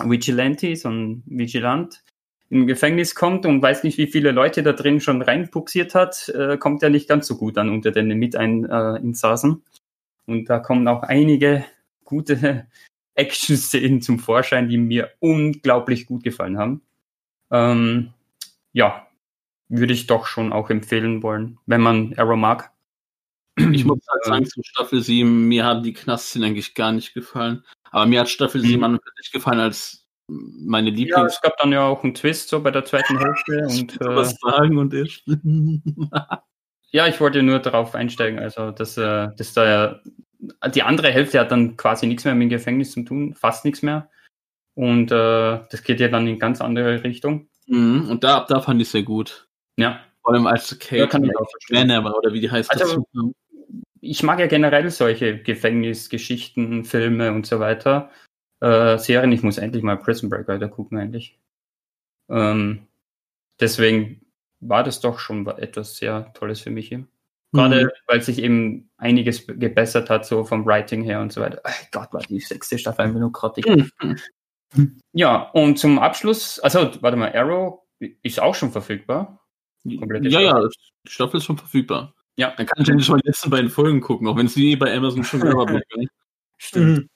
Vigilante, 0.00 0.76
so 0.76 0.90
ein 0.90 1.22
Vigilant 1.26 2.02
im 2.50 2.66
Gefängnis 2.66 3.14
kommt 3.14 3.44
und 3.46 3.60
weiß 3.60 3.84
nicht, 3.84 3.98
wie 3.98 4.06
viele 4.06 4.32
Leute 4.32 4.62
da 4.62 4.72
drin 4.72 5.00
schon 5.00 5.20
reinpuxiert 5.22 5.94
hat, 5.94 6.28
äh, 6.30 6.56
kommt 6.56 6.82
er 6.82 6.90
nicht 6.90 7.08
ganz 7.08 7.26
so 7.26 7.36
gut 7.36 7.58
an 7.58 7.68
unter 7.68 7.90
den 7.90 8.08
Mitinsassen. 8.08 9.62
Und 10.26 10.48
da 10.48 10.58
kommen 10.58 10.88
auch 10.88 11.02
einige 11.02 11.64
gute 12.04 12.66
Action-Szenen 13.14 14.00
zum 14.00 14.18
Vorschein, 14.18 14.68
die 14.68 14.78
mir 14.78 15.10
unglaublich 15.20 16.06
gut 16.06 16.22
gefallen 16.22 16.58
haben. 16.58 16.82
Ähm, 17.50 18.12
ja, 18.72 19.06
würde 19.68 19.92
ich 19.92 20.06
doch 20.06 20.26
schon 20.26 20.52
auch 20.52 20.70
empfehlen 20.70 21.22
wollen, 21.22 21.58
wenn 21.66 21.80
man 21.80 22.14
Arrow 22.16 22.36
mag. 22.36 22.72
Ich 23.72 23.84
muss 23.84 23.98
halt 24.08 24.24
sagen, 24.24 24.46
zu 24.46 24.62
Staffel 24.62 25.02
7, 25.02 25.48
mir 25.48 25.64
haben 25.64 25.82
die 25.82 25.92
Knastszenen 25.92 26.50
eigentlich 26.50 26.74
gar 26.74 26.92
nicht 26.92 27.12
gefallen. 27.12 27.64
Aber 27.90 28.06
mir 28.06 28.20
hat 28.20 28.28
Staffel 28.28 28.60
7 28.60 28.78
Mhm. 28.78 28.84
an 28.84 28.92
und 28.92 29.02
für 29.02 29.10
sich 29.20 29.32
gefallen 29.32 29.60
als 29.60 30.06
meine 30.28 30.90
Ja, 30.90 30.96
Lieblings. 30.96 31.34
es 31.34 31.40
gab 31.40 31.56
dann 31.58 31.72
ja 31.72 31.84
auch 31.86 32.04
einen 32.04 32.14
Twist 32.14 32.48
so 32.48 32.62
bei 32.62 32.70
der 32.70 32.84
zweiten 32.84 33.18
Hälfte 33.18 33.66
und 33.68 34.00
äh, 34.00 34.16
was 34.16 34.34
sagen 34.40 34.78
und 34.78 34.94
ich. 34.94 35.24
ja, 36.90 37.06
ich 37.06 37.20
wollte 37.20 37.42
nur 37.42 37.58
darauf 37.58 37.94
einsteigen, 37.94 38.38
also 38.38 38.70
dass, 38.70 38.96
äh, 38.96 39.28
dass 39.36 39.52
da 39.54 39.66
ja 39.66 40.00
die 40.70 40.82
andere 40.82 41.10
Hälfte 41.10 41.40
hat 41.40 41.50
dann 41.50 41.76
quasi 41.76 42.06
nichts 42.06 42.24
mehr 42.24 42.34
mit 42.34 42.46
dem 42.46 42.50
Gefängnis 42.50 42.92
zu 42.92 43.02
tun, 43.02 43.34
fast 43.34 43.64
nichts 43.64 43.82
mehr. 43.82 44.10
Und 44.74 45.10
äh, 45.10 45.60
das 45.70 45.82
geht 45.82 45.98
ja 45.98 46.08
dann 46.08 46.28
in 46.28 46.38
ganz 46.38 46.60
andere 46.60 47.02
Richtung. 47.02 47.48
Mhm, 47.66 48.08
und 48.08 48.22
da, 48.22 48.46
da 48.48 48.60
fand 48.60 48.80
ich 48.80 48.88
sehr 48.88 49.02
gut. 49.02 49.48
Ja. 49.76 50.00
Vor 50.22 50.34
allem 50.34 50.46
als 50.46 50.78
Kate 50.78 50.96
Ja, 50.98 51.06
kann 51.06 51.24
ich 51.24 51.36
auch 51.36 51.46
war, 51.70 52.16
oder 52.16 52.32
wie 52.32 52.40
die 52.40 52.50
heißt. 52.50 52.70
Also- 52.70 53.04
kam. 53.12 53.32
ich 54.00 54.22
mag 54.22 54.38
ja 54.38 54.46
generell 54.46 54.88
solche 54.90 55.38
Gefängnisgeschichten, 55.42 56.84
Filme 56.84 57.32
und 57.32 57.46
so 57.46 57.58
weiter. 57.60 58.10
Äh, 58.60 58.98
Serien, 58.98 59.32
ich 59.32 59.42
muss 59.42 59.58
endlich 59.58 59.82
mal 59.82 59.96
Prison 59.96 60.28
Break 60.30 60.48
weiter 60.48 60.68
gucken, 60.68 60.98
eigentlich. 60.98 61.38
Ähm, 62.28 62.86
deswegen 63.60 64.20
war 64.60 64.82
das 64.84 65.00
doch 65.00 65.18
schon 65.18 65.46
etwas 65.46 65.96
sehr 65.96 66.32
Tolles 66.34 66.60
für 66.60 66.70
mich 66.70 66.88
hier. 66.88 67.06
Gerade 67.52 67.84
Mhm. 67.86 67.90
weil 68.06 68.20
sich 68.22 68.42
eben 68.42 68.90
einiges 68.98 69.46
gebessert 69.46 70.10
hat, 70.10 70.26
so 70.26 70.44
vom 70.44 70.66
Writing 70.66 71.02
her 71.04 71.20
und 71.20 71.32
so 71.32 71.40
weiter. 71.40 71.60
Ach 71.64 71.90
Gott, 71.92 72.12
war 72.12 72.20
die 72.22 72.40
sechste 72.40 72.78
Staffel 72.78 73.06
einfach 73.06 73.20
nur 73.20 73.32
grottig. 73.32 73.64
Mhm. 74.74 75.00
Ja, 75.12 75.48
und 75.52 75.78
zum 75.78 75.98
Abschluss, 75.98 76.58
also 76.60 76.90
warte 77.00 77.16
mal, 77.16 77.34
Arrow 77.34 77.80
ist 78.22 78.38
auch 78.40 78.54
schon 78.54 78.70
verfügbar. 78.70 79.46
Komplette 79.98 80.28
Ja, 80.28 80.40
ja, 80.40 80.60
die 81.06 81.10
Staffel 81.10 81.38
ist 81.38 81.44
schon 81.44 81.56
verfügbar. 81.56 82.14
Ja. 82.36 82.52
Dann 82.56 82.66
kann 82.66 82.82
ich 82.82 82.88
endlich 82.90 83.08
mal 83.08 83.18
die 83.20 83.28
letzten 83.28 83.48
beiden 83.48 83.70
Folgen 83.70 84.00
gucken, 84.02 84.28
auch 84.28 84.36
wenn 84.36 84.46
es 84.46 84.54
die 84.54 84.76
bei 84.76 84.94
Amazon 84.94 85.24
schon 85.24 85.40
bleibt. 85.80 85.96
ne? 85.96 86.06
Stimmt. 86.58 87.08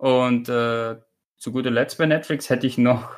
Und 0.00 0.48
äh, 0.48 0.96
zu 1.36 1.52
guter 1.52 1.70
Letzt 1.70 1.98
bei 1.98 2.06
Netflix 2.06 2.48
hätte 2.48 2.66
ich 2.66 2.78
noch 2.78 3.10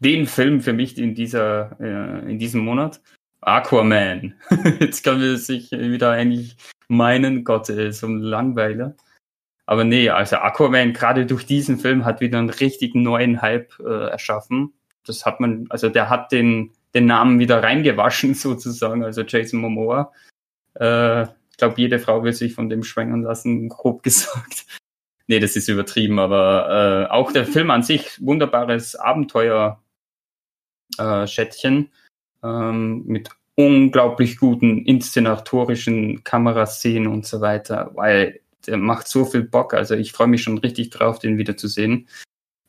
den 0.00 0.26
Film 0.26 0.60
für 0.60 0.74
mich 0.74 0.98
in 0.98 1.14
dieser, 1.14 1.80
äh, 1.80 2.30
in 2.30 2.38
diesem 2.38 2.60
Monat. 2.60 3.00
Aquaman. 3.40 4.34
Jetzt 4.80 5.02
kann 5.02 5.18
man 5.18 5.38
sich 5.38 5.72
wieder 5.72 6.10
eigentlich 6.10 6.56
meinen, 6.88 7.42
Gott, 7.42 7.66
so 7.66 8.06
ein 8.06 8.18
Langweiler. 8.18 8.94
Aber 9.64 9.84
nee, 9.84 10.10
also 10.10 10.36
Aquaman 10.36 10.92
gerade 10.92 11.24
durch 11.24 11.46
diesen 11.46 11.78
Film 11.78 12.04
hat 12.04 12.20
wieder 12.20 12.38
einen 12.38 12.50
richtig 12.50 12.94
neuen 12.94 13.40
Hype 13.40 13.72
äh, 13.80 14.10
erschaffen. 14.10 14.74
Das 15.06 15.24
hat 15.24 15.40
man, 15.40 15.64
also 15.70 15.88
der 15.88 16.10
hat 16.10 16.32
den, 16.32 16.72
den 16.94 17.06
Namen 17.06 17.38
wieder 17.38 17.62
reingewaschen 17.62 18.34
sozusagen, 18.34 19.04
also 19.04 19.22
Jason 19.22 19.60
Momoa. 19.60 20.12
Äh, 20.74 21.22
ich 21.22 21.56
glaube, 21.56 21.80
jede 21.80 21.98
Frau 21.98 22.22
will 22.22 22.34
sich 22.34 22.52
von 22.52 22.68
dem 22.68 22.82
schwängern 22.82 23.22
lassen, 23.22 23.70
grob 23.70 24.02
gesagt. 24.02 24.66
Nee, 25.26 25.40
das 25.40 25.56
ist 25.56 25.68
übertrieben, 25.68 26.18
aber 26.18 27.08
äh, 27.08 27.12
auch 27.12 27.32
der 27.32 27.46
Film 27.46 27.70
an 27.70 27.82
sich, 27.82 28.24
wunderbares 28.24 28.96
Abenteuer 28.96 29.82
äh, 30.98 31.26
ähm, 32.42 33.04
mit 33.06 33.30
unglaublich 33.56 34.38
guten 34.38 34.84
inszenatorischen 34.84 36.24
Kameraszenen 36.24 37.06
und 37.06 37.26
so 37.26 37.40
weiter, 37.40 37.90
weil 37.94 38.40
der 38.66 38.76
macht 38.76 39.08
so 39.08 39.24
viel 39.24 39.42
Bock. 39.42 39.74
Also 39.74 39.94
ich 39.94 40.12
freue 40.12 40.26
mich 40.26 40.42
schon 40.42 40.58
richtig 40.58 40.90
drauf, 40.90 41.18
den 41.18 41.38
wieder 41.38 41.56
zu 41.56 41.68
sehen. 41.68 42.08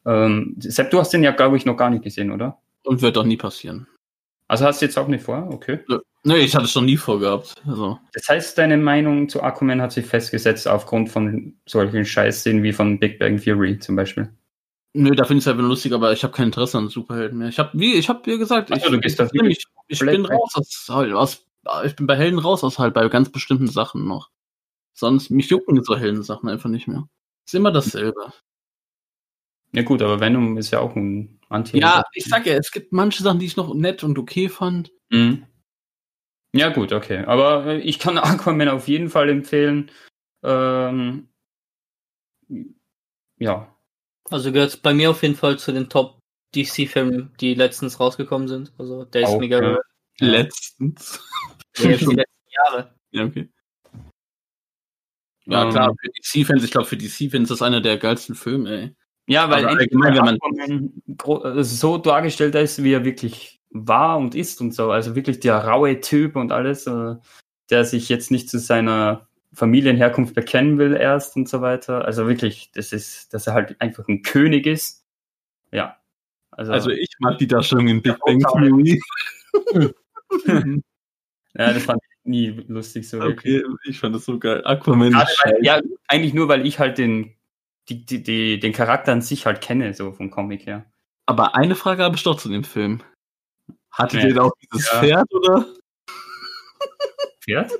Ähm, 0.06 0.56
Sepp, 0.60 0.92
du 0.92 1.00
hast 1.00 1.12
den 1.12 1.24
ja, 1.24 1.32
glaube 1.32 1.58
ich, 1.58 1.66
noch 1.66 1.78
gar 1.78 1.90
nicht 1.90 2.04
gesehen, 2.04 2.32
oder? 2.32 2.60
Und 2.84 3.02
wird 3.02 3.16
doch 3.16 3.26
nie 3.26 3.38
passieren. 3.38 3.88
Also 4.48 4.66
hast 4.66 4.82
du 4.82 4.86
jetzt 4.86 4.98
auch 4.98 5.08
nicht 5.08 5.24
vor? 5.24 5.48
Okay. 5.52 5.80
Nee, 6.24 6.38
ich 6.38 6.56
hatte 6.56 6.66
es 6.66 6.72
schon 6.72 6.86
nie 6.86 6.98
vorgehabt. 6.98 7.56
Also. 7.68 8.00
Das 8.14 8.28
heißt, 8.28 8.58
deine 8.58 8.78
Meinung 8.78 9.30
zu 9.30 9.42
Aquaman 9.42 9.82
hat 9.82 9.92
sich 9.92 10.06
festgesetzt 10.06 10.68
aufgrund 10.68 11.10
von 11.10 11.56
solchen 11.66 12.06
Scheißszenen 12.06 12.64
wie 12.64 12.74
von 12.74 13.00
Big 13.00 13.20
Bang 13.20 13.40
Theory 13.40 13.80
zum 13.80 13.96
Beispiel. 13.96 14.30
Nö, 14.94 15.14
da 15.14 15.26
finde 15.26 15.40
ich 15.40 15.44
es 15.44 15.48
einfach 15.48 15.64
lustig, 15.64 15.94
aber 15.94 16.14
ich 16.14 16.24
habe 16.24 16.34
kein 16.34 16.48
Interesse 16.48 16.78
an 16.78 16.88
Superhelden 16.88 17.40
mehr. 17.40 17.50
Ich 17.50 17.60
habe, 17.60 17.72
wie, 17.74 17.96
ich 17.96 18.08
habe, 18.08 18.26
wie 18.26 18.38
gesagt, 18.38 18.72
Ach, 18.72 18.78
ich, 18.78 18.84
du 18.84 19.00
gehst 19.00 19.20
da 19.20 19.28
ich, 19.34 19.66
ich 19.88 20.00
bin 20.00 20.26
raus 20.26 20.54
aus, 20.56 20.90
aus, 20.90 21.46
ich 21.84 21.96
bin 21.96 22.08
bei 22.08 22.16
Helden 22.16 22.40
raus 22.40 22.64
aus 22.64 22.80
halt 22.80 22.94
bei 22.94 23.08
ganz 23.10 23.30
bestimmten 23.30 23.68
Sachen 23.68 24.08
noch. 24.08 24.30
Sonst, 24.94 25.30
mich 25.32 25.50
jucken 25.50 25.84
so 25.84 25.98
Heldensachen 25.98 26.48
einfach 26.48 26.70
nicht 26.70 26.88
mehr. 26.88 27.10
Ist 27.46 27.56
immer 27.56 27.72
dasselbe. 27.72 28.32
Ja 29.74 29.84
gut, 29.84 30.02
aber 30.02 30.22
Venom 30.22 30.58
ist 30.58 30.72
ja 30.72 30.80
auch 30.80 30.96
ein 30.96 31.35
anti 31.50 31.80
Ja, 31.80 32.04
ich 32.14 32.26
sag 32.26 32.46
ja, 32.46 32.54
es 32.54 32.72
gibt 32.72 32.92
manche 32.94 33.24
Sachen, 33.24 33.40
die 33.40 33.46
ich 33.46 33.58
noch 33.58 33.74
nett 33.74 34.04
und 34.04 34.18
okay 34.18 34.50
fand. 34.50 34.92
Mhm. 35.10 35.46
Ja 36.54 36.70
gut, 36.70 36.94
okay. 36.94 37.26
Aber 37.26 37.66
äh, 37.66 37.78
ich 37.80 38.00
kann 38.00 38.18
Aquaman 38.18 38.70
auf 38.70 38.88
jeden 38.88 39.10
Fall 39.10 39.30
empfehlen. 39.30 39.92
Ähm, 40.44 41.28
ja, 43.38 43.76
Also 44.30 44.52
gehört 44.52 44.82
bei 44.82 44.94
mir 44.94 45.10
auf 45.12 45.22
jeden 45.22 45.36
Fall 45.36 45.60
zu 45.60 45.72
den 45.72 45.90
Top 45.90 46.20
DC-Filmen, 46.56 47.34
die 47.42 47.54
letztens 47.54 48.00
rausgekommen 48.00 48.48
sind. 48.48 48.74
Also 48.78 49.06
der 49.06 49.24
ist 49.24 49.30
Auch, 49.30 49.40
mega 49.40 49.62
ja. 49.62 49.80
Letztens. 50.20 51.20
Ja, 51.78 51.90
die 51.90 52.06
letzten 52.06 52.50
Jahre. 52.50 52.96
Ja, 53.12 53.26
okay. 53.26 53.50
Ja, 55.46 55.64
Ähm, 55.64 55.72
klar, 55.72 55.96
für 56.00 56.10
DC-Fans, 56.10 56.64
ich 56.64 56.72
glaube, 56.72 56.88
für 56.88 56.98
DC-Fans 56.98 57.44
ist 57.44 57.50
das 57.50 57.62
einer 57.62 57.82
der 57.82 57.98
geilsten 57.98 58.36
Filme, 58.36 58.70
ey. 58.70 58.96
Ja, 59.28 59.50
weil 59.50 59.66
allgemein, 59.66 60.16
wenn 60.16 60.92
man- 61.44 61.58
äh, 61.58 61.64
so 61.64 61.98
dargestellt 61.98 62.56
ist, 62.56 62.84
wie 62.84 62.94
er 62.94 63.06
wirklich 63.06 63.60
war 63.72 64.18
und 64.18 64.36
ist 64.36 64.62
und 64.62 64.74
so. 64.74 64.92
Also 64.92 65.16
wirklich 65.16 65.40
der 65.40 65.58
raue 65.66 66.00
Typ 66.00 66.36
und 66.36 66.52
alles, 66.52 66.88
äh, 66.88 67.16
der 67.70 67.86
sich 67.86 68.10
jetzt 68.10 68.32
nicht 68.32 68.50
zu 68.50 68.60
seiner 68.60 69.28
Familienherkunft 69.54 70.36
bekennen 70.36 70.78
will 70.78 70.94
erst 70.94 71.36
und 71.36 71.50
so 71.50 71.62
weiter. 71.62 72.06
Also 72.06 72.28
wirklich, 72.28 72.72
das 72.74 72.94
ist, 72.94 73.34
dass 73.34 73.48
er 73.48 73.54
halt 73.54 73.80
einfach 73.82 74.08
ein 74.08 74.22
König 74.22 74.68
ist. 74.68 75.06
Ja. 75.72 75.98
Also, 76.52 76.72
Also 76.72 76.90
ich 76.92 77.10
mag 77.20 77.38
die 77.38 77.48
Darstellung 77.48 77.88
in 77.88 78.02
Big 78.02 78.18
Bang. 78.26 78.40
Theory. 78.40 79.02
ja, 81.54 81.74
das 81.74 81.84
fand 81.84 82.02
ich 82.04 82.26
nie 82.26 82.48
lustig 82.68 83.10
so 83.10 83.20
wirklich. 83.20 83.64
okay, 83.64 83.76
ich 83.86 84.00
fand 84.00 84.16
das 84.16 84.26
so 84.26 84.40
geil. 84.40 84.62
Aquaman 84.66 85.12
Gerade 85.12 85.32
weil, 85.44 85.58
ja, 85.64 85.82
eigentlich 86.08 86.34
nur, 86.34 86.48
weil 86.48 86.66
ich 86.66 86.80
halt 86.80 86.98
den, 86.98 87.35
die, 87.90 88.06
die, 88.06 88.24
die, 88.24 88.60
den 88.60 88.74
Charakter 88.74 89.12
an 89.12 89.22
sich 89.22 89.46
halt 89.46 89.62
kenne, 89.62 89.94
so 89.94 90.12
vom 90.12 90.32
Comic 90.32 90.66
her. 90.66 90.86
Aber 91.28 91.56
eine 91.56 91.76
Frage 91.76 92.04
habe 92.04 92.16
ich 92.16 92.24
doch 92.24 92.38
zu 92.38 92.50
dem 92.50 92.64
Film. 92.64 93.02
Hattet 93.92 94.22
Ja. 94.24 94.28
ihr 94.30 94.34
da 94.36 94.42
auch 94.44 94.52
dieses 94.74 94.92
Ja. 94.92 95.00
Pferd, 95.00 95.34
oder? 95.34 95.68
Pferd? 97.44 97.72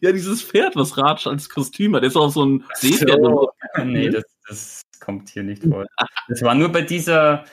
Ja, 0.00 0.12
dieses 0.12 0.42
Pferd, 0.42 0.76
was 0.76 0.98
Ratsch 0.98 1.26
als 1.26 1.48
Kostüm 1.48 1.94
hat. 1.94 2.02
Der 2.02 2.08
ist 2.08 2.16
auch 2.16 2.28
so 2.30 2.44
ein 2.44 2.64
Seepferd. 2.74 3.18
So. 3.22 3.50
nee, 3.84 4.10
das, 4.10 4.24
das 4.46 4.82
kommt 5.00 5.30
hier 5.30 5.42
nicht 5.42 5.62
vor. 5.64 5.86
Das 6.28 6.42
war 6.42 6.54
nur 6.56 6.70
bei 6.70 6.82
dieser 6.82 7.44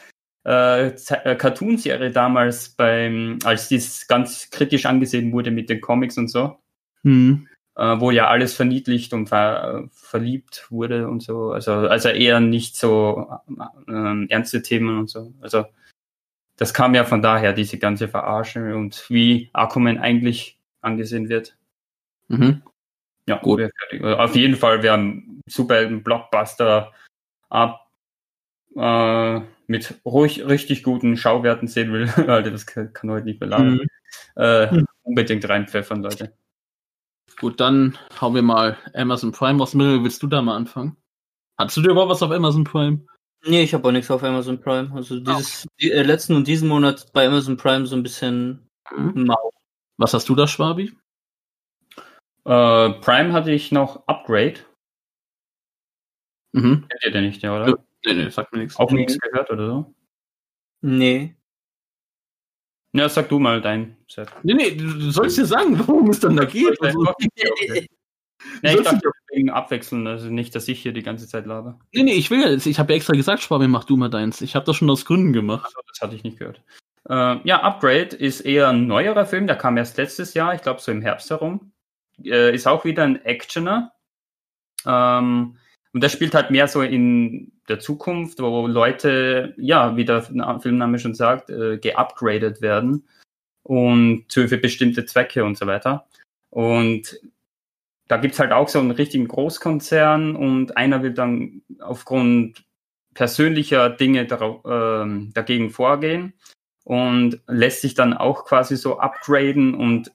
äh, 0.45 0.87
äh, 0.87 1.35
Cartoon-Serie 1.35 2.11
damals, 2.11 2.69
beim, 2.69 3.37
als 3.43 3.67
dies 3.67 4.07
ganz 4.07 4.49
kritisch 4.49 4.87
angesehen 4.87 5.31
wurde 5.31 5.51
mit 5.51 5.69
den 5.69 5.79
Comics 5.79 6.17
und 6.17 6.27
so, 6.27 6.57
Hm. 7.03 7.47
Äh, 7.75 7.99
wo 7.99 8.11
ja 8.11 8.27
alles 8.27 8.53
verniedlicht 8.53 9.13
und 9.13 9.27
ver, 9.27 9.87
verliebt 9.91 10.67
wurde 10.69 11.07
und 11.07 11.21
so. 11.23 11.51
Also, 11.51 11.73
also 11.73 12.09
eher 12.09 12.39
nicht 12.39 12.75
so 12.75 13.31
ähm, 13.87 14.27
ernste 14.29 14.61
Themen 14.61 14.99
und 14.99 15.09
so. 15.09 15.33
Also 15.41 15.65
das 16.57 16.73
kam 16.73 16.93
ja 16.93 17.03
von 17.03 17.21
daher, 17.21 17.53
diese 17.53 17.79
ganze 17.79 18.07
Verarsche 18.07 18.75
und 18.75 19.09
wie 19.09 19.49
Aquaman 19.53 19.97
eigentlich 19.97 20.59
angesehen 20.81 21.29
wird. 21.29 21.57
Mhm. 22.27 22.61
Ja, 23.27 23.37
Gut. 23.37 23.61
Also 23.91 24.17
Auf 24.17 24.35
jeden 24.35 24.55
Fall, 24.55 24.83
wir 24.83 24.91
haben 24.91 25.41
Superhelden 25.47 26.03
Blockbuster 26.03 26.91
ab 27.49 27.89
äh, 28.75 29.41
mit 29.67 29.95
ruhig, 30.05 30.45
richtig 30.45 30.83
guten 30.83 31.17
Schauwerten 31.17 31.67
sehen 31.67 31.91
will. 31.93 32.09
Alter, 32.29 32.51
das 32.51 32.65
kann, 32.65 32.93
kann 32.93 33.09
heute 33.09 33.25
nicht 33.25 33.39
beladen. 33.39 33.75
Mhm. 33.75 34.41
Äh, 34.41 34.69
Hm. 34.69 34.85
Unbedingt 35.05 35.47
reinpfeffern, 35.47 36.01
Leute. 36.01 36.33
Gut, 37.39 37.59
dann 37.59 37.97
hauen 38.21 38.35
wir 38.35 38.41
mal 38.41 38.77
Amazon 38.93 39.31
Prime 39.31 39.59
raus. 39.59 39.73
Mittel, 39.73 40.03
willst 40.03 40.21
du 40.23 40.27
da 40.27 40.41
mal 40.41 40.55
anfangen? 40.55 40.97
Hattest 41.57 41.77
du 41.77 41.81
dir 41.81 41.91
überhaupt 41.91 42.11
was 42.11 42.23
auf 42.23 42.31
Amazon 42.31 42.63
Prime? 42.63 43.05
Nee, 43.45 43.63
ich 43.63 43.73
habe 43.73 43.87
auch 43.87 43.91
nichts 43.91 44.09
auf 44.09 44.23
Amazon 44.23 44.59
Prime. 44.61 44.91
Also 44.93 45.19
dieses 45.19 45.67
die, 45.79 45.91
äh, 45.91 46.03
letzten 46.03 46.35
und 46.35 46.47
diesen 46.47 46.69
Monat 46.69 47.11
bei 47.11 47.27
Amazon 47.27 47.57
Prime 47.57 47.85
so 47.85 47.95
ein 47.95 48.03
bisschen 48.03 48.69
Mhm. 48.91 49.25
mau. 49.25 49.51
Was 49.97 50.13
hast 50.13 50.27
du 50.29 50.35
da, 50.35 50.47
Schwabi? 50.47 50.93
Äh, 52.45 52.89
Prime 53.01 53.33
hatte 53.33 53.51
ich 53.51 53.71
noch 53.71 54.07
Upgrade. 54.07 54.59
Mhm. 56.53 56.87
Kennt 56.89 57.03
ihr 57.03 57.11
den 57.11 57.25
nicht, 57.25 57.41
ja, 57.41 57.55
oder? 57.55 57.77
Nee, 58.05 58.13
nee, 58.13 58.29
sagt 58.29 58.51
mir 58.51 58.59
nichts. 58.59 58.77
Auch 58.77 58.91
nichts 58.91 59.17
gehört 59.17 59.49
oder 59.49 59.67
so? 59.67 59.95
Nee. 60.81 61.35
Ja, 62.95 63.09
sag 63.09 63.29
du 63.29 63.39
mal 63.39 63.59
dein 63.61 63.97
Set. 64.07 64.29
Nee, 64.43 64.53
nee, 64.53 64.71
du 64.75 65.09
sollst 65.11 65.37
dir 65.37 65.45
sagen, 65.45 65.79
worum 65.87 66.09
es 66.11 66.19
dann 66.19 66.35
da 66.37 66.45
geht. 66.45 66.79
Also, 66.81 67.05
Ja, 68.61 68.73
ich 68.73 68.81
dachte, 68.81 69.09
wegen 69.31 69.49
abwechseln, 69.49 70.05
also 70.05 70.29
nicht, 70.29 70.53
dass 70.53 70.67
ich 70.67 70.81
hier 70.81 70.91
die 70.91 71.01
ganze 71.01 71.27
Zeit 71.29 71.45
laber. 71.45 71.79
nee, 71.93 72.03
nee, 72.03 72.13
ich 72.13 72.29
will 72.29 72.41
ja, 72.41 72.49
jetzt- 72.49 72.65
ich 72.65 72.77
habe 72.77 72.91
ja 72.91 72.97
extra 72.97 73.13
gesagt, 73.13 73.41
Schwabi, 73.41 73.67
mach 73.69 73.85
du 73.85 73.95
mal 73.95 74.09
deins. 74.09 74.41
Ich 74.41 74.53
habe 74.55 74.65
das 74.65 74.75
schon 74.75 74.89
aus 74.89 75.05
Gründen 75.05 75.31
gemacht. 75.31 75.65
Also, 75.65 75.79
das 75.87 76.01
hatte 76.01 76.15
ich 76.15 76.23
nicht 76.23 76.39
gehört. 76.39 76.61
Äh, 77.09 77.37
ja, 77.47 77.61
Upgrade 77.63 78.15
ist 78.17 78.41
eher 78.41 78.67
ein 78.69 78.85
neuerer 78.85 79.25
Film, 79.25 79.47
der 79.47 79.55
kam 79.55 79.77
erst 79.77 79.97
letztes 79.97 80.33
Jahr, 80.33 80.53
ich 80.55 80.61
glaube 80.61 80.81
so 80.81 80.91
im 80.91 81.01
Herbst 81.01 81.29
herum. 81.29 81.71
Äh, 82.23 82.53
ist 82.53 82.67
auch 82.67 82.83
wieder 82.85 83.03
ein 83.03 83.23
Actioner. 83.25 83.93
Ähm, 84.85 85.57
und 85.93 86.01
der 86.01 86.09
spielt 86.09 86.33
halt 86.33 86.51
mehr 86.51 86.67
so 86.67 86.81
in 86.81 87.51
der 87.69 87.79
Zukunft, 87.79 88.39
wo 88.39 88.67
Leute, 88.67 89.53
ja, 89.57 89.95
wie 89.95 90.05
der 90.05 90.27
Na- 90.31 90.59
Filmname 90.59 90.99
schon 90.99 91.13
sagt, 91.13 91.49
äh, 91.49 91.77
geupgradet 91.77 92.61
werden 92.61 93.07
und 93.63 94.25
für, 94.31 94.57
bestimmte 94.57 95.05
Zwecke 95.05 95.45
und 95.45 95.57
so 95.57 95.67
weiter. 95.67 96.07
Und 96.49 97.19
da 98.07 98.17
gibt's 98.17 98.39
halt 98.39 98.51
auch 98.51 98.67
so 98.67 98.79
einen 98.79 98.91
richtigen 98.91 99.27
Großkonzern 99.27 100.35
und 100.35 100.77
einer 100.77 101.03
will 101.03 101.13
dann 101.13 101.61
aufgrund 101.79 102.65
persönlicher 103.13 103.89
Dinge 103.89 104.25
darauf, 104.25 104.61
ähm, 104.65 105.31
dagegen 105.33 105.69
vorgehen 105.69 106.33
und 106.83 107.39
lässt 107.47 107.81
sich 107.81 107.93
dann 107.93 108.13
auch 108.13 108.45
quasi 108.45 108.75
so 108.75 108.97
upgraden 108.99 109.73
und 109.75 110.11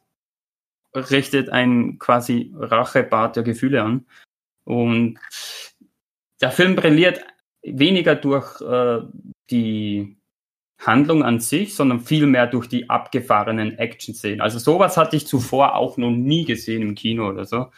richtet 0.95 1.51
ein 1.51 1.99
quasi 1.99 2.53
Rachebad 2.57 3.37
der 3.37 3.43
Gefühle 3.43 3.83
an. 3.83 4.07
Und 4.65 5.19
der 6.41 6.51
Film 6.51 6.77
brilliert 6.77 7.21
weniger 7.63 8.15
durch 8.15 8.61
äh, 8.61 9.01
die 9.51 10.17
Handlung 10.81 11.25
an 11.25 11.41
sich, 11.41 11.75
sondern 11.75 12.01
vielmehr 12.01 12.47
durch 12.47 12.69
die 12.69 12.89
abgefahrenen 12.89 13.79
Action-Szenen. 13.79 14.41
Also 14.41 14.59
sowas 14.59 14.97
hatte 14.97 15.17
ich 15.17 15.27
zuvor 15.27 15.75
auch 15.75 15.97
noch 15.97 16.11
nie 16.11 16.45
gesehen 16.45 16.83
im 16.83 16.95
Kino 16.95 17.29
oder 17.29 17.45
so. 17.45 17.71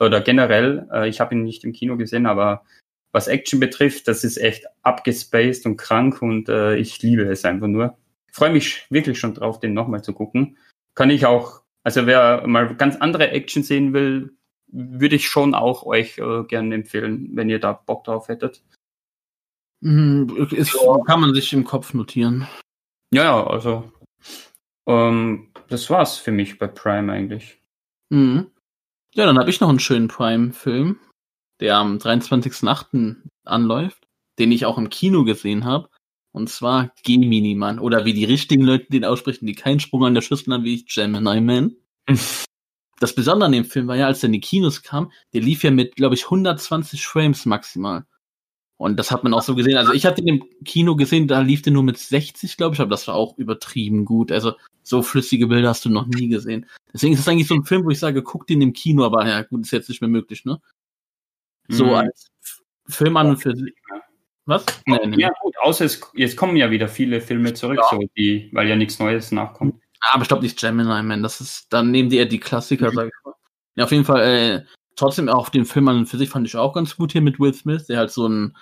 Oder 0.00 0.20
generell, 0.20 0.88
äh, 0.92 1.08
ich 1.08 1.20
habe 1.20 1.34
ihn 1.34 1.44
nicht 1.44 1.64
im 1.64 1.72
Kino 1.72 1.96
gesehen, 1.96 2.26
aber 2.26 2.64
was 3.12 3.28
Action 3.28 3.60
betrifft, 3.60 4.08
das 4.08 4.24
ist 4.24 4.36
echt 4.36 4.66
abgespaced 4.82 5.66
und 5.66 5.76
krank 5.76 6.22
und 6.22 6.48
äh, 6.48 6.76
ich 6.76 7.02
liebe 7.02 7.22
es 7.22 7.44
einfach 7.44 7.66
nur. 7.66 7.96
Freue 8.32 8.52
mich 8.52 8.86
wirklich 8.90 9.18
schon 9.18 9.34
drauf, 9.34 9.60
den 9.60 9.74
nochmal 9.74 10.02
zu 10.02 10.12
gucken. 10.12 10.56
Kann 10.94 11.10
ich 11.10 11.26
auch, 11.26 11.62
also 11.82 12.06
wer 12.06 12.46
mal 12.46 12.74
ganz 12.76 12.96
andere 12.96 13.30
Action 13.30 13.62
sehen 13.62 13.92
will, 13.92 14.32
würde 14.72 15.16
ich 15.16 15.28
schon 15.28 15.54
auch 15.54 15.84
euch 15.84 16.18
äh, 16.18 16.44
gerne 16.44 16.74
empfehlen, 16.74 17.30
wenn 17.34 17.50
ihr 17.50 17.58
da 17.58 17.72
Bock 17.72 18.04
drauf 18.04 18.28
hättet. 18.28 18.62
Mhm, 19.80 20.48
ist, 20.50 20.74
ja. 20.74 20.98
Kann 21.06 21.20
man 21.20 21.34
sich 21.34 21.52
im 21.52 21.64
Kopf 21.64 21.94
notieren. 21.94 22.46
Ja, 23.12 23.24
ja, 23.24 23.46
also 23.46 23.90
ähm, 24.86 25.52
das 25.68 25.88
war's 25.90 26.18
für 26.18 26.32
mich 26.32 26.58
bei 26.58 26.66
Prime 26.66 27.12
eigentlich. 27.12 27.58
Mhm. 28.10 28.50
Ja, 29.14 29.26
dann 29.26 29.38
habe 29.38 29.50
ich 29.50 29.60
noch 29.60 29.68
einen 29.68 29.80
schönen 29.80 30.08
Prime-Film, 30.08 30.98
der 31.60 31.76
am 31.76 31.98
23.08. 31.98 33.16
anläuft, 33.44 34.06
den 34.38 34.52
ich 34.52 34.66
auch 34.66 34.78
im 34.78 34.90
Kino 34.90 35.24
gesehen 35.24 35.64
habe. 35.64 35.88
Und 36.32 36.48
zwar 36.48 36.92
Gemini 37.02 37.56
Man. 37.56 37.80
Oder 37.80 38.04
wie 38.04 38.12
die 38.12 38.24
richtigen 38.24 38.62
Leute 38.62 38.86
den 38.88 39.04
aussprechen, 39.04 39.46
die 39.46 39.54
keinen 39.54 39.80
Sprung 39.80 40.04
an 40.04 40.14
der 40.14 40.22
Schüssel 40.22 40.52
haben, 40.52 40.64
wie 40.64 40.74
ich, 40.74 40.86
Gemini 40.86 41.40
Man. 41.40 41.76
das 43.00 43.14
Besondere 43.14 43.46
an 43.46 43.52
dem 43.52 43.64
Film 43.64 43.88
war 43.88 43.96
ja, 43.96 44.06
als 44.06 44.22
er 44.22 44.26
in 44.26 44.34
die 44.34 44.40
Kinos 44.40 44.82
kam, 44.82 45.10
der 45.32 45.40
lief 45.40 45.64
ja 45.64 45.70
mit, 45.70 45.96
glaube 45.96 46.14
ich, 46.14 46.24
120 46.24 47.04
Frames 47.04 47.46
maximal. 47.46 48.04
Und 48.76 48.98
das 48.98 49.10
hat 49.10 49.24
man 49.24 49.34
auch 49.34 49.42
so 49.42 49.54
gesehen. 49.54 49.76
Also 49.76 49.92
ich 49.92 50.06
hatte 50.06 50.22
den 50.22 50.36
im 50.36 50.64
Kino 50.64 50.96
gesehen, 50.96 51.26
da 51.26 51.40
lief 51.40 51.62
der 51.62 51.72
nur 51.72 51.82
mit 51.82 51.98
60, 51.98 52.56
glaube 52.56 52.74
ich, 52.74 52.80
aber 52.80 52.90
das 52.90 53.08
war 53.08 53.14
auch 53.14 53.36
übertrieben 53.36 54.04
gut. 54.04 54.30
Also 54.30 54.54
so 54.82 55.02
flüssige 55.02 55.48
Bilder 55.48 55.70
hast 55.70 55.84
du 55.84 55.90
noch 55.90 56.06
nie 56.06 56.28
gesehen. 56.28 56.66
Deswegen 56.92 57.14
ist 57.14 57.20
es 57.20 57.28
eigentlich 57.28 57.48
so 57.48 57.54
ein 57.54 57.64
Film, 57.64 57.84
wo 57.84 57.90
ich 57.90 57.98
sage, 57.98 58.22
guck 58.22 58.46
den 58.46 58.62
im 58.62 58.72
Kino, 58.72 59.04
aber 59.04 59.26
ja, 59.26 59.42
gut, 59.42 59.62
ist 59.62 59.70
jetzt 59.72 59.88
nicht 59.88 60.00
mehr 60.00 60.08
möglich, 60.08 60.44
ne? 60.44 60.60
So 61.68 61.86
mhm. 61.86 61.94
als 61.94 62.30
Film 62.86 63.16
an 63.16 63.30
und 63.30 63.36
für 63.36 63.56
sich. 63.56 63.74
Was? 64.46 64.64
Nee, 64.86 64.98
nee. 65.06 65.20
Ja, 65.20 65.30
gut, 65.42 65.54
außer 65.62 65.84
es, 65.84 66.00
jetzt 66.14 66.36
kommen 66.36 66.56
ja 66.56 66.70
wieder 66.70 66.88
viele 66.88 67.20
Filme 67.20 67.54
zurück, 67.54 67.78
ja. 67.78 67.88
so 67.90 68.02
die, 68.16 68.50
weil 68.52 68.68
ja 68.68 68.76
nichts 68.76 68.98
Neues 68.98 69.30
nachkommt. 69.30 69.80
Aber 70.00 70.22
ich 70.22 70.28
glaube 70.28 70.42
nicht 70.42 70.58
Gemini 70.58 71.02
Man, 71.02 71.22
das 71.22 71.40
ist, 71.40 71.66
dann 71.70 71.90
nehmen 71.90 72.10
die 72.10 72.16
eher 72.16 72.26
die 72.26 72.40
Klassiker, 72.40 72.90
mhm. 72.90 72.94
sag 72.94 73.06
ich 73.08 73.24
mal. 73.24 73.34
Ja, 73.76 73.84
auf 73.84 73.92
jeden 73.92 74.04
Fall, 74.04 74.22
äh, 74.22 74.64
trotzdem 74.96 75.28
auch 75.28 75.48
den 75.48 75.64
Film 75.64 75.88
an 75.88 75.98
und 75.98 76.06
für 76.06 76.18
sich 76.18 76.28
fand 76.28 76.46
ich 76.46 76.56
auch 76.56 76.74
ganz 76.74 76.96
gut 76.96 77.12
hier 77.12 77.22
mit 77.22 77.38
Will 77.38 77.54
Smith, 77.54 77.86
der 77.86 77.98
halt 77.98 78.10
so 78.10 78.28
ein 78.28 78.56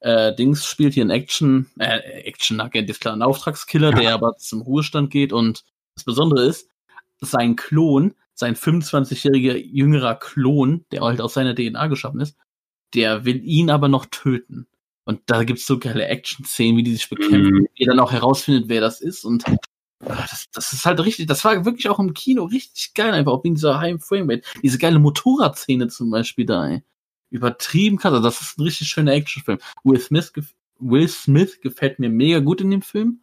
äh, 0.00 0.34
Dings 0.34 0.66
spielt 0.66 0.94
hier 0.94 1.04
ein 1.04 1.10
Action, 1.10 1.70
äh, 1.78 1.98
Action-Agent 2.24 2.88
ist 2.90 3.00
klar, 3.00 3.14
ein 3.14 3.22
Auftragskiller, 3.22 3.92
der 3.92 4.14
aber 4.14 4.36
zum 4.36 4.62
Ruhestand 4.62 5.10
geht 5.10 5.32
und 5.32 5.64
das 5.94 6.04
Besondere 6.04 6.44
ist, 6.44 6.68
sein 7.20 7.56
Klon, 7.56 8.14
sein 8.34 8.54
25-jähriger 8.54 9.56
jüngerer 9.56 10.14
Klon, 10.14 10.84
der 10.92 11.00
halt 11.00 11.20
aus 11.20 11.34
seiner 11.34 11.54
DNA 11.54 11.88
geschaffen 11.88 12.20
ist, 12.20 12.36
der 12.94 13.24
will 13.24 13.42
ihn 13.44 13.70
aber 13.70 13.88
noch 13.88 14.06
töten. 14.06 14.66
Und 15.04 15.22
da 15.26 15.42
gibt's 15.42 15.66
so 15.66 15.78
geile 15.78 16.06
Action-Szenen, 16.06 16.76
wie 16.76 16.82
die 16.82 16.92
sich 16.92 17.08
bekämpfen, 17.08 17.62
mhm. 17.62 17.68
wie 17.74 17.84
er 17.84 17.88
dann 17.88 18.00
auch 18.00 18.12
herausfindet, 18.12 18.68
wer 18.68 18.80
das 18.80 19.00
ist. 19.00 19.24
Und 19.24 19.48
ah, 19.48 19.56
das, 20.00 20.48
das 20.52 20.72
ist 20.72 20.86
halt 20.86 21.00
richtig, 21.00 21.26
das 21.26 21.44
war 21.44 21.64
wirklich 21.64 21.88
auch 21.88 21.98
im 21.98 22.14
Kino 22.14 22.44
richtig 22.44 22.94
geil, 22.94 23.12
einfach 23.12 23.32
auch 23.32 23.44
wegen 23.44 23.56
dieser 23.56 23.80
High 23.80 24.02
Framerate. 24.02 24.42
Diese 24.62 24.78
geile 24.78 24.98
Motorradszene 24.98 25.88
zum 25.88 26.10
Beispiel 26.10 26.46
da, 26.46 26.68
ey 26.68 26.82
übertrieben 27.30 27.98
krass. 27.98 28.12
Also 28.12 28.24
das 28.24 28.40
ist 28.40 28.58
ein 28.58 28.62
richtig 28.62 28.88
schöner 28.88 29.12
Actionfilm. 29.12 29.58
Will 29.84 30.00
Smith, 30.00 30.32
Will 30.78 31.08
Smith 31.08 31.60
gefällt 31.60 31.98
mir 31.98 32.10
mega 32.10 32.40
gut 32.40 32.60
in 32.60 32.70
dem 32.70 32.82
Film. 32.82 33.22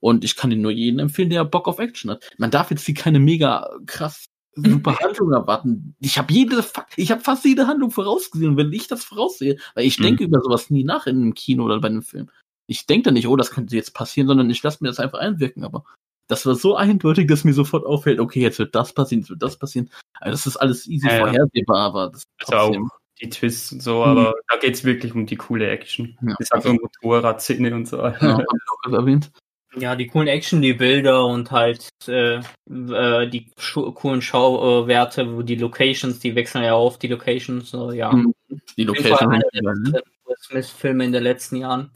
Und 0.00 0.24
ich 0.24 0.36
kann 0.36 0.52
ihn 0.52 0.60
nur 0.60 0.70
jedem 0.70 1.00
empfehlen, 1.00 1.30
der 1.30 1.44
Bock 1.44 1.66
auf 1.66 1.80
Action 1.80 2.10
hat. 2.10 2.30
Man 2.38 2.52
darf 2.52 2.70
jetzt 2.70 2.86
hier 2.86 2.94
keine 2.94 3.18
mega 3.18 3.68
krass 3.86 4.26
super 4.54 4.96
Handlung 5.00 5.32
erwarten. 5.32 5.96
Ich 6.00 6.18
habe 6.18 6.32
jede, 6.32 6.64
ich 6.96 7.10
habe 7.10 7.20
fast 7.20 7.44
jede 7.44 7.66
Handlung 7.66 7.90
vorausgesehen. 7.90 8.56
Wenn 8.56 8.72
ich 8.72 8.86
das 8.86 9.04
voraussehe, 9.04 9.56
weil 9.74 9.86
ich 9.86 9.98
mhm. 9.98 10.04
denke 10.04 10.24
über 10.24 10.40
sowas 10.40 10.70
nie 10.70 10.84
nach 10.84 11.06
in 11.06 11.16
einem 11.16 11.34
Kino 11.34 11.64
oder 11.64 11.80
bei 11.80 11.88
einem 11.88 12.02
Film. 12.02 12.30
Ich 12.68 12.86
denke 12.86 13.04
da 13.04 13.10
nicht, 13.10 13.26
oh, 13.26 13.36
das 13.36 13.50
könnte 13.50 13.74
jetzt 13.74 13.94
passieren, 13.94 14.28
sondern 14.28 14.50
ich 14.50 14.62
lasse 14.62 14.78
mir 14.80 14.88
das 14.88 15.00
einfach 15.00 15.18
einwirken. 15.18 15.64
Aber 15.64 15.84
das 16.28 16.44
war 16.46 16.54
so 16.54 16.76
eindeutig, 16.76 17.26
dass 17.26 17.44
mir 17.44 17.54
sofort 17.54 17.86
auffällt, 17.86 18.20
okay, 18.20 18.40
jetzt 18.40 18.58
wird 18.58 18.74
das 18.74 18.92
passieren, 18.92 19.22
jetzt 19.22 19.30
wird 19.30 19.42
das 19.42 19.58
passieren. 19.58 19.90
Also 20.20 20.32
das 20.32 20.46
ist 20.46 20.56
alles 20.58 20.86
easy 20.86 21.08
ja, 21.08 21.18
vorhersehbar, 21.18 21.78
aber 21.78 22.10
das 22.10 22.22
ist 22.22 22.28
trotzdem 22.40 22.90
die 23.20 23.30
Twists 23.30 23.72
und 23.72 23.82
so, 23.82 24.04
aber 24.04 24.30
mhm. 24.30 24.34
da 24.48 24.56
geht's 24.58 24.84
wirklich 24.84 25.14
um 25.14 25.26
die 25.26 25.36
coole 25.36 25.68
Action. 25.68 26.16
Ja. 26.22 26.34
Das 26.38 26.50
hat 26.50 26.62
so 26.62 26.72
Motorradszene 26.72 27.74
und 27.74 27.88
so. 27.88 27.96
Ja, 27.96 28.44
erwähnt. 28.92 29.30
Ja, 29.76 29.96
die 29.96 30.06
coolen 30.06 30.28
Action, 30.28 30.62
die 30.62 30.72
Bilder 30.72 31.26
und 31.26 31.50
halt 31.50 31.88
äh, 32.06 32.36
äh, 32.36 33.28
die 33.28 33.50
coolen 33.94 34.22
Schauwerte, 34.22 35.36
wo 35.36 35.42
die 35.42 35.56
Locations, 35.56 36.18
die 36.20 36.34
wechseln 36.34 36.64
ja 36.64 36.74
auf, 36.74 36.98
die 36.98 37.08
Locations, 37.08 37.70
so, 37.70 37.92
ja. 37.92 38.12
Mhm. 38.12 38.34
Die 38.76 38.84
Locations. 38.84 39.42
Will 39.62 40.02
Smith-Filme 40.40 41.04
in 41.04 41.12
den 41.12 41.22
letzten 41.22 41.56
Jahren. 41.56 41.90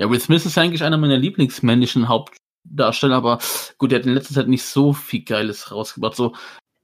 Ja, 0.00 0.10
Will 0.10 0.18
Smith 0.18 0.46
ist 0.46 0.56
eigentlich 0.56 0.82
einer 0.82 0.96
meiner 0.96 1.18
lieblingsmännlichen 1.18 2.08
Hauptdarsteller, 2.08 3.16
aber 3.16 3.38
gut, 3.76 3.92
der 3.92 3.98
hat 3.98 4.06
in 4.06 4.14
letzter 4.14 4.32
Zeit 4.32 4.48
nicht 4.48 4.64
so 4.64 4.94
viel 4.94 5.24
Geiles 5.24 5.70
rausgebracht. 5.70 6.16
So, 6.16 6.34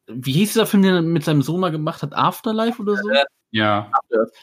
wie 0.06 0.32
hieß 0.32 0.52
dieser 0.52 0.66
Film, 0.66 0.82
den 0.82 0.94
er 0.96 1.00
mit 1.00 1.24
seinem 1.24 1.40
Sohn 1.40 1.60
mal 1.60 1.70
gemacht 1.70 2.02
hat? 2.02 2.14
Afterlife 2.14 2.82
oder 2.82 2.96
so? 2.96 3.08
Ja. 3.52 3.90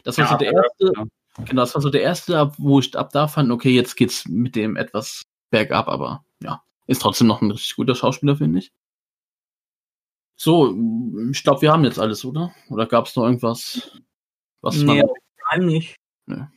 Das 0.04 0.18
war 0.18 0.26
ja, 0.26 0.32
so 0.32 0.38
der 0.38 0.54
erste, 0.54 0.92
ja. 0.96 1.06
genau, 1.46 1.62
das 1.62 1.76
war 1.76 1.84
so 1.84 1.92
der 1.92 2.02
erste, 2.02 2.52
wo 2.58 2.80
ich 2.80 2.98
ab 2.98 3.12
da 3.12 3.28
fand, 3.28 3.52
okay, 3.52 3.70
jetzt 3.70 3.96
geht's 3.96 4.28
mit 4.28 4.56
dem 4.56 4.76
etwas 4.76 5.22
bergab, 5.52 5.88
aber 5.88 6.26
ja, 6.42 6.64
ist 6.88 7.04
trotzdem 7.04 7.28
noch 7.28 7.44
ein 7.44 7.52
richtig 7.52 7.76
guter 7.76 7.94
Schauspieler, 7.94 8.38
finde 8.38 8.58
ich. 8.58 8.72
So, 10.36 10.76
ich 11.32 11.44
glaube, 11.44 11.62
wir 11.62 11.72
haben 11.72 11.84
jetzt 11.84 12.00
alles, 12.00 12.26
oder? 12.26 12.56
Oder 12.72 12.88
gab 12.88 13.06
es 13.06 13.16
noch 13.16 13.26
irgendwas, 13.26 13.92
was 14.62 14.78
nee, 14.78 15.04
man... 15.04 15.10
Prime 15.48 15.66
nicht. 15.68 15.96
Nee. 16.26 16.48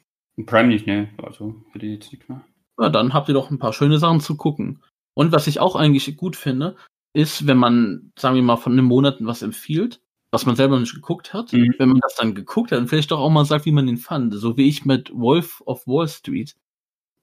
Prime 0.45 0.69
nicht, 0.69 0.87
ne. 0.87 1.09
Also, 1.23 1.55
für 1.73 1.79
die 1.79 1.95
jetzt 1.95 2.13
nicht 2.13 2.29
mehr. 2.29 2.45
Ja, 2.79 2.91
dann 2.91 3.15
habt 3.15 3.29
ihr 3.29 3.35
doch 3.35 3.51
ein 3.51 3.59
paar 3.59 3.73
schöne 3.73 3.99
Sachen 3.99 4.21
zu 4.21 4.37
gucken. 4.37 4.83
Und 5.15 5.33
was 5.33 5.47
ich 5.47 5.61
auch 5.61 5.77
eigentlich 5.77 6.15
gut 6.17 6.37
finde, 6.37 6.77
ist, 7.15 7.47
wenn 7.47 7.57
man, 7.57 8.13
sagen 8.19 8.35
wir 8.35 8.43
mal, 8.43 8.57
von 8.57 8.73
einem 8.73 8.85
Monat 8.85 9.17
was 9.21 9.41
empfiehlt, 9.41 10.03
was 10.31 10.45
man 10.45 10.57
selber 10.57 10.79
nicht 10.79 10.95
geguckt 10.95 11.33
hat, 11.33 11.53
mhm. 11.55 11.75
wenn 11.79 11.89
man 11.89 12.01
das 12.01 12.15
dann 12.17 12.35
geguckt 12.35 12.71
hat, 12.71 12.79
dann 12.79 12.89
vielleicht 12.89 13.11
doch 13.11 13.21
auch 13.21 13.31
mal 13.31 13.47
sagt, 13.47 13.65
wie 13.65 13.73
man 13.73 13.87
den 13.87 13.97
fand. 13.97 14.35
So 14.35 14.59
wie 14.59 14.69
ich 14.69 14.85
mit 14.85 15.11
Wolf 15.15 15.63
of 15.65 15.87
Wall 15.87 16.09
Street, 16.09 16.55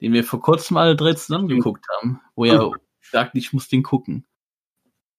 den 0.00 0.12
wir 0.12 0.24
vor 0.24 0.40
kurzem 0.40 0.76
alle 0.76 0.96
drei 0.96 1.14
zusammen 1.14 1.44
mhm. 1.44 1.56
geguckt 1.56 1.86
haben, 1.96 2.20
wo 2.34 2.44
er 2.44 2.66
mhm. 2.66 2.74
sagt, 3.00 3.36
ich 3.36 3.52
muss 3.52 3.68
den 3.68 3.84
gucken. 3.84 4.26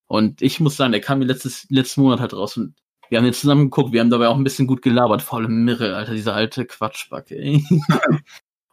Und 0.07 0.41
ich 0.41 0.59
muss 0.59 0.75
sagen, 0.75 0.91
der 0.91 1.01
kam 1.01 1.19
mir 1.19 1.25
letztes, 1.25 1.67
letzten 1.69 2.01
Monat 2.01 2.19
halt 2.19 2.33
raus 2.33 2.57
und 2.57 2.75
wir 3.09 3.17
haben 3.17 3.25
den 3.25 3.33
zusammen 3.33 3.65
geguckt, 3.65 3.91
wir 3.91 4.01
haben 4.01 4.09
dabei 4.09 4.27
auch 4.27 4.37
ein 4.37 4.43
bisschen 4.43 4.67
gut 4.67 4.81
gelabert, 4.81 5.21
vor 5.21 5.39
allem 5.39 5.63
Mirre, 5.63 5.95
Alter, 5.95 6.13
diese 6.13 6.33
alte 6.33 6.65
Quatschbacke, 6.65 7.37
ey. 7.37 7.63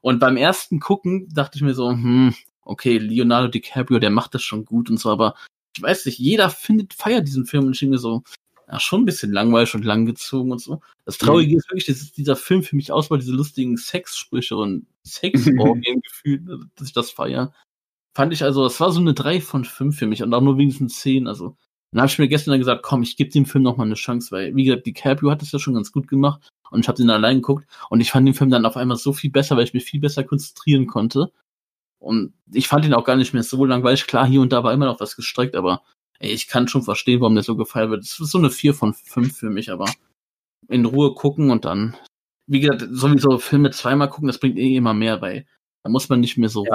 und 0.01 0.19
beim 0.19 0.37
ersten 0.37 0.81
Gucken 0.81 1.29
dachte 1.33 1.57
ich 1.57 1.63
mir 1.63 1.75
so, 1.75 1.91
hm, 1.91 2.35
okay, 2.63 2.99
Leonardo 2.99 3.49
DiCaprio, 3.49 3.99
der 3.99 4.11
macht 4.11 4.35
das 4.35 4.43
schon 4.43 4.65
gut 4.65 4.91
und 4.91 4.99
so, 4.99 5.11
aber 5.11 5.35
ich 5.77 5.83
weiß 5.83 6.07
nicht, 6.07 6.19
jeder 6.19 6.51
findet, 6.51 6.95
feiert 6.95 7.27
diesen 7.27 7.47
Film 7.47 7.67
und 7.67 7.75
ich 7.75 7.89
mir 7.89 7.99
so, 7.99 8.23
ja, 8.69 8.81
schon 8.81 9.03
ein 9.03 9.07
bisschen 9.07 9.33
langweilig 9.33 9.75
und 9.75 9.85
langgezogen 9.85 10.53
und 10.53 10.61
so. 10.61 10.81
Das 11.05 11.19
Traurige 11.19 11.53
mhm. 11.53 11.59
ist 11.59 11.69
wirklich, 11.71 11.87
dass 11.87 12.13
dieser 12.13 12.37
Film 12.37 12.63
für 12.63 12.77
mich 12.77 12.93
auswahl, 12.93 13.19
diese 13.19 13.33
lustigen 13.33 13.77
Sexsprüche 13.77 14.57
und 14.57 14.87
Sexorgien 15.05 16.01
gefühlt, 16.03 16.43
dass 16.77 16.89
ich 16.89 16.95
das 16.95 17.11
feiere. 17.11 17.53
Fand 18.15 18.33
ich 18.33 18.45
also, 18.45 18.65
das 18.65 18.79
war 18.81 18.93
so 18.93 19.01
eine 19.01 19.15
3 19.15 19.41
von 19.41 19.65
5 19.65 19.99
für 19.99 20.07
mich 20.07 20.23
und 20.23 20.33
auch 20.33 20.41
nur 20.41 20.59
wenigstens 20.59 21.01
10, 21.01 21.27
also. 21.27 21.57
Dann 21.93 22.01
habe 22.01 22.11
ich 22.11 22.19
mir 22.19 22.29
gestern 22.29 22.53
dann 22.53 22.61
gesagt, 22.61 22.83
komm, 22.83 23.03
ich 23.03 23.17
gebe 23.17 23.31
dem 23.31 23.45
Film 23.45 23.65
noch 23.65 23.77
mal 23.77 23.85
eine 23.85 23.95
Chance, 23.95 24.33
weil, 24.33 24.57
wie 24.57 24.65
gesagt, 24.65 24.87
DiCaprio 24.87 25.31
hat 25.31 25.43
es 25.43 25.53
ja 25.53 25.59
schon 25.59 25.75
ganz 25.75 25.93
gut 25.93 26.09
gemacht 26.09 26.51
und 26.71 26.81
ich 26.81 26.89
habe 26.89 26.97
den 26.97 27.11
allein 27.11 27.37
geguckt 27.37 27.67
und 27.91 28.01
ich 28.01 28.11
fand 28.11 28.27
den 28.27 28.35
Film 28.35 28.51
dann 28.51 28.65
auf 28.65 28.77
einmal 28.79 28.97
so 28.97 29.13
viel 29.13 29.31
besser, 29.31 29.57
weil 29.57 29.65
ich 29.65 29.75
mich 29.75 29.85
viel 29.85 30.01
besser 30.01 30.25
konzentrieren 30.25 30.87
konnte. 30.87 31.31
Und 31.99 32.33
ich 32.53 32.67
fand 32.67 32.85
ihn 32.85 32.95
auch 32.95 33.05
gar 33.05 33.17
nicht 33.17 33.35
mehr 33.35 33.45
so 33.45 33.65
langweilig. 33.65 34.07
Klar, 34.07 34.27
hier 34.27 34.41
und 34.41 34.53
da 34.53 34.65
war 34.65 34.73
immer 34.73 34.87
noch 34.87 35.01
was 35.01 35.17
gestreckt, 35.17 35.55
aber 35.55 35.83
ey, 36.19 36.33
ich 36.33 36.49
kann 36.49 36.67
schon 36.67 36.83
verstehen, 36.83 37.21
warum 37.21 37.35
der 37.35 37.45
so 37.45 37.57
gefeiert 37.57 37.91
wird. 37.91 38.03
Das 38.03 38.19
ist 38.19 38.31
so 38.31 38.39
eine 38.39 38.51
4 38.51 38.75
von 38.75 38.95
5 38.95 39.37
für 39.37 39.51
mich, 39.51 39.71
aber 39.71 39.87
in 40.69 40.87
Ruhe 40.87 41.15
gucken 41.15 41.51
und 41.51 41.65
dann, 41.65 41.97
wie 42.47 42.61
gesagt, 42.61 42.87
sowieso 42.91 43.39
Filme 43.39 43.71
zweimal 43.71 44.09
gucken, 44.09 44.29
das 44.29 44.39
bringt 44.39 44.59
eh 44.59 44.77
immer 44.77 44.95
mehr, 44.95 45.21
weil 45.21 45.47
da 45.85 45.91
muss 45.91 46.09
man 46.09 46.21
nicht 46.21 46.39
mehr 46.39 46.49
so 46.49 46.65
ja. 46.65 46.75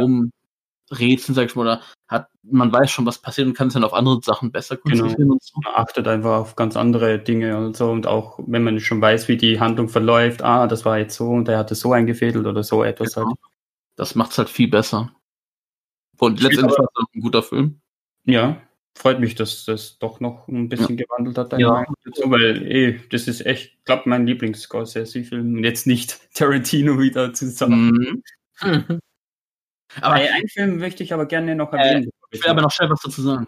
Rumrätseln, 0.91 1.35
sag 1.35 1.45
ich 1.45 1.55
mal, 1.55 1.63
oder 1.63 1.81
hat, 2.07 2.29
man 2.43 2.71
weiß 2.71 2.89
schon, 2.89 3.05
was 3.05 3.19
passiert 3.19 3.47
und 3.47 3.53
kann 3.53 3.69
sich 3.69 3.75
dann 3.75 3.83
auf 3.83 3.93
andere 3.93 4.19
Sachen 4.23 4.51
besser 4.51 4.77
genau. 4.77 5.03
konzentrieren 5.03 5.17
genau. 5.17 5.33
und 5.33 5.43
so. 5.43 5.59
Man 5.63 5.73
achtet 5.75 6.07
einfach 6.07 6.37
auf 6.37 6.55
ganz 6.55 6.77
andere 6.77 7.19
Dinge 7.19 7.57
und 7.57 7.75
so 7.75 7.91
und 7.91 8.07
auch, 8.07 8.39
wenn 8.45 8.63
man 8.63 8.79
schon 8.79 9.01
weiß, 9.01 9.27
wie 9.27 9.37
die 9.37 9.59
Handlung 9.59 9.89
verläuft, 9.89 10.43
ah, 10.43 10.67
das 10.67 10.85
war 10.85 10.97
jetzt 10.97 11.15
so 11.15 11.29
und 11.29 11.47
der 11.47 11.57
hatte 11.57 11.75
so 11.75 11.91
eingefädelt 11.93 12.45
oder 12.45 12.63
so 12.63 12.83
etwas 12.83 13.15
genau. 13.15 13.27
halt. 13.27 13.37
Das 13.95 14.15
macht's 14.15 14.37
halt 14.37 14.49
viel 14.49 14.69
besser. 14.69 15.11
Und 16.19 16.41
letztendlich 16.41 16.77
war 16.77 16.85
es 16.85 17.15
ein 17.15 17.21
guter 17.21 17.43
Film. 17.43 17.81
Ja, 18.25 18.61
freut 18.95 19.19
mich, 19.19 19.35
dass 19.35 19.65
das 19.65 19.99
doch 19.99 20.19
noch 20.19 20.47
ein 20.47 20.69
bisschen 20.69 20.97
ja. 20.97 21.05
gewandelt 21.05 21.37
hat. 21.37 21.59
Ja. 21.59 21.85
Dazu, 22.03 22.29
weil 22.29 22.65
ey, 22.65 22.99
das 23.11 23.27
ist 23.27 23.45
echt, 23.45 23.83
glaube 23.85 24.03
mein 24.05 24.25
Lieblings-Scorsese-Film 24.25 25.57
und 25.57 25.63
jetzt 25.63 25.87
nicht 25.87 26.19
Tarantino 26.33 26.99
wieder 26.99 27.33
zusammen. 27.33 28.23
Mhm. 28.61 28.99
Aber 30.01 30.15
einen 30.15 30.47
Film 30.47 30.77
möchte 30.77 31.03
ich 31.03 31.13
aber 31.13 31.25
gerne 31.25 31.55
noch 31.55 31.73
erwähnen. 31.73 32.05
Äh, 32.05 32.09
ich 32.31 32.43
will 32.43 32.49
aber 32.49 32.61
noch 32.61 32.71
schnell 32.71 32.89
was 32.89 33.01
dazu 33.01 33.21
sagen. 33.21 33.47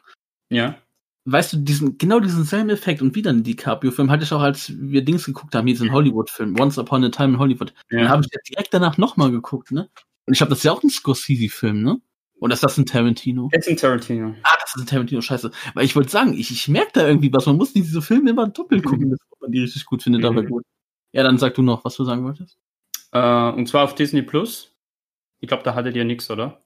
Ja. 0.50 0.78
Weißt 1.26 1.54
du, 1.54 1.58
diesen, 1.58 1.98
genau 1.98 2.20
diesen 2.20 2.44
selben 2.44 2.70
Effekt 2.70 3.02
und 3.02 3.14
wieder 3.14 3.30
einen 3.30 3.44
DiCaprio-Film 3.44 4.10
hatte 4.10 4.24
ich 4.24 4.34
auch, 4.34 4.42
als 4.42 4.72
wir 4.76 5.04
Dings 5.04 5.26
geguckt 5.26 5.54
haben, 5.54 5.68
hier 5.68 5.76
diesen 5.76 5.92
Hollywood-Film, 5.92 6.60
Once 6.60 6.78
Upon 6.78 7.04
a 7.04 7.10
Time 7.10 7.34
in 7.34 7.40
Hollywood. 7.40 7.74
Ja. 7.92 8.00
Den 8.00 8.10
habe 8.10 8.24
ich 8.24 8.30
direkt 8.50 8.74
danach 8.74 8.98
nochmal 8.98 9.30
geguckt, 9.30 9.72
ne? 9.72 9.90
Und 10.26 10.34
ich 10.34 10.42
habe 10.42 10.50
das 10.50 10.64
ja 10.64 10.72
auch 10.72 10.82
ein 10.82 10.90
Scorsese-Film, 10.90 11.84
ne? 11.84 12.02
Oder 12.40 12.54
ist 12.54 12.64
das 12.64 12.78
ein 12.78 12.86
Tarantino? 12.86 13.50
Das 13.52 13.68
ist 13.68 13.72
ein 13.72 13.78
Tarantino. 13.78 14.34
Ah, 14.44 14.56
das 14.62 14.76
ist 14.76 14.82
ein 14.82 14.88
Tarantino, 14.88 15.22
scheiße. 15.22 15.52
Weil 15.74 15.86
ich 15.86 15.96
wollte 15.96 16.10
sagen, 16.10 16.34
ich, 16.34 16.52
ich 16.52 16.68
merke 16.70 16.92
da 16.94 17.06
irgendwie 17.08 17.32
was. 17.34 17.46
Man 17.46 17.58
muss 17.58 17.74
diese 17.74 18.02
Filme 18.02 18.30
immer 18.30 18.48
doppelt 18.48 18.86
gucken, 18.86 19.08
mhm. 19.08 19.12
dass 19.12 19.20
man 19.42 19.52
die 19.52 19.60
richtig 19.60 19.86
gut 19.86 20.04
findet, 20.04 20.22
mhm. 20.22 20.28
aber 20.28 20.44
gut. 20.44 20.64
Ja, 21.12 21.24
dann 21.24 21.38
sag 21.38 21.56
du 21.56 21.62
noch, 21.62 21.84
was 21.84 21.96
du 21.96 22.06
sagen 22.06 22.24
wolltest. 22.24 22.58
Äh, 23.12 23.50
und 23.50 23.68
zwar 23.68 23.84
auf 23.84 23.96
Disney 23.96 24.22
Plus. 24.22 24.72
Ich 25.40 25.48
glaube, 25.48 25.64
da 25.64 25.76
hattet 25.76 25.96
ihr 25.96 26.06
nichts, 26.06 26.30
oder? 26.30 26.60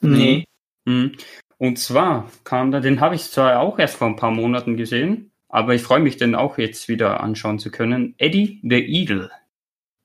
Nee. 0.00 0.44
Mhm. 0.84 1.12
Und 1.58 1.78
zwar 1.78 2.30
kam 2.44 2.70
da, 2.70 2.80
den 2.80 3.00
habe 3.00 3.14
ich 3.14 3.30
zwar 3.30 3.60
auch 3.60 3.78
erst 3.78 3.96
vor 3.96 4.08
ein 4.08 4.16
paar 4.16 4.30
Monaten 4.30 4.76
gesehen, 4.76 5.32
aber 5.48 5.74
ich 5.74 5.82
freue 5.82 6.00
mich, 6.00 6.16
den 6.16 6.34
auch 6.34 6.58
jetzt 6.58 6.88
wieder 6.88 7.20
anschauen 7.20 7.58
zu 7.58 7.70
können. 7.70 8.14
Eddie 8.18 8.60
the 8.62 8.84
Eagle. 8.84 9.30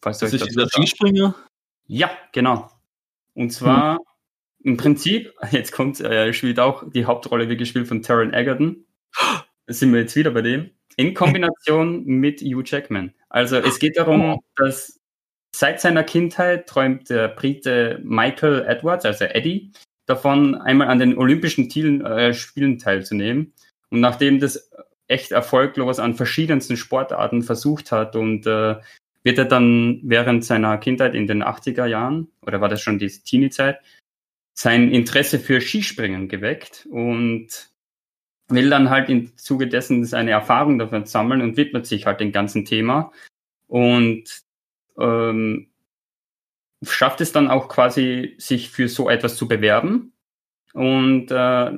Falls 0.02 0.20
das 0.20 0.34
ist 0.34 0.46
dieser 0.46 0.68
Skispringer? 0.70 1.36
Ja, 1.88 2.12
genau. 2.32 2.70
Und 3.34 3.52
zwar 3.52 3.96
hm. 3.96 4.00
im 4.64 4.78
Prinzip, 4.78 5.34
jetzt 5.52 5.72
kommt, 5.72 6.00
er 6.00 6.32
spielt 6.34 6.60
auch 6.60 6.84
die 6.90 7.06
Hauptrolle 7.06 7.50
wie 7.50 7.58
gespielt 7.58 7.88
von 7.88 8.02
Taron 8.02 8.34
Egerton. 8.34 8.86
Da 9.14 9.44
sind 9.74 9.92
wir 9.92 10.02
jetzt 10.02 10.16
wieder 10.16 10.32
bei 10.32 10.42
dem. 10.42 10.72
In 10.96 11.14
Kombination 11.14 12.06
mit 12.06 12.42
Hugh 12.42 12.64
Jackman. 12.66 13.14
Also 13.30 13.58
es 13.58 13.80
geht 13.80 13.98
darum, 13.98 14.22
oh. 14.22 14.40
dass 14.56 14.99
seit 15.56 15.82
seiner 15.82 16.04
Kindheit 16.04 16.68
träumt 16.68 17.10
der 17.10 17.28
Brite 17.30 18.00
Michael 18.04 18.66
Edwards, 18.68 19.06
also 19.06 19.26
Eddie, 19.26 19.72
davon, 20.06 20.56
einmal 20.56 20.88
an 20.88 21.00
den 21.00 21.18
Olympischen 21.18 21.70
Zielen, 21.70 22.06
äh, 22.06 22.34
Spielen 22.34 22.80
teilzunehmen. 22.80 23.54
Und 23.90 24.00
nachdem 24.00 24.40
das 24.40 24.72
echt 25.08 25.32
erfolglos 25.32 26.00
an 26.00 26.16
verschiedensten 26.16 26.78
Sportarten 26.78 27.42
versucht 27.42 27.92
hat 27.92 28.16
und 28.16 28.46
äh, 28.46 28.76
wird 29.24 29.38
er 29.38 29.46
dann 29.46 30.00
während 30.04 30.46
seiner 30.46 30.78
Kindheit 30.78 31.16
in 31.16 31.28
den 31.28 31.44
80er 31.44 31.86
Jahren, 31.86 32.30
oder 32.46 32.62
war 32.62 32.70
das 32.70 32.82
schon 32.82 33.00
die 33.00 33.10
Teenie-Zeit, 33.10 33.80
sein 34.54 34.92
Interesse 34.92 35.40
für 35.40 35.62
Skispringen 35.62 36.28
geweckt 36.28 36.88
und 36.90 37.70
will 38.50 38.70
dann 38.70 38.90
halt 38.90 39.10
im 39.10 39.38
Zuge 39.38 39.68
dessen 39.68 40.06
seine 40.06 40.32
Erfahrung 40.32 40.80
davon 40.80 41.06
sammeln 41.06 41.42
und 41.42 41.58
widmet 41.58 41.86
sich 41.86 42.06
halt 42.06 42.20
dem 42.20 42.32
ganzen 42.32 42.66
Thema 42.66 43.12
und 43.68 44.42
ähm, 45.00 45.68
schafft 46.84 47.22
es 47.22 47.32
dann 47.32 47.50
auch 47.50 47.68
quasi, 47.68 48.36
sich 48.38 48.70
für 48.70 48.88
so 48.88 49.10
etwas 49.10 49.36
zu 49.36 49.48
bewerben 49.48 50.14
und 50.74 51.32
äh, 51.32 51.72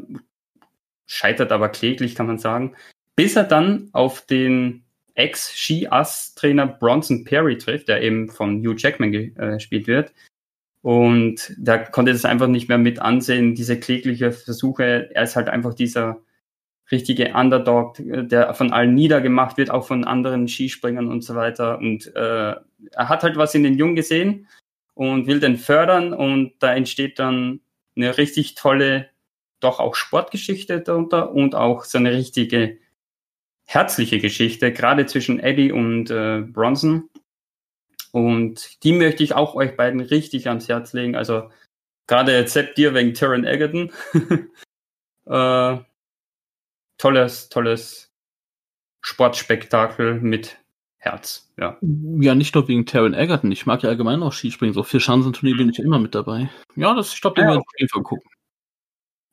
scheitert 1.08 1.52
aber 1.52 1.70
kläglich, 1.70 2.16
kann 2.16 2.28
man 2.28 2.38
sagen, 2.38 2.76
bis 3.16 3.36
er 3.36 3.44
dann 3.44 3.90
auf 3.94 4.26
den 4.26 4.84
Ex-Ski-Ass-Trainer 5.16 6.68
Bronson 6.68 7.24
Perry 7.24 7.58
trifft, 7.58 7.90
der 7.90 8.02
eben 8.02 8.30
von 8.30 8.66
Hugh 8.66 8.76
Jackman 8.78 9.14
äh, 9.14 9.32
gespielt 9.32 9.88
wird. 9.88 10.14
Und 10.82 11.54
da 11.60 11.78
konnte 11.78 12.12
es 12.12 12.26
einfach 12.26 12.48
nicht 12.48 12.70
mehr 12.70 12.78
mit 12.78 13.00
ansehen, 13.00 13.54
diese 13.54 13.80
klägliche 13.80 14.32
Versuche. 14.32 15.10
Er 15.14 15.24
ist 15.24 15.36
halt 15.36 15.50
einfach 15.50 15.74
dieser 15.74 16.22
richtige 16.92 17.34
Underdog, 17.34 17.96
der 18.00 18.54
von 18.54 18.72
allen 18.74 18.94
niedergemacht 18.94 19.58
wird, 19.58 19.72
auch 19.72 19.88
von 19.88 20.04
anderen 20.04 20.48
Skispringern 20.48 21.08
und 21.08 21.24
so 21.24 21.36
weiter. 21.36 21.78
Und 21.78 22.14
äh, 22.16 22.56
er 22.92 23.10
hat 23.10 23.24
halt 23.24 23.38
was 23.38 23.56
in 23.56 23.64
den 23.64 23.78
Jungen 23.78 23.96
gesehen 23.96 24.48
und 24.94 25.28
will 25.28 25.40
den 25.40 25.58
fördern 25.58 26.14
und 26.14 26.54
da 26.60 26.74
entsteht 26.74 27.20
dann 27.20 27.62
eine 27.96 28.18
richtig 28.18 28.56
tolle, 28.56 29.10
doch 29.60 29.80
auch 29.80 29.96
Sportgeschichte 29.96 30.82
darunter 30.82 31.32
und 31.32 31.56
auch 31.56 31.86
so 31.86 31.98
eine 31.98 32.12
richtige 32.12 32.78
herzliche 33.66 34.20
Geschichte, 34.20 34.74
gerade 34.74 35.06
zwischen 35.06 35.40
Eddie 35.40 35.72
und 35.72 36.10
äh, 36.10 36.42
Bronson. 36.42 37.10
Und 38.12 38.84
die 38.84 38.92
möchte 38.92 39.24
ich 39.24 39.34
auch 39.34 39.56
euch 39.56 39.78
beiden 39.78 40.02
richtig 40.02 40.48
ans 40.48 40.68
Herz 40.68 40.92
legen. 40.92 41.16
Also 41.16 41.50
gerade 42.08 42.46
Sepp 42.48 42.76
dir 42.76 42.94
wegen 42.94 43.14
Taron 43.14 43.46
Egerton. 43.46 43.92
äh, 45.26 45.78
tolles, 47.02 47.50
tolles 47.50 48.14
Sportspektakel 49.02 50.22
mit 50.22 50.58
Herz, 50.98 51.52
ja. 51.58 51.80
Ja, 51.82 52.36
nicht 52.36 52.54
nur 52.54 52.68
wegen 52.68 52.86
Taron 52.86 53.16
Egerton. 53.16 53.52
Ich 53.52 53.66
mag 53.66 53.82
ja 53.82 53.90
allgemein 53.90 54.22
auch 54.22 54.34
Skispringen. 54.34 54.76
So 54.76 54.84
vier 54.84 55.00
Schanzenturnier 55.00 55.58
bin 55.58 55.70
ich 55.70 55.80
immer 55.80 55.98
mit 55.98 56.14
dabei. 56.14 56.50
Ja, 56.76 56.94
das, 56.94 57.16
ich 57.16 57.22
glaube, 57.22 57.36
den 57.36 57.46
ja, 57.46 57.50
werde 57.50 57.62
ich 57.62 57.68
auf 57.68 57.80
jeden 57.80 57.90
Fall 57.90 58.04
gucken. 58.04 58.30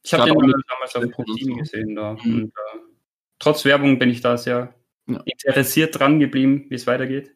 Ich 0.03 0.15
habe 0.15 0.31
den 0.31 0.55
damals 0.67 0.97
auf 0.97 1.03
dem 1.03 1.11
Pro 1.11 1.25
gesehen 1.25 1.95
da. 1.95 2.15
Mhm. 2.15 2.35
Und, 2.35 2.49
äh, 2.49 2.79
trotz 3.39 3.67
Werbung 3.67 3.99
bin 3.99 4.09
ich 4.09 4.23
da 4.23 4.39
sehr 4.39 4.75
ja. 5.07 5.23
interessiert 5.27 5.99
dran 5.99 6.19
geblieben, 6.19 6.65
wie 6.71 6.75
es 6.75 6.87
weitergeht. 6.87 7.35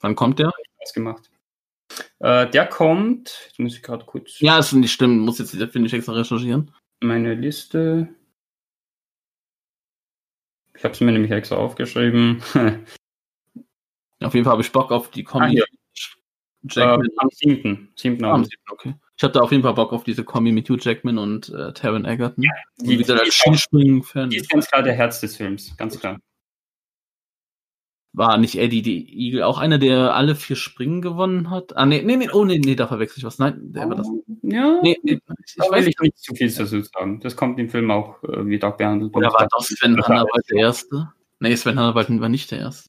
Wann 0.00 0.14
kommt 0.14 0.38
der? 0.38 0.50
Spaß 0.76 0.94
gemacht. 0.94 1.30
Äh, 2.20 2.48
der 2.48 2.66
kommt, 2.66 3.48
jetzt 3.48 3.58
muss 3.58 3.76
ich 3.76 3.82
gerade 3.82 4.06
kurz. 4.06 4.40
Ja, 4.40 4.58
ist 4.58 4.72
nicht 4.72 4.92
stimmt, 4.92 5.20
muss 5.20 5.38
jetzt, 5.38 5.50
finde 5.50 5.86
ich, 5.86 5.92
extra 5.92 6.14
recherchieren. 6.14 6.74
Meine 7.00 7.34
Liste. 7.34 8.08
Ich 10.76 10.84
habe 10.84 10.92
es 10.94 11.00
mir 11.00 11.12
nämlich 11.12 11.30
extra 11.30 11.56
aufgeschrieben. 11.56 12.42
Auf 14.20 14.34
jeden 14.34 14.44
Fall 14.44 14.52
habe 14.52 14.62
ich 14.62 14.72
Bock 14.72 14.90
auf 14.90 15.10
die 15.10 15.22
Kombi. 15.22 15.60
Ah, 15.60 15.66
Jackman. 16.62 17.06
Äh, 17.06 17.10
am 17.18 17.28
7. 17.30 17.92
7. 17.94 18.24
Ah, 18.24 18.32
am 18.32 18.44
7. 18.44 18.56
Okay. 18.70 18.94
Ich 19.16 19.22
habe 19.22 19.32
da 19.32 19.40
auf 19.40 19.52
jeden 19.52 19.62
Fall 19.62 19.74
Bock 19.74 19.92
auf 19.92 20.02
diese 20.02 20.24
Kombi 20.24 20.50
mit 20.50 20.68
Hugh 20.68 20.78
Jackman 20.80 21.18
und 21.18 21.50
äh, 21.50 21.72
Taron 21.72 22.04
Egerton. 22.04 22.42
Ja, 22.42 22.52
die, 22.78 22.98
wieder 22.98 23.20
als 23.20 23.34
Skispringen-Fan. 23.34 24.30
Die 24.30 24.38
ist 24.38 24.48
ganz 24.48 24.68
klar 24.68 24.82
der 24.82 24.94
Herz 24.94 25.20
des 25.20 25.36
Films, 25.36 25.76
ganz 25.76 26.00
klar. 26.00 26.18
War 28.16 28.38
nicht 28.38 28.56
Eddie 28.56 28.82
die 28.82 29.26
Eagle 29.26 29.42
auch 29.42 29.58
einer, 29.58 29.78
der 29.78 30.14
alle 30.14 30.36
vier 30.36 30.54
Springen 30.54 31.02
gewonnen 31.02 31.50
hat? 31.50 31.76
Ah, 31.76 31.84
nee, 31.84 32.00
nee, 32.00 32.16
nee, 32.16 32.28
oh, 32.32 32.44
nee, 32.44 32.60
nee, 32.64 32.76
da 32.76 32.86
verwechsel 32.86 33.18
ich 33.18 33.24
was. 33.24 33.40
Nein, 33.40 33.72
der 33.72 33.88
war 33.88 33.96
das. 33.96 34.08
Ja, 34.42 34.78
nee, 34.82 34.96
nee, 35.02 35.18
ich 35.44 35.54
da 35.56 35.64
will 35.72 35.88
ich 35.88 35.98
nicht 35.98 36.18
zu 36.18 36.32
viel 36.32 36.48
dazu 36.48 36.80
sagen. 36.82 37.18
Das 37.18 37.34
kommt 37.34 37.58
im 37.58 37.68
Film 37.68 37.90
auch, 37.90 38.22
äh, 38.22 38.46
wie 38.46 38.60
Doc 38.60 38.78
behandelt. 38.78 39.16
Oder 39.16 39.32
war 39.32 39.48
das 39.50 39.66
Sven 39.66 40.00
Hannawald 40.00 40.48
der 40.48 40.58
Erste? 40.58 41.12
Nee, 41.40 41.56
Sven 41.56 41.76
Hannawald 41.76 42.08
war 42.20 42.28
nicht 42.28 42.52
der 42.52 42.60
Erste. 42.60 42.88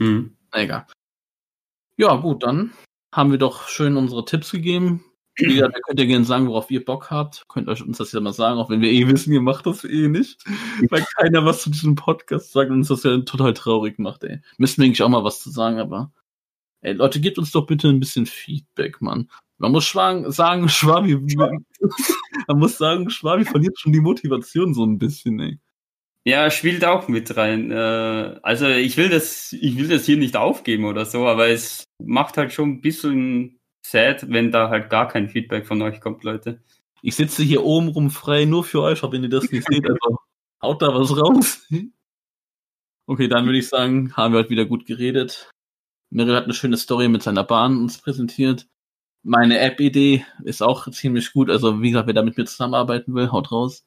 Hm. 0.00 0.36
Na 0.52 0.62
egal. 0.62 0.86
Ja, 1.96 2.16
gut, 2.16 2.42
dann 2.42 2.72
haben 3.14 3.30
wir 3.30 3.38
doch 3.38 3.68
schön 3.68 3.96
unsere 3.96 4.24
Tipps 4.24 4.50
gegeben. 4.50 5.04
Wie 5.36 5.54
gesagt, 5.54 5.78
könnt 5.82 5.98
ihr 5.98 6.06
gerne 6.06 6.24
sagen, 6.24 6.46
worauf 6.46 6.70
ihr 6.70 6.84
Bock 6.84 7.10
habt. 7.10 7.44
Könnt 7.48 7.68
euch 7.68 7.82
uns 7.82 7.98
das 7.98 8.12
ja 8.12 8.20
mal 8.20 8.32
sagen, 8.32 8.58
auch 8.58 8.70
wenn 8.70 8.80
wir 8.80 8.90
eh 8.90 9.08
wissen, 9.08 9.32
ihr 9.32 9.40
macht 9.40 9.66
das 9.66 9.84
eh 9.84 10.08
nicht. 10.08 10.44
Weil 10.90 11.04
keiner 11.16 11.44
was 11.44 11.62
zu 11.62 11.70
diesem 11.70 11.96
Podcast 11.96 12.52
sagt 12.52 12.70
und 12.70 12.78
uns 12.78 12.88
das 12.88 13.02
ja 13.02 13.18
total 13.18 13.54
traurig 13.54 13.98
macht, 13.98 14.24
ey. 14.24 14.40
Müssen 14.58 14.78
wir 14.78 14.86
eigentlich 14.86 15.02
auch 15.02 15.08
mal 15.08 15.24
was 15.24 15.40
zu 15.42 15.50
sagen, 15.50 15.78
aber. 15.78 16.12
Ey, 16.82 16.92
Leute, 16.92 17.20
gebt 17.20 17.38
uns 17.38 17.50
doch 17.50 17.66
bitte 17.66 17.88
ein 17.88 18.00
bisschen 18.00 18.26
Feedback, 18.26 19.00
Mann. 19.00 19.30
Man 19.58 19.72
muss 19.72 19.84
schwagen, 19.84 20.30
sagen, 20.30 20.68
Schwabi, 20.68 21.16
man 21.16 22.58
muss 22.58 22.78
sagen, 22.78 23.10
Schwabi 23.10 23.44
verliert 23.44 23.78
schon 23.78 23.92
die 23.92 24.00
Motivation 24.00 24.74
so 24.74 24.84
ein 24.84 24.98
bisschen, 24.98 25.40
ey. 25.40 25.58
Ja, 26.26 26.50
spielt 26.50 26.84
auch 26.84 27.08
mit 27.08 27.36
rein. 27.36 27.70
Äh, 27.70 28.38
also 28.42 28.66
ich 28.68 28.96
will 28.96 29.10
das, 29.10 29.52
ich 29.52 29.76
will 29.76 29.88
das 29.88 30.06
hier 30.06 30.16
nicht 30.16 30.36
aufgeben 30.36 30.86
oder 30.86 31.04
so, 31.04 31.26
aber 31.26 31.48
es 31.48 31.84
macht 32.02 32.38
halt 32.38 32.52
schon 32.52 32.70
ein 32.70 32.80
bisschen 32.80 33.60
sad, 33.84 34.30
wenn 34.30 34.50
da 34.50 34.70
halt 34.70 34.90
gar 34.90 35.08
kein 35.08 35.28
Feedback 35.28 35.66
von 35.66 35.82
euch 35.82 36.00
kommt, 36.00 36.24
Leute. 36.24 36.60
Ich 37.02 37.16
sitze 37.16 37.42
hier 37.42 37.64
oben 37.64 37.88
rum 37.88 38.10
frei 38.10 38.44
nur 38.44 38.64
für 38.64 38.80
euch, 38.80 39.02
aber 39.02 39.12
wenn 39.12 39.24
ihr 39.24 39.28
das 39.28 39.50
nicht 39.50 39.66
seht, 39.68 39.88
also 39.88 40.18
haut 40.62 40.82
da 40.82 40.94
was 40.94 41.16
raus. 41.16 41.66
Okay, 43.06 43.28
dann 43.28 43.44
würde 43.44 43.58
ich 43.58 43.68
sagen, 43.68 44.16
haben 44.16 44.32
wir 44.32 44.40
halt 44.40 44.48
wieder 44.48 44.64
gut 44.64 44.86
geredet. 44.86 45.50
Meryl 46.08 46.36
hat 46.36 46.44
eine 46.44 46.54
schöne 46.54 46.78
Story 46.78 47.08
mit 47.08 47.22
seiner 47.22 47.44
Bahn 47.44 47.76
uns 47.76 47.98
präsentiert. 47.98 48.66
Meine 49.22 49.58
App-Idee 49.58 50.24
ist 50.44 50.62
auch 50.62 50.90
ziemlich 50.90 51.32
gut. 51.34 51.50
Also, 51.50 51.82
wie 51.82 51.90
gesagt, 51.90 52.06
wer 52.06 52.14
da 52.14 52.22
mit 52.22 52.38
mir 52.38 52.46
zusammenarbeiten 52.46 53.14
will, 53.14 53.30
haut 53.30 53.52
raus. 53.52 53.84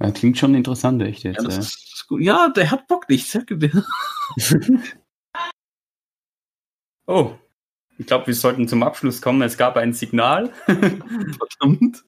Ja, 0.00 0.12
klingt 0.12 0.38
schon 0.38 0.54
interessant, 0.54 1.02
echt 1.02 1.24
jetzt. 1.24 1.38
Ja, 1.38 1.42
das 1.42 1.58
ist, 1.58 1.94
ist 1.94 2.06
gut. 2.06 2.22
ja 2.22 2.48
der 2.50 2.70
hat 2.70 2.86
Bock, 2.86 3.06
ich 3.08 3.28
sag 3.28 3.48
dir. 3.48 3.84
oh, 7.06 7.34
ich 8.00 8.06
glaube, 8.06 8.28
wir 8.28 8.34
sollten 8.34 8.66
zum 8.66 8.82
Abschluss 8.82 9.20
kommen. 9.20 9.42
Es 9.42 9.58
gab 9.58 9.76
ein 9.76 9.92
Signal. 9.92 10.50
Verdammt. 10.64 12.02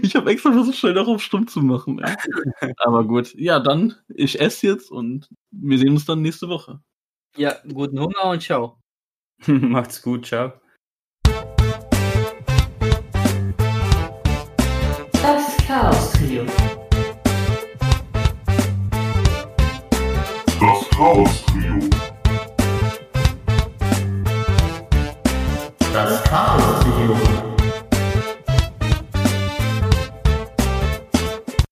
Ich 0.00 0.16
habe 0.16 0.30
extra 0.30 0.50
versucht, 0.50 0.78
schnell 0.78 0.94
darauf 0.94 1.22
stumm 1.22 1.46
zu 1.46 1.60
machen. 1.60 2.00
Aber 2.78 3.04
gut. 3.04 3.34
Ja, 3.34 3.60
dann, 3.60 3.94
ich 4.08 4.40
esse 4.40 4.66
jetzt 4.66 4.90
und 4.90 5.28
wir 5.50 5.78
sehen 5.78 5.90
uns 5.90 6.06
dann 6.06 6.22
nächste 6.22 6.48
Woche. 6.48 6.80
Ja, 7.36 7.56
guten 7.70 8.00
Hunger 8.00 8.24
und 8.24 8.42
ciao. 8.42 8.78
Macht's 9.46 10.00
gut, 10.00 10.24
ciao. 10.24 10.54
Das 15.12 15.56
Chaos 15.66 16.12
Trio. 16.12 16.46
Das 20.58 20.88
Chaos 20.96 21.42
Trio. 21.42 21.45
Erfahrungspsychologen. 26.26 27.35